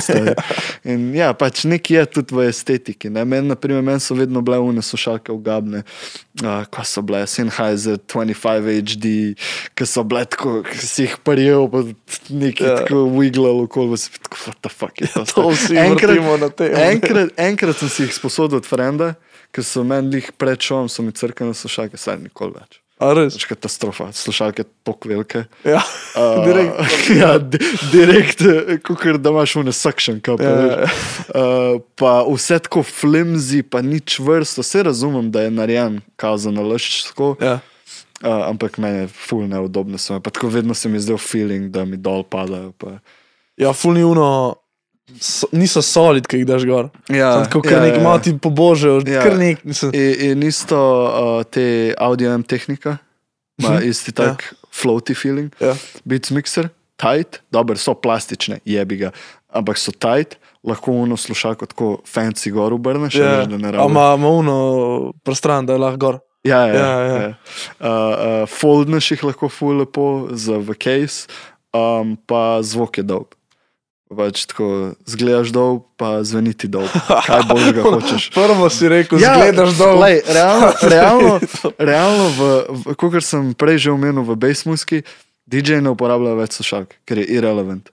In 0.85 1.15
ja, 1.15 1.33
pač 1.35 1.65
nekaj 1.65 1.97
je 1.97 2.07
tudi 2.07 2.35
v 2.35 2.49
estetiki. 2.49 3.11
Meni, 3.11 3.49
na 3.49 3.55
primer, 3.55 3.83
meni 3.83 4.01
so 4.01 4.15
vedno 4.15 4.41
bile 4.41 4.59
une 4.59 4.83
sušalke 4.83 5.33
ugabne, 5.33 5.83
uh, 6.43 6.65
ko 6.71 6.85
so 6.85 7.03
bile 7.03 7.27
Sennheiser 7.27 7.97
25 7.97 8.83
HD, 8.85 9.35
ki 9.75 9.87
so 9.87 10.05
bile 10.05 10.25
tako, 10.25 10.63
ki 10.63 10.87
si 10.87 11.03
jih 11.03 11.17
prijel, 11.25 11.71
pa 11.71 11.83
neki 12.29 12.65
yeah. 12.65 12.83
tako 12.83 13.09
wiglal 13.17 13.65
okoli, 13.65 13.97
si 13.99 14.11
tako, 14.13 14.37
what 14.47 14.57
the 14.61 14.69
fuck 14.69 15.01
je 15.01 15.07
to? 15.07 15.25
to 15.25 15.49
vsi 15.49 15.77
enkrat, 15.77 16.41
na 16.41 16.49
tem. 16.49 16.75
enkrat, 16.75 17.33
enkrat 17.37 17.77
sem 17.77 17.89
si 17.89 18.03
jih 18.03 18.13
sposodil 18.13 18.61
od 18.61 18.67
frenda, 18.67 19.15
ker 19.53 19.65
so 19.65 19.85
meni 19.85 20.21
jih 20.21 20.33
pred 20.37 20.61
šom, 20.61 20.89
so 20.89 21.03
mi 21.03 21.13
crkane 21.13 21.55
sušalke, 21.55 21.97
saj 21.97 22.21
nikoli 22.21 22.61
več. 22.61 22.83
Res? 23.01 23.37
Katastrofa, 23.47 24.12
slušalke 24.12 24.65
tako 24.85 25.09
velike. 25.09 25.45
Ja, 25.65 25.83
Uh, 26.19 26.45
direkt. 26.47 26.75
ja, 27.23 27.39
di- 27.39 27.59
direkt, 27.93 28.43
kot 28.83 29.05
da 29.23 29.31
imaš 29.31 29.57
une 29.57 29.73
suction 29.73 30.20
cup. 30.20 30.41
Ja. 30.41 30.83
Uh, 31.31 31.81
pa 31.95 32.25
vse 32.27 32.59
tako 32.59 32.83
flimzi, 32.83 33.62
pa 33.62 33.83
nič 33.83 34.19
vrsto. 34.19 34.65
Vse 34.66 34.83
razumem, 34.83 35.31
da 35.31 35.43
je 35.43 35.51
narejen, 35.51 36.01
kao 36.16 36.39
za 36.39 36.51
nalašč 36.51 37.05
tako. 37.12 37.37
Ja. 37.41 37.59
Uh, 38.23 38.49
ampak 38.49 38.79
meni 38.79 38.99
je 38.99 39.09
ful 39.09 39.47
neudobno. 39.49 39.95
Pa 40.23 40.31
tako 40.31 40.49
vedno 40.49 40.75
se 40.75 40.89
mi 40.89 40.99
zdel 41.01 41.19
feeling, 41.19 41.70
da 41.70 41.85
mi 41.85 41.97
dol 41.97 42.23
padajo. 42.25 42.73
Pa. 42.79 42.99
ja 43.57 43.73
fulni 43.73 44.03
uno, 44.05 44.55
so, 45.17 45.47
niso 45.53 45.83
solid, 45.83 46.27
ki 46.27 46.37
jih 46.37 46.47
daš 46.47 46.65
gor. 46.65 46.89
Ja, 47.09 47.45
Tako 47.45 47.63
kar 47.63 47.83
nek 47.83 48.03
malo 48.03 48.19
ti 48.19 48.35
pobožejo, 48.35 49.01
Ja. 49.07 49.23
kar 49.23 49.37
nek. 49.37 49.65
Mislim, 49.65 49.91
In, 49.95 50.15
in 50.31 50.43
isto 50.43 50.77
uh, 50.77 51.45
te 51.45 51.65
audio 51.99 52.31
M 52.31 52.43
tehnika, 52.43 52.97
ima 53.59 53.71
Mhm. 53.71 53.89
isti 53.89 54.13
tak 54.13 54.43
ja. 54.43 54.57
floaty 54.73 55.15
feeling. 55.15 55.51
ja. 55.61 55.75
Beats 56.05 56.31
mixer, 56.31 56.69
tight, 56.97 57.41
dobro, 57.51 57.77
so 57.77 57.95
plastične, 57.95 58.59
jebi 58.65 58.97
ga, 58.97 59.11
ampak 59.49 59.79
so 59.79 59.93
tight, 59.93 60.37
lahko 60.65 60.93
uno 60.93 61.17
slušalko 61.17 61.67
tako 61.67 61.99
fancy 62.05 62.51
gor 62.51 62.73
obrneš, 62.73 63.15
Ja. 63.15 63.39
veš, 63.39 63.47
da 63.47 63.57
ne 63.57 63.71
rabiš. 63.73 63.91
Ima 63.91 64.15
ima 64.15 64.29
uno 64.29 65.13
prostran, 65.25 65.67
da 65.67 65.73
je 65.73 65.79
lahko 65.79 65.97
gor. 65.99 66.19
Ja, 66.45 66.59
ja, 66.61 66.75
Ja, 66.75 66.87
ja. 66.87 67.01
ja. 67.05 67.23
ja. 67.23 67.35
Uh, 67.81 67.87
uh, 68.43 68.49
foldneš 68.51 69.11
jih 69.11 69.25
lahko 69.25 69.49
ful 69.49 69.77
lepo 69.77 70.29
za 70.31 70.57
v 70.57 70.75
case, 70.75 71.27
um, 71.73 72.17
pa 72.27 72.63
zvok 72.63 72.99
je 72.99 73.03
dolg. 73.05 73.35
Pač 74.09 74.47
tako 74.49 74.97
zgledaš 75.05 75.51
dolg, 75.53 75.83
pa 76.01 76.23
zveni 76.25 76.55
ti 76.57 76.69
dolg. 76.73 76.89
Kaj 77.09 77.43
boš 77.45 77.67
ga 77.77 77.83
hočeš. 77.85 78.29
Prvo 78.37 78.71
si 78.73 78.89
rekel, 78.89 79.21
ja, 79.21 79.35
gledaš 79.37 79.77
dol. 79.77 80.01
Lej, 80.01 80.23
realno, 80.37 80.71
realno, 80.81 81.33
realno 81.77 82.29
v, 82.33 82.49
v, 82.73 82.97
kot 82.97 83.21
sem 83.21 83.53
prej 83.53 83.85
že 83.85 83.93
omenil 83.93 84.25
v 84.25 84.39
Basemuski, 84.41 85.05
DJ 85.45 85.85
ne 85.85 85.93
uporablja 85.93 86.33
več 86.41 86.57
slušalk, 86.57 86.97
ker 87.05 87.21
je 87.21 87.29
irrelevant. 87.37 87.93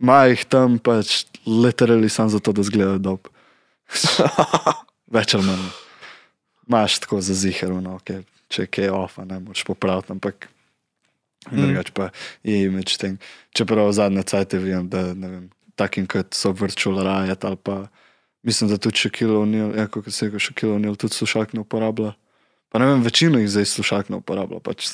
Ima 0.00 0.22
jih 0.28 0.44
tam 0.48 0.76
pač 0.80 1.24
literally 1.48 2.08
samo 2.12 2.32
zato, 2.32 2.52
da 2.56 2.64
zgledajo 2.64 3.00
dob. 3.00 3.32
Več 5.16 5.34
ali 5.36 5.44
manj. 5.44 5.66
Imaš 6.68 7.00
tako 7.04 7.20
za 7.24 7.34
zihar, 7.34 7.72
no, 7.80 7.98
okay, 7.98 8.22
če 8.52 8.64
je 8.64 8.70
kaj 8.70 8.92
off, 8.94 9.18
a 9.18 9.26
ne 9.26 9.40
moreš 9.42 9.64
popraviti, 9.66 10.12
ampak 10.14 10.48
Mm. 11.48 11.80
pa 11.94 12.10
je 12.42 12.64
image 12.64 12.98
thing. 12.98 13.16
Čeprav 13.56 13.92
zadnje 13.92 14.22
cajte 14.22 14.58
vem, 14.58 14.88
da 14.88 15.02
vem, 15.12 15.48
takim 15.74 16.06
kot 16.06 16.34
so 16.36 16.52
virtual 16.52 17.00
riot 17.00 17.44
ali 17.44 17.56
pa 17.56 17.86
mislim, 18.42 18.70
da 18.70 18.76
tudi 18.76 18.98
Shaquille 18.98 19.36
O'Neal, 19.36 19.76
ja, 19.78 19.86
kot 19.86 20.12
se 20.12 20.26
je 20.26 20.40
Shaquille 20.40 20.76
O'Neal 20.76 20.96
tudi 20.96 21.14
slušalk 21.14 21.52
ne 21.52 21.60
uporablja. 21.60 22.12
Pa 22.68 22.78
ne 22.78 22.86
vem, 22.86 23.02
večino 23.02 23.38
jih 23.38 23.50
zdaj 23.50 23.64
slušalk 23.64 24.08
ne 24.08 24.20
uporablja. 24.20 24.60
Pač. 24.64 24.92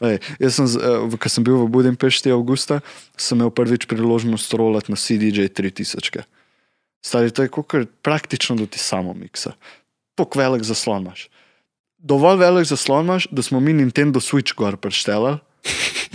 Lej, 0.00 0.20
jaz 0.40 0.56
sem, 0.56 0.66
eh, 0.66 1.16
ko 1.20 1.28
sem 1.28 1.44
bil 1.44 1.58
v 1.64 1.68
Budimpešti 1.68 2.32
avgusta, 2.32 2.80
sem 3.16 3.38
imel 3.38 3.50
prvič 3.52 3.84
priložnost 3.90 4.54
rolati 4.56 4.92
na 4.92 4.96
CDJ 4.96 5.50
3000. 5.52 6.24
Stari, 7.04 7.32
to 7.32 7.42
je 7.42 7.48
kot 7.48 7.88
praktično, 8.02 8.56
da 8.56 8.66
ti 8.66 8.78
samo 8.78 9.12
miksa. 9.16 9.52
Tok 10.16 10.36
velik 10.36 10.64
zaslon 10.64 11.02
imaš. 11.02 11.28
Dovolj 12.02 12.38
velik 12.40 12.66
zaslon 12.66 13.04
imaš, 13.04 13.26
da 13.30 13.42
smo 13.42 13.60
mi 13.60 13.72
Nintendo 13.72 14.20
Switch 14.20 14.54
gor 14.56 14.76
preštelali. 14.76 15.38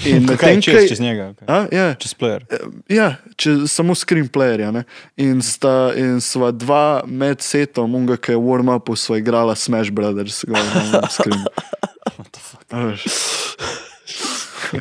In 0.06 0.26
Kaj 0.28 0.56
medtem, 0.56 0.62
čez, 0.62 0.76
ko- 0.76 0.88
čez 0.90 1.00
njega? 1.00 1.34
Okay. 1.34 1.46
A, 1.48 1.68
ja, 1.72 1.94
Čez 1.96 2.14
player. 2.18 2.44
Ja, 2.90 3.16
če, 3.38 3.68
samo 3.68 3.94
screenplayer. 3.96 4.60
Ja, 4.60 4.72
ne. 4.72 4.84
in, 5.18 5.42
sta, 5.42 5.94
in 5.96 6.18
sva 6.22 6.52
dva 6.52 7.04
med 7.08 7.42
setom, 7.46 7.96
unga, 7.96 8.18
ki 8.18 8.34
je 8.34 8.42
warm-up, 8.42 8.90
sva 8.98 9.18
igrala 9.22 9.56
Smash 9.56 9.92
Brothers. 9.94 10.44
gor 10.50 10.58
na 10.92 11.06
screen. 11.10 11.46
A 12.72 12.80
veš. 12.90 13.06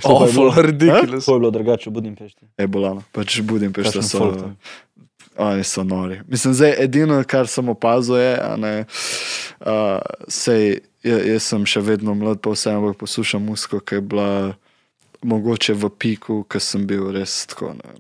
Awful, 0.05 0.51
ridiculous. 0.57 1.25
To 1.25 1.35
je 1.35 1.39
bilo 1.39 1.51
drugače 1.51 1.91
v 1.91 1.93
Budimpešti. 1.93 2.47
Je 2.59 2.67
bolano, 2.67 3.03
pač 3.13 3.41
Budimpešta 3.45 4.03
so. 4.03 4.19
folk, 4.19 4.41
ne. 4.41 4.55
Oni 5.37 5.65
so 5.65 5.85
nori. 5.85 6.21
Mislim, 6.29 6.55
zdaj 6.55 6.75
edino, 6.79 7.19
kar 7.27 7.47
sem 7.47 7.69
opazil, 7.69 8.17
je, 8.17 8.33
a 8.41 8.57
ne, 8.57 8.85
uh, 9.61 9.99
sej, 10.31 10.79
ja, 10.79 10.79
jaz 11.05 11.49
sem 11.51 11.67
še 11.69 11.83
vedno 11.85 12.15
mlad, 12.17 12.41
pa 12.41 12.55
vseeno 12.55 12.95
poslušam 12.99 13.45
muziko, 13.45 13.81
ki 13.81 14.01
je 14.01 14.05
bila 14.13 14.29
mogoče 15.25 15.77
v 15.77 15.91
piku, 15.99 16.43
ker 16.49 16.61
sem 16.61 16.87
bil 16.89 17.11
res 17.15 17.45
tako, 17.51 17.75
ne, 17.79 17.97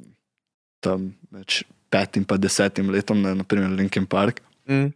tam 0.85 1.12
med 1.32 1.60
petim 1.93 2.26
in 2.28 2.40
desetim 2.40 2.90
letom, 2.90 3.22
ne, 3.22 3.35
naprimer 3.35 3.70
Linkin 3.70 4.06
Park. 4.06 4.43
Mm. 4.68 4.93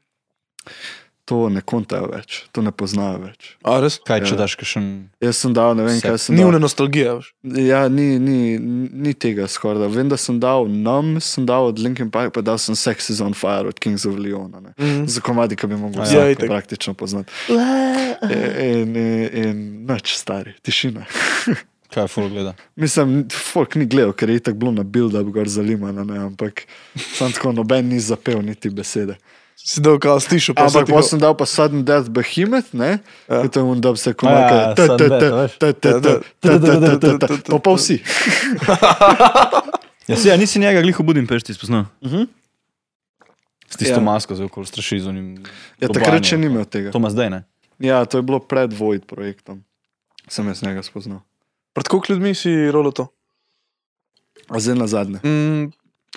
To 1.28 1.50
ne 1.52 1.60
kontajo 1.60 2.06
več, 2.08 2.46
to 2.56 2.62
ne 2.64 2.70
poznajo 2.72 3.18
več. 3.26 3.50
A 3.60 3.74
res? 3.84 3.98
Kaj, 4.00 4.22
če 4.24 4.32
Ja. 4.32 4.38
daš 4.38 4.54
kakšen... 4.56 4.84
Jaz 5.20 5.36
sem 5.36 5.52
dal, 5.52 5.74
ne 5.76 5.84
vem, 5.84 5.98
Vse. 5.98 6.06
kaj 6.06 6.18
sem 6.18 6.32
Ni 6.34 6.40
dal. 6.40 6.48
une 6.48 6.58
nostalgije. 6.58 7.10
Ja, 7.60 7.82
ni, 7.88 8.06
ni, 8.18 8.56
ni 8.56 9.12
tega 9.12 9.44
skoraj. 9.44 9.90
Vem, 9.92 10.08
da 10.08 10.16
sem 10.16 10.38
dal 10.40 10.64
Numb, 10.64 11.20
sem 11.20 11.44
dal 11.44 11.68
od 11.68 11.76
Linkin 11.78 12.08
Park, 12.08 12.32
pa 12.32 12.40
dal 12.40 12.56
sem 12.56 12.72
Sex 12.74 13.10
is 13.10 13.20
on 13.20 13.36
Fire 13.36 13.68
od 13.68 13.76
Kings 13.78 14.06
of 14.06 14.16
Leon. 14.16 14.56
ne. 14.58 14.72
Mm. 14.78 15.04
Za 15.06 15.20
komadi, 15.20 15.52
ki 15.54 15.66
bi 15.66 15.76
mogel 15.76 16.00
Ja, 16.00 16.08
vsak 16.24 16.32
itak. 16.32 16.48
praktično 16.48 16.94
poznati. 16.94 17.28
In, 18.22 18.96
in, 18.96 18.96
in 19.34 19.56
noč 19.84 20.16
stari, 20.16 20.56
tišina. 20.62 21.04
Kaj 21.92 22.08
ful 22.08 22.28
gleda? 22.28 22.54
Mislim, 22.76 23.22
folk 23.32 23.74
ni 23.74 23.84
gledal, 23.84 24.12
ker 24.12 24.28
je 24.28 24.40
tako 24.40 24.58
bilo 24.58 24.72
na 24.72 24.82
build-up 24.84 25.28
gor 25.30 25.48
zalimano, 25.48 26.04
ne, 26.04 26.18
ampak 26.20 26.64
sam 26.96 27.32
tako 27.32 27.52
noben 27.52 27.88
ni 27.88 28.00
zapel 28.00 28.42
niti 28.42 28.68
besede. 28.70 29.16
Si 29.58 29.80
dal 29.82 29.98
kao 29.98 30.18
pa 30.54 30.62
Ampak 30.64 30.86
pa 30.86 31.02
sem 31.02 31.18
dal 31.18 31.34
pa 31.34 31.46
Sudden 31.46 31.84
Death 31.84 32.08
Behemoth, 32.08 32.70
ne? 32.72 32.98
Ja. 33.28 33.42
Ja. 33.42 33.48
To 33.48 33.60
je 33.60 33.64
un 33.64 33.80
dub 33.80 33.96
se 33.98 34.10
ja, 34.10 34.14
komaj. 34.14 34.74
Sudden 34.78 35.08
Death, 35.10 35.34
veš. 35.34 35.58
To 37.50 37.58
pa 37.64 37.70
vsi. 37.74 37.98
Ja, 40.08 40.16
si, 40.16 40.28
ja, 40.28 40.36
nisi 40.40 40.58
njega 40.58 40.80
glih 40.80 40.96
v 40.96 41.04
Budimpešti 41.04 41.52
spoznal. 41.54 41.84
Mhm. 42.04 42.24
S 43.68 43.76
tisto 43.76 44.00
Ja. 44.00 44.00
masko 44.00 44.32
za 44.34 44.44
okol 44.48 44.64
straši 44.64 45.00
z 45.00 45.06
onim. 45.12 45.44
Ja, 45.80 45.92
takrat 45.92 46.24
še 46.24 46.40
ni 46.40 46.48
imel 46.48 46.64
tega. 46.64 46.88
To 46.88 46.98
ima 46.98 47.12
zdaj, 47.12 47.28
ne? 47.30 47.40
Ja, 47.78 48.00
to 48.08 48.18
je 48.18 48.24
bilo 48.24 48.40
pred 48.40 48.72
Void 48.72 49.04
projektom. 49.04 49.60
Sem 50.28 50.48
jaz 50.48 50.64
njega 50.64 50.80
spoznal. 50.82 51.20
Pred 51.76 51.88
koliko 51.88 52.12
ljudmi 52.12 52.32
si 52.34 52.48
rolo 52.72 52.90
to? 52.90 53.12
A 54.48 54.56
zdaj 54.56 54.80
na 54.80 54.88
zadnje. 54.88 55.20
Mm, 55.20 55.68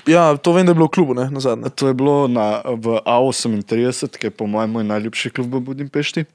ja, 0.08 0.38
to 0.38 0.54
vem, 0.54 0.66
da 0.66 0.72
je 0.72 0.76
bilo 0.76 0.88
v 0.88 0.96
klubu, 0.96 1.14
ne, 1.14 1.30
na 1.30 1.40
zadnje. 1.40 1.70
To 1.76 1.88
je 1.88 1.94
bilo 1.94 2.28
na, 2.28 2.62
v 2.66 3.00
A38, 3.06 4.18
ki 4.18 4.28
je 4.28 4.32
po 4.32 4.48
mojem 4.48 4.72
moj 4.72 4.84
najljubši 4.84 5.30
klub 5.30 5.54
v 5.56 5.60
Budimpešti. 5.60 6.26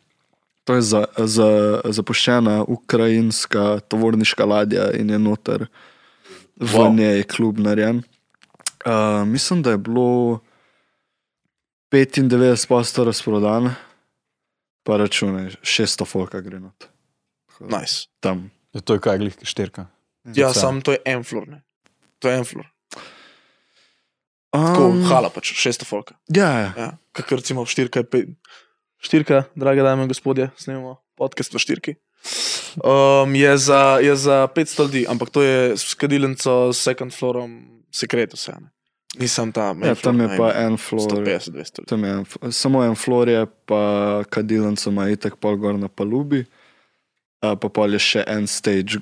To 0.66 0.74
je 0.74 0.82
za, 0.82 1.04
za, 1.16 1.80
zapuščena 1.84 2.64
ukrajinska 2.66 3.78
tovorniška 3.88 4.44
ladja 4.44 4.90
in 4.98 5.10
je 5.10 5.18
noter 5.18 5.66
v 6.56 6.72
Wow. 6.72 6.90
njej 6.96 7.22
klub 7.22 7.58
narejen. 7.58 8.02
Uh, 8.86 9.22
mislim, 9.28 9.62
da 9.62 9.70
je 9.70 9.78
bilo 9.78 10.40
95% 11.92 13.04
razprodan, 13.04 13.74
pa 14.82 14.96
računaj, 14.96 15.50
600 15.62 16.06
folka 16.06 16.40
gre 16.40 16.60
not. 16.60 16.88
Nice. 17.60 18.06
Tam. 18.20 18.50
Ja, 18.72 18.80
to 18.80 18.94
je 18.94 19.00
kaj 19.00 19.18
glih 19.18 19.36
šterka. 19.42 19.86
Ja, 20.34 20.48
Vse. 20.50 20.60
sam 20.60 20.80
to 20.80 20.92
je 20.92 20.98
en 21.04 21.24
flor, 21.24 21.48
ne. 21.48 21.62
To 22.18 22.28
je 22.28 22.38
en 22.38 22.44
flor. 22.44 22.66
Tako, 24.56 24.88
Um, 24.90 25.04
hala 25.10 25.28
pač, 25.30 25.52
600 25.52 25.84
folka. 25.84 26.14
ja, 26.32 26.50
ja. 26.58 26.70
Ja, 26.76 26.88
kakor 27.12 27.38
recimo 27.38 27.66
štirka 27.66 28.00
je 28.00 28.04
pet. 28.04 28.28
štirka, 28.98 29.44
drage 29.54 29.82
dame 29.84 30.02
in 30.02 30.08
gospodje, 30.08 30.50
snemamo 30.56 30.96
podcast 31.16 31.54
v 31.54 31.58
štirki. 31.62 31.92
Um, 32.84 33.34
je, 33.34 33.52
za, 33.58 33.98
je 34.02 34.16
za 34.16 34.48
500 34.48 34.82
ljudi, 34.82 35.02
ampak 35.08 35.30
to 35.30 35.42
je 35.42 35.76
s 35.76 35.94
kadilnico, 35.94 36.72
s 36.72 36.82
second 36.82 37.12
floorom, 37.14 37.82
sekret 37.92 38.32
vse. 38.34 38.52
Ne. 38.60 38.68
Nisem 39.16 39.52
tam. 39.52 39.80
Ja, 39.84 39.94
tam 39.94 40.20
je 40.20 40.28
pa 40.36 40.52
en 40.60 40.76
floor. 40.76 41.22
150, 41.24 41.50
200. 41.52 41.78
ljudi. 41.78 41.88
Tam 41.88 42.04
je 42.04 42.10
en, 42.10 42.24
samo 42.52 42.84
en 42.84 42.94
floor 42.94 43.28
je, 43.28 43.46
pa 43.64 43.80
kadilnico 44.28 44.90
ima 44.90 45.08
itek 45.08 45.36
pol 45.40 45.56
gor 45.56 45.78
na 45.78 45.88
palubi, 45.88 46.44
pa 47.40 47.68
pol 47.68 47.96
je 47.96 47.98
še 48.02 48.24
en 48.26 48.44
stage 48.50 49.00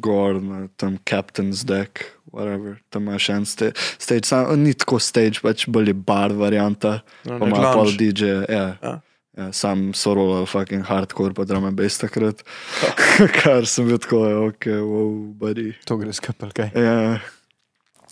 gor 0.00 0.40
na 0.42 0.68
tam 0.76 0.98
captain's 1.04 1.64
deck, 1.66 2.04
whatever. 2.32 2.78
Tam 2.90 3.08
imaš 3.08 3.28
en 3.28 3.46
sta 3.46 3.70
stage, 3.98 4.24
sam, 4.28 4.52
ni 4.62 4.74
tako 4.74 4.98
stage, 4.98 5.42
pač 5.42 5.66
bolj 5.66 5.92
je 5.92 5.94
bar 5.94 6.32
varianta, 6.32 7.00
No, 7.24 7.38
pa 7.38 7.48
ima 7.48 7.72
pol. 7.72 7.92
DJ, 7.98 8.24
ja. 8.48 8.68
Ja. 8.82 9.00
Ja, 9.32 9.46
sam 9.56 9.94
so 9.96 10.12
rolali 10.12 10.44
fucking 10.46 10.84
hardcore, 10.84 11.32
pa 11.32 11.46
drama 11.48 11.70
bass 11.72 11.96
takrat, 11.98 12.42
kar 13.38 13.64
sem 13.64 13.86
bil 13.88 13.96
tako, 13.96 14.18
ja, 14.28 14.40
ok, 14.50 14.66
wow, 14.84 15.14
buddy. 15.40 15.70
To 15.88 15.96
gre 15.96 16.12
skapel, 16.12 16.52
kaj. 16.52 16.68
Ja, 16.76 17.16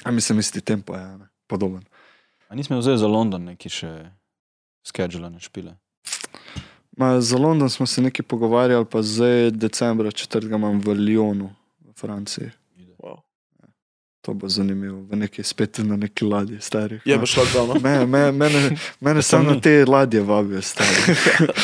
a 0.04 0.12
mislim, 0.16 0.40
isti 0.40 0.64
tempo 0.64 0.96
je, 0.96 1.04
ne, 1.18 1.28
podoben. 1.46 1.84
A 2.48 2.56
nismo 2.56 2.78
vzeli 2.78 2.98
za 2.98 3.06
London 3.06 3.44
neki 3.52 3.68
še 3.68 3.92
schedulane 4.86 5.40
špile. 5.44 5.76
Ma, 6.96 7.20
za 7.20 7.38
London 7.38 7.70
smo 7.70 7.86
se 7.86 8.02
nekaj 8.02 8.24
pogovarjali, 8.26 8.84
pa 8.90 9.02
zdaj 9.02 9.50
decembra 9.50 10.10
4. 10.10 10.54
imam 10.54 10.80
v 10.80 10.94
Lyonu, 10.94 11.50
Franciji. 12.00 12.50
Wow. 12.98 13.20
To 14.20 14.34
bo 14.34 14.48
zanimivo, 14.48 15.00
v 15.08 15.16
neki 15.16 15.42
spet 15.42 15.78
na 15.78 15.96
neki 15.96 16.24
ladji, 16.24 16.58
stari. 16.60 17.00
Je 17.04 17.18
boš 17.18 17.32
šlo 17.32 17.44
dol. 17.52 17.66
no? 17.66 17.80
Me, 17.80 18.06
me, 18.06 18.32
mene 18.32 18.76
mene 19.00 19.22
Tam 19.22 19.22
samo 19.22 19.54
na 19.54 19.60
te 19.60 19.84
ladje 19.84 20.20
vabijo, 20.20 20.62
stari. 20.62 21.14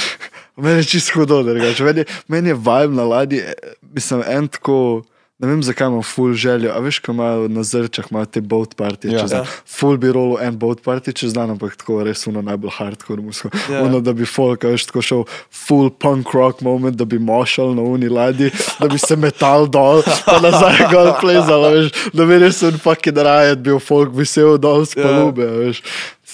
meni 0.57 0.77
je 0.77 0.85
čisto 0.85 1.21
hudo, 1.21 1.43
drugače. 1.43 1.85
Meni, 1.85 2.05
meni 2.29 2.49
je 2.49 2.55
vibe 2.55 2.95
na 2.97 3.05
ladji, 3.05 3.39
eh, 3.39 3.53
mislim, 3.83 4.23
en 4.27 4.49
tako. 4.49 5.03
Ne 5.39 5.49
vem, 5.51 5.61
zakaj 5.63 5.91
imam 5.91 6.01
full 6.03 6.33
željo. 6.33 6.71
A 6.73 6.79
veš, 6.81 6.99
ko 7.05 7.13
imajo 7.13 7.49
na 7.53 7.61
zrčah 7.63 8.07
imajo 8.11 8.25
te 8.27 8.41
boat 8.41 8.73
party, 8.77 9.11
Ja. 9.11 9.13
ja, 9.13 9.21
čez. 9.21 9.33
Ja. 9.33 9.43
Full 9.69 9.99
bi 10.01 10.09
rolo 10.13 10.39
en 10.41 10.57
boat 10.59 10.81
party 10.81 11.13
čez 11.13 11.35
dan, 11.37 11.51
ampak 11.53 11.77
tako 11.77 11.99
res 12.09 12.25
uno 12.27 12.41
najbolj 12.43 12.73
hardcore 12.79 13.21
musko. 13.21 13.51
Ja. 13.69 13.75
Ja. 13.77 13.83
Uno, 13.85 14.01
da 14.01 14.15
bi 14.17 14.25
folk, 14.25 14.65
a 14.65 14.73
veš, 14.73 14.87
tako 14.89 15.03
šel 15.05 15.25
full 15.53 15.91
punk 15.93 16.33
rock 16.33 16.63
moment, 16.65 16.97
da 16.97 17.05
bi 17.05 17.19
mošal 17.21 17.75
na 17.77 17.85
uni 17.85 18.09
ladji, 18.09 18.49
da 18.81 18.89
bi 18.89 18.97
se 18.99 19.17
metal 19.17 19.69
dol, 19.69 20.01
pa 20.25 20.39
nazaj 20.47 20.87
gor 20.93 21.13
plezal, 21.21 21.69
veš, 21.75 21.93
da 22.17 22.25
bi 22.25 22.39
res 22.41 22.63
un 22.65 22.81
fucking 22.81 23.21
riot 23.29 23.61
bil 23.61 23.77
folk, 23.79 24.17
bi 24.17 24.25
se 24.25 24.41
dol 24.41 24.87
z 24.89 24.97
Ja. 24.97 25.05
palube, 25.05 25.45
a 25.45 25.61
veš. 25.67 25.83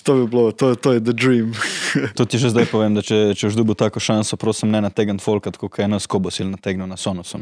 To 0.03 0.15
bi 0.15 0.27
bilo, 0.27 0.53
to, 0.53 0.75
to 0.75 0.93
je 0.93 1.01
the 1.01 1.13
dream. 1.13 1.55
To 2.17 2.25
ti 2.25 2.39
že 2.41 2.51
zdaj 2.51 2.67
povem, 2.73 2.97
da 2.97 3.05
če, 3.05 3.37
če 3.37 3.53
už 3.53 3.55
dobo 3.55 3.77
tako 3.77 4.01
šanso, 4.01 4.41
prosim, 4.41 4.73
ne 4.73 4.81
nategn 4.81 5.21
folka, 5.21 5.53
tako 5.53 5.69
kot 5.69 5.85
je 5.85 5.89
nas 5.93 6.09
Kobosil 6.09 6.49
nategnil 6.49 6.89
na 6.89 6.97
Sonosu. 6.97 7.37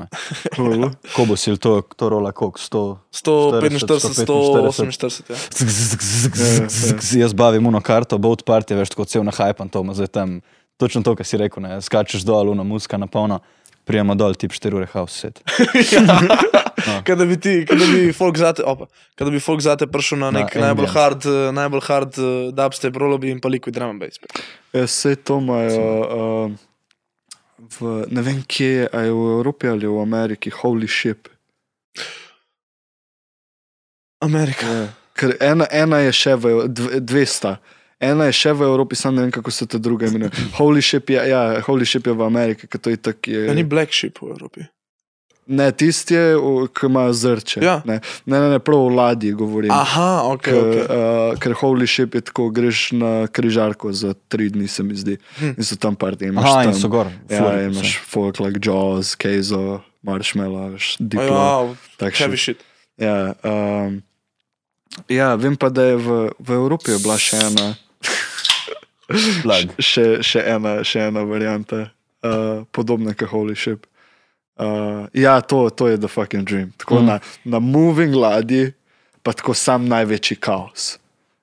Kobosil, 1.14 1.56
to, 1.56 1.80
to 1.96 2.10
rola 2.10 2.34
koliko? 2.34 2.58
100. 2.58 2.82
145, 3.14 4.26
148. 4.26 5.30
Ja. 5.30 5.38
Zg, 5.54 5.68
zg, 5.70 6.02
zg, 6.02 6.02
zg, 6.02 6.34
zg, 6.68 6.98
zg, 6.98 7.20
Jaz 7.22 7.32
bavim 7.32 7.66
uno 7.70 7.80
karto, 7.80 8.18
boat 8.18 8.42
party, 8.42 8.74
veš, 8.74 8.90
tako 8.90 9.06
cel 9.06 9.22
na 9.22 9.30
hajpan 9.30 9.70
to, 9.70 9.86
ima 9.86 9.94
zdaj 9.94 10.10
tam 10.18 10.40
točno 10.80 11.02
to, 11.06 11.14
kar 11.14 11.26
si 11.26 11.38
rekel, 11.38 11.62
ne, 11.62 11.78
skačeš 11.80 12.26
dol, 12.26 12.50
uno 12.50 12.64
muska 12.64 12.98
na 12.98 13.06
polno, 13.06 13.40
prijemo 13.90 14.14
dol, 14.18 14.36
tip 14.38 14.54
4 14.54 14.78
ure 14.78 14.88
house 14.94 15.18
set. 15.18 15.42
Kaj 17.06 17.16
da 17.16 17.26
bi 17.28 17.36
ti, 17.36 17.64
kaj 17.68 17.76
da 17.76 17.86
bi 17.92 18.12
folk 18.16 18.38
zate, 18.40 18.64
opa, 18.64 18.86
kaj 19.18 19.28
da 19.28 19.32
bi 19.34 19.40
folk 19.42 19.60
zate 19.60 19.86
prišel 19.90 20.22
na 20.22 20.30
nek 20.32 20.54
Na 20.54 20.60
na 20.60 20.66
najbolj 20.70 20.88
hard, 20.94 21.26
eh, 21.26 21.50
najbolj 21.52 21.82
hard 21.84 22.18
uh, 22.18 22.28
dubstep, 22.56 22.96
rolobi 22.96 23.32
in 23.34 23.40
pa 23.40 23.50
liquid 23.52 23.76
drum 23.76 23.92
and 23.92 24.00
bass. 24.00 24.16
Ja, 24.72 24.86
Vse 24.86 25.12
to 25.16 25.38
imajo, 25.42 25.90
uh, 26.00 26.54
v, 27.76 27.92
ne 28.08 28.24
vem 28.24 28.40
kje 28.48 28.70
je, 28.70 28.88
a 28.92 29.04
je 29.04 29.12
v 29.12 29.26
Evropi 29.36 29.68
ali 29.68 29.86
v 29.86 30.00
Ameriki, 30.00 30.52
holy 30.62 30.88
ship. 30.88 31.28
Amerika. 34.24 34.66
Ja. 34.66 34.88
Ker 35.20 35.36
ena, 35.40 35.68
ena 35.68 36.00
je 36.06 36.16
še 36.16 36.36
v, 36.40 36.54
dve, 36.68 37.00
dve 37.04 37.26
sta. 37.28 37.58
Ena 38.00 38.30
je 38.30 38.32
še 38.32 38.52
v 38.56 38.64
Evropi, 38.64 38.96
samo 38.96 39.18
ne 39.18 39.26
vem, 39.26 39.32
kako 39.34 39.52
se 39.52 39.66
ta 39.68 39.78
druga 39.78 40.08
imenuje. 40.08 40.32
Holy 40.58 40.82
ship 40.82 41.10
je, 41.12 41.20
ja, 41.28 41.60
holy 41.66 41.86
ship 41.86 42.06
je 42.08 42.16
v 42.16 42.24
Ameriki, 42.24 42.66
ker 42.66 42.80
to 42.80 42.90
je 42.90 42.96
tako. 42.96 43.30
Ja, 43.30 43.52
ni 43.54 43.60
Je, 43.60 43.68
black 43.68 43.92
sheep 43.92 44.22
v 44.22 44.32
Evropi. 44.32 44.68
ne, 45.50 45.72
tisti 45.72 46.14
je, 46.14 46.36
ki 46.74 46.86
ima 46.86 47.12
zrče. 47.12 47.60
Ja. 47.64 47.80
Ne, 47.84 48.00
ne, 48.26 48.40
ne, 48.40 48.48
ne 48.54 48.58
prav 48.58 48.78
o 48.78 48.88
ladji 48.88 49.32
govorim. 49.32 49.70
Aha, 49.74 50.22
ok. 50.24 50.42
Ker, 50.42 50.54
okay. 50.54 50.84
uh, 50.84 51.38
ker 51.42 51.54
holy 51.60 51.88
ship 51.90 52.14
je 52.14 52.22
tako, 52.30 52.48
greš 52.54 52.90
na 52.96 53.26
križarko 53.26 53.92
za 53.92 54.14
tri 54.28 54.48
dni, 54.50 54.68
se 54.68 54.82
mi 54.86 54.94
zdi. 54.94 55.18
Hm. 55.38 55.54
In 55.58 55.66
so 55.66 55.76
tam 55.76 55.96
parti. 55.96 56.30
Aha, 56.36 56.62
in 56.68 56.74
so 56.74 56.88
gor. 56.88 57.10
Ja, 57.28 57.42
Florida, 57.42 57.66
imaš 57.68 57.98
folk 58.06 58.40
like 58.40 58.62
Jaws, 58.62 59.16
Keizo, 59.18 59.80
Marshmallow, 60.02 60.78
Diplo. 60.98 61.74
Ja, 62.00 62.10
heavy 62.14 62.38
shit. 62.38 62.64
Ja, 63.00 63.34
um, 63.44 64.02
ja, 65.08 65.34
vem 65.34 65.56
pa, 65.56 65.68
da 65.68 65.90
je 65.90 65.96
v, 65.96 66.24
v 66.38 66.58
Evropi 66.58 66.94
je 66.94 67.02
bila 67.02 67.18
še 67.18 67.40
ena. 67.50 67.72
Še, 69.78 70.22
še 70.22 70.40
ena, 70.46 70.80
še 70.84 71.08
ena 71.08 71.22
varianta, 71.26 71.90
uh, 72.22 72.62
podobna 72.72 73.14
kot 73.14 73.28
Holy 73.32 73.56
Ship. 73.56 73.86
Uh, 74.60 75.06
ja, 75.16 75.40
to, 75.40 75.70
to 75.72 75.88
je 75.88 75.96
the 75.96 76.08
fucking 76.08 76.44
dream. 76.44 76.72
Tako 76.76 77.00
Mm. 77.00 77.06
na, 77.06 77.16
na 77.44 77.58
moving 77.58 78.14
ladji, 78.14 78.72
pa 79.22 79.32
tako 79.32 79.54
sam 79.54 79.88
največji 79.88 80.36
kaos. 80.36 80.98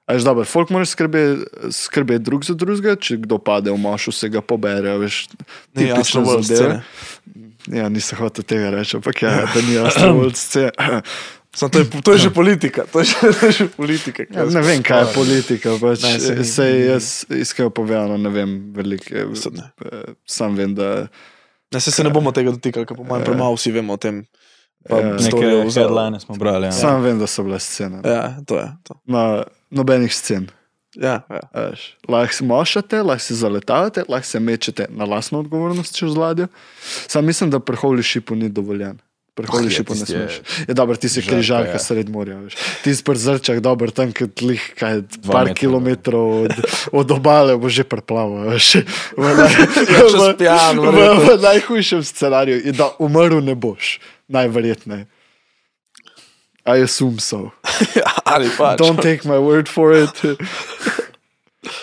A 0.08 0.14
Veš, 0.16 0.24
dobro, 0.24 0.46
folk 0.48 0.70
mora 0.72 0.86
skrbeti 0.86 1.44
skrbe 1.74 2.16
drug 2.20 2.46
za 2.46 2.54
drugega, 2.56 2.96
če 2.96 3.18
kdo 3.26 3.38
pade 3.44 3.68
v 3.74 3.76
mošu, 3.78 4.12
se 4.16 4.30
ga 4.30 4.40
pobere, 4.42 4.94
veš, 5.02 5.28
Ni 5.76 5.90
jasno 5.90 6.22
bolj 6.24 6.46
zadeve. 6.48 6.78
scene. 6.80 7.82
Ja, 7.82 7.90
nisem 7.92 8.16
hotel 8.22 8.46
tega 8.48 8.70
reči, 8.72 8.96
ampak 8.96 9.20
ja, 9.26 9.34
da 9.54 9.60
ni 9.68 9.74
jasno 9.76 10.14
bolj 10.16 10.32
scena. 10.40 11.02
Samo 11.58 11.70
to, 11.70 11.80
je, 11.80 11.86
to 12.04 12.12
je 12.14 12.18
že 12.20 12.30
politika. 12.30 12.86
To 12.86 13.00
je 13.02 13.06
že, 13.06 13.18
to 13.34 13.46
je 13.46 13.52
že 13.52 13.66
politika. 13.68 14.24
Ja, 14.30 14.46
ne 14.46 14.62
vem, 14.62 14.84
kaj 14.84 15.02
je 15.02 15.14
politika. 15.14 15.74
Pač, 15.76 16.04
Ne, 16.04 16.14
ni- 16.36 16.46
sej 16.46 16.74
jaz 16.88 17.06
iskreno 17.32 17.70
povedano 17.70 18.14
ne 18.16 18.30
vem 18.30 18.52
veliko. 18.72 19.10
Ne. 19.52 19.66
eh, 19.82 20.14
Sam 20.24 20.54
vem, 20.56 20.76
da 20.76 21.08
Ne, 21.68 21.80
se, 21.80 21.92
se 21.92 22.00
ne 22.00 22.10
bomo 22.10 22.32
tega 22.32 22.52
dotikali, 22.52 22.86
ker 22.86 22.96
po 22.96 23.04
mojem 23.04 23.22
Ja. 23.22 23.26
premalo 23.26 23.56
vsi 23.56 23.72
vemo 23.72 23.94
o 23.94 23.98
tem. 23.98 24.22
Ja. 24.86 25.18
Neke 25.20 25.44
headline 25.68 26.20
smo 26.20 26.36
brali. 26.36 26.66
Ja. 26.66 26.72
sam 26.72 27.02
vem, 27.02 27.20
da 27.20 27.28
so 27.28 27.44
bile 27.44 27.60
scene. 27.60 28.00
Ja. 28.06 28.12
Ja, 28.14 28.38
to 28.46 28.56
je 28.56 28.68
to. 28.84 28.96
Na 29.06 29.44
nobenih 29.70 30.14
scen. 30.14 30.48
Ja, 30.96 31.28
ja. 31.28 31.74
Lahko 32.08 32.34
si 32.34 32.44
mošate, 32.44 33.02
lahko 33.02 33.20
si 33.20 33.36
zaletavate, 33.36 34.06
lahko 34.08 34.26
se 34.26 34.40
mečete 34.40 34.86
na 34.90 35.06
lastno 35.06 35.40
odgovornost 35.40 35.92
čez 35.92 36.16
ladjo. 36.16 36.48
Sam 37.08 37.26
mislim, 37.26 37.50
da 37.50 37.60
preholi 37.60 38.04
šipu 38.04 38.36
ni 38.36 38.48
dovoljen. 38.50 38.96
Oh, 39.46 39.62
je, 39.62 39.70
šipu 39.70 39.94
ne 39.94 40.06
tisti 40.06 40.18
je 40.68 40.74
dobro, 40.74 40.96
ti 40.98 41.10
si 41.10 41.22
križarka 41.22 41.78
ja. 41.78 41.80
sred 41.80 42.10
morja. 42.10 42.38
Veš. 42.42 42.56
Ti 42.84 42.96
si 42.96 43.04
pri 43.06 43.20
zrčah 43.22 43.60
dober 43.62 43.94
tam, 43.94 44.10
kad 44.12 44.42
lih 44.42 44.64
kaj 44.80 45.06
Dva 45.22 45.34
par 45.34 45.46
metra, 45.52 45.60
kilometrov 45.62 46.26
od, 46.48 46.56
od 46.92 47.12
obale 47.14 47.58
bo 47.58 47.70
že 47.70 47.86
preplaval. 47.86 48.50
veš. 48.50 48.82
V, 49.14 49.26
naj, 49.38 49.54
spijan, 50.34 50.82
v, 50.82 50.82
v, 50.82 50.90
verjetno. 50.90 51.22
v 51.22 51.30
najhujšem 51.46 52.02
scenariju 52.02 52.58
je, 52.66 52.74
da 52.74 52.90
umrl 52.98 53.38
ne 53.46 53.54
boš. 53.54 54.02
Najverjetneje. 54.28 55.06
I 56.68 56.84
assume 56.84 57.22
so. 57.22 57.54
Ali 58.26 58.50
pač. 58.58 58.82
Don't 58.82 59.00
take 59.00 59.24
my 59.24 59.38
word 59.38 59.70
for 59.70 59.94
it. 59.94 60.18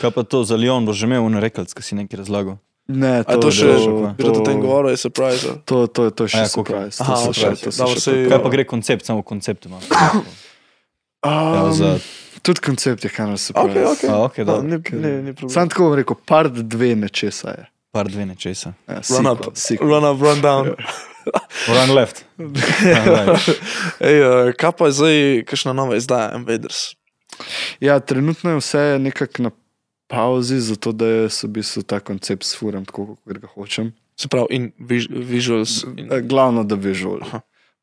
Kaj 0.02 0.10
pa 0.10 0.22
to 0.26 0.44
za 0.44 0.58
Lyon, 0.58 0.84
boš 0.84 1.00
že 1.00 1.06
imel 1.08 1.22
unerekalc, 1.24 1.70
ki 1.70 1.82
si 1.86 1.94
nekaj 1.94 2.26
razlagal. 2.26 2.58
Ne, 2.86 3.18
A 3.18 3.34
to 3.34 3.48
še, 3.48 3.64
to- 3.78 4.12
bi 4.12 4.22
rad 4.22 4.36
o 4.36 4.42
tem 4.42 4.60
govoril, 4.60 4.90
je 4.90 4.96
surprise. 4.98 5.40
ali? 5.42 5.58
To, 5.64 5.86
to, 5.86 6.10
to 6.10 6.24
je 6.24 6.28
še 6.28 6.36
A 6.36 6.40
ja, 6.40 6.48
surprise. 6.48 6.96
Aha, 7.00 7.14
to 7.14 7.20
ok, 7.24 7.34
še- 7.34 7.56
to 7.58 7.70
Dobro, 7.72 7.96
še 7.98 8.12
Kaj 8.28 8.38
pa 8.38 8.48
gre 8.50 8.64
koncept, 8.64 9.02
samo 9.04 9.22
koncept 9.22 9.64
ima. 9.64 9.80
Um, 11.22 11.72
za- 11.72 11.98
Tudi 12.42 12.60
koncept 12.60 13.00
je 13.00 13.10
kaj 13.10 13.26
na 13.26 13.32
Ok, 13.32 13.38
surprise. 13.40 13.86
ok. 13.86 14.04
A, 14.04 14.16
ok, 14.20 14.36
No, 14.38 14.44
dobro. 14.44 14.62
ni, 14.62 14.76
ni, 14.92 15.22
ni 15.22 15.32
problem. 15.32 15.50
Sam 15.50 15.68
tako 15.68 15.82
bom 15.82 15.94
rekel, 15.94 16.16
part 16.18 16.52
dve 16.52 16.92
nečesa 16.94 17.48
je. 17.50 17.64
Par 17.90 18.04
dve 18.04 18.26
nečesa. 18.26 18.74
Ja, 18.84 19.00
Run 19.08 19.26
up, 19.28 19.40
sequel, 19.54 19.88
run 19.88 20.04
up, 20.04 20.20
run 20.20 20.40
down. 20.40 20.74
Run 21.70 21.90
left. 21.90 22.24
Run 22.36 22.52
right. 22.52 23.48
Ej, 24.02 24.18
eh, 24.20 24.52
kaj 24.52 24.72
pa 24.72 24.86
je 24.86 24.92
zdaj, 24.92 25.16
kakšna 25.44 25.72
nova 25.72 25.96
izdaja, 25.96 26.36
Invaders? 26.36 26.92
Ja, 27.80 27.96
trenutno 27.98 28.50
je 28.50 28.56
vse 28.56 28.98
nekako 29.00 29.42
na 29.42 29.50
pauzi, 30.06 30.60
zato 30.60 30.92
da 30.92 31.06
jaz 31.06 31.42
v 31.44 31.48
bistvu 31.58 31.82
ta 31.82 32.00
koncept 32.00 32.44
sfuram 32.44 32.84
tako, 32.84 33.16
kot 33.24 33.38
ga 33.38 33.50
hočem. 33.54 33.92
Se 34.16 34.28
pravi, 34.28 34.46
in 34.54 34.72
vis 34.78 35.08
visuals. 35.10 35.82
In, 35.96 36.12
Eh, 36.12 36.20
Glavno, 36.22 36.64
da. 36.64 36.78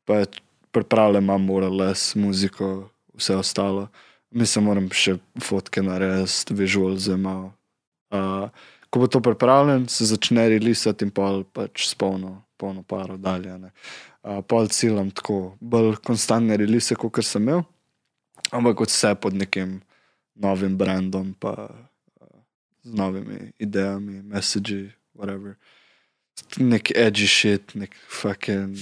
Pa 0.04 0.24
pripravljam, 0.70 1.24
imam 1.24 1.44
moral 1.44 1.76
les, 1.76 2.14
muziko, 2.14 2.88
vse 3.14 3.36
ostalo. 3.36 3.88
Mislim, 4.30 4.64
moram 4.64 4.88
še 4.90 5.18
fotke 5.42 5.82
narediti, 5.82 6.54
visual 6.54 6.96
za 6.96 7.16
malo. 7.16 7.52
Uh, 8.12 8.48
ko 8.90 9.00
bo 9.00 9.06
to 9.06 9.20
pripravljen, 9.20 9.86
se 9.88 10.08
začne 10.08 10.48
relisati 10.48 11.04
in 11.04 11.12
pol 11.12 11.44
pač 11.44 11.86
s 11.88 11.94
polno, 11.94 12.42
polno 12.56 12.82
paro 12.82 13.16
dalje. 13.16 13.58
ne. 13.58 13.70
Uh, 14.22 14.40
pol 14.40 14.68
ciljam 14.68 15.10
tako, 15.10 15.56
bolj 15.60 15.96
konstantne 16.04 16.56
relise, 16.56 16.96
kot 16.96 17.20
sem 17.24 17.42
imel, 17.42 17.62
ampak 18.50 18.80
vse 18.80 19.14
pod 19.20 19.36
nekim 19.36 19.80
novim 20.34 20.76
brandom, 20.78 21.34
pa 21.38 21.68
z 22.84 22.94
novimi 22.94 23.52
idejami, 23.58 24.22
messagi, 24.22 24.92
whatever. 25.14 25.56
Nek 26.58 26.90
edgy 26.96 27.26
shit, 27.26 27.74
nek 27.74 27.94
fucking 28.08 28.76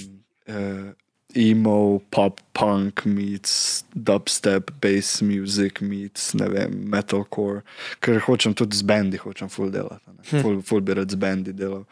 uh, 0.49 0.93
emo, 1.37 2.01
pop 2.11 2.41
punk 2.53 3.05
meets 3.05 3.85
dubstep, 3.95 4.71
bass 4.81 5.21
music 5.23 5.81
meets, 5.81 6.35
ne 6.35 6.49
vem, 6.49 6.75
metalcore, 6.91 7.63
ker 8.01 8.21
hočem 8.27 8.55
tudi 8.55 8.77
z 8.77 8.87
bendi, 8.87 9.21
hočem 9.21 9.51
full 9.51 9.71
delati. 9.71 10.05
Hm. 10.31 10.41
Full, 10.43 10.63
full 10.63 10.81
bi 10.81 10.95
rad 10.95 11.11
z 11.11 11.21
bendi 11.21 11.53
delal. 11.53 11.85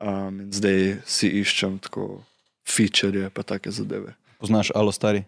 Um, 0.00 0.42
in 0.44 0.52
zdaj 0.52 1.00
si 1.08 1.30
iščem 1.40 1.78
tako 1.80 2.20
feature, 2.66 3.30
pa 3.32 3.46
take 3.46 3.72
zadeve. 3.72 4.12
Poznaš 4.42 4.70
Alo 4.76 4.92
Stari? 4.92 5.24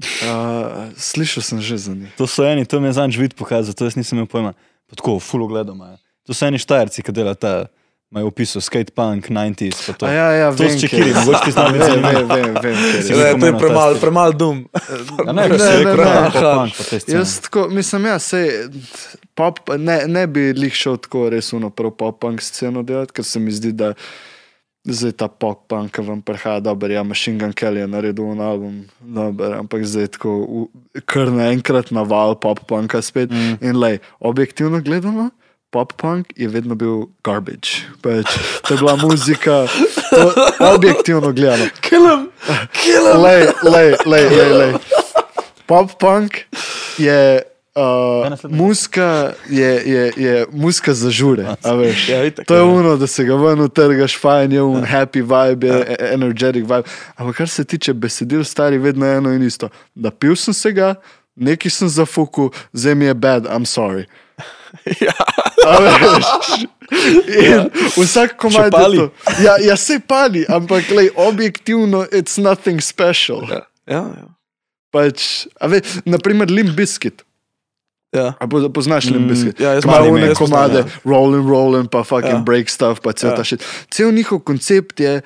Uh, 0.00 0.94
slišal 0.96 1.42
sem 1.44 1.60
že 1.60 1.76
za 1.76 1.94
njih. 1.94 2.12
To 2.16 2.24
so 2.30 2.46
eni, 2.46 2.64
to 2.64 2.80
mi 2.80 2.88
je 2.88 2.96
zanj 2.96 3.18
vid 3.18 3.34
pokazal, 3.36 3.74
to 3.74 3.84
jaz 3.84 3.98
nisem 3.98 4.20
imel 4.20 4.30
pojma. 4.30 4.54
Pa 4.90 4.96
tako, 4.96 5.18
full 5.20 5.42
ogledom 5.42 5.76
imajo. 5.76 5.96
To 6.22 6.34
so 6.34 6.46
eni 6.46 6.58
štajerci, 6.58 7.02
ki 7.02 7.12
delajo 7.12 7.34
ta, 7.36 7.52
imajo 8.10 8.26
opisal 8.26 8.60
skate 8.60 8.90
punk, 8.90 9.28
90s, 9.28 9.86
pa 9.86 9.92
to. 9.94 10.06
Ja, 10.08 10.28
ja, 10.32 10.48
To 10.50 10.58
vem, 10.58 10.68
s 10.68 10.74
kje 10.74 10.80
čekiri, 10.82 11.08
je. 11.08 11.14
mogoče 11.16 11.44
ti 11.44 11.52
znam 11.52 11.72
biti 11.72 11.84
Vem, 11.84 11.90
zanimivo. 11.94 12.26
vem, 12.26 12.44
vem, 12.44 12.56
vem, 12.56 12.74
kje 12.92 13.02
Si 13.02 13.12
je. 13.12 13.18
Ja, 13.20 13.34
to 13.34 13.46
je 13.46 13.54
premalo, 13.56 13.92
stil. 13.92 14.00
premalo 14.00 14.32
dum. 14.34 14.64
Ne, 15.26 15.32
Ne, 15.32 15.48
ne, 15.48 15.58
ne, 15.84 15.94
ne. 15.94 16.70
Jaz 17.08 17.40
tako, 17.40 17.68
mislim, 17.68 18.06
ja, 18.06 18.18
sej, 18.18 18.50
pop, 19.34 19.58
ne, 19.70 20.02
ne 20.06 20.26
bi 20.26 20.52
lih 20.52 20.74
šel 20.74 20.96
tako 20.98 21.28
res 21.28 21.52
uno 21.52 21.70
prav 21.70 21.90
pop-punk 21.92 22.42
sceno 22.42 22.82
delati, 22.82 23.12
ker 23.12 23.24
se 23.24 23.38
mi 23.38 23.52
zdi, 23.52 23.72
da 23.72 23.92
zdaj 24.88 25.12
ta 25.20 25.28
pop-punk 25.28 25.92
ki 25.92 26.04
vam 26.06 26.22
prihaja, 26.24 26.60
dober, 26.64 26.90
ja, 26.90 27.02
Machine 27.04 27.38
Gun 27.38 27.52
Kelly 27.52 27.82
je 27.82 27.88
naredil 27.90 28.24
un 28.24 28.40
album, 28.40 28.74
dober, 29.00 29.58
ampak 29.60 29.84
zdaj 29.84 30.16
tako 30.16 30.30
v, 30.40 31.02
kar 31.04 31.28
naenkrat 31.28 31.92
naval 31.92 32.38
pop-punka 32.40 33.02
spet. 33.04 33.28
Mm. 33.28 33.60
In 33.60 33.76
lej, 33.76 34.00
objektivno 34.24 34.80
gledano, 34.80 35.28
pop-punk 35.70 36.32
je 36.36 36.48
vedno 36.48 36.74
bil 36.74 37.12
garbage. 37.20 37.84
Pač, 38.00 38.32
to 38.64 38.74
je 38.74 38.78
bila 38.80 38.96
muzika, 38.96 39.68
to, 40.10 40.32
objektivno 40.72 41.32
gledano. 41.36 41.68
Killam, 41.84 42.32
killam. 42.72 43.20
Lej, 43.20 43.52
lej, 43.62 43.88
lej, 44.08 44.26
lej, 44.32 44.50
lej. 44.56 44.72
Pop-punk 45.68 46.48
je. 46.96 47.44
Ja, 47.80 48.36
Uh, 48.44 48.50
muska 48.50 49.32
je, 49.48 49.82
je, 49.86 50.12
je 50.16 50.46
muska 50.52 50.94
za 50.94 51.10
žure. 51.10 51.46
a 51.62 51.72
veš. 51.80 52.08
Ja, 52.08 52.24
itak, 52.24 52.46
To 52.46 52.54
je 52.54 52.60
ja. 52.60 52.64
uno, 52.64 52.96
da 52.96 53.06
se 53.06 53.24
ga 53.24 53.34
ven 53.34 53.60
utrgaš, 53.60 54.18
fajn 54.18 54.52
je 54.52 54.62
un 54.62 54.84
happy 54.84 55.22
vibe, 55.22 55.66
je 55.66 55.80
e- 55.88 56.14
energetic 56.14 56.62
vibe. 56.62 56.82
Ampak 57.16 57.36
kar 57.36 57.48
se 57.48 57.64
tiče 57.64 57.94
besedil, 57.94 58.44
stari 58.44 58.78
vedno 58.78 59.06
eno 59.06 59.32
in 59.32 59.42
isto. 59.42 59.68
Da 59.94 60.10
pil 60.10 60.36
sem 60.36 60.54
se 60.54 60.72
ga, 60.72 60.94
neki 61.36 61.70
sem 61.70 61.88
zafukal, 61.88 62.50
zdaj 62.72 62.94
mi 62.94 63.04
je 63.04 63.14
bad, 63.14 63.44
I'm 63.44 63.64
sorry. 63.64 64.04
Ja. 65.00 65.12
A 65.66 65.78
veš? 65.82 66.26
In 67.50 67.70
vsak 67.96 68.36
komaj 68.38 68.70
pali? 68.70 68.98
Ja, 69.42 69.56
ja, 69.60 69.76
se 69.76 70.00
pali, 70.00 70.44
ampak 70.48 70.90
lej, 70.90 71.10
objektivno, 71.16 72.04
it's 72.12 72.40
nothing 72.40 72.80
special. 72.82 73.42
Ja, 73.50 73.60
ja. 73.86 74.02
ja. 74.16 74.26
Pač, 74.90 75.46
a 75.60 75.66
veš, 75.66 76.00
naprimer 76.04 76.50
Limp 76.50 76.76
Bizkit. 76.76 77.22
Ja. 78.12 78.32
Po- 78.40 78.68
poznaš 78.68 79.04
Mm, 79.10 79.28
Bizkit? 79.28 79.60
ja, 79.60 79.72
jaz 79.72 79.84
poznam, 79.84 80.08
one 80.08 80.26
jaz 80.26 80.38
poznam, 80.38 80.58
komade, 80.60 80.78
ja. 80.78 80.84
rolling, 81.04 81.48
rolling, 81.48 81.88
pa 81.90 82.04
fucking 82.04 82.32
Ja. 82.32 82.38
break 82.38 82.70
stuff, 82.70 83.00
pa 83.00 83.12
cel 83.12 83.30
Ja. 83.30 83.36
ta 83.36 83.44
šit. 83.44 83.64
Cel 83.90 84.12
njihov 84.12 84.38
koncept 84.38 85.00
je 85.00 85.20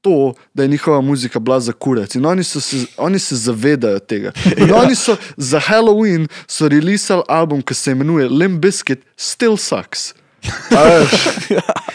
to, 0.00 0.34
da 0.54 0.62
je 0.62 0.68
njihova 0.68 1.00
muzika 1.00 1.38
bila 1.38 1.60
za 1.60 1.72
kurec 1.72 2.14
in 2.14 2.26
oni, 2.26 2.44
so 2.44 2.60
se, 2.60 2.76
oni 2.96 3.18
se 3.18 3.36
zavedajo 3.36 3.98
tega. 3.98 4.32
In 4.56 4.70
oni 4.82 4.94
so 4.94 5.16
za 5.36 5.58
Halloween 5.60 6.28
so 6.46 6.68
releasali 6.68 7.22
album, 7.28 7.62
ki 7.62 7.74
se 7.74 7.90
imenuje 7.90 8.28
Limp 8.28 8.62
Bizkit 8.62 9.00
Still 9.16 9.56
Sucks. 9.56 10.14
A 10.78 10.82
veš? 10.84 11.10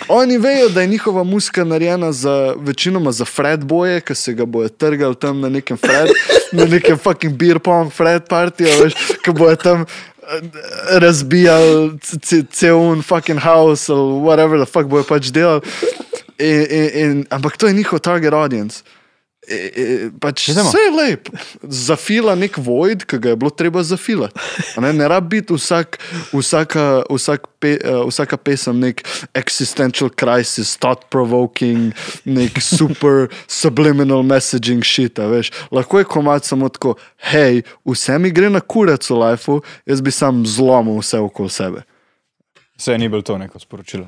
Oni 0.07 0.37
vejo, 0.37 0.69
da 0.69 0.81
je 0.81 0.87
njihova 0.87 1.23
muzika 1.23 1.63
narejena 1.63 2.11
za, 2.11 2.53
večinoma 2.57 3.11
za 3.11 3.25
fredboje, 3.25 4.01
ki 4.01 4.15
se 4.15 4.33
ga 4.33 4.45
bojo 4.45 4.69
trgali 4.69 5.15
tam 5.15 5.39
na 5.41 5.49
nekem 5.49 5.77
fred, 5.77 6.09
na 6.51 6.65
nekem 6.65 6.97
fucking 6.97 7.33
beer 7.33 7.59
pong 7.59 7.91
fred 7.91 8.21
veš, 8.59 8.93
ki 9.23 9.31
bojo 9.31 9.55
tam 9.55 9.85
Uh, 10.23 10.39
razbijali 10.99 11.99
c- 12.01 12.17
c- 12.21 12.43
cel 12.51 12.75
un 12.75 13.01
fucking 13.01 13.39
house 13.39 13.91
ali 13.91 14.21
whatever 14.23 14.57
the 14.65 14.71
fuck 14.71 14.87
bojo 14.87 15.03
pač 15.03 15.31
delali. 15.31 15.61
In, 16.39 16.65
in, 16.69 16.89
in, 16.93 17.25
ampak 17.29 17.57
to 17.57 17.67
je 17.67 17.73
njihov 17.73 17.99
target 17.99 18.33
audience. 18.33 18.83
E, 19.43 19.55
e, 19.55 20.09
pač 20.23 20.47
Idemo. 20.47 20.69
vse 20.69 20.79
je 20.79 20.91
lep, 20.95 21.27
zafila 21.67 22.31
nek 22.39 22.55
void, 22.63 23.03
ki 23.03 23.17
ga 23.19 23.33
je 23.33 23.39
bilo 23.41 23.51
treba 23.51 23.83
zafilati. 23.83 24.39
Ne, 24.79 24.93
ne 24.95 25.07
rabi 25.11 25.41
biti 25.41 25.57
vsak, 25.57 25.97
vsaka, 26.31 27.03
vsak 27.11 27.49
pe, 27.59 27.73
uh, 27.83 28.05
vsaka 28.07 28.39
pesem 28.39 28.79
nek 28.79 29.03
existential 29.35 30.07
crisis, 30.15 30.77
thought 30.79 31.09
provoking, 31.11 31.91
nek 32.23 32.61
super 32.77 33.27
subliminal 33.51 34.23
messaging 34.23 34.83
shit. 34.87 35.19
Veš. 35.19 35.51
Lahko 35.75 35.99
je 35.99 36.07
komat 36.07 36.47
samo 36.47 36.71
tako, 36.71 36.95
hej, 37.33 37.65
vse 37.83 38.15
mi 38.23 38.31
gre 38.31 38.47
na 38.47 38.63
kurac 38.63 39.03
v 39.11 39.19
lifeu, 39.25 39.59
jaz 39.83 39.99
bi 39.99 40.11
sam 40.15 40.45
zlomil 40.47 41.03
vse 41.03 41.19
okoli 41.19 41.51
sebe. 41.51 41.87
Vse 42.79 42.95
ni 42.97 43.11
bilo 43.11 43.21
to 43.27 43.35
neko 43.37 43.59
sporočilo. 43.59 44.07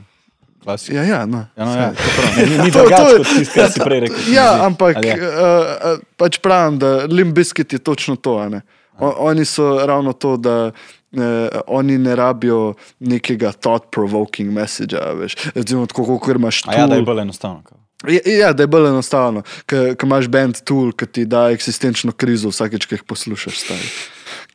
Klasika. 0.65 0.97
Ja, 0.97 1.03
ja, 1.05 1.19
no. 1.25 1.45
Ja, 1.53 1.65
no, 1.65 1.71
ja, 1.73 1.91
prav. 1.93 2.49
Ni, 2.49 2.57
ni 2.57 2.71
To- 2.73 2.79
drugače 2.79 3.03
to- 3.05 3.17
kot 3.17 3.27
tisto, 3.29 3.53
kar 3.53 3.71
si 3.71 3.79
prej 3.79 3.99
rekel. 3.99 4.17
Ja, 4.33 4.47
zdi. 4.51 4.65
ampak 4.65 4.97
Ali 4.97 5.13
uh, 5.13 5.99
pač 6.17 6.39
pravim, 6.41 6.79
da 6.81 7.05
Limbiskit 7.05 7.73
je 7.73 7.79
točno 7.79 8.15
to. 8.15 8.37
a 8.41 8.49
ne. 8.49 8.61
O, 8.97 9.13
oni 9.29 9.45
so 9.45 9.85
ravno 9.85 10.13
to, 10.13 10.37
da 10.37 10.71
uh, 10.71 11.21
oni 11.67 11.97
ne 11.97 12.15
rabijo 12.15 12.73
nekega 12.99 13.51
thought-provoking 13.51 14.51
messagea. 14.51 15.13
veš. 15.13 15.35
Recimo, 15.55 15.85
tako 15.85 16.17
kot 16.17 16.35
imaš 16.35 16.63
A 16.67 16.73
ja, 16.73 16.87
da 16.87 16.95
je 16.95 17.01
bolj 17.05 17.21
enostavno. 17.21 17.61
Ja, 18.07 18.19
ja, 18.25 18.53
da 18.53 18.63
je 18.63 18.67
bolj 18.67 18.87
enostavno, 18.89 19.41
ker 19.65 19.95
imaš 20.03 20.27
band 20.27 20.59
tool, 20.63 20.91
ki 20.91 21.05
ti 21.05 21.25
da 21.25 21.49
eksistenčno 21.51 22.11
krizo 22.11 22.49
vsakeč, 22.51 22.85
ki 22.85 22.95
jih 22.95 23.03
poslušaš. 23.03 23.59
stari. 23.59 23.87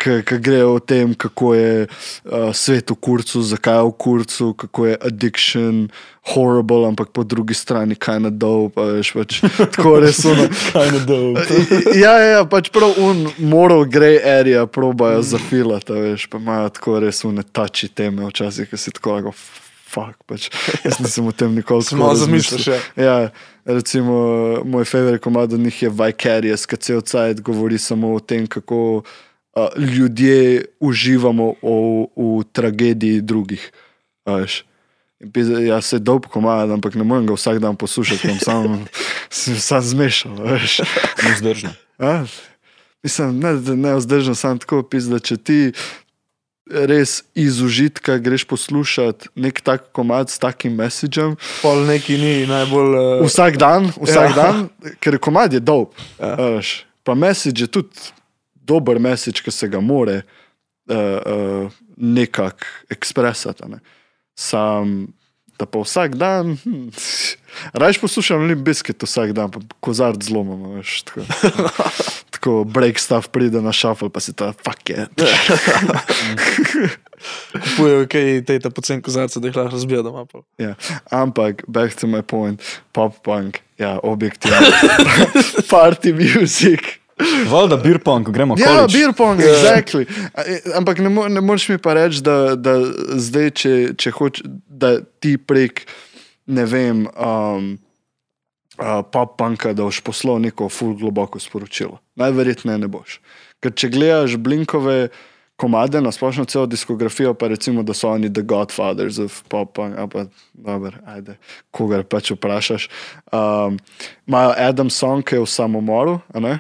Ki 0.01 0.39
grejo 0.41 0.75
o 0.75 0.81
tem, 0.81 1.13
kako 1.15 1.55
je 1.55 1.87
uh, 1.87 2.55
svet 2.57 2.91
v 2.91 2.97
kurcu, 2.97 3.43
zakaj 3.45 3.77
je 3.77 3.85
v 3.85 3.93
kurcu, 4.01 4.47
kako 4.57 4.87
je 4.87 4.97
addiction 4.97 5.89
horrible, 6.35 6.89
ampak 6.89 7.13
po 7.13 7.25
drugi 7.25 7.55
strani 7.55 7.95
kaj 7.95 8.21
na 8.21 8.31
dol, 8.31 8.69
pa 8.73 8.87
veš, 8.95 9.13
pač, 9.17 9.41
tako 9.77 9.99
res 10.01 10.23
ono. 10.25 10.49
Kind 10.73 10.97
of 10.97 11.07
dope. 11.09 11.45
Ja, 12.03 12.17
ja, 12.17 12.29
ja, 12.39 12.43
pač 12.49 12.73
prav 12.73 12.97
un 13.01 13.27
moral 13.39 13.85
grey 13.85 14.21
area 14.25 14.67
probajo 14.67 15.23
zafilati, 15.23 15.93
a 15.93 16.11
veš, 16.11 16.29
pa 16.33 16.41
imajo 16.41 16.73
tako 16.77 17.01
res 17.05 17.25
une 17.29 17.45
tači 17.45 17.93
teme 17.93 18.29
včasih, 18.29 18.71
ki 18.71 18.81
si 18.81 18.97
tako 18.97 19.19
lahko. 19.19 19.37
Fak, 19.91 20.21
pač. 20.31 20.45
Jaz 20.87 21.01
nisem 21.03 21.27
o 21.27 21.33
tem 21.35 21.51
nikoli 21.51 21.83
Si 21.83 21.97
malo 21.99 22.15
zamisliš, 22.15 22.69
razmišljal. 22.69 22.85
Ja, 22.95 23.17
recimo, 23.67 24.21
moj 24.63 24.87
favorit 24.87 25.19
komad 25.25 25.53
od 25.53 25.59
njih 25.59 25.83
je 25.83 25.91
Vicarious, 25.91 26.63
ki 26.71 26.79
cel 26.79 27.03
cajt 27.03 27.41
govori 27.43 27.79
samo 27.79 28.13
o 28.15 28.21
tem, 28.23 28.47
kako 28.47 28.79
uh, 29.01 29.17
ljudje 29.77 30.65
uživamo 30.81 31.55
v, 31.55 31.69
v 32.17 32.45
tragediji 32.53 33.21
drugih. 33.21 33.71
veš. 34.27 34.65
Pi- 35.33 35.67
Ja, 35.67 35.81
se 35.81 35.99
dolg 35.99 36.27
komad, 36.27 36.71
ampak 36.71 36.95
ne 36.95 37.05
morem 37.05 37.27
ga 37.27 37.35
vsak 37.35 37.59
dan 37.59 37.77
poslušati, 37.77 38.25
sem 38.29 38.39
sam, 38.39 38.87
sam 39.31 39.83
zmešal. 39.83 40.33
vzdržno. 41.29 41.71
Ja, 41.99 42.25
mislim, 43.03 43.39
ne, 43.39 43.53
ne 43.77 43.95
vzdržam, 43.95 44.35
sam 44.35 44.59
tako 44.59 44.83
pis, 44.83 45.05
da 45.05 45.19
če 45.19 45.37
ti 45.37 45.59
res 46.71 47.25
iz 47.35 47.61
užitka 47.61 48.17
greš 48.19 48.45
poslušati 48.45 49.29
nek 49.35 49.61
tak 49.61 49.91
komad 49.93 50.31
s 50.31 50.39
takim 50.39 50.73
messagem, 50.75 51.35
Pol 51.61 51.83
neki 51.85 52.15
ni 52.15 52.47
najbolj. 52.47 52.95
Uh, 53.21 53.27
vsak 53.27 53.57
dan, 53.57 53.91
vsak 53.93 54.31
Ja. 54.31 54.37
dan, 54.37 54.69
ker 55.01 55.19
komad 55.19 55.53
je 55.53 55.61
dolg. 55.61 55.91
Ja. 56.17 56.37
Ja. 56.39 56.63
Pa 57.03 57.15
message 57.15 57.61
je 57.61 57.67
tudi 57.67 57.91
dober 58.71 59.01
message, 59.03 59.43
ki 59.45 59.55
se 59.55 59.69
ga 59.71 59.81
more 59.83 60.21
uh, 60.23 60.97
uh, 60.97 61.81
nekako 61.97 62.71
ekspresati. 62.95 63.71
Ne. 63.71 63.81
Sam, 64.39 65.11
da 65.59 65.67
pa 65.67 65.83
vsak 65.83 66.17
dan, 66.21 66.57
hm, 66.65 66.89
rajš 67.83 68.01
poslušam 68.01 68.47
Limp 68.49 68.65
Bizkit 68.65 69.03
vsak 69.03 69.35
dan, 69.37 69.51
pa 69.53 69.61
kozard 69.85 70.23
zlomamo, 70.23 70.79
veš. 70.79 71.03
Tako, 71.11 71.27
tako 72.35 72.57
break 72.65 72.99
stuff 72.99 73.29
pride 73.35 73.61
na 73.61 73.73
šafel, 73.73 74.09
pa 74.09 74.23
si 74.25 74.33
ta 74.33 74.53
fuck 74.65 74.91
je. 74.91 75.07
kupujejo 77.53 78.07
kaj 78.09 78.45
te 78.47 78.59
ta 78.61 78.71
pocen 78.71 79.03
kozarce, 79.03 79.41
da 79.41 79.49
jih 79.49 79.57
lahko 79.57 79.75
razbijo 79.75 80.03
doma. 80.03 80.25
Ja. 80.59 80.75
Ampak, 81.11 81.65
back 81.69 81.95
to 82.01 82.07
my 82.07 82.23
point, 82.23 82.63
pop 82.93 83.21
punk, 83.25 83.61
ja, 83.79 83.99
objektivno. 84.03 84.57
Party 85.71 86.13
music. 86.13 87.00
Valjda 87.51 87.77
beer 87.83 87.99
pong, 88.05 88.27
ko 88.27 88.33
gremo 88.33 88.57
Ja, 88.59 88.67
college. 88.67 88.93
beer 88.99 89.13
pong, 89.17 89.41
exactly. 89.41 90.07
A, 90.35 90.45
e, 90.47 90.61
Ampak 90.79 90.99
ne, 90.99 91.09
mo 91.13 91.29
ne 91.29 91.41
moreš 91.41 91.69
mi 91.73 91.79
pa 91.79 91.95
reči, 91.99 92.23
da, 92.27 92.55
da 92.57 92.77
zdaj, 93.21 93.51
če, 93.63 93.75
če 94.01 94.13
hočeš, 94.17 94.47
da 94.69 94.99
ti 95.21 95.37
prek, 95.39 95.85
ne 96.51 96.65
vem, 96.67 97.07
um, 97.15 97.73
uh, 98.81 99.01
pop-punka, 99.13 99.75
da 99.77 99.85
boš 99.89 100.01
poslal 100.05 100.41
neko 100.43 100.69
full 100.73 100.97
globoko 100.99 101.41
sporočilo. 101.41 102.01
Najverjetneje 102.21 102.79
ne 102.81 102.89
boš. 102.91 103.21
Ker 103.61 103.75
če 103.77 103.93
gledaš 103.93 104.39
blinkove 104.41 105.11
komade, 105.61 106.01
na 106.01 106.09
splošno 106.13 106.47
celo 106.49 106.65
diskografijo, 106.67 107.35
pa 107.37 107.51
recimo, 107.53 107.83
da 107.85 107.93
so 107.93 108.09
oni 108.09 108.33
The 108.33 108.43
Godfathers 108.43 109.19
of 109.21 109.43
Pop, 109.53 109.79
ali 109.79 110.09
pa 110.09 110.25
dobro, 110.55 110.97
ajde, 111.07 111.37
kogar 111.71 112.07
pač 112.09 112.31
vprašaš. 112.33 112.89
Um, 113.29 113.77
Imajo 114.27 114.55
Adam 114.57 114.91
Song, 114.91 115.21
ki 115.21 115.37
je 115.37 115.45
v 115.45 115.51
samomoru, 115.53 116.21
a 116.33 116.41
ne? 116.41 116.55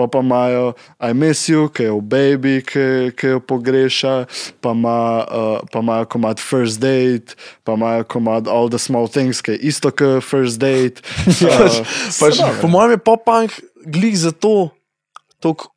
Pa 0.00 0.06
pa 0.08 0.24
imajo 0.24 0.72
I 0.96 1.12
Miss 1.12 1.48
You, 1.48 1.68
ki 1.68 1.82
je 1.82 1.92
v 1.92 2.00
Baby, 2.00 2.54
ki, 2.64 3.12
jo 3.34 3.40
pogreša, 3.44 4.24
pa 4.64 4.72
ima, 4.72 5.00
uh, 5.28 5.60
pa 5.68 5.84
imajo 5.84 6.08
komad 6.08 6.40
First 6.40 6.80
Date, 6.80 7.36
pa 7.68 7.76
imajo 7.76 8.08
komad 8.08 8.48
All 8.48 8.72
the 8.72 8.80
Small 8.80 9.12
Things, 9.12 9.44
ki 9.44 9.58
je 9.58 9.68
isto 9.68 9.92
kot 9.92 10.24
First 10.24 10.56
Date. 10.56 11.04
Uh, 11.28 11.84
Pač, 12.20 12.40
po 12.64 12.72
mojem 12.72 12.96
je 12.96 13.04
pop-punk 13.04 13.60
glih 13.84 14.16
zato 14.16 14.72
tako 15.36 15.68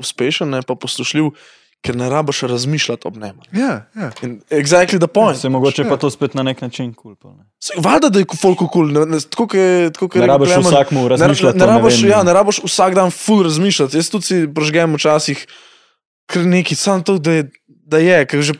uspešen, 0.00 0.48
ne 0.56 0.64
pa 0.64 0.72
poslušljiv, 0.72 1.36
ker 1.86 1.96
ne 1.96 2.08
rabiš 2.10 2.40
razmišljati 2.42 3.08
ob 3.08 3.16
njem. 3.16 3.40
ja, 3.52 3.86
ja. 3.94 4.10
In 4.22 4.40
Exactly 4.50 4.98
the 4.98 5.06
point. 5.06 5.38
Se 5.38 5.48
mogoče 5.48 5.84
pa 5.88 5.96
to 5.96 6.10
spet 6.10 6.34
na 6.34 6.42
nek 6.42 6.60
način 6.60 6.94
kul. 6.94 7.14
Cool, 7.22 7.34
Valjda, 7.76 8.08
da 8.08 8.18
je 8.18 8.26
folk 8.40 8.58
kul, 8.58 8.68
cool. 8.72 9.20
tako 9.30 9.56
je, 9.56 9.90
kot 9.98 10.14
je 10.14 10.20
Ne 10.20 10.26
rabiš 10.26 10.50
vsakmu 10.50 11.02
ne, 11.02 11.08
razmišljati 11.08 11.58
ne, 11.58 11.66
ne, 11.66 11.72
ne 11.72 11.78
rabiš, 11.78 12.02
vem. 12.02 12.10
ja, 12.10 12.22
ne 12.22 12.32
rabiš 12.32 12.60
vsak 12.64 12.94
dan 12.94 13.10
ful 13.10 13.42
razmišljati. 13.42 13.96
Jaz 13.96 14.10
tudi 14.10 14.26
si 14.26 14.48
prožgem 14.54 14.94
včasih 14.94 15.46
kar 16.26 16.46
neki, 16.46 16.74
samo 16.74 17.02
to, 17.02 17.18
da 17.18 17.32
je, 17.32 17.50
da 17.66 17.98
je 17.98 18.26
ker 18.26 18.42
že 18.42 18.54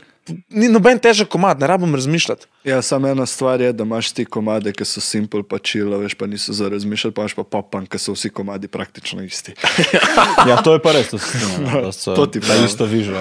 ni 0.51 0.69
noben 0.69 0.99
težek 0.99 1.29
komat, 1.29 1.59
ne 1.59 1.67
rabim 1.67 1.95
razmišljati. 1.95 2.47
Ja, 2.65 2.83
samo 2.83 3.09
ena 3.09 3.27
stvar 3.27 3.61
je, 3.61 3.73
da 3.73 3.85
imaš 3.85 4.11
ti 4.11 4.25
komade, 4.25 4.73
ki 4.73 4.85
so 4.85 5.01
simple, 5.01 5.43
pa 5.43 5.59
čilo, 5.59 5.99
veš, 5.99 6.15
pa 6.15 6.27
niso 6.27 6.53
za 6.53 6.69
razmišljati, 6.69 7.15
pa 7.15 7.23
imaš 7.23 7.35
pa 7.35 7.45
popan, 7.45 7.87
ki 7.87 7.99
so 7.99 8.13
vsi 8.13 8.31
komadi 8.31 8.69
praktično 8.69 9.23
isti. 9.23 9.55
Ja, 10.49 10.57
to 10.59 10.73
je 10.73 10.81
pa 10.81 10.93
res, 10.93 11.09
to 11.09 11.19
se 11.19 11.27
strinjam. 11.29 11.83
da 11.83 11.93
so- 11.93 12.15
To 12.15 12.27
ti 12.27 12.41
da 12.41 12.47
pravim. 12.47 12.65
isto 12.65 12.85
vižo. 12.87 13.15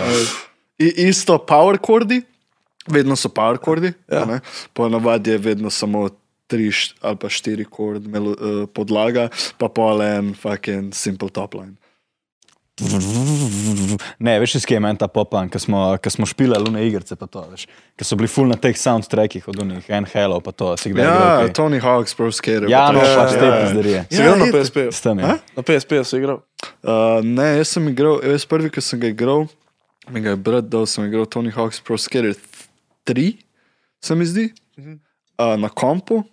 I, 0.80 0.86
isto 1.06 1.38
power 1.40 1.77
kordi, 1.80 2.22
vedno 2.88 3.15
so 3.15 3.30
power 3.30 3.57
kordi, 3.57 3.94
Ja. 4.07 4.19
ja. 4.19 4.40
ponavadi 4.73 5.32
je 5.32 5.38
vedno 5.40 5.69
samo 5.69 6.10
tri 6.48 6.68
št- 6.68 6.94
ali 7.02 7.18
pa 7.18 7.30
štiri 7.30 7.65
kord 7.65 8.06
melo, 8.06 8.32
uh, 8.32 8.38
podlaga, 8.69 9.27
pa 9.57 9.68
pol 9.68 10.02
en 10.02 10.34
fucking 10.36 10.94
simple 10.94 11.30
top 11.30 11.53
line. 11.53 11.73
Ne, 14.19 14.39
veš, 14.39 14.56
iz 14.56 14.65
kje 14.68 14.76
je 14.76 14.80
meni 14.84 14.99
ta 14.99 15.07
popan, 15.07 15.47
ki 15.47 15.60
smo, 15.64 15.81
ko 16.03 16.11
smo 16.11 16.27
špilali 16.27 16.65
lune 16.65 16.81
igrice, 16.84 17.15
pa 17.15 17.27
to, 17.31 17.45
veš, 17.52 17.69
ki 17.95 18.07
so 18.07 18.18
bili 18.19 18.27
full 18.27 18.52
na 18.52 18.57
teh 18.60 18.76
soundtrackih 18.76 19.47
od 19.47 19.61
unih, 19.64 19.85
en 19.95 20.07
hello, 20.11 20.41
pa 20.43 20.52
to, 20.52 20.73
si 20.81 20.91
kdaj 20.91 21.06
Ja, 21.06 21.14
igral 21.14 21.39
kaj? 21.45 21.53
Tony 21.56 21.80
Hawk's 21.80 22.18
Pro 22.18 22.27
Skater. 22.35 22.68
Ja, 22.72 22.89
no, 22.91 22.99
pač 22.99 23.38
te 23.39 23.52
pizderije. 23.53 24.03
Si 24.11 24.19
igral 24.19 24.43
na. 24.43 24.49
PSP? 24.52 24.85
S 24.91 24.99
tem, 25.06 25.23
ja. 25.23 25.38
Na 25.56 25.64
PSP 25.64 26.02
si 26.03 26.19
igral. 26.19 26.41
Uh, 26.84 27.23
ne, 27.23 27.47
jaz 27.61 27.72
sem 27.77 27.88
igral, 27.93 28.19
jaz 28.35 28.47
prvi, 28.52 28.73
ki 28.76 28.84
sem 28.84 28.99
ga 28.99 29.14
igral, 29.14 29.47
mi 30.11 30.26
ga 30.26 30.35
je 30.35 30.43
brat 30.49 30.68
dal, 30.68 30.84
sem 30.89 31.07
igral 31.07 31.30
Tony 31.31 31.56
Hawk's 31.56 31.80
Pro 31.80 31.95
Skater 31.95 32.35
3, 33.07 33.30
se 34.03 34.19
mi 34.19 34.27
zdi, 34.27 34.49
uh, 34.76 35.56
na 35.64 35.72
kompu. 35.72 36.26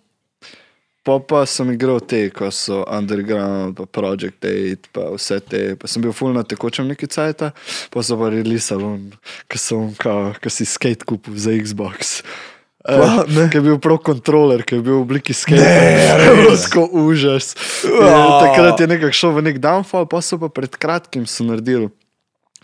Pa 1.03 1.17
pa 1.19 1.41
sem 1.43 1.67
igral 1.73 1.99
te, 1.99 2.29
ko 2.31 2.47
so 2.47 2.85
Underground, 2.87 3.75
pa 3.75 3.85
Project 3.91 4.45
8, 4.47 4.87
pa 4.95 5.09
vse 5.11 5.39
te. 5.43 5.63
Pa 5.75 5.89
sem 5.91 6.03
bil 6.03 6.15
full 6.15 6.31
na 6.31 6.45
tekočem 6.47 6.87
neki 6.87 7.09
cajt, 7.11 7.49
pa 7.91 8.03
so 8.07 8.15
pa 8.15 8.29
releasali, 8.31 9.11
ki 9.51 9.59
so, 9.59 9.81
ki 10.39 10.51
si 10.53 10.67
skate 10.69 11.03
kupil 11.03 11.35
za 11.35 11.51
Xbox. 11.59 12.21
Uh, 12.83 13.23
ki 13.51 13.59
je 13.59 13.63
bil 13.63 13.77
pro 13.83 13.97
kontroler, 13.99 14.63
ki 14.63 14.79
je 14.79 14.83
bil 14.83 14.97
v 14.97 15.03
obliki 15.03 15.35
skate. 15.35 15.67
Rusko 16.39 16.87
užas. 17.03 17.51
Ja, 17.83 18.39
takrat 18.39 18.79
je 18.79 18.87
nekako 18.91 19.19
šel 19.19 19.35
v 19.35 19.43
nek 19.51 19.59
downfall, 19.63 20.07
pa 20.07 20.23
so 20.23 20.39
pa 20.39 20.47
pred 20.51 20.71
kratkim 20.79 21.27
so 21.27 21.43
naredili. 21.47 21.91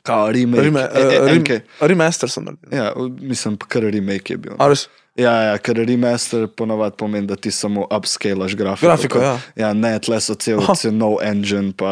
Kao 0.03 0.31
remake. 0.31 0.63
Rime, 0.63 0.87
e, 0.87 1.03
e, 1.03 1.19
rim, 1.27 1.43
enke. 1.43 1.59
remaster 1.79 2.31
sem 2.31 2.47
naredil. 2.47 2.71
Ja, 2.71 2.91
mislim, 3.19 3.59
kar 3.67 3.83
remake 3.83 4.35
je 4.35 4.39
bil. 4.47 4.55
A 4.59 4.71
res? 4.71 4.87
Ja, 5.19 5.33
ja, 5.43 5.55
ker 5.59 5.75
remaster 5.83 6.45
ponavadi 6.47 6.95
pomeni, 6.97 7.27
da 7.27 7.35
ti 7.35 7.51
samo 7.51 7.83
upscalaš 7.91 8.55
grafiko. 8.55 8.87
Grafiko, 8.87 9.19
ja. 9.19 9.33
Ja, 9.55 9.73
ne, 9.73 9.91
tle 9.99 10.19
so 10.23 10.35
cel, 10.39 10.61
cel 10.79 10.93
nov 10.95 11.17
engine, 11.25 11.73
pa 11.75 11.91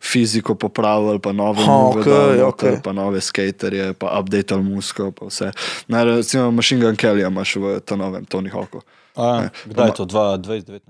fiziko 0.00 0.56
popravili, 0.56 1.20
pa 1.20 1.34
nove 1.36 1.66
move 1.66 2.00
okej, 2.00 2.12
dali 2.12 2.38
noter, 2.40 2.48
okej. 2.48 2.80
pa 2.84 2.92
nove 2.96 3.20
skaterje, 3.20 3.92
pa 4.00 4.14
updateal 4.20 4.64
musko, 4.64 5.10
pa 5.12 5.28
vse. 5.28 5.52
Ne, 5.92 6.04
recimo 6.08 6.50
Machine 6.50 6.80
Gun 6.80 6.96
Kelly 6.96 7.26
imaš 7.26 7.56
v 7.60 7.78
tem 7.84 8.00
novem 8.00 8.24
Tony 8.24 8.52
Hawku. 8.54 8.80
A, 9.14 9.48
kdaj 9.68 9.92
je 9.92 9.94
to? 10.00 10.04
2019? 10.06 10.80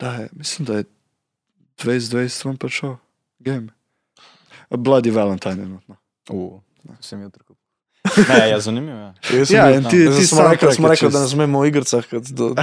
Da 0.00 0.12
je, 0.12 0.28
mislim, 0.32 0.66
da 0.66 0.80
je 0.80 0.84
2020 1.84 2.46
vam 2.46 2.56
prišel 2.56 2.96
game. 3.38 3.68
Bloody 4.70 5.12
Valentine 5.12 5.62
je 5.62 5.68
notno. 5.68 5.96
U, 6.30 6.60
sem 7.00 7.22
jutro. 7.22 7.45
Ne, 8.30 8.48
ja, 8.48 8.60
zanimivo 8.60 8.98
je. 8.98 9.12
Ja, 9.48 9.72
tam. 9.72 9.90
ti- 9.90 10.06
ti 10.10 10.26
smo 10.26 10.42
rekli, 10.42 10.72
smo 10.72 10.88
rekli, 10.88 11.10
da 11.10 11.20
ne 11.20 11.28
smemo 11.28 11.60
v 11.60 11.66
igrah. 11.66 11.84
Do... 12.30 12.54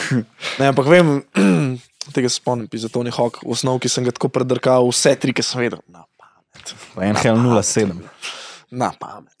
Ne, 0.58 0.66
ampak 0.66 0.86
vem, 0.86 1.22
tega 2.14 2.28
se 2.28 2.36
spomnim, 2.36 2.68
za 2.70 2.88
Tony 2.88 3.10
Hawk, 3.10 3.40
v 3.40 3.50
osnovi, 3.50 3.88
sem 3.88 4.02
ga 4.02 4.10
tako 4.10 4.28
predrkal, 4.28 4.84
vse 4.86 5.14
tri, 5.14 5.32
ki 5.32 5.40
sem 5.40 5.60
vedel. 5.60 5.80
Na 5.86 6.04
pamet. 6.12 6.74
Pa 6.94 7.04
en 7.04 7.16
hell 7.16 7.38
07. 7.38 8.02
Na 8.70 8.92
pamet. 8.92 9.40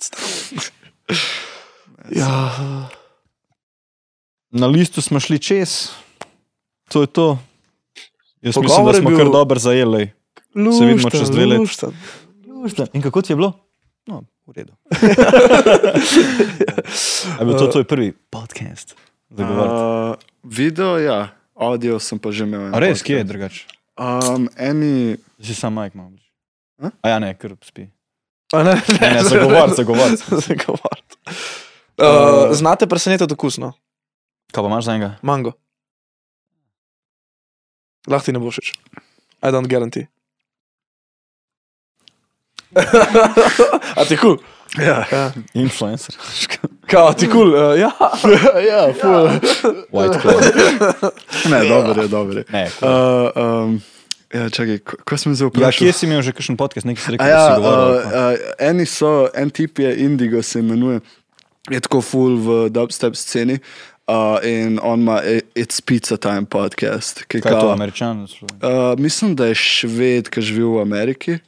ja, 2.10 2.30
Na 4.50 4.66
listu 4.66 5.00
smo 5.00 5.16
šli 5.16 5.38
čez, 5.38 5.88
to 6.88 7.00
je 7.00 7.08
to. 7.08 7.38
Jaz 8.42 8.52
mislim, 8.52 8.64
Pogovor 8.64 8.84
da 8.84 8.90
je 8.90 9.00
smo 9.00 9.10
bil- 9.10 9.18
kar 9.18 9.28
dobro 9.28 9.58
zajeli. 9.58 10.10
Se 10.52 10.84
vidimo 10.84 11.10
čez 11.10 11.30
dve 11.30 11.46
leti. 11.46 11.86
In 12.92 13.00
kako 13.00 13.22
ti 13.22 13.32
je 13.32 13.36
bilo? 13.36 13.52
No, 14.06 14.24
v 14.46 14.52
redu. 14.52 14.72
Je 17.38 17.44
bil 17.44 17.58
to 17.58 17.66
tvoj 17.68 17.84
prvi 17.84 18.12
podcast? 18.30 18.94
Uh, 19.30 20.14
video, 20.44 20.98
ja, 20.98 21.28
audio 21.54 21.98
sem 21.98 22.18
pa 22.18 22.28
že 22.28 22.44
imel. 22.44 22.74
A 22.74 22.78
res, 22.78 23.00
podcast. 23.00 23.04
kje 23.06 23.16
je 23.16 23.24
drugače? 23.24 23.62
Um, 23.96 24.48
eni, 24.56 25.16
Si 25.42 25.54
sam 25.54 25.74
majk 25.74 25.94
malo. 25.94 26.12
A? 26.82 26.90
A 27.02 27.08
ja, 27.08 27.18
ne, 27.18 27.32
ker 27.34 27.56
spi. 27.64 27.88
A 28.52 28.62
Ne, 28.62 28.74
Ne, 29.00 29.08
ne, 29.14 29.22
zagovarjati, 29.24 29.74
zagovarjati. 29.80 30.22
Zagovarjati. 30.48 31.16
Uh, 31.96 32.52
znate 32.52 32.86
presenetiti 32.86 33.32
okusno? 33.32 33.72
Kaj 34.52 34.62
pa 34.62 34.68
imaš 34.68 34.84
za 34.84 34.94
enega? 34.94 35.16
Mango. 35.22 35.52
Lahko 38.06 38.26
ti 38.26 38.32
ne 38.32 38.38
bo 38.42 38.50
všeč. 38.50 38.74
I 39.42 39.48
don't 39.50 39.68
guarantee. 39.70 40.06
A 43.98 44.04
ti 44.04 44.16
kul? 44.16 44.36
Cool? 44.36 44.38
ja, 44.86 45.04
Ja. 45.12 45.32
Influencer. 45.54 46.14
Kao, 46.86 47.12
ti 47.12 47.26
kul? 47.28 47.52
Cool? 47.52 47.72
Uh, 47.72 47.78
ja. 47.78 47.90
ja, 48.70 48.92
ful. 48.92 49.28
White 49.92 50.20
Claw. 50.20 50.38
Ne, 51.50 51.68
dobro 51.68 52.02
je, 52.02 52.08
dobro 52.08 52.38
je. 52.38 52.44
Ne, 52.48 52.70
cool. 52.70 52.88
Uh, 52.88 53.64
um, 53.64 53.82
ja, 54.34 54.48
čakaj, 54.48 54.78
ko, 54.80 54.96
ko 55.04 55.16
sem 55.16 55.34
zdaj 55.34 55.46
Ja, 55.46 55.50
vprašal? 55.50 55.78
kje 55.78 55.92
si 55.92 56.06
imel 56.06 56.22
že 56.22 56.32
kakšen 56.32 56.56
podcast, 56.56 56.86
nekaj 56.86 57.02
si 57.02 57.10
rekel, 57.12 57.26
A 57.26 57.28
da 57.28 57.32
ja, 57.32 57.42
si 57.44 57.60
govoril? 57.60 57.84
uh, 57.84 58.00
uh, 58.00 58.32
eni 58.60 58.86
so, 58.86 59.10
en 59.34 59.50
tip 59.50 59.78
je 59.78 59.92
Indigo, 59.98 60.40
se 60.42 60.58
imenuje, 60.58 61.00
je 61.68 61.80
tako 61.80 62.00
full 62.00 62.36
v 62.38 62.48
dubstep 62.70 63.12
sceni. 63.12 63.60
Uh, 64.02 64.40
in 64.42 64.80
on 64.82 65.00
ima 65.00 65.20
i- 65.22 65.44
It's 65.54 65.78
Pizza 65.80 66.16
Time 66.16 66.44
podcast. 66.44 67.22
ki 67.22 67.38
Kaj 67.40 67.52
je 67.52 67.54
to, 67.54 67.60
kao- 67.60 67.72
američan? 67.72 68.24
Uh, 68.24 68.98
mislim, 68.98 69.36
da 69.36 69.46
je 69.46 69.54
šved, 69.54 70.26
ki 70.28 70.40
živi 70.42 70.64
v 70.64 70.80
Ameriki. 70.80 71.38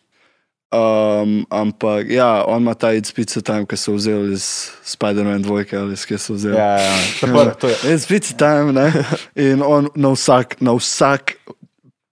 Um, 0.74 1.46
ampak 1.50 2.10
ja, 2.10 2.44
on 2.46 2.62
ima 2.62 2.74
ta 2.74 2.88
It's 2.88 3.14
Pizza 3.14 3.40
Time, 3.40 3.66
ki 3.66 3.76
so 3.76 3.92
vzeli 3.92 4.32
iz 4.32 4.42
Spider-Man 4.84 5.44
2 5.44 5.78
ali 5.78 5.92
iz 5.92 6.02
kje 6.04 6.18
so 6.18 6.34
vzeli. 6.34 6.56
Ja, 6.56 6.78
ja, 6.78 6.96
to 7.20 7.26
je- 7.28 7.54
to 7.54 7.68
je. 7.68 7.76
It's 7.86 8.08
Pizza 8.08 8.34
Time, 8.34 8.72
ne? 8.72 8.90
In 9.36 9.62
on 9.62 9.88
na 9.94 10.08
vsak, 10.10 10.56
na 10.60 10.72
vsak 10.72 11.36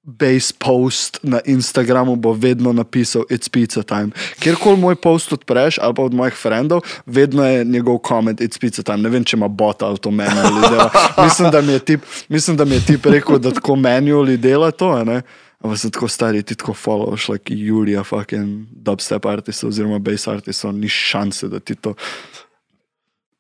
base 0.05 0.53
post 0.59 1.19
na 1.23 1.41
Instagramu 1.45 2.17
bo 2.17 2.33
vedno 2.33 2.73
napisal 2.73 3.23
It's 3.31 3.49
Pizza 3.49 3.83
Time. 3.83 4.09
Kjerkoli 4.41 4.77
moj 4.77 4.95
post 4.95 5.33
odpreš, 5.33 5.79
ali 5.79 5.95
pa 5.95 6.03
od 6.03 6.15
mojih 6.15 6.35
frendov, 6.35 6.81
vedno 7.07 7.45
je 7.45 7.65
njegov 7.65 7.99
koment 7.99 8.41
It's 8.41 8.59
Pizza 8.59 8.83
Time. 8.83 8.99
Ne 8.99 9.09
vem, 9.09 9.25
če 9.25 9.37
ima 9.37 9.49
bot 9.49 9.83
ali 9.83 9.99
to 9.99 10.11
manually 10.11 10.71
dela. 10.71 10.91
Mislim, 11.19 11.51
da 11.51 11.61
mi 11.61 11.73
je 11.73 11.79
tip, 11.79 12.01
mislim, 12.29 12.57
da 12.57 12.65
mi 12.65 12.75
je 12.75 12.87
tip 12.87 13.07
rekel, 13.07 13.39
da 13.39 13.51
tako 13.51 13.73
manually 13.75 14.37
dela 14.37 14.71
to, 14.71 15.05
ne. 15.05 15.23
Ampak 15.63 15.79
sem 15.79 15.91
tako 15.95 16.09
stari, 16.09 16.43
ti 16.43 16.55
tako 16.59 16.75
followaš, 16.75 17.29
like 17.29 17.55
Julija, 17.55 18.03
fucking 18.05 18.67
dubstep 18.73 19.27
artist 19.27 19.65
oziroma 19.65 19.99
bass 19.99 20.29
artist, 20.29 20.65
ni 20.75 20.89
šanse, 20.89 21.49
da 21.49 21.61
ti 21.61 21.75
to 21.75 21.95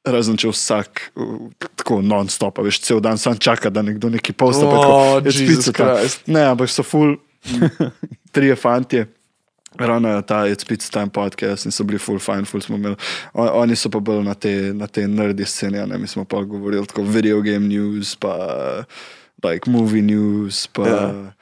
Razen 0.04 0.34
če 0.36 0.48
vsak 0.50 1.00
uh, 1.14 1.50
tako 1.78 2.00
non-stop, 2.02 2.58
veš, 2.66 2.80
cel 2.82 3.00
dan 3.00 3.18
sam 3.18 3.36
čaka, 3.38 3.70
da 3.70 3.82
nekdo 3.86 4.08
neki 4.10 4.32
posta. 4.32 4.66
pa 4.66 4.80
tako, 4.80 4.92
Oh, 4.92 5.20
"It's 5.22 5.38
Jesus 5.40 5.46
pizza 5.46 5.72
time." 5.72 5.94
Christ. 5.98 6.26
Ne, 6.26 6.42
ampak 6.42 6.70
so 6.70 6.82
full, 6.82 7.16
trije 8.32 8.56
fantje. 8.56 9.06
Ravno 9.78 10.22
ta 10.22 10.42
It's 10.46 10.66
Pizza 10.68 10.90
Time 10.90 11.08
podcast 11.08 11.64
in 11.64 11.72
so 11.72 11.84
bili 11.84 11.98
full 11.98 12.18
fine, 12.18 12.44
full 12.44 12.60
smo 12.60 12.76
imeli. 12.76 12.96
On, 13.32 13.48
oni 13.62 13.76
so 13.76 13.90
pa 13.90 14.00
bolj 14.00 14.24
na 14.24 14.34
te, 14.34 14.50
na 14.74 14.86
te 14.86 15.06
nerdi 15.08 15.46
scene, 15.46 15.78
a 15.80 15.86
ne, 15.86 15.98
mi 15.98 16.06
smo 16.06 16.24
pa 16.24 16.42
govorili 16.42 16.86
tako 16.86 17.02
video 17.02 17.40
game 17.40 17.68
news, 17.68 18.16
pa 18.16 18.36
like 19.44 19.70
movie 19.70 20.02
news, 20.02 20.66
pa 20.66 20.88
Ja. 20.88 20.94
yeah. 20.94 21.32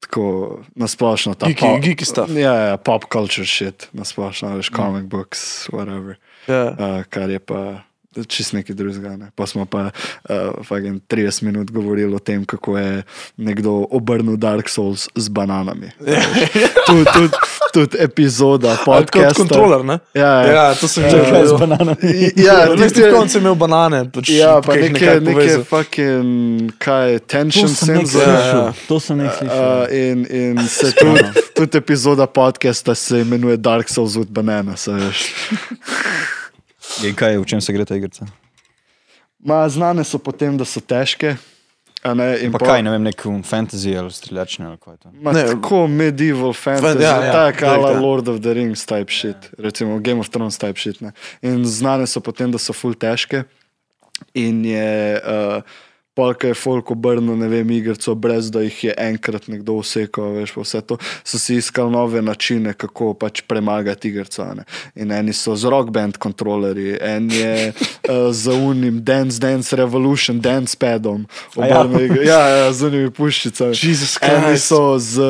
Tako 0.00 0.58
nasplošno 0.74 1.34
ta 1.34 1.46
Geeky- 1.46 1.80
geeky 1.82 2.04
stuff. 2.04 2.30
Ja, 2.30 2.54
ja, 2.54 2.76
pop 2.76 3.04
culture 3.12 3.46
shit, 3.46 3.88
nasplošno, 3.92 4.56
veš, 4.56 4.70
comic 4.76 5.04
books, 5.04 5.68
whatever. 5.72 6.16
Ja. 6.48 6.70
Uh, 6.70 7.02
kar 7.08 7.30
je 7.30 7.38
pa 7.38 7.82
čist 8.28 8.52
nekaj 8.52 8.74
drugega. 8.74 9.16
Ne. 9.16 9.30
Pa 9.34 9.46
smo 9.46 9.64
pa 9.64 9.90
uh, 9.90 10.34
fucking 10.66 11.00
30 11.08 11.42
minut 11.42 11.70
govorili 11.70 12.14
o 12.14 12.18
tem, 12.18 12.44
kako 12.44 12.78
je 12.78 13.02
nekdo 13.36 13.86
obrnil 13.90 14.36
Dark 14.36 14.68
Souls 14.68 15.08
z 15.14 15.28
bananami. 15.28 15.90
Tudi 16.86 17.04
tud, 17.14 17.30
tud 17.72 17.94
epizoda 17.98 18.68
Ali 18.68 18.76
Kot 18.76 18.86
podcasta. 18.86 19.34
kontroler, 19.34 19.84
ne? 19.84 19.98
Ja, 20.14 20.26
ja. 20.42 20.52
Ja, 20.52 20.74
to 20.74 20.88
sem 20.88 21.04
že 21.10 21.10
Kaj 21.10 21.46
z 21.46 21.52
videl. 21.52 21.58
bananami? 21.58 22.32
Ja, 22.36 22.66
Na 22.74 22.82
tisti 22.82 23.00
je 23.00 23.12
imel 23.38 23.54
banane. 23.54 24.10
Pač, 24.10 24.28
Ja, 24.28 24.60
pa 24.60 24.74
neke, 24.74 25.20
neke 25.20 25.62
fucking, 25.64 26.72
kaj, 26.78 27.18
To 27.18 27.26
tension 27.26 27.68
senzor. 27.68 28.22
Ja, 28.28 28.46
ja. 28.46 28.72
To 28.88 29.00
sem 29.00 29.18
nekaj 29.22 29.38
slišal. 29.38 29.82
Uh, 29.82 29.94
in, 29.94 30.26
in 30.30 30.68
se 30.68 30.90
tudi, 30.98 31.22
tudi 31.54 31.78
epizoda 31.78 32.26
podcasta 32.26 32.94
se 32.94 33.20
imenuje 33.20 33.56
Dark 33.56 33.88
Souls 33.88 34.16
with 34.16 34.30
Banana. 34.30 34.76
se 34.76 34.92
veš. 34.92 35.30
In 37.06 37.14
kaj, 37.14 37.38
v 37.38 37.46
čem 37.46 37.60
se 37.60 37.72
gre 37.72 37.84
ta 37.84 37.96
igrica? 37.96 38.26
Ma, 39.40 39.68
znane 39.68 40.04
so 40.04 40.18
potem, 40.18 40.56
da 40.58 40.64
so 40.68 40.80
težke. 40.80 41.36
Ne, 42.00 42.48
Pa 42.48 42.58
pol- 42.58 42.68
kaj, 42.68 42.82
ne 42.82 42.90
vem, 42.94 43.02
nek 43.04 43.20
fantasy 43.44 43.92
ali 43.92 44.08
streljačne 44.12 44.66
ali 44.66 44.78
kaj 44.80 44.94
je 44.94 44.98
to. 44.98 45.10
Ma, 45.20 45.32
Ne, 45.32 45.42
tako 45.46 45.86
medieval 45.86 46.52
fantasy, 46.56 47.02
ja, 47.02 47.10
ja, 47.10 47.16
ja, 47.16 47.24
ja, 47.24 47.32
tako 47.32 47.66
ala 47.66 47.90
ja. 47.92 48.00
Lord 48.00 48.28
of 48.28 48.40
the 48.40 48.54
Rings 48.56 48.86
type 48.88 49.12
shit, 49.12 49.50
recimo 49.58 49.98
Game 50.00 50.20
of 50.20 50.28
Thrones 50.32 50.56
type 50.58 50.80
shit. 50.80 51.00
Ne. 51.00 51.12
In 51.42 51.64
znane 51.64 52.06
so 52.08 52.20
potem, 52.20 52.50
da 52.50 52.58
so 52.58 52.72
full 52.72 52.94
težke. 52.96 53.44
In 54.34 54.64
je 54.64 55.20
uh, 55.20 55.62
polka 56.14 56.48
je 56.48 56.54
folk 56.54 56.90
obrnil, 56.90 57.36
ne 57.38 57.48
vem, 57.48 57.70
igrico, 57.70 58.14
brez 58.14 58.50
da 58.50 58.60
jih 58.64 58.84
je 58.84 58.94
enkrat 58.98 59.46
nekdo 59.48 59.78
usekal, 59.80 60.32
veš, 60.36 60.56
vse 60.56 60.80
to. 60.80 60.98
So 61.24 61.38
si 61.38 61.56
iskali 61.56 61.92
nove 61.92 62.22
načine, 62.22 62.74
kako 62.74 63.14
pač 63.14 63.40
premagati 63.46 64.08
igrico. 64.08 64.44
ne. 64.54 64.64
In 64.94 65.12
eni 65.12 65.32
so 65.32 65.56
z 65.56 65.70
rock 65.70 65.90
band 65.90 66.18
kontrolerji, 66.18 66.96
en 67.00 67.30
je 67.30 67.72
uh, 67.72 68.32
z 68.32 68.52
unim 68.52 69.04
Dance 69.04 69.40
Dance 69.40 69.76
Revolution, 69.76 70.40
Dance 70.40 70.76
padom, 70.76 71.26
ja. 71.56 71.80
obrnil 71.80 72.08
igr- 72.08 72.26
ja, 72.26 72.40
ja, 72.48 72.72
z 72.72 72.90
unimi 72.90 73.10
puščicami. 73.10 73.74
Eni 74.30 74.58
so 74.58 74.98
z 74.98 75.22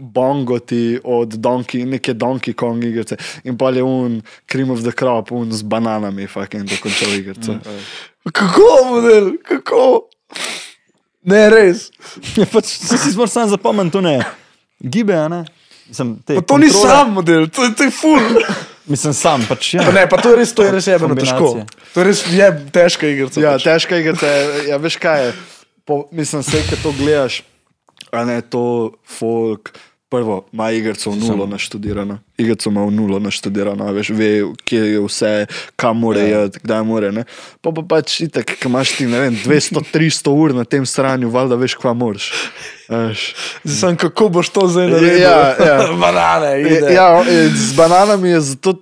bongoti 0.00 1.00
od 1.04 1.34
Donkey, 1.34 1.84
neke 1.84 2.14
Donkey 2.14 2.54
Kong 2.54 2.84
igrice 2.84 3.18
in 3.44 3.58
pa 3.58 3.70
je 3.70 3.82
un 3.82 4.22
Cream 4.46 4.70
of 4.70 4.82
the 4.82 4.92
Crop, 4.92 5.32
un 5.32 5.52
z 5.52 5.62
bananami, 5.62 6.26
fucking 6.26 6.64
dokončal 6.70 7.18
igrico. 7.18 7.52
Mm. 7.52 7.82
Kako, 8.32 8.70
model, 8.88 9.30
kako? 9.42 10.08
Ne, 11.22 11.40
res. 11.52 11.90
Ja, 12.36 12.46
pač, 12.48 12.64
se 12.80 12.96
si 12.98 13.12
moraš 13.16 13.34
sam 13.36 13.48
zapomniti, 13.52 13.92
to 13.92 14.00
ne. 14.00 14.18
Gibe, 14.80 15.16
ne? 15.28 15.44
Mislim, 15.90 16.14
te 16.24 16.38
Pa 16.38 16.42
to 16.46 16.58
ni 16.58 16.70
kontrole- 16.70 16.88
sam 16.88 17.12
model, 17.12 17.48
to, 17.48 17.66
to 17.76 17.84
je 17.84 17.90
full. 17.90 18.40
Mislim, 18.90 19.14
sam, 19.14 19.44
pač 19.48 19.74
ja. 19.74 19.84
Pa 19.84 19.92
ne, 19.92 20.06
pa 20.08 20.16
to 20.22 20.32
je 20.32 20.38
res, 20.40 20.54
to 20.56 20.64
je 20.64 20.72
res 20.72 20.86
jebeno 20.88 21.14
težko. 21.18 21.36
Kombinacije. 21.36 21.92
To 21.94 22.00
je 22.00 22.06
res 22.08 22.22
je 22.30 22.48
težka 22.72 23.10
igrica. 23.10 23.42
Ja, 23.42 23.52
pač. 23.58 23.66
težka 23.68 24.00
igrica 24.00 24.26
je, 24.26 24.64
ja, 24.70 24.78
veš 24.80 24.96
kaj 25.02 25.26
je. 25.26 25.30
Po, 25.84 26.04
mislim, 26.14 26.42
vse, 26.42 26.62
ki 26.70 26.78
to 26.82 26.94
gledaš, 26.98 27.42
a 28.14 28.24
ne 28.24 28.40
to 28.40 28.94
folk. 29.04 29.74
Prvo, 30.10 30.40
ima 30.50 30.72
igrico 30.74 31.12
v 31.12 31.20
nulo 31.22 31.46
naštudirano. 31.46 32.18
Igrico 32.40 32.70
ima 32.72 32.84
v 32.88 32.90
nulo 32.96 33.18
naštudirano, 33.20 33.86
veš, 33.92 34.10
ve, 34.16 34.30
kje 34.64 34.80
je 34.94 35.00
vse, 35.04 35.32
kam 35.76 36.00
mora 36.00 36.20
Ja. 36.24 36.44
iti, 36.48 36.60
kdaj 36.64 36.82
mora. 36.88 37.10
Ne? 37.12 37.24
Pa 37.60 37.72
pa 37.72 37.82
pač 37.84 38.20
itek, 38.24 38.56
ki 38.60 38.68
imaš 38.68 38.96
ti, 38.96 39.06
ne 39.06 39.20
vem, 39.20 39.36
200-300 39.44 40.32
ur 40.32 40.54
na 40.56 40.64
tem 40.64 40.86
stranju, 40.86 41.28
valjda 41.30 41.58
veš, 41.60 41.76
kva 41.80 41.92
moraš. 41.94 42.30
Zdaj 42.90 43.14
sem, 43.76 43.96
kako 43.96 44.28
boš 44.28 44.48
to 44.50 44.64
zdaj 44.66 44.88
naredil? 44.90 45.20
Ja, 45.22 45.54
ja. 45.68 45.76
Banane, 46.00 46.56
ide. 46.60 46.90
Ja, 46.94 47.22
in 47.22 47.52
z 47.54 47.76
bananami 47.78 48.32
je 48.32 48.40
zato 48.40 48.72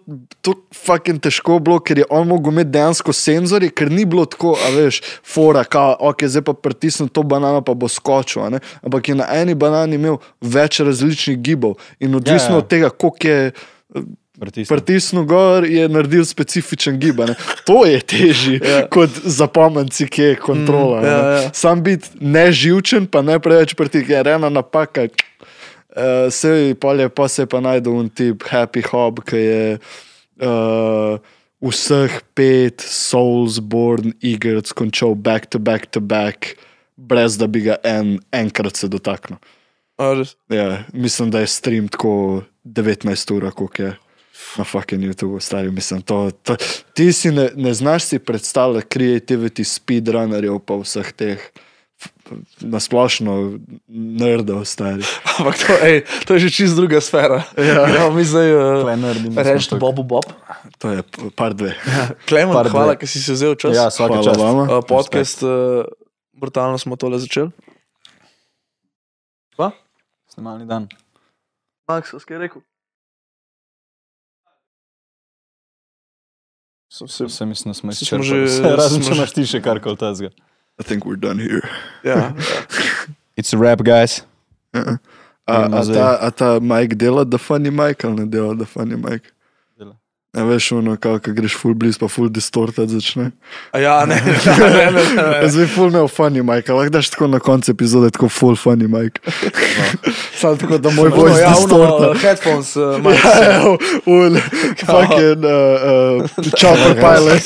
to 0.40 0.54
fucking 0.72 1.20
težko 1.20 1.58
bilo, 1.60 1.76
ker 1.80 1.98
je 1.98 2.06
on 2.10 2.24
mogel 2.30 2.52
imeti 2.54 2.70
dejansko 2.78 3.12
senzorje, 3.12 3.68
ker 3.68 3.90
ni 3.92 4.06
bilo 4.08 4.24
tako, 4.24 4.54
a 4.56 4.70
veš, 4.72 5.02
fora, 5.26 5.64
ka, 5.68 5.92
ok, 6.00 6.24
zdaj 6.24 6.46
pa 6.46 6.54
pritisnem 6.56 7.08
to 7.12 7.22
banano, 7.22 7.60
pa 7.60 7.74
bo 7.76 7.88
skočil. 7.88 8.46
Ampak 8.80 9.08
je 9.12 9.18
na 9.18 9.26
eni 9.34 9.52
banani 9.58 9.98
imel 10.00 10.16
več 10.40 10.80
različnih 10.80 11.36
gibov 11.44 11.76
in 12.00 12.14
odvisno 12.16 12.48
Ja, 12.48 12.52
ja. 12.54 12.64
od 12.64 12.68
tega, 12.68 12.88
koliko 12.90 13.28
je. 13.28 13.47
Pritisni. 14.38 14.70
Pritisnil 14.70 15.24
gor 15.26 15.64
je 15.66 15.88
naredil 15.90 16.24
specifičen 16.24 16.98
gib. 17.00 17.18
To 17.66 17.82
je 17.86 17.98
težje 18.00 18.60
ja. 18.62 18.84
kot 18.92 19.10
zapomniti, 19.24 20.06
ki 20.06 20.22
je 20.22 20.36
kontrola. 20.36 21.00
Mm, 21.00 21.06
ja, 21.06 21.16
Mm, 21.18 21.42
ja. 21.42 21.54
Sam 21.54 21.82
biti 21.82 22.08
neživčen, 22.20 23.08
pa 23.10 23.22
ne 23.22 23.38
preveč 23.42 23.74
pritisk, 23.74 24.12
je 24.14 24.22
ena 24.22 24.48
napaka. 24.48 25.08
Uh, 25.98 26.30
se 26.30 26.48
je 26.48 26.74
pa 26.74 27.28
se 27.28 27.42
je 27.42 27.46
pa 27.46 27.60
najdel 27.60 27.92
un 27.92 28.08
tip 28.08 28.44
Happy 28.46 28.82
Hob, 28.86 29.24
ki 29.26 29.36
je 29.36 29.78
uh, 30.44 31.18
vseh 31.60 32.20
pet 32.34 32.80
Soulsborne 32.80 34.12
iger 34.22 34.62
skončal 34.62 35.14
back 35.14 35.50
to 35.50 35.58
back 35.58 35.90
to 35.90 36.00
back, 36.00 36.54
brez 36.96 37.38
da 37.38 37.46
bi 37.46 37.64
ga 37.66 37.80
en, 37.82 38.18
enkrat 38.30 38.76
se 38.76 38.88
dotaknil. 38.88 39.40
Ja, 40.48 40.84
mislim, 40.92 41.30
da 41.30 41.40
je 41.40 41.46
stream 41.46 41.88
tako 41.88 42.42
19 42.64 43.34
ur, 43.34 43.50
koliko 43.50 43.82
je 43.82 43.96
na 44.56 44.64
fucking 44.64 45.02
YouTubu, 45.02 45.40
stari. 45.40 45.70
Mislim, 45.70 46.02
to, 46.02 46.30
to, 46.42 46.56
ti 46.94 47.12
si 47.12 47.30
ne, 47.30 47.50
ne 47.56 47.74
znaš 47.74 48.04
si 48.04 48.18
predstavljati 48.18 48.98
creativity 48.98 49.64
speedrunnerjev, 49.64 50.58
pa 50.58 50.78
vseh 50.78 51.12
teh 51.12 51.50
nasplošno 52.60 53.58
nerdov, 53.88 54.64
stari. 54.64 55.02
Ampak 55.38 55.58
to, 55.66 55.74
ej, 55.82 56.04
to 56.26 56.36
je 56.36 56.46
že 56.46 56.50
čist 56.50 56.76
druga 56.76 57.00
sfera. 57.00 57.42
Ja. 57.56 57.86
Gremo 57.88 58.10
mi 58.18 58.24
zdaj 58.24 58.54
uh, 58.54 59.34
reči 59.34 59.70
tukaj. 59.70 59.80
Bobu 59.80 60.02
Bob. 60.02 60.26
To 60.78 60.92
je 60.92 61.02
par 61.34 61.54
dve. 61.58 61.74
Klemen, 62.28 62.54
Par 62.54 62.70
hvala, 62.70 62.94
ker 62.94 63.08
si 63.10 63.18
si 63.18 63.32
vzel 63.34 63.58
čas. 63.58 63.74
Ja, 63.74 63.90
čast. 63.90 64.38
vama. 64.38 64.68
Uh, 64.68 64.84
podcast, 64.86 65.42
uh, 65.42 65.82
brutalno 66.38 66.78
smo 66.78 66.94
tole 66.94 67.18
začeli. 67.18 67.50
Pa? 70.38 70.40
Snemalni 70.40 70.66
dan. 70.66 70.86
Max, 71.88 72.14
kaj 72.20 72.34
je 72.34 72.38
rekel? 72.38 72.62
Sem 76.88 77.08
se, 77.08 77.24
Vse 77.24 77.46
mislim, 77.46 77.70
da 77.70 77.74
smo 77.74 77.90
Vse 77.90 78.02
izčrpali. 78.02 78.24
že- 78.24 78.44
Vse, 78.44 78.62
Razen 78.62 79.02
smo 79.02 79.10
če 79.10 79.16
imaš 79.16 79.32
ti 79.32 79.46
še 79.46 79.60
karkoli 79.60 79.96
tazga. 79.96 80.30
I 80.78 80.84
think 80.84 81.04
we're 81.04 81.18
done 81.18 81.38
here. 81.38 81.62
ja, 82.04 82.32
It's 83.36 83.52
a 83.52 83.58
rap, 83.58 83.80
guys. 83.80 84.22
A, 84.72 84.78
a, 85.46 85.58
Gremo 85.58 85.82
zdaj. 85.82 85.94
ta, 85.94 86.18
a 86.20 86.30
ta 86.30 86.60
Mike 86.60 86.94
dela, 86.94 87.24
da 87.24 87.38
funny 87.38 87.70
Mike 87.70 88.06
ali 88.06 88.16
ne 88.16 88.26
dela, 88.26 88.54
da 88.54 88.64
funny 88.64 88.96
Mike? 88.96 89.30
Ne 90.38 90.44
veš, 90.44 90.72
ono, 90.72 90.96
kako 90.96 91.32
greš 91.32 91.56
full 91.58 91.74
blizu, 91.74 91.98
pa 91.98 92.08
full 92.08 92.28
distorted 92.30 92.88
začne. 92.88 93.30
Ja, 93.74 94.04
ne, 94.10 94.14
ne, 94.14 94.34
ne, 94.70 94.90
ne, 94.90 95.40
ne. 95.40 95.48
Zdaj 95.48 95.66
full 95.66 95.90
ne 95.90 96.04
funny 96.08 96.42
Mike, 96.46 96.72
lahko 96.72 96.92
daš 96.94 97.10
tako 97.10 97.26
na 97.26 97.40
koncu 97.42 97.72
epizode, 97.72 98.10
tako 98.14 98.28
full 98.28 98.56
funny 98.56 98.86
Mike. 98.88 99.20
Samo 100.40 100.56
tako, 100.56 100.78
da 100.78 100.90
moj 100.90 101.08
voice 101.08 101.40
ja, 101.42 101.50
distorted. 101.50 102.06
ono, 102.06 102.14
headphones, 102.22 102.76
uh, 102.76 103.02
Max. 103.02 103.24
Ja, 103.24 103.50
ja, 103.50 103.60
ul, 104.06 104.38
fucking 104.86 105.44
uh, 105.44 106.22
uh, 106.22 106.54
chopper 106.54 106.94
pilot. 106.94 107.42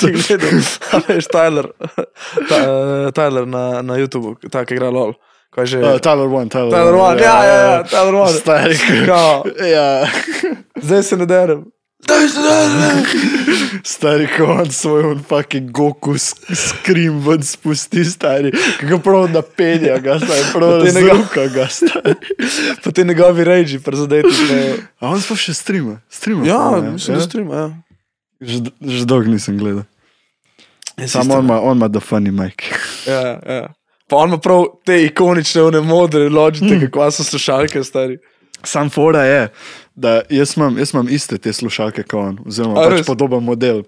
Veš, 1.09 1.32
Tyler, 1.32 1.73
ta, 2.48 2.56
uh, 2.56 3.12
Tyler 3.12 3.47
na, 3.48 3.82
na 3.82 3.97
YouTubu, 3.97 4.36
ta, 4.51 4.66
ki 4.69 4.77
igra 4.77 4.93
LOL. 4.93 5.16
Kaj 5.52 5.66
že? 5.66 5.81
Uh, 5.81 5.97
Tyler 6.01 6.28
One, 6.28 6.48
Tyler, 6.48 6.73
Tyler 6.73 6.94
One, 6.94 7.23
ja, 7.23 7.44
ja, 7.44 7.56
ja, 7.56 7.85
Tyler 7.85 8.14
One. 8.14 8.32
Stari, 8.32 8.77
ja. 9.73 10.09
zdaj 10.77 11.02
se 11.02 11.16
ne 11.16 11.27
derem. 11.27 11.64
Zdaj 12.05 12.29
se 12.29 12.41
ne 12.41 12.49
derem. 12.49 13.05
Stari, 13.85 14.29
ko 14.29 14.45
on 14.45 14.70
svoj 14.70 15.05
on 15.05 15.23
fucking 15.23 15.70
Goku 15.70 16.19
s- 16.19 16.35
scream 16.51 17.20
ven 17.20 17.43
spusti, 17.43 18.05
stari, 18.05 18.51
kako 18.81 18.99
prav 18.99 19.31
napenja 19.31 19.99
ga, 19.99 20.19
stari, 20.19 20.43
prav 20.53 20.70
Pa 20.70 20.85
te 20.85 20.93
razruka 20.93 21.47
ga, 21.49 21.66
stari. 21.69 22.15
Pa 22.85 22.91
ti 22.91 23.05
njegovi 23.05 23.45
reči, 23.45 23.79
prizadeti. 23.79 24.29
ne. 24.51 24.74
A 25.01 25.09
on 25.09 25.20
sploh 25.20 25.39
še 25.39 25.55
streama? 25.55 26.01
Streama 26.11 26.47
Ja, 26.47 26.59
pa, 26.70 26.81
ne? 26.81 26.91
mislim, 26.91 27.16
da 27.16 27.23
streama, 27.23 27.55
ja. 27.57 27.69
Že, 28.41 28.59
že 28.83 29.05
dolgo 29.05 29.31
nisem 29.31 29.59
gledal. 29.59 29.85
Ja, 30.97 31.09
Samo 31.09 31.35
on 31.35 31.45
ima, 31.45 31.61
on 31.61 31.77
ima 31.77 31.89
the 31.89 32.01
funny 32.01 32.31
mic. 32.33 32.66
Ja, 33.07 33.39
ja. 33.39 33.69
Pa 34.07 34.16
on 34.16 34.29
ima 34.29 34.39
prav 34.39 34.65
te 34.85 35.05
ikonične, 35.05 35.62
one 35.62 35.81
modre, 35.81 36.29
ločite, 36.29 36.74
mm. 36.77 36.81
kako 36.83 37.11
so 37.11 37.24
slušalke, 37.24 37.85
stari. 37.85 38.19
Sam 38.65 38.91
fora 38.91 39.23
je, 39.23 39.49
da 39.94 40.23
jaz 40.31 40.56
imam, 40.56 40.78
jaz 40.78 40.94
imam 40.94 41.09
iste 41.09 41.39
te 41.39 41.52
slušalke 41.52 42.02
kot 42.02 42.20
on, 42.20 42.39
oziroma 42.47 42.81
A, 42.81 42.90
pač 42.90 43.06
podoben 43.06 43.44
model. 43.44 43.85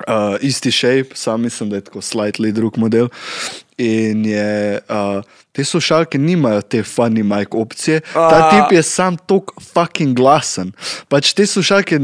Uh, 0.00 0.38
isti 0.40 0.70
shape, 0.72 1.12
sam 1.14 1.42
mislim, 1.44 1.70
da 1.70 1.76
je 1.76 1.84
tako 1.84 2.00
slightly 2.00 2.52
drug 2.56 2.78
model. 2.80 3.10
In 3.76 4.24
je, 4.24 4.80
uh, 4.88 5.24
te 5.52 5.64
slušalke 5.64 6.18
nimajo 6.18 6.62
te 6.62 6.80
funny 6.82 7.22
mic 7.22 7.48
opcije, 7.52 8.00
ta 8.12 8.46
A. 8.46 8.50
tip 8.50 8.72
je 8.76 8.82
sam 8.82 9.16
tok 9.16 9.52
fucking 9.60 10.16
glasen. 10.16 10.72
Pač 11.08 11.34
te 11.36 11.46
slušalke 11.46 11.98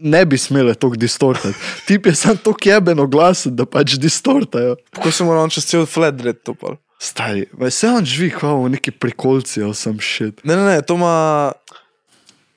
ne 0.00 0.24
bi 0.24 0.38
smele 0.40 0.74
tok 0.74 0.96
distortati. 0.96 1.56
Tip 1.86 2.06
je 2.06 2.14
sam 2.14 2.40
tok 2.40 2.66
jebeno 2.66 3.06
glasen, 3.06 3.56
da 3.56 3.68
pač 3.68 3.98
distortajo. 4.00 4.76
Kako 4.96 5.12
se 5.12 5.24
mora 5.24 5.44
on 5.44 5.52
čez 5.52 5.68
cel 5.68 5.86
flat 5.86 6.20
red 6.24 6.40
to 6.40 6.56
pa? 6.56 6.76
Stari, 6.98 7.44
vse 7.60 7.90
on 7.92 8.04
živi, 8.08 8.30
kot 8.32 8.56
v 8.64 8.72
neki 8.78 8.96
prikolci, 8.96 9.60
ali 9.60 9.76
sem 9.76 10.00
šit. 10.00 10.40
Ne, 10.44 10.56
ne, 10.56 10.64
ne, 10.64 10.80
to 10.80 10.96
ima. 10.96 11.52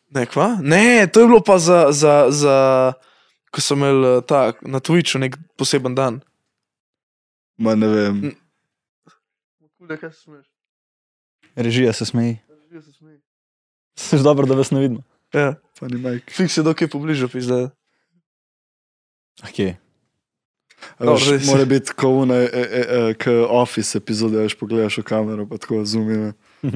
Ne, 0.09 0.25
kva? 0.25 0.57
Ne, 0.61 1.07
to 1.07 1.21
je 1.21 1.27
bilo 1.27 1.41
pa 1.41 1.59
za, 1.59 1.91
za, 1.91 2.27
za 2.29 2.55
ko 3.49 3.61
sem 3.61 3.77
imel 3.77 4.05
eh, 4.07 4.21
ta, 4.21 4.53
na 4.61 4.79
Twitchu 4.79 5.19
nek 5.19 5.37
poseben 5.55 5.95
dan. 5.95 6.21
Ma 7.57 7.75
ne 7.75 7.87
vem. 7.87 8.15
Režija 11.55 11.93
se 11.93 12.05
smeji. 12.05 12.37
Seš 13.95 14.21
dobro, 14.21 14.45
da 14.45 14.55
vas 14.55 14.71
ne 14.71 14.79
vidimo. 14.79 15.01
Ja, 15.33 15.55
Pa 15.79 15.87
ni 15.87 15.97
majk. 15.97 16.31
fiks 16.31 16.57
je 16.57 16.63
dokaj 16.63 16.87
pobližje, 16.87 17.27
pizda. 17.27 17.69
Dobro, 20.99 21.13
Veš, 21.13 21.23
zdaj 21.23 21.39
si- 21.39 21.45
Mora 21.45 21.65
biti 21.65 21.93
kot 21.93 22.23
una, 22.23 22.35
e, 22.35 22.49
e, 22.53 22.81
e, 22.89 23.13
k 23.13 23.27
office 23.49 23.97
epizode, 23.97 24.37
veš, 24.37 24.55
pogledaš 24.55 24.97
v 24.97 25.03
kamero, 25.03 25.45
pa 25.45 25.57
tako 25.57 25.85
zumine. 25.85 26.33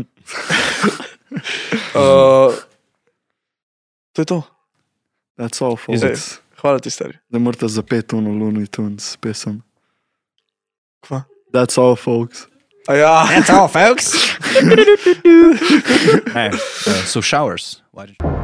Uh, 1.93 2.53
to 4.13 4.21
je 4.21 4.25
to. 4.25 4.43
That's 5.37 5.61
all, 5.61 5.77
Ej, 5.89 5.99
folks. 5.99 6.39
hvala 6.61 6.79
ti, 6.79 6.89
stari. 6.89 7.17
Ne 7.29 7.39
morete 7.39 7.67
zapeti 7.67 8.15
uno 8.15 8.29
Looney 8.29 8.67
Tunes 8.67 9.17
pesem. 9.17 9.61
Kva? 11.01 11.23
That's 11.53 11.77
all, 11.77 11.95
folks. 11.95 12.47
A 12.87 12.95
ja. 12.95 13.27
That's 13.27 13.49
all, 13.49 13.67
folks. 13.67 14.13
hey, 16.33 16.49
uh, 16.49 17.05
so 17.05 17.21
showers. 17.21 17.81
Why 17.91 18.05
did 18.05 18.15
you... 18.21 18.42